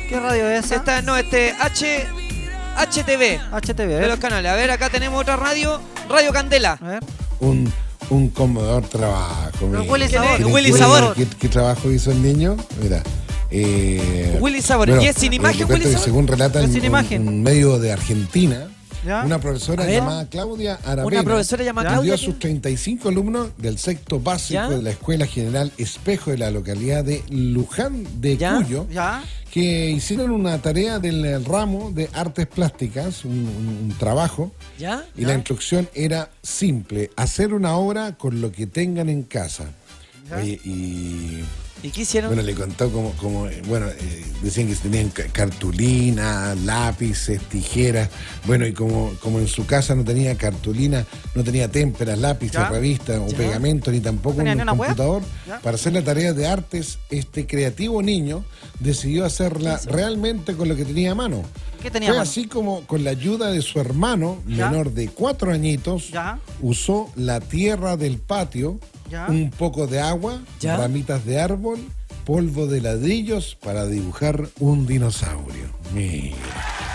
¿Qué 0.07 0.19
radio 0.19 0.47
es 0.49 0.65
esa? 0.65 0.75
Esta, 0.75 1.01
no, 1.01 1.17
este 1.17 1.51
H 1.59 2.07
HTV. 2.77 3.41
HTV, 3.51 3.87
De 3.99 4.07
los 4.07 4.19
canales. 4.19 4.51
A 4.51 4.55
ver, 4.55 4.71
acá 4.71 4.89
tenemos 4.89 5.19
otra 5.19 5.35
radio, 5.35 5.81
Radio 6.07 6.31
Candela. 6.31 6.77
A 6.81 6.87
ver. 6.87 7.03
Un, 7.41 7.73
un 8.09 8.29
conmovedor 8.29 8.83
trabajo. 8.87 9.67
Mira. 9.67 9.81
huele 9.83 10.09
sabor. 10.09 10.27
¿Quieren- 10.37 10.53
Huele 10.53 10.73
sabor. 10.73 11.13
¿Qué, 11.15 11.27
qué 11.39 11.47
trabajo 11.49 11.91
hizo 11.91 12.11
el 12.11 12.21
niño? 12.21 12.57
Mira. 12.81 13.03
Eh, 13.51 14.37
Willy 14.39 14.61
Sabor. 14.61 14.87
bueno, 14.89 15.01
¿Y 15.01 15.07
es 15.07 15.15
sin 15.15 15.33
eh, 15.33 15.37
imagen, 15.37 15.65
Willy 15.69 15.85
Sabor? 15.85 15.99
Según 15.99 16.27
relata 16.27 16.61
Es 16.63 16.69
un, 16.69 16.85
imagen. 16.85 17.27
un 17.27 17.41
medio 17.41 17.79
de 17.79 17.91
Argentina, 17.91 18.67
¿Ya? 19.05 19.23
una 19.25 19.39
profesora 19.39 19.85
llamada 19.89 20.27
Claudia 20.27 20.75
Aravena 20.83 21.05
Una 21.05 21.23
profesora 21.23 21.63
llamada 21.63 21.89
Claudia. 21.89 22.13
a 22.15 22.17
sus 22.17 22.37
35 22.39 23.09
alumnos 23.09 23.49
del 23.57 23.77
sexto 23.77 24.19
básico 24.19 24.53
¿Ya? 24.53 24.69
de 24.69 24.81
la 24.81 24.89
Escuela 24.91 25.25
General 25.25 25.71
Espejo 25.77 26.31
de 26.31 26.37
la 26.37 26.51
localidad 26.51 27.03
de 27.03 27.23
Luján 27.29 28.05
de 28.21 28.37
¿Ya? 28.37 28.55
Cuyo 28.57 28.87
¿Ya? 28.89 29.23
que 29.51 29.89
hicieron 29.89 30.31
una 30.31 30.61
tarea 30.61 30.99
del 30.99 31.43
ramo 31.43 31.91
de 31.91 32.07
artes 32.13 32.45
plásticas, 32.45 33.25
un, 33.25 33.31
un- 33.31 33.79
un 33.91 33.95
trabajo, 33.97 34.51
¿Ya? 34.77 35.03
y 35.17 35.25
la 35.25 35.33
instrucción 35.33 35.89
era 35.95 36.29
simple, 36.43 37.09
hacer 37.15 37.53
una 37.53 37.75
obra 37.75 38.15
con 38.15 38.41
lo 38.41 38.51
que 38.51 38.67
tengan 38.67 39.09
en 39.09 39.23
casa. 39.23 39.65
Oye, 40.37 40.59
y 40.63 41.39
¿Y 41.81 41.91
qué 41.91 42.01
hicieron? 42.01 42.29
bueno, 42.29 42.41
le 42.43 42.53
contó 42.55 42.91
como, 42.91 43.11
como 43.13 43.47
eh, 43.47 43.61
bueno, 43.67 43.87
eh, 43.87 44.25
decían 44.41 44.67
que 44.67 44.75
tenían 44.75 45.09
ca- 45.09 45.27
cartulina, 45.31 46.53
lápices, 46.55 47.41
tijeras, 47.43 48.09
bueno, 48.45 48.65
y 48.67 48.73
como, 48.73 49.13
como 49.21 49.39
en 49.39 49.47
su 49.47 49.65
casa 49.65 49.95
no 49.95 50.03
tenía 50.03 50.35
cartulina, 50.35 51.05
no 51.35 51.43
tenía 51.43 51.69
témperas, 51.69 52.19
lápices, 52.19 52.55
¿Ya? 52.57 52.69
revistas 52.69 53.19
o 53.19 53.27
pegamento, 53.35 53.91
ni 53.91 54.01
tampoco 54.01 54.37
¿Tenía 54.43 54.53
un 54.55 54.65
computador, 54.65 55.23
para 55.63 55.75
hacer 55.75 55.93
la 55.93 56.01
tarea 56.03 56.33
de 56.33 56.47
artes, 56.47 56.99
este 57.09 57.47
creativo 57.47 58.01
niño 58.01 58.43
decidió 58.79 59.23
hacerla 59.25 59.79
realmente 59.85 60.55
con 60.55 60.67
lo 60.67 60.75
que 60.75 60.83
tenía 60.85 61.11
a 61.11 61.15
mano. 61.15 61.43
¿Qué 61.81 61.89
tenía 61.91 62.09
Fue 62.09 62.17
mano? 62.17 62.29
así 62.29 62.45
como 62.47 62.81
con 62.81 63.03
la 63.03 63.11
ayuda 63.11 63.51
de 63.51 63.61
su 63.61 63.79
hermano, 63.79 64.37
¿Ya? 64.47 64.69
menor 64.69 64.91
de 64.93 65.07
cuatro 65.09 65.51
añitos, 65.51 66.09
¿Ya? 66.11 66.39
usó 66.61 67.09
la 67.15 67.39
tierra 67.39 67.95
del 67.97 68.17
patio, 68.17 68.79
¿Ya? 69.09 69.27
un 69.29 69.49
poco 69.51 69.87
de 69.87 69.99
agua, 70.01 70.41
¿Ya? 70.59 70.75
ramitas 70.77 71.25
de 71.25 71.39
árbol, 71.39 71.79
polvo 72.25 72.67
de 72.67 72.81
ladrillos 72.81 73.57
para 73.61 73.85
dibujar 73.87 74.49
un 74.59 74.85
dinosaurio. 74.85 75.69
Mira. 75.93 76.35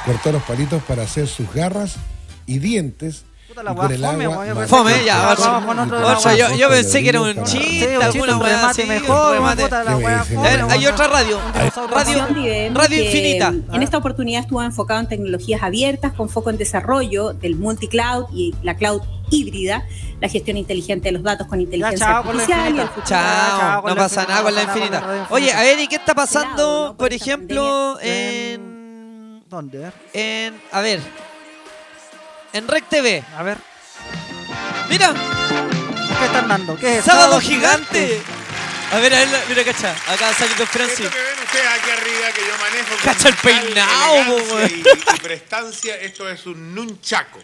Cortó 0.05 0.33
los 0.33 0.43
palitos 0.43 0.83
para 0.85 1.03
hacer 1.05 1.27
sus 1.29 1.51
garras 1.53 1.97
y 2.47 2.59
dientes. 2.59 3.25
Puta 3.55 3.63
la 3.63 3.73
weá, 3.73 3.89
fome, 3.89 4.27
weón, 4.27 4.69
Fome, 4.69 5.05
ya, 5.05 5.37
Oye, 6.27 6.39
yo, 6.39 6.57
yo 6.57 6.69
pensé 6.69 7.05
que 7.05 7.09
era 7.11 7.21
un 7.21 7.45
chiste, 7.45 7.97
un 7.97 8.03
alguna 8.03 8.39
weá 8.39 8.69
así, 8.69 8.83
mejor, 8.83 9.39
puta 9.57 9.85
la 9.85 10.67
hay 10.71 10.87
otra 10.89 11.07
radio. 11.07 11.39
Radio, 11.89 12.27
radio 12.75 13.05
Infinita. 13.05 13.55
En 13.73 13.83
esta 13.85 13.99
oportunidad 13.99 14.41
estuvo 14.41 14.61
enfocado 14.61 14.99
en 15.01 15.09
tecnologías 15.09 15.63
abiertas 15.63 16.13
con 16.15 16.29
foco 16.29 16.51
en 16.51 16.59
desarrollo 16.59 17.33
del 17.33 17.55
multicloud 17.55 18.27
y 18.33 18.57
la 18.63 18.77
cloud 18.77 19.03
híbrida, 19.31 19.87
la 20.21 20.29
gestión 20.29 20.57
inteligente 20.57 21.09
de 21.09 21.13
los 21.13 21.23
datos 21.23 21.47
con 21.47 21.61
inteligencia 21.61 22.07
chao 22.07 22.25
con 22.25 22.37
la 22.37 22.43
artificial 22.43 22.75
y 22.75 22.79
el 22.81 22.87
infinita. 22.87 22.89
futuro. 22.89 23.07
Chao, 23.07 23.61
chao, 23.61 23.83
con 23.83 23.91
no 23.91 23.97
pasa 23.97 24.21
infinita, 24.23 24.33
nada 24.33 24.43
con 24.43 24.55
la 24.55 24.63
infinita. 24.63 25.01
con 25.01 25.09
la 25.09 25.15
radio 25.15 25.27
Oye, 25.31 25.53
a 25.53 25.61
ver, 25.61 25.79
¿y 25.79 25.87
qué 25.87 25.97
está 25.97 26.15
pasando, 26.15 26.97
por 26.99 27.13
ejemplo, 27.13 27.99
en. 28.03 29.45
¿Dónde? 29.49 29.93
En. 30.13 30.61
A 30.73 30.81
ver. 30.81 31.01
En 32.55 32.69
Rec 32.69 32.89
TV. 32.89 33.23
A 33.37 33.43
ver. 33.43 33.59
Mira, 34.89 35.13
¿Qué 36.19 36.25
están 36.27 36.47
dando? 36.49 36.77
¿Qué 36.77 36.99
es? 36.99 37.05
sábado 37.05 37.41
gigante. 37.41 38.21
A 38.93 38.99
ver, 39.01 39.13
a 39.13 39.19
ver, 39.19 39.29
mira, 39.49 39.65
cacha. 39.65 39.91
Acá 40.07 40.33
saliendo 40.35 40.65
Francis. 40.67 41.01
Esto 41.01 41.11
que 41.11 41.23
ven 41.23 41.45
ustedes 41.45 41.67
aquí 41.67 41.91
arriba 41.91 42.29
que 42.33 42.41
yo 42.43 42.57
manejo 42.61 42.89
con 42.95 42.99
Cacha 42.99 43.29
el 43.29 43.35
peinado, 43.35 44.69
y, 44.69 45.17
y 45.17 45.21
prestancia, 45.21 45.97
esto 45.97 46.29
es 46.29 46.47
un 46.47 46.75
nunchaco. 46.75 47.41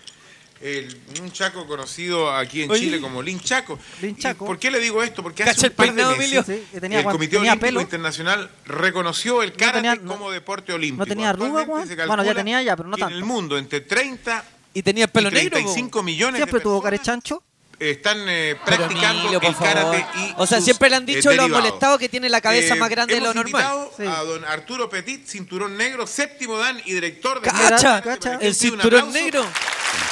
El 0.60 1.00
nunchaco 1.18 1.66
conocido 1.66 2.30
aquí 2.36 2.62
en 2.62 2.70
Oye. 2.70 2.80
Chile 2.82 3.00
como 3.00 3.20
linchaco. 3.22 3.78
Linchaco. 4.02 4.44
¿Y 4.44 4.46
¿Por 4.46 4.58
qué 4.60 4.70
le 4.70 4.78
digo 4.78 5.02
esto? 5.02 5.22
Porque 5.22 5.42
hace 5.42 5.66
el 5.66 5.70
un 5.72 5.76
par 5.76 5.86
de 5.86 5.92
peinado, 5.94 6.10
meses 6.16 6.24
Emilio. 6.24 6.44
Sí, 6.44 6.66
que 6.70 6.80
tenía 6.80 6.98
el 7.00 7.04
Comité 7.06 7.36
tenía 7.36 7.52
Olímpico 7.52 7.66
pelo. 7.66 7.80
Internacional 7.80 8.50
reconoció 8.66 9.42
el 9.42 9.54
karate 9.54 9.78
tenía- 9.78 9.96
no- 9.96 10.12
como 10.12 10.30
deporte 10.30 10.72
olímpico. 10.72 11.02
No 11.04 11.08
tenía 11.08 11.30
arruga, 11.30 11.64
Bueno, 11.64 12.22
ya 12.22 12.34
tenía 12.34 12.62
ya, 12.62 12.76
pero 12.76 12.90
no 12.90 12.96
que 12.96 13.02
En 13.02 13.08
tanto. 13.08 13.18
el 13.18 13.24
mundo, 13.24 13.56
entre 13.58 13.80
30 13.80 14.44
Y 14.74 14.82
tenía 14.82 15.04
el 15.04 15.10
pelo 15.10 15.28
y 15.30 15.32
negro. 15.32 15.50
po. 15.50 15.56
35 15.64 16.02
millones 16.02 16.36
Siempre 16.38 16.58
de 16.58 16.62
tuvo 16.62 16.80
personas 16.82 17.00
carechancho. 17.00 17.42
están 17.78 18.18
eh, 18.28 18.56
practicando 18.64 19.20
Emilio, 19.20 19.40
por 19.40 19.50
el 19.50 19.56
karate 19.56 20.00
favor. 20.02 20.16
y 20.28 20.34
O 20.36 20.46
sea, 20.46 20.58
sus, 20.58 20.64
siempre 20.66 20.90
le 20.90 20.96
han 20.96 21.02
eh, 21.04 21.06
dicho 21.14 21.30
lo 21.30 21.42
derivados. 21.42 21.64
molestado 21.64 21.98
que 21.98 22.08
tiene 22.08 22.28
la 22.28 22.40
cabeza 22.40 22.74
Eh, 22.74 22.78
más 22.78 22.90
grande 22.90 23.14
de 23.14 23.20
lo 23.20 23.30
hemos 23.32 23.36
normal. 23.36 23.62
invitado 23.62 23.92
Sí. 23.96 24.02
a 24.06 24.22
don 24.24 24.44
Arturo 24.44 24.88
Petit, 24.90 25.26
cinturón 25.26 25.76
negro, 25.76 26.06
séptimo 26.06 26.58
dan 26.58 26.80
y 26.84 26.92
director 26.92 27.40
de 27.40 27.50
Cacha, 27.50 28.00
Cacha, 28.02 28.38
el 28.40 28.54
cinturón 28.54 29.12
negro. 29.12 29.44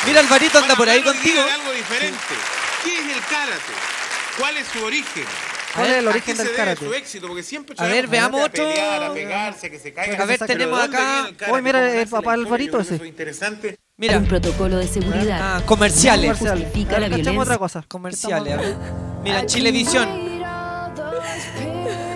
Mira, 0.06 0.20
Alvarito 0.20 0.58
anda 0.58 0.74
por 0.76 0.88
ahí 0.88 1.02
contigo. 1.02 1.40
algo 1.42 1.72
diferente. 1.72 2.18
¿Qué 2.84 2.94
es 2.94 3.16
el 3.16 3.22
karate? 3.24 3.72
¿Cuál 4.38 4.56
es 4.56 4.66
su 4.68 4.84
origen? 4.84 5.24
¿Cuál 5.74 5.86
es 5.90 5.96
el 5.98 6.06
¿A 6.06 6.10
origen 6.10 6.36
se 6.36 6.42
del 6.42 6.46
debe 6.52 6.56
karate? 6.56 6.84
su 6.86 6.94
éxito? 6.94 7.26
Porque 7.28 7.42
siempre 7.42 7.74
A 7.78 7.84
ver, 7.86 8.06
veamos 8.08 8.40
a 8.40 8.44
otro. 8.46 8.64
pelear, 8.64 9.02
a 9.04 9.12
pegarse, 9.12 9.66
a 9.66 9.70
que 9.70 9.78
se 9.78 9.92
caiga. 9.92 10.22
A 10.22 10.26
ver, 10.26 10.38
tenemos 10.40 10.80
¿de 10.80 10.96
dónde 10.96 11.34
acá-? 11.36 11.52
Hoy 11.52 11.62
mira 11.62 11.80
¿Cómo 11.80 11.92
el 12.00 12.08
papá? 12.08 12.32
Alvarito 12.32 12.80
ese. 12.80 12.94
interesante. 13.06 13.78
Mira. 13.98 14.16
Un 14.18 14.26
protocolo 14.26 14.76
de 14.76 14.86
seguridad. 14.86 15.40
Ah, 15.42 15.60
comerciales. 15.66 16.26
Comerciales. 16.38 16.64
Justifica 16.66 16.96
A 16.96 17.00
la 17.00 17.08
ver, 17.08 17.10
cachemos 17.18 17.24
violencia. 17.24 17.42
otra 17.42 17.58
cosa. 17.58 17.84
Comerciales, 17.88 18.54
a 18.54 18.56
ver. 18.56 18.76
Mira, 19.24 19.44
Chilevisión. 19.46 20.08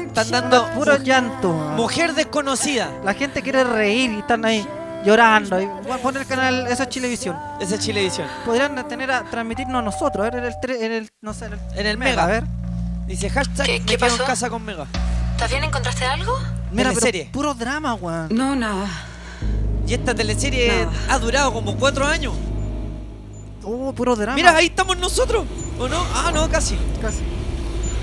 Están 0.06 0.30
dando 0.30 0.66
Puro 0.70 0.98
llanto. 0.98 1.52
Mujer 1.52 2.14
desconocida. 2.14 2.88
La 3.04 3.14
gente 3.14 3.42
quiere 3.42 3.64
reír 3.64 4.10
y 4.12 4.18
están 4.20 4.44
ahí 4.44 4.66
llorando. 5.04 5.60
Y, 5.60 5.66
pon 6.02 6.16
el 6.16 6.26
canal, 6.26 6.66
eso 6.68 6.82
es 6.84 6.88
Chilevisión. 6.88 7.36
Esa 7.60 7.74
es 7.74 7.80
Chilevisión. 7.80 8.28
Podrían 8.44 8.86
tener 8.88 9.10
a 9.10 9.24
transmitirnos 9.24 9.80
a 9.80 9.82
nosotros, 9.82 10.24
a 10.26 10.30
ver, 10.30 10.36
en 10.40 10.44
el, 10.44 10.54
tre- 10.62 10.80
en 10.82 10.92
el, 10.92 11.10
no 11.20 11.34
sé, 11.34 11.46
en 11.46 11.54
el, 11.54 11.58
En 11.78 11.86
el 11.86 11.98
Mega. 11.98 12.22
a 12.24 12.26
ver. 12.26 12.44
Dice 13.06 13.28
hashtag 13.30 13.66
¿Qué- 13.66 13.80
me 13.80 13.86
qué 13.86 13.96
quedo 13.96 14.16
en 14.16 14.22
casa 14.24 14.48
con 14.50 14.64
Mega. 14.64 14.86
¿Estás 15.32 15.50
bien? 15.50 15.64
¿Encontraste 15.64 16.04
algo? 16.04 16.38
Mira, 16.70 16.90
pero 16.90 17.00
Teleserie. 17.00 17.30
puro 17.32 17.54
drama, 17.54 17.94
weón. 17.94 18.28
No, 18.30 18.54
nada. 18.54 18.86
Y 19.92 19.94
esta 19.94 20.14
teleserie 20.14 20.88
ha 21.10 21.18
durado 21.18 21.52
como 21.52 21.76
cuatro 21.76 22.06
años. 22.06 22.32
Uh, 23.62 23.92
puro 23.92 24.16
drama. 24.16 24.36
Mira, 24.36 24.56
ahí 24.56 24.68
estamos 24.68 24.96
nosotros. 24.96 25.44
¿O 25.78 25.86
no? 25.86 26.02
Ah, 26.14 26.30
no, 26.32 26.48
casi. 26.48 26.78
Casi. 27.02 27.18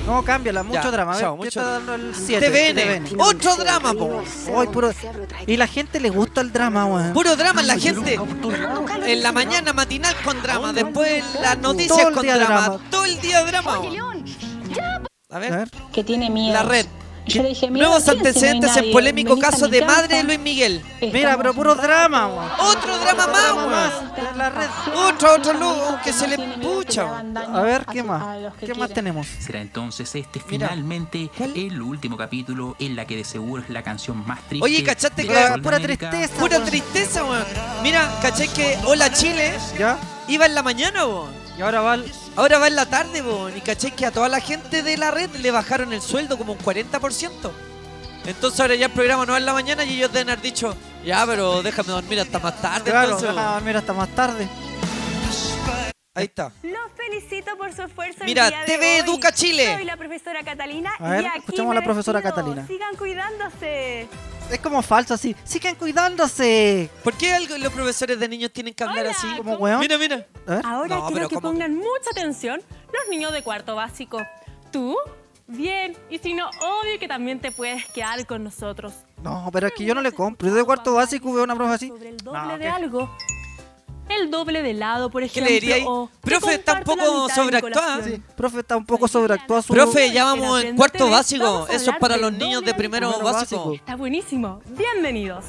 No, 0.05 0.23
cámbiala, 0.23 0.61
mucho 0.61 0.83
Ya, 0.83 0.91
drama. 0.91 1.19
Chao, 1.19 1.33
¿qué 1.33 1.45
mucho 1.45 1.47
está 1.59 1.79
drama. 1.79 1.91
dando 1.93 2.09
el 2.09 2.15
7? 2.15 2.47
TVN. 2.47 3.19
Otro 3.19 3.55
drama, 3.55 3.93
po. 3.95 4.21
Hoy 4.53 4.67
puro... 4.67 4.91
Y 5.47 5.57
la 5.57 5.65
gente 5.65 5.99
le 5.99 6.11
gusta 6.11 6.41
el 6.41 6.53
drama, 6.53 6.85
weón. 6.85 7.11
Puro 7.13 7.35
drama 7.35 7.61
en 7.61 7.67
la 7.67 7.79
gente. 7.79 8.19
En 9.07 9.23
la 9.23 9.31
mañana 9.31 9.73
matinal 9.73 10.15
con 10.23 10.39
drama. 10.43 10.71
Después 10.73 11.23
las 11.41 11.57
noticias 11.57 12.11
con 12.11 12.23
drama. 12.23 12.77
Todo 12.91 13.05
el 13.05 13.19
día 13.19 13.43
drama. 13.45 13.79
weón. 13.79 14.25
A 15.31 15.39
ver. 15.39 15.67
Que 15.91 16.03
tiene 16.03 16.29
miedo. 16.29 16.53
La 16.53 16.61
red. 16.61 16.85
Yo 17.25 17.43
le 17.43 17.49
dije, 17.49 17.69
mira, 17.69 17.87
Nuevos 17.87 18.05
no 18.07 18.11
antecedentes 18.13 18.75
en 18.77 18.91
polémico 18.91 19.35
venís 19.35 19.45
caso 19.45 19.67
de 19.67 19.79
casa. 19.81 19.95
madre 19.95 20.17
de 20.17 20.23
Luis 20.23 20.39
Miguel. 20.39 20.83
Mira, 21.01 21.37
pero 21.37 21.53
puro 21.53 21.75
drama, 21.75 22.27
weón. 22.27 22.49
Otro 22.59 22.97
drama 22.97 23.27
más, 23.27 23.53
weón. 23.53 24.29
En 24.31 24.37
la 24.37 24.49
red. 24.49 24.67
Otro, 24.95 25.33
otro 25.35 25.53
loco 25.53 25.99
que 26.03 26.11
se 26.13 26.27
le 26.27 26.37
pucha. 26.57 27.05
weón. 27.05 27.37
A 27.37 27.61
ver, 27.61 27.85
¿qué 27.85 28.01
más? 28.03 28.23
¿Qué 28.59 28.73
más 28.73 28.89
tenemos? 28.91 29.27
Será 29.27 29.61
entonces 29.61 30.13
este 30.15 30.39
finalmente 30.39 31.29
el 31.55 31.81
último 31.81 32.17
capítulo 32.17 32.75
en 32.79 32.95
la 32.95 33.05
que 33.05 33.15
de 33.15 33.23
seguro 33.23 33.61
es 33.63 33.69
la 33.69 33.83
canción 33.83 34.25
más 34.25 34.41
triste. 34.47 34.63
Oye, 34.65 34.83
¿cachaste 34.83 35.27
que 35.27 35.59
pura 35.61 35.79
tristeza, 35.79 36.33
Pura 36.39 36.63
tristeza, 36.63 37.23
weón. 37.23 37.45
Mira, 37.83 38.09
caché 38.21 38.47
que 38.47 38.77
Hola 38.85 39.11
Chile 39.11 39.53
¿Ya? 39.77 39.97
iba 40.27 40.45
en 40.45 40.55
la 40.55 40.63
mañana, 40.63 41.05
weón. 41.05 41.29
Y 41.57 41.61
ahora 41.61 41.81
va 41.81 41.95
el- 41.95 42.11
Ahora 42.39 42.57
va 42.57 42.67
en 42.67 42.75
la 42.77 42.85
tarde, 42.85 43.21
weón. 43.21 43.57
Y 43.57 43.59
caché 43.59 43.91
que 43.91 44.05
a 44.05 44.11
toda 44.11 44.29
la 44.29 44.39
gente 44.39 44.81
de 44.81 44.95
la 44.95 45.11
red 45.11 45.29
le 45.41 45.51
bajaron 45.51 45.91
el 45.91 46.01
sueldo 46.01 46.37
como 46.37 46.53
un 46.53 46.59
40%. 46.59 47.51
Entonces 48.25 48.59
ahora 48.61 48.75
ya 48.75 48.85
el 48.85 48.93
programa 48.93 49.25
no 49.25 49.33
va 49.33 49.39
en 49.39 49.45
la 49.45 49.51
mañana 49.51 49.83
y 49.83 49.97
ellos 49.97 50.09
deben 50.13 50.29
haber 50.29 50.41
dicho, 50.41 50.73
ya, 51.03 51.25
pero 51.25 51.61
déjame 51.61 51.89
dormir 51.89 52.17
hasta 52.21 52.39
más 52.39 52.61
tarde. 52.61 52.91
Claro, 52.91 53.07
entonces, 53.07 53.29
deja 53.29 53.41
weón. 53.41 53.53
dormir 53.55 53.75
hasta 53.75 53.91
más 53.91 54.09
tarde. 54.15 54.47
Ahí 56.15 56.25
está. 56.25 56.53
Los 56.63 56.91
felicito 56.95 57.57
por 57.57 57.73
su 57.73 57.81
esfuerzo. 57.81 58.23
Mira, 58.23 58.45
el 58.45 58.51
día 58.51 58.59
de 58.61 58.65
TV 58.67 58.85
hoy. 58.85 58.99
Educa 58.99 59.33
Chile. 59.33 59.75
Soy 59.75 59.83
la 59.83 59.97
profesora 59.97 60.41
Catalina. 60.41 60.91
A 60.97 61.09
ver, 61.09 61.23
y 61.23 61.27
aquí 61.27 61.39
escuchemos 61.39 61.71
a 61.71 61.75
la 61.75 61.83
profesora. 61.83 62.21
Catalina. 62.21 62.65
Sigan 62.67 62.95
cuidándose. 62.95 64.07
Es 64.51 64.59
como 64.59 64.81
falso 64.81 65.13
así. 65.13 65.35
Sigan 65.43 65.75
cuidándose. 65.75 66.89
¿Por 67.03 67.13
qué 67.15 67.33
algo- 67.33 67.57
los 67.57 67.71
profesores 67.71 68.19
de 68.19 68.27
niños 68.27 68.51
tienen 68.51 68.73
que 68.73 68.83
hablar 68.83 69.07
así? 69.07 69.27
Como 69.37 69.55
weón. 69.55 69.79
Mira, 69.79 69.97
mira. 69.97 70.25
Ahora 70.63 70.95
No, 70.97 71.07
quiero 71.07 71.29
que 71.29 71.35
¿cómo? 71.35 71.51
pongan 71.51 71.75
mucha 71.75 72.09
atención 72.11 72.61
los 72.85 73.09
niños 73.09 73.31
de 73.31 73.43
cuarto 73.43 73.75
básico. 73.75 74.19
¿Tú? 74.71 74.95
Bien. 75.47 75.95
Y 76.09 76.17
si 76.19 76.33
no, 76.33 76.47
obvio 76.49 76.99
que 76.99 77.07
también 77.07 77.39
te 77.39 77.51
puedes 77.51 77.85
quedar 77.87 78.25
con 78.25 78.43
nosotros. 78.43 78.93
No, 79.23 79.49
pero 79.51 79.67
es 79.67 79.73
que 79.73 79.83
yo 79.85 79.93
no 79.95 80.01
le 80.01 80.11
compro. 80.11 80.47
Yo 80.47 80.55
de 80.55 80.63
cuarto 80.63 80.93
básico 80.93 81.31
veo 81.33 81.43
una 81.43 81.55
profe 81.55 81.73
así. 81.73 81.87
Sobre 81.89 82.09
el 82.09 82.17
doble 82.17 82.39
No, 82.39 82.57
de 82.57 82.67
algo. 82.67 83.15
El 84.09 84.31
doble 84.31 84.63
de 84.63 84.71
helado, 84.71 85.09
por 85.09 85.21
¿Qué 85.21 85.27
ejemplo. 85.27 85.49
le 85.49 85.59
diría 85.59 85.75
ahí? 85.75 85.83
o 85.87 86.09
Profe, 86.21 86.55
está 86.55 86.73
un 86.73 86.83
poco 86.83 87.29
sobreactuada. 87.29 88.03
Sí, 88.03 88.21
profe 88.35 88.59
está 88.59 88.75
un 88.75 88.85
poco 88.85 89.07
sobreactuado 89.07 89.61
su... 89.61 89.73
Profe, 89.73 90.11
ya 90.11 90.25
vamos 90.25 90.63
en 90.63 90.75
cuarto 90.75 90.97
TV, 90.97 91.09
básico. 91.11 91.67
Eso 91.69 91.91
es 91.91 91.97
para 91.97 92.17
los 92.17 92.31
niños 92.33 92.63
de 92.63 92.73
primero 92.73 93.09
primero 93.11 93.23
básico. 93.31 93.57
básico. 93.57 93.73
Está 93.75 93.95
buenísimo. 93.95 94.61
Bienvenidos. 94.69 95.45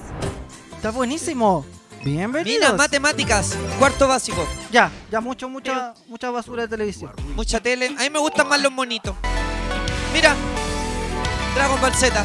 Está 0.77 0.91
buenísimo. 0.91 1.65
Bienvenidos. 2.05 2.61
Mira, 2.61 2.73
matemáticas, 2.75 3.57
cuarto 3.79 4.07
básico. 4.09 4.47
Ya, 4.71 4.91
ya 5.11 5.21
mucho, 5.21 5.49
mucha, 5.49 5.95
mucha 6.07 6.31
basura 6.31 6.63
de 6.63 6.69
televisión. 6.69 7.13
Mucha 7.35 7.61
tele. 7.61 7.87
A 7.89 8.03
mí 8.03 8.11
me 8.11 8.19
gustan 8.19 8.49
más 8.49 8.61
los 8.61 8.73
monitos. 8.73 9.15
Mira, 10.13 10.35
Dragon 11.55 11.81
Ball 11.81 11.95
Z. 11.95 12.25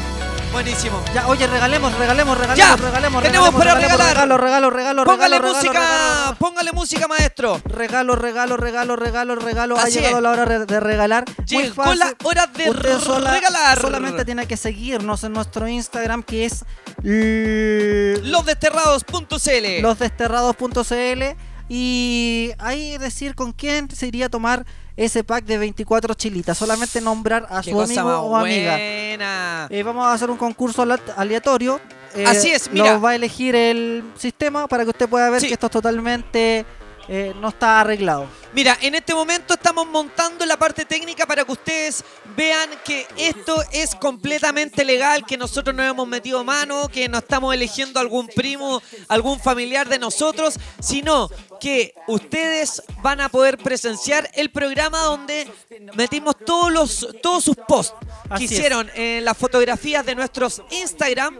Buenísimo. 0.56 1.04
Ya, 1.12 1.28
oye, 1.28 1.46
regalemos, 1.46 1.92
regalemos, 1.98 2.38
regalemos, 2.38 2.56
Ya, 2.58 2.76
regalemos. 2.76 3.22
tenemos 3.22 3.52
regalemos, 3.52 3.54
para 3.58 3.74
regalemos, 3.74 3.98
regalar. 3.98 4.14
Regalo, 4.14 4.36
regalo, 4.38 4.70
regalo, 4.70 5.04
Póngale 5.04 5.36
regalo, 5.38 5.54
música, 5.54 5.72
regalo, 5.80 6.36
póngale 6.38 6.72
música, 6.72 7.08
maestro. 7.08 7.60
Regalo, 7.66 8.16
regalo, 8.16 8.56
regalo, 8.56 8.96
regalo, 8.96 9.34
regalo. 9.36 9.76
Ha 9.78 9.84
llegado 9.90 10.16
es. 10.16 10.22
la 10.22 10.30
hora 10.30 10.46
de 10.64 10.80
regalar. 10.80 11.24
Muy 11.36 11.44
Llegó 11.62 11.74
fácil. 11.74 11.98
la 11.98 12.14
hora 12.24 12.46
de 12.46 13.00
sola- 13.00 13.30
regalar. 13.32 13.78
Solamente 13.78 14.24
tiene 14.24 14.46
que 14.46 14.56
seguirnos 14.56 15.24
en 15.24 15.34
nuestro 15.34 15.68
Instagram 15.68 16.22
que 16.22 16.46
es 16.46 16.64
l- 17.04 18.22
Losdesterrados.cl. 18.30 19.82
losdesterrados.cl 19.82 21.36
y 21.68 22.52
ahí 22.58 22.96
decir 22.96 23.34
con 23.34 23.52
quién 23.52 23.90
se 23.94 24.06
iría 24.06 24.26
a 24.26 24.28
tomar 24.30 24.64
ese 24.96 25.24
pack 25.24 25.44
de 25.44 25.58
24 25.58 26.14
chilitas. 26.14 26.56
Solamente 26.56 27.00
nombrar 27.00 27.46
a 27.50 27.60
Qué 27.62 27.70
su 27.72 27.80
amigo 27.80 28.02
o 28.20 28.36
amiga. 28.36 28.72
buena. 28.76 29.66
Eh, 29.70 29.82
vamos 29.82 30.06
a 30.06 30.12
hacer 30.12 30.30
un 30.30 30.36
concurso 30.36 30.86
aleatorio. 31.16 31.80
Eh, 32.14 32.24
Así 32.26 32.50
es, 32.50 32.70
mira. 32.70 32.94
Lo 32.94 33.00
va 33.00 33.10
a 33.10 33.14
elegir 33.14 33.54
el 33.54 34.02
sistema 34.16 34.66
para 34.66 34.84
que 34.84 34.90
usted 34.90 35.08
pueda 35.08 35.28
ver 35.28 35.40
Sí. 35.40 35.48
que 35.48 35.54
esto 35.54 35.66
es 35.66 35.72
totalmente 35.72 36.64
eh, 37.08 37.34
no 37.40 37.48
está 37.48 37.80
arreglado. 37.80 38.26
Mira, 38.52 38.76
en 38.80 38.94
este 38.94 39.14
momento 39.14 39.54
estamos 39.54 39.86
montando 39.86 40.44
la 40.46 40.56
parte 40.56 40.84
técnica 40.84 41.26
para 41.26 41.44
que 41.44 41.52
ustedes 41.52 42.04
vean 42.36 42.68
que 42.84 43.06
esto 43.16 43.62
es 43.70 43.94
completamente 43.94 44.84
legal, 44.84 45.24
que 45.24 45.36
nosotros 45.36 45.74
no 45.74 45.84
hemos 45.84 46.08
metido 46.08 46.42
mano, 46.42 46.88
que 46.88 47.08
no 47.08 47.18
estamos 47.18 47.54
eligiendo 47.54 48.00
algún 48.00 48.26
primo, 48.28 48.82
algún 49.08 49.38
familiar 49.38 49.88
de 49.88 49.98
nosotros, 49.98 50.58
sino 50.80 51.30
que 51.60 51.94
ustedes 52.08 52.82
van 53.02 53.20
a 53.20 53.28
poder 53.28 53.58
presenciar 53.58 54.30
el 54.34 54.50
programa 54.50 54.98
donde 55.00 55.50
metimos 55.94 56.36
todos 56.44 56.72
los 56.72 57.08
todos 57.22 57.44
sus 57.44 57.56
posts 57.56 57.94
que 58.36 58.44
hicieron 58.44 58.90
en 58.94 59.24
las 59.24 59.36
fotografías 59.36 60.04
de 60.04 60.14
nuestros 60.14 60.62
Instagram 60.70 61.38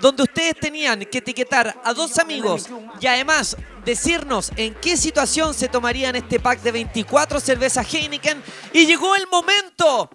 donde 0.00 0.22
ustedes 0.22 0.56
tenían 0.58 1.00
que 1.04 1.18
etiquetar 1.18 1.78
a 1.84 1.92
dos 1.92 2.18
amigos 2.18 2.68
y 3.00 3.06
además 3.06 3.56
decirnos 3.90 4.52
en 4.56 4.74
qué 4.74 4.96
situación 4.96 5.52
se 5.52 5.68
tomarían 5.68 6.14
este 6.14 6.38
pack 6.38 6.62
de 6.62 6.70
24 6.70 7.40
cervezas 7.40 7.92
Heineken. 7.92 8.40
Y 8.72 8.86
llegó 8.86 9.16
el 9.16 9.26
momento 9.26 10.08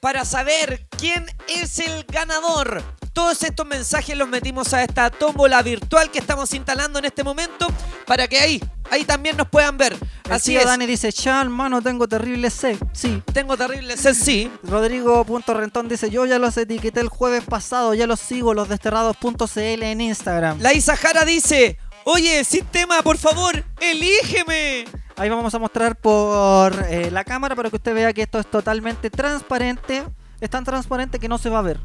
para 0.00 0.24
saber 0.24 0.86
quién 0.98 1.26
es 1.48 1.78
el 1.78 2.04
ganador. 2.04 2.82
Todos 3.14 3.42
estos 3.42 3.66
mensajes 3.66 4.16
los 4.16 4.28
metimos 4.28 4.74
a 4.74 4.84
esta 4.84 5.10
tómbola 5.10 5.62
virtual 5.62 6.10
que 6.10 6.18
estamos 6.18 6.52
instalando 6.52 6.98
en 6.98 7.06
este 7.06 7.24
momento 7.24 7.66
para 8.06 8.28
que 8.28 8.38
ahí, 8.38 8.62
ahí 8.90 9.04
también 9.04 9.36
nos 9.36 9.48
puedan 9.48 9.76
ver. 9.78 9.96
El 10.26 10.32
Así 10.32 10.54
es. 10.54 10.66
Dani 10.66 10.86
dice, 10.86 11.10
ya 11.10 11.40
hermano, 11.40 11.80
tengo 11.80 12.06
terrible 12.06 12.50
sed. 12.50 12.76
Sí. 12.92 13.22
Tengo 13.32 13.56
terrible 13.56 13.96
sed, 13.96 14.14
sí. 14.14 14.52
Rodrigo.rentón 14.62 15.88
dice, 15.88 16.10
yo 16.10 16.26
ya 16.26 16.38
los 16.38 16.56
etiqueté 16.58 17.00
el 17.00 17.08
jueves 17.08 17.44
pasado, 17.44 17.94
ya 17.94 18.06
los 18.06 18.20
sigo, 18.20 18.52
los 18.52 18.68
desterrados.cl 18.68 19.82
en 19.82 20.00
Instagram. 20.02 20.60
La 20.60 20.74
Isa 20.74 20.94
Jara 20.94 21.24
dice, 21.24 21.78
oye, 22.08 22.42
sistema, 22.44 23.02
por 23.02 23.18
favor, 23.18 23.64
elígeme. 23.80 24.86
Ahí 25.16 25.28
vamos 25.28 25.52
a 25.54 25.58
mostrar 25.58 25.96
por 25.96 26.72
eh, 26.88 27.10
la 27.10 27.24
cámara 27.24 27.54
para 27.54 27.70
que 27.70 27.76
usted 27.76 27.94
vea 27.94 28.12
que 28.12 28.22
esto 28.22 28.38
es 28.38 28.46
totalmente 28.46 29.10
transparente. 29.10 30.04
Es 30.40 30.48
tan 30.48 30.64
transparente 30.64 31.18
que 31.18 31.28
no 31.28 31.38
se 31.38 31.50
va 31.50 31.58
a 31.58 31.62
ver. 31.62 31.80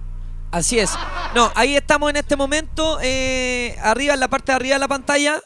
Así 0.51 0.79
es. 0.79 0.91
No, 1.33 1.51
ahí 1.55 1.75
estamos 1.75 2.09
en 2.11 2.17
este 2.17 2.35
momento, 2.35 2.99
eh, 3.01 3.75
arriba, 3.81 4.13
en 4.13 4.19
la 4.19 4.27
parte 4.27 4.51
de 4.51 4.55
arriba 4.55 4.75
de 4.75 4.79
la 4.79 4.87
pantalla. 4.87 5.41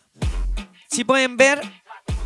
Si 0.90 1.04
pueden 1.04 1.38
ver, 1.38 1.62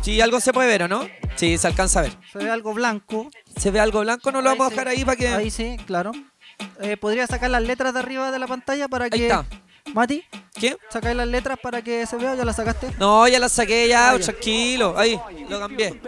si 0.02 0.20
algo 0.20 0.40
se 0.40 0.52
puede 0.52 0.68
ver 0.68 0.82
o 0.82 0.88
no. 0.88 1.08
Sí, 1.36 1.56
se 1.56 1.66
alcanza 1.68 2.00
a 2.00 2.02
ver. 2.02 2.18
Se 2.32 2.38
ve 2.38 2.50
algo 2.50 2.74
blanco. 2.74 3.30
Se 3.56 3.70
ve 3.70 3.80
algo 3.80 4.00
blanco, 4.00 4.30
no 4.32 4.42
lo 4.42 4.50
vamos 4.50 4.66
a 4.66 4.70
dejar 4.70 4.88
ahí 4.88 5.04
para 5.04 5.16
que... 5.16 5.28
Ahí 5.28 5.50
sí, 5.50 5.76
claro. 5.86 6.12
Eh, 6.80 6.96
¿Podría 6.96 7.26
sacar 7.26 7.50
las 7.50 7.62
letras 7.62 7.94
de 7.94 8.00
arriba 8.00 8.30
de 8.30 8.38
la 8.38 8.46
pantalla 8.46 8.88
para 8.88 9.08
que... 9.08 9.26
está. 9.26 9.46
Mati, 9.94 10.24
¿qué? 10.54 10.76
¿Sacáis 10.90 11.16
las 11.16 11.26
letras 11.26 11.58
para 11.62 11.82
que 11.82 12.06
se 12.06 12.16
vea? 12.16 12.34
¿Ya 12.34 12.44
las 12.44 12.56
sacaste? 12.56 12.90
No, 12.98 13.26
ya 13.28 13.38
la 13.38 13.48
saqué 13.48 13.88
ya, 13.88 14.10
Ah, 14.10 14.16
ya. 14.16 14.24
tranquilo. 14.24 14.94
Ahí, 14.96 15.20
lo 15.48 15.58
cambié. 15.60 16.00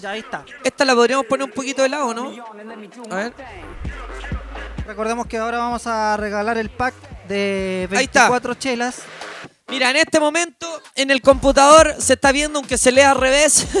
Ya 0.00 0.10
ahí 0.10 0.20
está. 0.20 0.44
Esta 0.62 0.84
la 0.84 0.94
podríamos 0.94 1.26
poner 1.26 1.44
un 1.46 1.52
poquito 1.52 1.82
de 1.82 1.88
lado, 1.88 2.14
¿no? 2.14 2.32
A 3.10 3.14
ver. 3.16 3.32
Recordemos 4.86 5.26
que 5.26 5.38
ahora 5.38 5.58
vamos 5.58 5.86
a 5.86 6.16
regalar 6.16 6.58
el 6.58 6.70
pack 6.70 6.94
de 7.28 7.88
Ahí 7.92 8.04
está. 8.04 8.22
24 8.28 8.54
chelas. 8.54 8.96
Mira, 9.68 9.90
en 9.90 9.96
este 9.96 10.20
momento 10.20 10.66
en 10.94 11.10
el 11.10 11.22
computador 11.22 11.94
se 11.98 12.12
está 12.14 12.30
viendo 12.32 12.58
aunque 12.58 12.76
se 12.76 12.92
lea 12.92 13.10
al 13.12 13.18
revés. 13.18 13.66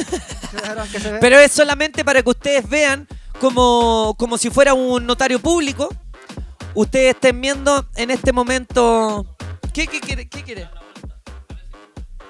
Claro, 0.52 0.82
que 0.92 1.00
se 1.00 1.12
ve. 1.12 1.18
Pero 1.18 1.38
es 1.38 1.50
solamente 1.50 2.04
para 2.04 2.22
que 2.22 2.28
ustedes 2.28 2.68
vean 2.68 3.08
como, 3.40 4.14
como 4.18 4.36
si 4.36 4.50
fuera 4.50 4.74
un 4.74 5.06
notario 5.06 5.40
público. 5.40 5.88
Ustedes 6.74 7.14
estén 7.14 7.40
viendo 7.40 7.86
en 7.96 8.10
este 8.10 8.32
momento. 8.32 9.31
¿Qué, 9.72 9.86
qué 9.86 10.00
quiere? 10.00 10.28
¿Qué 10.28 10.42
quiere? 10.42 10.68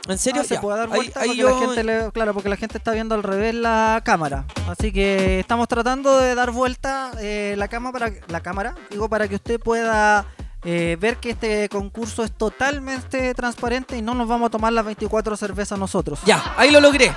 ¿En 0.09 0.19
serio? 0.19 0.43
Ah, 0.43 0.45
se 0.45 0.55
Ya. 0.55 0.61
puede 0.61 0.79
dar 0.79 0.89
vuelta 0.89 1.21
ahí 1.21 1.29
porque 1.29 1.41
yo- 1.41 1.51
la 1.61 1.67
gente 1.67 1.85
le- 1.85 2.11
claro, 2.13 2.35
porque 2.35 2.49
la 2.49 2.57
gente 2.57 2.79
está 2.79 2.91
viendo 2.93 3.15
al 3.15 3.23
revés 3.23 3.55
la 3.55 4.01
cámara. 4.05 4.45
Así 4.69 4.93
que 4.93 5.39
estamos 5.41 5.69
tratando 5.69 6.19
de 6.19 6.35
dar 6.35 6.51
vuelta 6.51 7.13
eh, 7.21 7.55
la 7.57 7.69
cámara 7.69 7.93
para 7.93 8.13
la 8.29 8.41
cámara, 8.41 8.75
digo 8.91 9.09
para 9.09 9.29
que 9.29 9.37
usted 9.37 9.61
pueda 9.61 10.27
eh, 10.65 10.97
ver 11.01 11.17
que 11.19 11.31
este 11.31 11.69
concurso 11.69 12.25
es 12.25 12.33
totalmente 12.33 13.33
transparente 13.35 13.97
y 13.97 14.03
no 14.03 14.15
nos 14.15 14.29
vamos 14.29 14.47
a 14.49 14.51
tomar 14.51 14.73
las 14.73 14.85
24 14.85 15.37
cervezas 15.37 15.79
nosotros. 15.79 16.21
Ya, 16.25 16.55
ahí 16.57 16.71
lo 16.71 16.81
logré. 16.81 17.13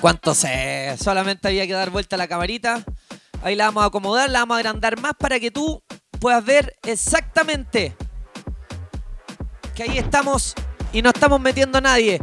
¿Cuánto 0.00 0.34
sé? 0.34 0.96
Solamente 1.00 1.48
había 1.48 1.66
que 1.66 1.72
dar 1.72 1.90
vuelta 1.90 2.16
la 2.16 2.28
camarita. 2.28 2.84
Ahí 3.42 3.54
la 3.56 3.66
vamos 3.66 3.82
a 3.84 3.86
acomodar, 3.86 4.30
la 4.30 4.40
vamos 4.40 4.56
a 4.56 4.58
agrandar 4.58 5.00
más 5.00 5.12
para 5.18 5.38
que 5.40 5.50
tú 5.52 5.82
puedas 6.20 6.44
ver 6.44 6.76
exactamente 6.84 7.96
que 9.78 9.84
ahí 9.84 9.96
estamos 9.98 10.54
y 10.92 11.02
no 11.02 11.10
estamos 11.10 11.40
metiendo 11.40 11.78
a 11.78 11.80
nadie. 11.80 12.20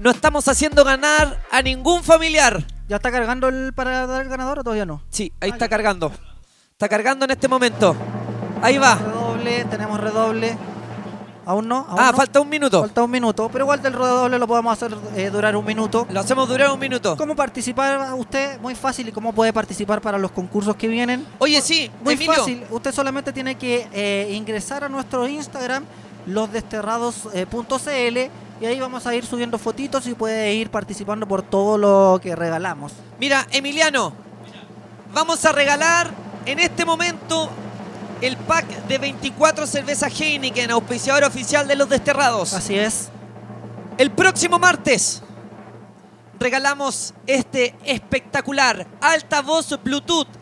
No 0.00 0.10
estamos 0.10 0.48
haciendo 0.48 0.82
ganar 0.82 1.40
a 1.52 1.62
ningún 1.62 2.02
familiar. 2.02 2.64
¿Ya 2.88 2.96
está 2.96 3.12
cargando 3.12 3.46
el 3.48 3.72
para 3.72 4.08
dar 4.08 4.22
el 4.22 4.28
ganador 4.28 4.58
o 4.58 4.64
todavía 4.64 4.84
no? 4.86 5.00
Sí, 5.08 5.32
ahí 5.40 5.50
está 5.50 5.68
cargando. 5.68 6.10
Está 6.72 6.88
cargando 6.88 7.26
en 7.26 7.30
este 7.30 7.46
momento. 7.46 7.94
Ahí 8.60 8.76
va. 8.78 8.96
Redoble, 8.96 9.64
tenemos 9.66 10.00
redoble. 10.00 10.58
¿Aún 11.46 11.68
no? 11.68 11.86
¿Aún 11.88 12.00
Ah, 12.00 12.10
no? 12.10 12.16
falta 12.16 12.40
un 12.40 12.48
minuto. 12.48 12.80
Falta 12.80 13.04
un 13.04 13.10
minuto, 13.12 13.48
pero 13.52 13.64
igual 13.66 13.80
del 13.82 13.92
ruedo 13.92 14.22
doble 14.22 14.38
lo 14.40 14.48
podemos 14.48 14.72
hacer 14.72 14.96
eh, 15.14 15.30
durar 15.30 15.54
un 15.54 15.64
minuto. 15.64 16.08
Lo 16.10 16.18
hacemos 16.18 16.48
durar 16.48 16.70
un 16.72 16.80
minuto. 16.80 17.16
¿Cómo 17.16 17.36
participar 17.36 18.14
usted? 18.14 18.60
Muy 18.60 18.74
fácil. 18.74 19.08
¿Y 19.08 19.12
cómo 19.12 19.32
puede 19.32 19.52
participar 19.52 20.00
para 20.00 20.18
los 20.18 20.32
concursos 20.32 20.74
que 20.74 20.88
vienen? 20.88 21.24
Oye, 21.38 21.60
sí, 21.62 21.88
Muy 22.02 22.14
Emilio. 22.14 22.34
fácil. 22.34 22.64
Usted 22.68 22.92
solamente 22.92 23.32
tiene 23.32 23.54
que 23.54 23.86
eh, 23.92 24.32
ingresar 24.32 24.82
a 24.82 24.88
nuestro 24.88 25.28
Instagram, 25.28 25.84
losdesterrados.cl, 26.26 28.18
y 28.60 28.66
ahí 28.66 28.78
vamos 28.78 29.06
a 29.06 29.14
ir 29.14 29.24
subiendo 29.24 29.58
fotitos 29.58 30.06
y 30.06 30.14
puede 30.14 30.52
ir 30.54 30.70
participando 30.70 31.26
por 31.26 31.42
todo 31.42 31.78
lo 31.78 32.20
que 32.20 32.36
regalamos. 32.36 32.92
Mira, 33.18 33.46
Emiliano, 33.50 34.12
vamos 35.14 35.44
a 35.44 35.52
regalar 35.52 36.10
en 36.44 36.58
este 36.58 36.84
momento 36.84 37.48
el 38.20 38.36
pack 38.36 38.66
de 38.86 38.98
24 38.98 39.66
cervezas 39.66 40.12
Heineken, 40.20 40.70
auspiciador 40.70 41.24
oficial 41.24 41.66
de 41.66 41.76
los 41.76 41.88
desterrados. 41.88 42.52
Así 42.52 42.78
es. 42.78 43.08
El 43.96 44.10
próximo 44.10 44.58
martes 44.58 45.22
regalamos 46.38 47.14
este 47.26 47.74
espectacular 47.84 48.86
altavoz 49.00 49.78
Bluetooth 49.82 50.39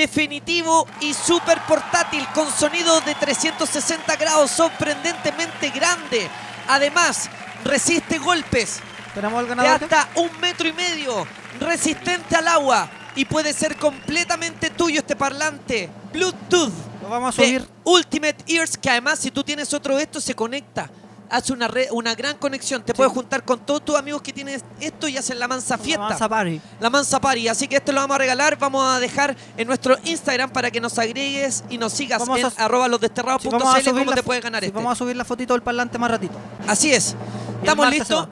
definitivo 0.00 0.86
y 1.00 1.12
súper 1.12 1.60
portátil 1.68 2.26
con 2.34 2.50
sonido 2.50 3.02
de 3.02 3.14
360 3.14 4.16
grados 4.16 4.50
sorprendentemente 4.50 5.68
grande. 5.68 6.26
Además, 6.68 7.28
resiste 7.64 8.18
golpes 8.18 8.80
¿Tenemos 9.14 9.46
el 9.46 9.56
de 9.56 9.68
hasta 9.68 10.08
un 10.14 10.30
metro 10.40 10.66
y 10.66 10.72
medio, 10.72 11.26
resistente 11.60 12.34
al 12.34 12.48
agua 12.48 12.88
y 13.14 13.26
puede 13.26 13.52
ser 13.52 13.76
completamente 13.76 14.70
tuyo 14.70 15.00
este 15.00 15.16
parlante 15.16 15.90
Bluetooth. 16.12 16.72
Lo 17.02 17.08
vamos 17.10 17.34
a 17.34 17.42
subir. 17.42 17.68
Ultimate 17.84 18.42
Ears, 18.46 18.78
que 18.78 18.88
además 18.88 19.18
si 19.18 19.30
tú 19.30 19.44
tienes 19.44 19.74
otro 19.74 19.96
de 19.96 20.04
estos 20.04 20.24
se 20.24 20.34
conecta. 20.34 20.88
Hace 21.30 21.52
una, 21.52 21.68
red- 21.68 21.88
una 21.92 22.14
gran 22.14 22.36
conexión. 22.38 22.82
Te 22.82 22.92
puedes 22.92 23.12
juntar 23.12 23.44
con 23.44 23.60
todos 23.60 23.84
tus 23.84 23.96
amigos 23.96 24.20
que 24.20 24.32
tienen 24.32 24.60
esto 24.80 25.06
y 25.08 25.16
hacen 25.16 25.38
la 25.38 25.46
mansa 25.46 25.78
fiesta. 25.78 26.02
Mansa 26.08 26.28
Party. 26.28 26.60
La 26.80 26.90
mansa 26.90 27.20
party. 27.20 27.46
Así 27.48 27.68
que 27.68 27.76
esto 27.76 27.92
lo 27.92 28.00
vamos 28.00 28.16
a 28.16 28.18
regalar. 28.18 28.58
Vamos 28.58 28.84
a 28.84 28.98
dejar 28.98 29.36
en 29.56 29.66
nuestro 29.68 29.96
Instagram 30.04 30.50
para 30.50 30.70
que 30.70 30.80
nos 30.80 30.98
agregues 30.98 31.62
y 31.70 31.78
nos 31.78 31.92
sigas 31.92 32.18
Vamos 32.18 32.40
en 32.40 32.46
a- 32.46 32.64
arroba 32.64 32.86
Sí, 32.86 32.90
losdesterrados.cl 32.90 33.48
vamos 33.50 33.74
a 33.74 33.80
subir 33.80 33.92
cómo 34.00 34.10
la 34.10 34.16
te 34.16 34.22
puedes 34.24 34.42
ganar 34.42 34.60
sí, 34.62 34.66
este. 34.66 34.76
Vamos 34.76 34.92
a 34.92 34.96
subir 34.96 35.16
la 35.16 35.24
fotito 35.24 35.52
del 35.54 35.62
parlante 35.62 35.98
más 35.98 36.10
ratito. 36.10 36.34
Así 36.66 36.92
es. 36.92 37.14
¿Estamos 37.62 37.88
listos? 37.90 38.28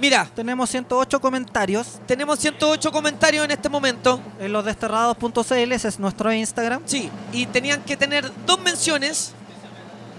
Mira, 0.00 0.30
Tenemos 0.32 0.70
108 0.70 1.20
comentarios 1.20 1.98
tenemos 2.06 2.38
108 2.38 2.92
comentarios 2.92 3.44
en 3.44 3.50
este 3.50 3.68
momento. 3.68 4.20
en 4.38 4.52
losdesterrados.cl, 4.52 5.72
ese 5.72 5.88
es 5.88 5.98
nuestro 5.98 6.32
Instagram. 6.32 6.82
Sí, 6.86 7.10
y 7.32 7.46
tenían 7.46 7.82
que 7.82 7.96
tener 7.96 8.30
dos 8.46 8.60
menciones. 8.60 9.32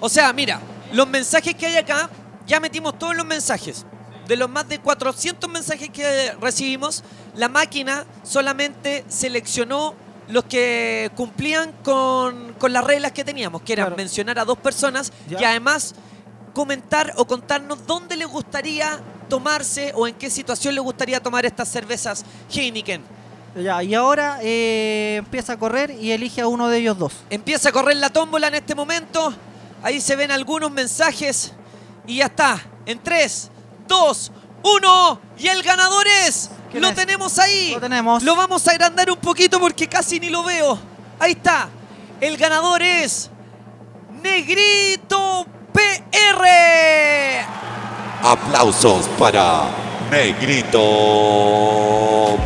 O 0.01 0.09
sea, 0.09 0.33
mira, 0.33 0.59
los 0.93 1.07
mensajes 1.07 1.55
que 1.55 1.67
hay 1.67 1.75
acá, 1.77 2.09
ya 2.45 2.59
metimos 2.59 2.97
todos 2.97 3.15
los 3.15 3.25
mensajes. 3.25 3.85
De 4.27 4.35
los 4.35 4.49
más 4.49 4.67
de 4.69 4.79
400 4.79 5.49
mensajes 5.49 5.89
que 5.89 6.31
recibimos, 6.39 7.03
la 7.35 7.47
máquina 7.49 8.05
solamente 8.23 9.03
seleccionó 9.07 9.95
los 10.27 10.43
que 10.45 11.09
cumplían 11.15 11.71
con, 11.83 12.53
con 12.59 12.71
las 12.71 12.83
reglas 12.83 13.11
que 13.11 13.23
teníamos, 13.23 13.63
que 13.63 13.73
eran 13.73 13.85
Claro. 13.87 13.97
mencionar 13.97 14.37
a 14.37 14.45
dos 14.45 14.57
personas 14.59 15.11
Ya. 15.27 15.41
y 15.41 15.45
además 15.45 15.95
comentar 16.53 17.13
o 17.17 17.25
contarnos 17.25 17.85
dónde 17.87 18.15
les 18.15 18.27
gustaría 18.27 18.99
tomarse 19.27 19.91
o 19.95 20.07
en 20.07 20.13
qué 20.15 20.29
situación 20.29 20.75
les 20.75 20.83
gustaría 20.83 21.19
tomar 21.21 21.45
estas 21.45 21.67
cervezas 21.69 22.23
Heineken. 22.53 23.01
Ya, 23.55 23.81
y 23.81 23.95
ahora 23.95 24.37
eh, 24.43 25.15
empieza 25.17 25.53
a 25.53 25.57
correr 25.57 25.89
y 25.99 26.11
elige 26.11 26.41
a 26.41 26.47
uno 26.47 26.67
de 26.67 26.77
ellos 26.77 26.97
dos. 26.99 27.13
Empieza 27.31 27.69
a 27.69 27.71
correr 27.71 27.97
la 27.97 28.09
tómbola 28.11 28.47
en 28.49 28.55
este 28.55 28.75
momento. 28.75 29.33
Ahí 29.83 30.01
se 30.01 30.15
ven 30.15 30.31
algunos 30.31 30.71
mensajes. 30.71 31.53
Y 32.07 32.17
ya 32.17 32.25
está. 32.25 32.59
En 32.85 32.99
3, 33.01 33.49
2, 33.87 34.31
1. 34.63 35.21
Y 35.37 35.47
el 35.47 35.63
ganador 35.63 36.05
es. 36.25 36.49
¿Quién 36.71 36.81
Lo 36.83 36.89
es? 36.89 36.95
tenemos 36.95 37.39
ahí. 37.39 37.71
Lo 37.73 37.79
tenemos. 37.79 38.23
Lo 38.23 38.35
vamos 38.35 38.67
a 38.67 38.71
agrandar 38.71 39.09
un 39.09 39.17
poquito 39.19 39.59
porque 39.59 39.87
casi 39.87 40.19
ni 40.19 40.29
lo 40.29 40.43
veo. 40.43 40.77
Ahí 41.19 41.31
está. 41.31 41.69
El 42.19 42.35
ganador 42.37 42.81
es. 42.81 43.29
Negrito 44.21 45.45
PR. 45.71 47.45
Aplausos 48.21 49.07
para 49.17 49.69
Negrito 50.11 50.77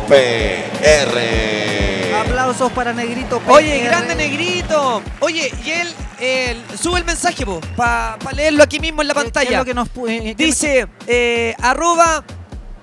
PR. 0.08 2.14
Aplausos 2.20 2.70
para 2.72 2.92
Negrito 2.92 3.42
Oye, 3.48 3.80
PR. 3.80 3.84
grande 3.86 4.14
Negrito. 4.14 5.02
Oye, 5.20 5.52
y 5.64 5.70
él, 5.70 5.92
él 6.24 6.62
sube 6.80 6.98
el 6.98 7.04
mensaje, 7.04 7.44
para 7.76 8.18
leerlo 8.34 8.62
aquí 8.62 8.80
mismo 8.80 9.02
en 9.02 9.08
la 9.08 9.14
¿Qué- 9.14 9.20
qué 9.20 9.26
es 9.26 9.32
pantalla. 9.32 9.58
lo 9.58 9.64
que 9.64 9.74
nos 9.74 9.88
eh, 10.08 10.34
qué- 10.36 10.44
Dice, 10.44 10.86
eh, 11.06 11.54
arroba 11.60 12.24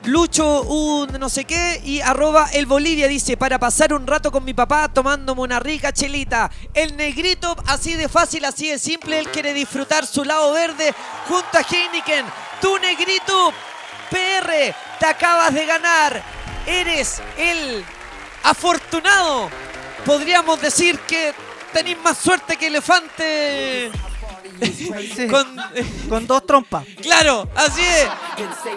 Lucho 0.05 0.63
un 0.63 1.09
no 1.19 1.29
sé 1.29 1.45
qué 1.45 1.79
y 1.85 2.01
arroba 2.01 2.49
el 2.53 2.65
Bolivia 2.65 3.07
dice, 3.07 3.37
para 3.37 3.59
pasar 3.59 3.93
un 3.93 4.07
rato 4.07 4.31
con 4.31 4.43
mi 4.43 4.51
papá 4.51 4.87
tomándome 4.91 5.41
una 5.41 5.59
rica 5.59 5.93
chelita. 5.93 6.49
El 6.73 6.97
negrito, 6.97 7.55
así 7.67 7.93
de 7.93 8.09
fácil, 8.09 8.43
así 8.45 8.69
de 8.71 8.79
simple, 8.79 9.19
él 9.19 9.27
quiere 9.29 9.53
disfrutar 9.53 10.07
su 10.07 10.23
lado 10.25 10.53
verde 10.53 10.91
junto 11.27 11.55
a 11.55 11.61
Heineken. 11.61 12.25
Tu 12.59 12.79
negrito 12.79 13.53
PR, 14.09 14.73
te 14.99 15.05
acabas 15.05 15.53
de 15.53 15.65
ganar. 15.67 16.23
Eres 16.65 17.21
el 17.37 17.85
afortunado. 18.43 19.49
Podríamos 20.05 20.59
decir 20.61 20.97
que 21.01 21.33
tenéis 21.73 21.97
más 22.03 22.17
suerte 22.17 22.57
que 22.57 22.67
elefante. 22.67 23.91
Sí, 24.61 25.27
con, 25.29 25.47
con 26.09 26.27
dos 26.27 26.45
trompas. 26.45 26.85
Claro, 27.01 27.49
así 27.55 27.81
es. 27.81 28.07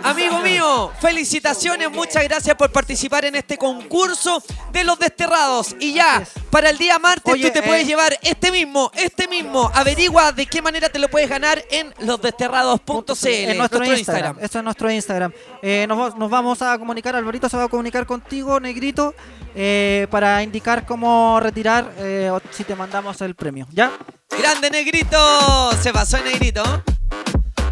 Amigo 0.02 0.39
mío, 0.40 0.90
felicitaciones, 1.01 1.90
muchas 1.90 2.24
gracias 2.24 2.56
por 2.56 2.70
participar 2.73 3.24
en 3.24 3.36
este 3.36 3.59
concurso 3.59 4.43
de 4.73 4.85
los 4.85 4.98
desterrados. 4.98 5.77
Y 5.81 5.93
ya, 5.94 6.24
para 6.51 6.70
el 6.70 6.78
día 6.78 6.98
martes 6.98 7.32
Oye, 7.32 7.47
tú 7.48 7.52
te 7.52 7.62
puedes 7.62 7.85
eh, 7.85 7.86
llevar 7.86 8.19
este 8.23 8.51
mismo, 8.51 8.90
este 8.94 9.28
mismo. 9.28 9.70
Averigua 9.74 10.32
de 10.32 10.47
qué 10.47 10.62
manera 10.62 10.89
te 10.89 10.98
lo 10.98 11.09
puedes 11.09 11.28
ganar 11.28 11.62
en 11.70 11.93
losdesterrados.cl, 12.01 13.27
en 13.27 13.59
nuestro, 13.59 13.85
Instagram. 13.85 14.39
Esto 14.40 14.59
es 14.59 14.65
nuestro 14.65 14.90
Instagram. 14.90 15.32
Eh, 15.62 15.86
nos, 15.89 15.98
va- 15.98 16.19
nos 16.19 16.31
vamos 16.31 16.62
a 16.62 16.78
comunicar, 16.78 17.15
Alvarito 17.16 17.48
se 17.48 17.56
va 17.56 17.65
a 17.65 17.69
comunicar 17.69 18.06
contigo, 18.06 18.59
Negrito, 18.61 19.15
eh, 19.55 20.06
para 20.11 20.43
indicar 20.43 20.86
cómo 20.86 21.39
retirar 21.40 21.93
o 22.32 22.40
si 22.51 22.65
te 22.65 22.74
mandamos 22.74 23.20
el 23.20 23.35
premio. 23.35 23.66
¿Ya? 23.73 23.93
Grande 24.31 24.71
negrito, 24.71 25.71
se 25.83 25.93
pasó 25.93 26.17
el 26.17 26.25
negrito. 26.25 26.63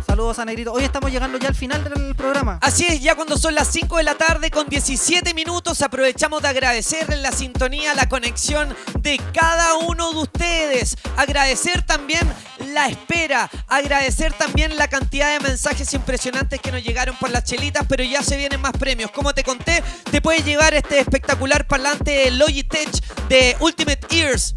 Saludos 0.06 0.38
a 0.38 0.44
Negrito. 0.44 0.74
Hoy 0.74 0.84
estamos 0.84 1.10
llegando 1.10 1.38
ya 1.38 1.48
al 1.48 1.54
final 1.54 1.82
del 1.84 2.14
programa. 2.14 2.58
Así 2.60 2.84
es, 2.86 3.00
ya 3.00 3.14
cuando 3.14 3.38
son 3.38 3.54
las 3.54 3.68
5 3.68 3.96
de 3.96 4.02
la 4.02 4.14
tarde 4.14 4.50
con 4.50 4.68
17 4.68 5.32
minutos 5.32 5.80
aprovechamos 5.80 6.42
de 6.42 6.48
agradecerles 6.48 7.18
la 7.20 7.32
sintonía, 7.32 7.94
la 7.94 8.06
conexión 8.10 8.76
de 9.00 9.18
cada 9.32 9.76
uno 9.76 10.12
de 10.12 10.18
ustedes. 10.18 10.98
Agradecer 11.16 11.80
también 11.80 12.30
la 12.72 12.88
espera, 12.88 13.50
agradecer 13.68 14.32
también 14.32 14.76
la 14.76 14.88
cantidad 14.88 15.32
de 15.32 15.40
mensajes 15.46 15.92
impresionantes 15.94 16.60
que 16.60 16.72
nos 16.72 16.82
llegaron 16.82 17.16
por 17.16 17.30
las 17.30 17.44
chelitas, 17.44 17.84
pero 17.88 18.02
ya 18.02 18.22
se 18.22 18.36
vienen 18.36 18.60
más 18.60 18.72
premios. 18.72 19.10
Como 19.10 19.34
te 19.34 19.44
conté, 19.44 19.82
te 20.10 20.20
puedes 20.20 20.44
llevar 20.44 20.74
este 20.74 20.98
espectacular 20.98 21.66
parlante 21.66 22.30
Logitech 22.30 22.90
de 23.28 23.56
Ultimate 23.60 24.06
Ears. 24.10 24.54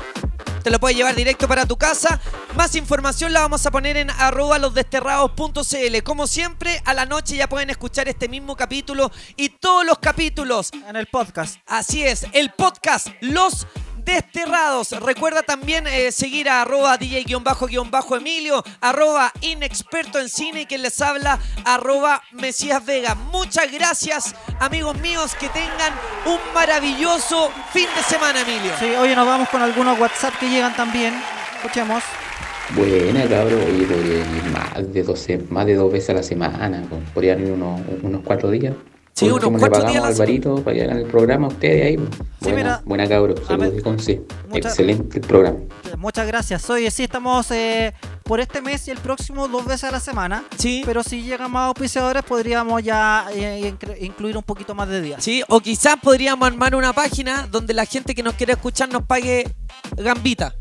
Te 0.63 0.71
lo 0.71 0.79
puedes 0.79 0.97
llevar 0.97 1.13
directo 1.13 1.47
para 1.47 1.67
tu 1.67 1.77
casa. 1.77 2.19
Más 2.55 2.75
información 2.75 3.31
la 3.33 3.41
vamos 3.41 3.63
a 3.67 3.71
poner 3.71 3.97
en 3.97 4.09
arroba 4.09 4.57
losdesterrados.cl. 4.57 6.03
Como 6.03 6.25
siempre, 6.25 6.81
a 6.85 6.95
la 6.95 7.05
noche 7.05 7.35
ya 7.35 7.47
pueden 7.47 7.69
escuchar 7.69 8.07
este 8.07 8.27
mismo 8.27 8.55
capítulo 8.55 9.11
y 9.35 9.49
todos 9.49 9.85
los 9.85 9.99
capítulos. 9.99 10.71
En 10.87 10.95
el 10.95 11.05
podcast. 11.05 11.59
Así 11.67 12.03
es, 12.03 12.25
el 12.33 12.51
podcast 12.51 13.09
Los 13.21 13.67
Desterrados. 14.05 14.91
Recuerda 14.91 15.41
también 15.41 15.87
eh, 15.87 16.11
seguir 16.11 16.47
a 16.47 16.61
arroba 16.61 16.97
DJ-Emilio, 16.97 18.63
arroba 18.79 19.31
inexperto 19.41 20.19
en 20.19 20.29
cine 20.29 20.61
y 20.61 20.65
quien 20.67 20.83
les 20.83 21.01
habla, 21.01 21.39
arroba 21.65 22.21
Mesías 22.31 22.85
Vega. 22.85 23.15
Muchas 23.15 23.71
gracias, 23.71 24.35
amigos 24.59 24.97
míos, 24.99 25.35
que 25.39 25.49
tengan 25.49 25.93
un 26.25 26.37
maravilloso 26.53 27.51
fin 27.73 27.87
de 27.95 28.03
semana, 28.03 28.41
Emilio. 28.41 28.71
Sí, 28.79 28.85
oye, 28.95 29.15
nos 29.15 29.25
vamos 29.25 29.49
con 29.49 29.61
algunos 29.61 29.99
WhatsApp 29.99 30.35
que 30.39 30.49
llegan 30.49 30.75
también. 30.75 31.13
Escuchemos. 31.57 32.03
Buena, 32.75 33.27
cabrón. 33.27 33.61
Oye, 33.67 33.85
podrían 33.85 34.35
ir 34.35 34.43
más 34.51 34.93
de, 34.93 35.03
12, 35.03 35.45
más 35.49 35.65
de 35.65 35.75
dos 35.75 35.91
veces 35.91 36.11
a 36.11 36.13
la 36.13 36.23
semana. 36.23 36.83
Podrían 37.13 37.39
ir 37.41 37.51
unos, 37.51 37.81
unos 38.03 38.21
cuatro 38.23 38.51
días. 38.51 38.73
Sí, 39.15 39.29
unos 39.29 39.49
cuatro 39.57 39.85
días 39.85 40.01
la 40.03 40.09
Alvarito 40.09 40.55
para 40.61 40.75
que 40.75 40.83
hagan 40.83 40.97
el 40.97 41.05
programa 41.05 41.47
ustedes 41.47 41.85
ahí. 41.85 41.95
pues. 41.97 42.19
Buena, 42.41 42.57
mira, 42.57 42.81
buena 42.83 43.07
Saludos 43.47 43.81
Conce. 43.81 44.21
muchas- 44.49 44.71
Excelente 44.73 45.19
el 45.19 45.25
programa. 45.25 45.57
Muchas 45.97 46.27
gracias. 46.27 46.69
Oye, 46.69 46.91
sí, 46.91 47.03
estamos 47.03 47.49
eh, 47.51 47.93
por 48.23 48.41
este 48.41 48.61
mes 48.61 48.85
y 48.89 48.91
el 48.91 48.97
próximo 48.97 49.47
dos 49.47 49.65
veces 49.65 49.85
a 49.85 49.91
la 49.91 50.01
semana. 50.01 50.43
Sí. 50.57 50.81
Pero 50.85 51.01
si 51.01 51.21
llegan 51.23 51.49
más 51.49 51.67
auspiciadores, 51.67 52.23
podríamos 52.23 52.83
ya 52.83 53.27
eh, 53.33 53.73
incluir 54.01 54.35
un 54.35 54.43
poquito 54.43 54.75
más 54.75 54.89
de 54.89 54.99
días. 55.01 55.23
Sí, 55.23 55.41
o 55.47 55.61
quizás 55.61 55.95
podríamos 56.01 56.45
armar 56.45 56.75
una 56.75 56.91
página 56.91 57.47
donde 57.49 57.73
la 57.73 57.85
gente 57.85 58.15
que 58.15 58.21
nos 58.21 58.33
quiere 58.33 58.51
escuchar 58.51 58.89
nos 58.89 59.03
pague 59.03 59.49
gambita. 59.95 60.53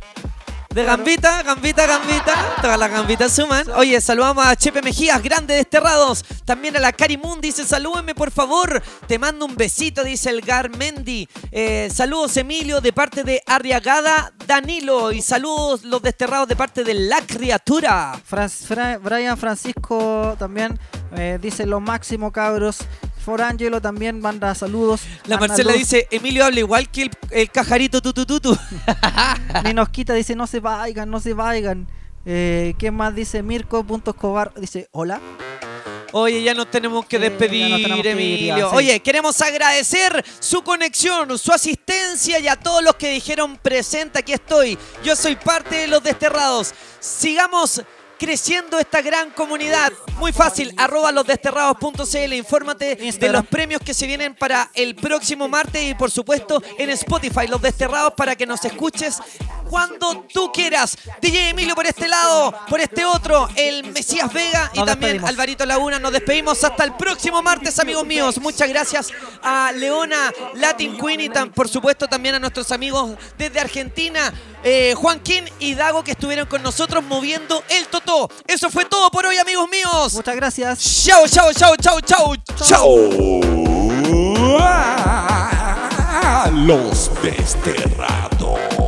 De 0.74 0.82
gambita, 0.82 1.40
gambita, 1.44 1.86
gambita. 1.86 2.56
Todas 2.60 2.76
las 2.76 2.90
gambitas 2.90 3.30
suman. 3.32 3.70
Oye, 3.76 4.00
saludamos 4.00 4.44
a 4.44 4.56
Chepe 4.56 4.82
Mejías, 4.82 5.22
grande 5.22 5.54
desterrados. 5.54 6.24
También 6.44 6.76
a 6.76 6.80
la 6.80 6.92
Cari 6.92 7.16
Moon 7.16 7.40
dice, 7.40 7.64
salúdenme 7.64 8.12
por 8.16 8.32
favor. 8.32 8.82
Te 9.06 9.16
mando 9.20 9.46
un 9.46 9.54
besito, 9.54 10.02
dice 10.02 10.30
el 10.30 10.40
Garmendi. 10.40 11.28
Eh, 11.52 11.88
saludos 11.94 12.36
Emilio 12.38 12.80
de 12.80 12.92
parte 12.92 13.22
de 13.22 13.40
Arriagada 13.46 14.32
Danilo. 14.48 15.12
Y 15.12 15.22
saludos 15.22 15.84
los 15.84 16.02
desterrados 16.02 16.48
de 16.48 16.56
parte 16.56 16.82
de 16.82 16.94
La 16.94 17.20
Criatura. 17.20 18.20
Fra- 18.24 18.98
Brian 18.98 19.38
Francisco 19.38 20.34
también 20.40 20.76
eh, 21.16 21.38
dice 21.40 21.66
lo 21.66 21.78
máximo, 21.78 22.32
cabros. 22.32 22.78
Forangelo 23.24 23.80
también 23.80 24.20
manda 24.20 24.54
saludos. 24.54 25.00
La 25.26 25.38
Marcela 25.38 25.72
dice, 25.72 26.06
Emilio 26.10 26.44
habla 26.44 26.60
igual 26.60 26.88
que 26.90 27.02
el, 27.02 27.10
el 27.30 27.50
cajarito 27.50 28.00
tutututu. 28.02 28.56
Minosquita 29.64 30.14
dice 30.14 30.34
no 30.36 30.46
se 30.46 30.60
vayan, 30.60 31.10
no 31.10 31.20
se 31.20 31.32
vayan. 31.34 31.86
Eh, 32.26 32.74
¿Quién 32.78 32.94
más 32.94 33.14
dice? 33.14 33.42
Mirko.escobar 33.42 34.52
dice 34.56 34.88
hola. 34.92 35.20
Oye, 36.16 36.44
ya 36.44 36.54
nos 36.54 36.70
tenemos 36.70 37.04
que 37.06 37.16
Eh, 37.16 37.18
despedir, 37.18 37.68
nos 37.70 37.82
tenemos 37.82 38.02
que 38.02 38.08
ir, 38.10 38.14
Emilio. 38.14 38.56
ya, 38.56 38.70
sí. 38.70 38.76
Oye, 38.76 39.00
queremos 39.00 39.40
agradecer 39.40 40.24
su 40.38 40.62
conexión, 40.62 41.36
su 41.38 41.52
asistencia 41.52 42.38
y 42.38 42.46
a 42.46 42.54
todos 42.54 42.84
los 42.84 42.94
que 42.94 43.10
dijeron 43.10 43.56
presente, 43.56 44.20
aquí 44.20 44.32
estoy. 44.32 44.78
Yo 45.02 45.16
soy 45.16 45.34
parte 45.34 45.74
de 45.76 45.86
los 45.88 46.04
desterrados. 46.04 46.72
Sigamos 47.00 47.82
creciendo 48.18 48.78
esta 48.78 49.02
gran 49.02 49.30
comunidad. 49.30 49.92
Muy 50.18 50.32
fácil, 50.32 50.74
arroba 50.76 51.12
losdesterrados.cl. 51.12 52.32
Infórmate 52.32 52.96
de 52.96 53.28
los 53.28 53.46
premios 53.46 53.80
que 53.80 53.94
se 53.94 54.06
vienen 54.06 54.34
para 54.34 54.70
el 54.74 54.94
próximo 54.94 55.48
martes 55.48 55.90
y 55.90 55.94
por 55.94 56.10
supuesto 56.10 56.62
en 56.78 56.90
Spotify, 56.90 57.46
Los 57.48 57.62
Desterrados, 57.62 58.14
para 58.14 58.36
que 58.36 58.46
nos 58.46 58.64
escuches 58.64 59.18
cuando 59.74 60.24
tú 60.32 60.52
quieras. 60.52 60.96
DJ 61.20 61.48
Emilio 61.48 61.74
por 61.74 61.84
este 61.84 62.06
lado, 62.06 62.54
por 62.68 62.80
este 62.80 63.04
otro, 63.04 63.48
el 63.56 63.82
Mesías 63.92 64.32
Vega 64.32 64.70
y 64.72 64.78
Nos 64.78 64.86
también 64.86 65.14
despedimos. 65.14 65.28
Alvarito 65.30 65.66
Laguna. 65.66 65.98
Nos 65.98 66.12
despedimos 66.12 66.62
hasta 66.62 66.84
el 66.84 66.92
próximo 66.94 67.42
martes, 67.42 67.76
amigos 67.80 68.06
míos. 68.06 68.38
Muchas 68.38 68.68
gracias 68.68 69.08
a 69.42 69.72
Leona 69.72 70.32
Latin 70.54 70.96
Queen 70.96 71.22
y 71.22 71.28
tan- 71.28 71.50
por 71.50 71.68
supuesto 71.68 72.06
también 72.06 72.36
a 72.36 72.38
nuestros 72.38 72.70
amigos 72.70 73.16
desde 73.36 73.58
Argentina, 73.58 74.32
eh, 74.62 74.94
Joaquín 74.96 75.44
y 75.58 75.74
Dago, 75.74 76.04
que 76.04 76.12
estuvieron 76.12 76.46
con 76.46 76.62
nosotros 76.62 77.02
moviendo 77.02 77.64
el 77.68 77.88
Totó. 77.88 78.30
Eso 78.46 78.70
fue 78.70 78.84
todo 78.84 79.10
por 79.10 79.26
hoy, 79.26 79.38
amigos 79.38 79.68
míos. 79.68 80.14
Muchas 80.14 80.36
gracias. 80.36 81.04
Chao, 81.04 81.26
chao, 81.26 81.52
chao, 81.52 81.74
chao, 81.74 82.00
chao, 82.00 82.36
chao. 82.64 82.98
Los 86.52 87.10
desterrados. 87.24 88.83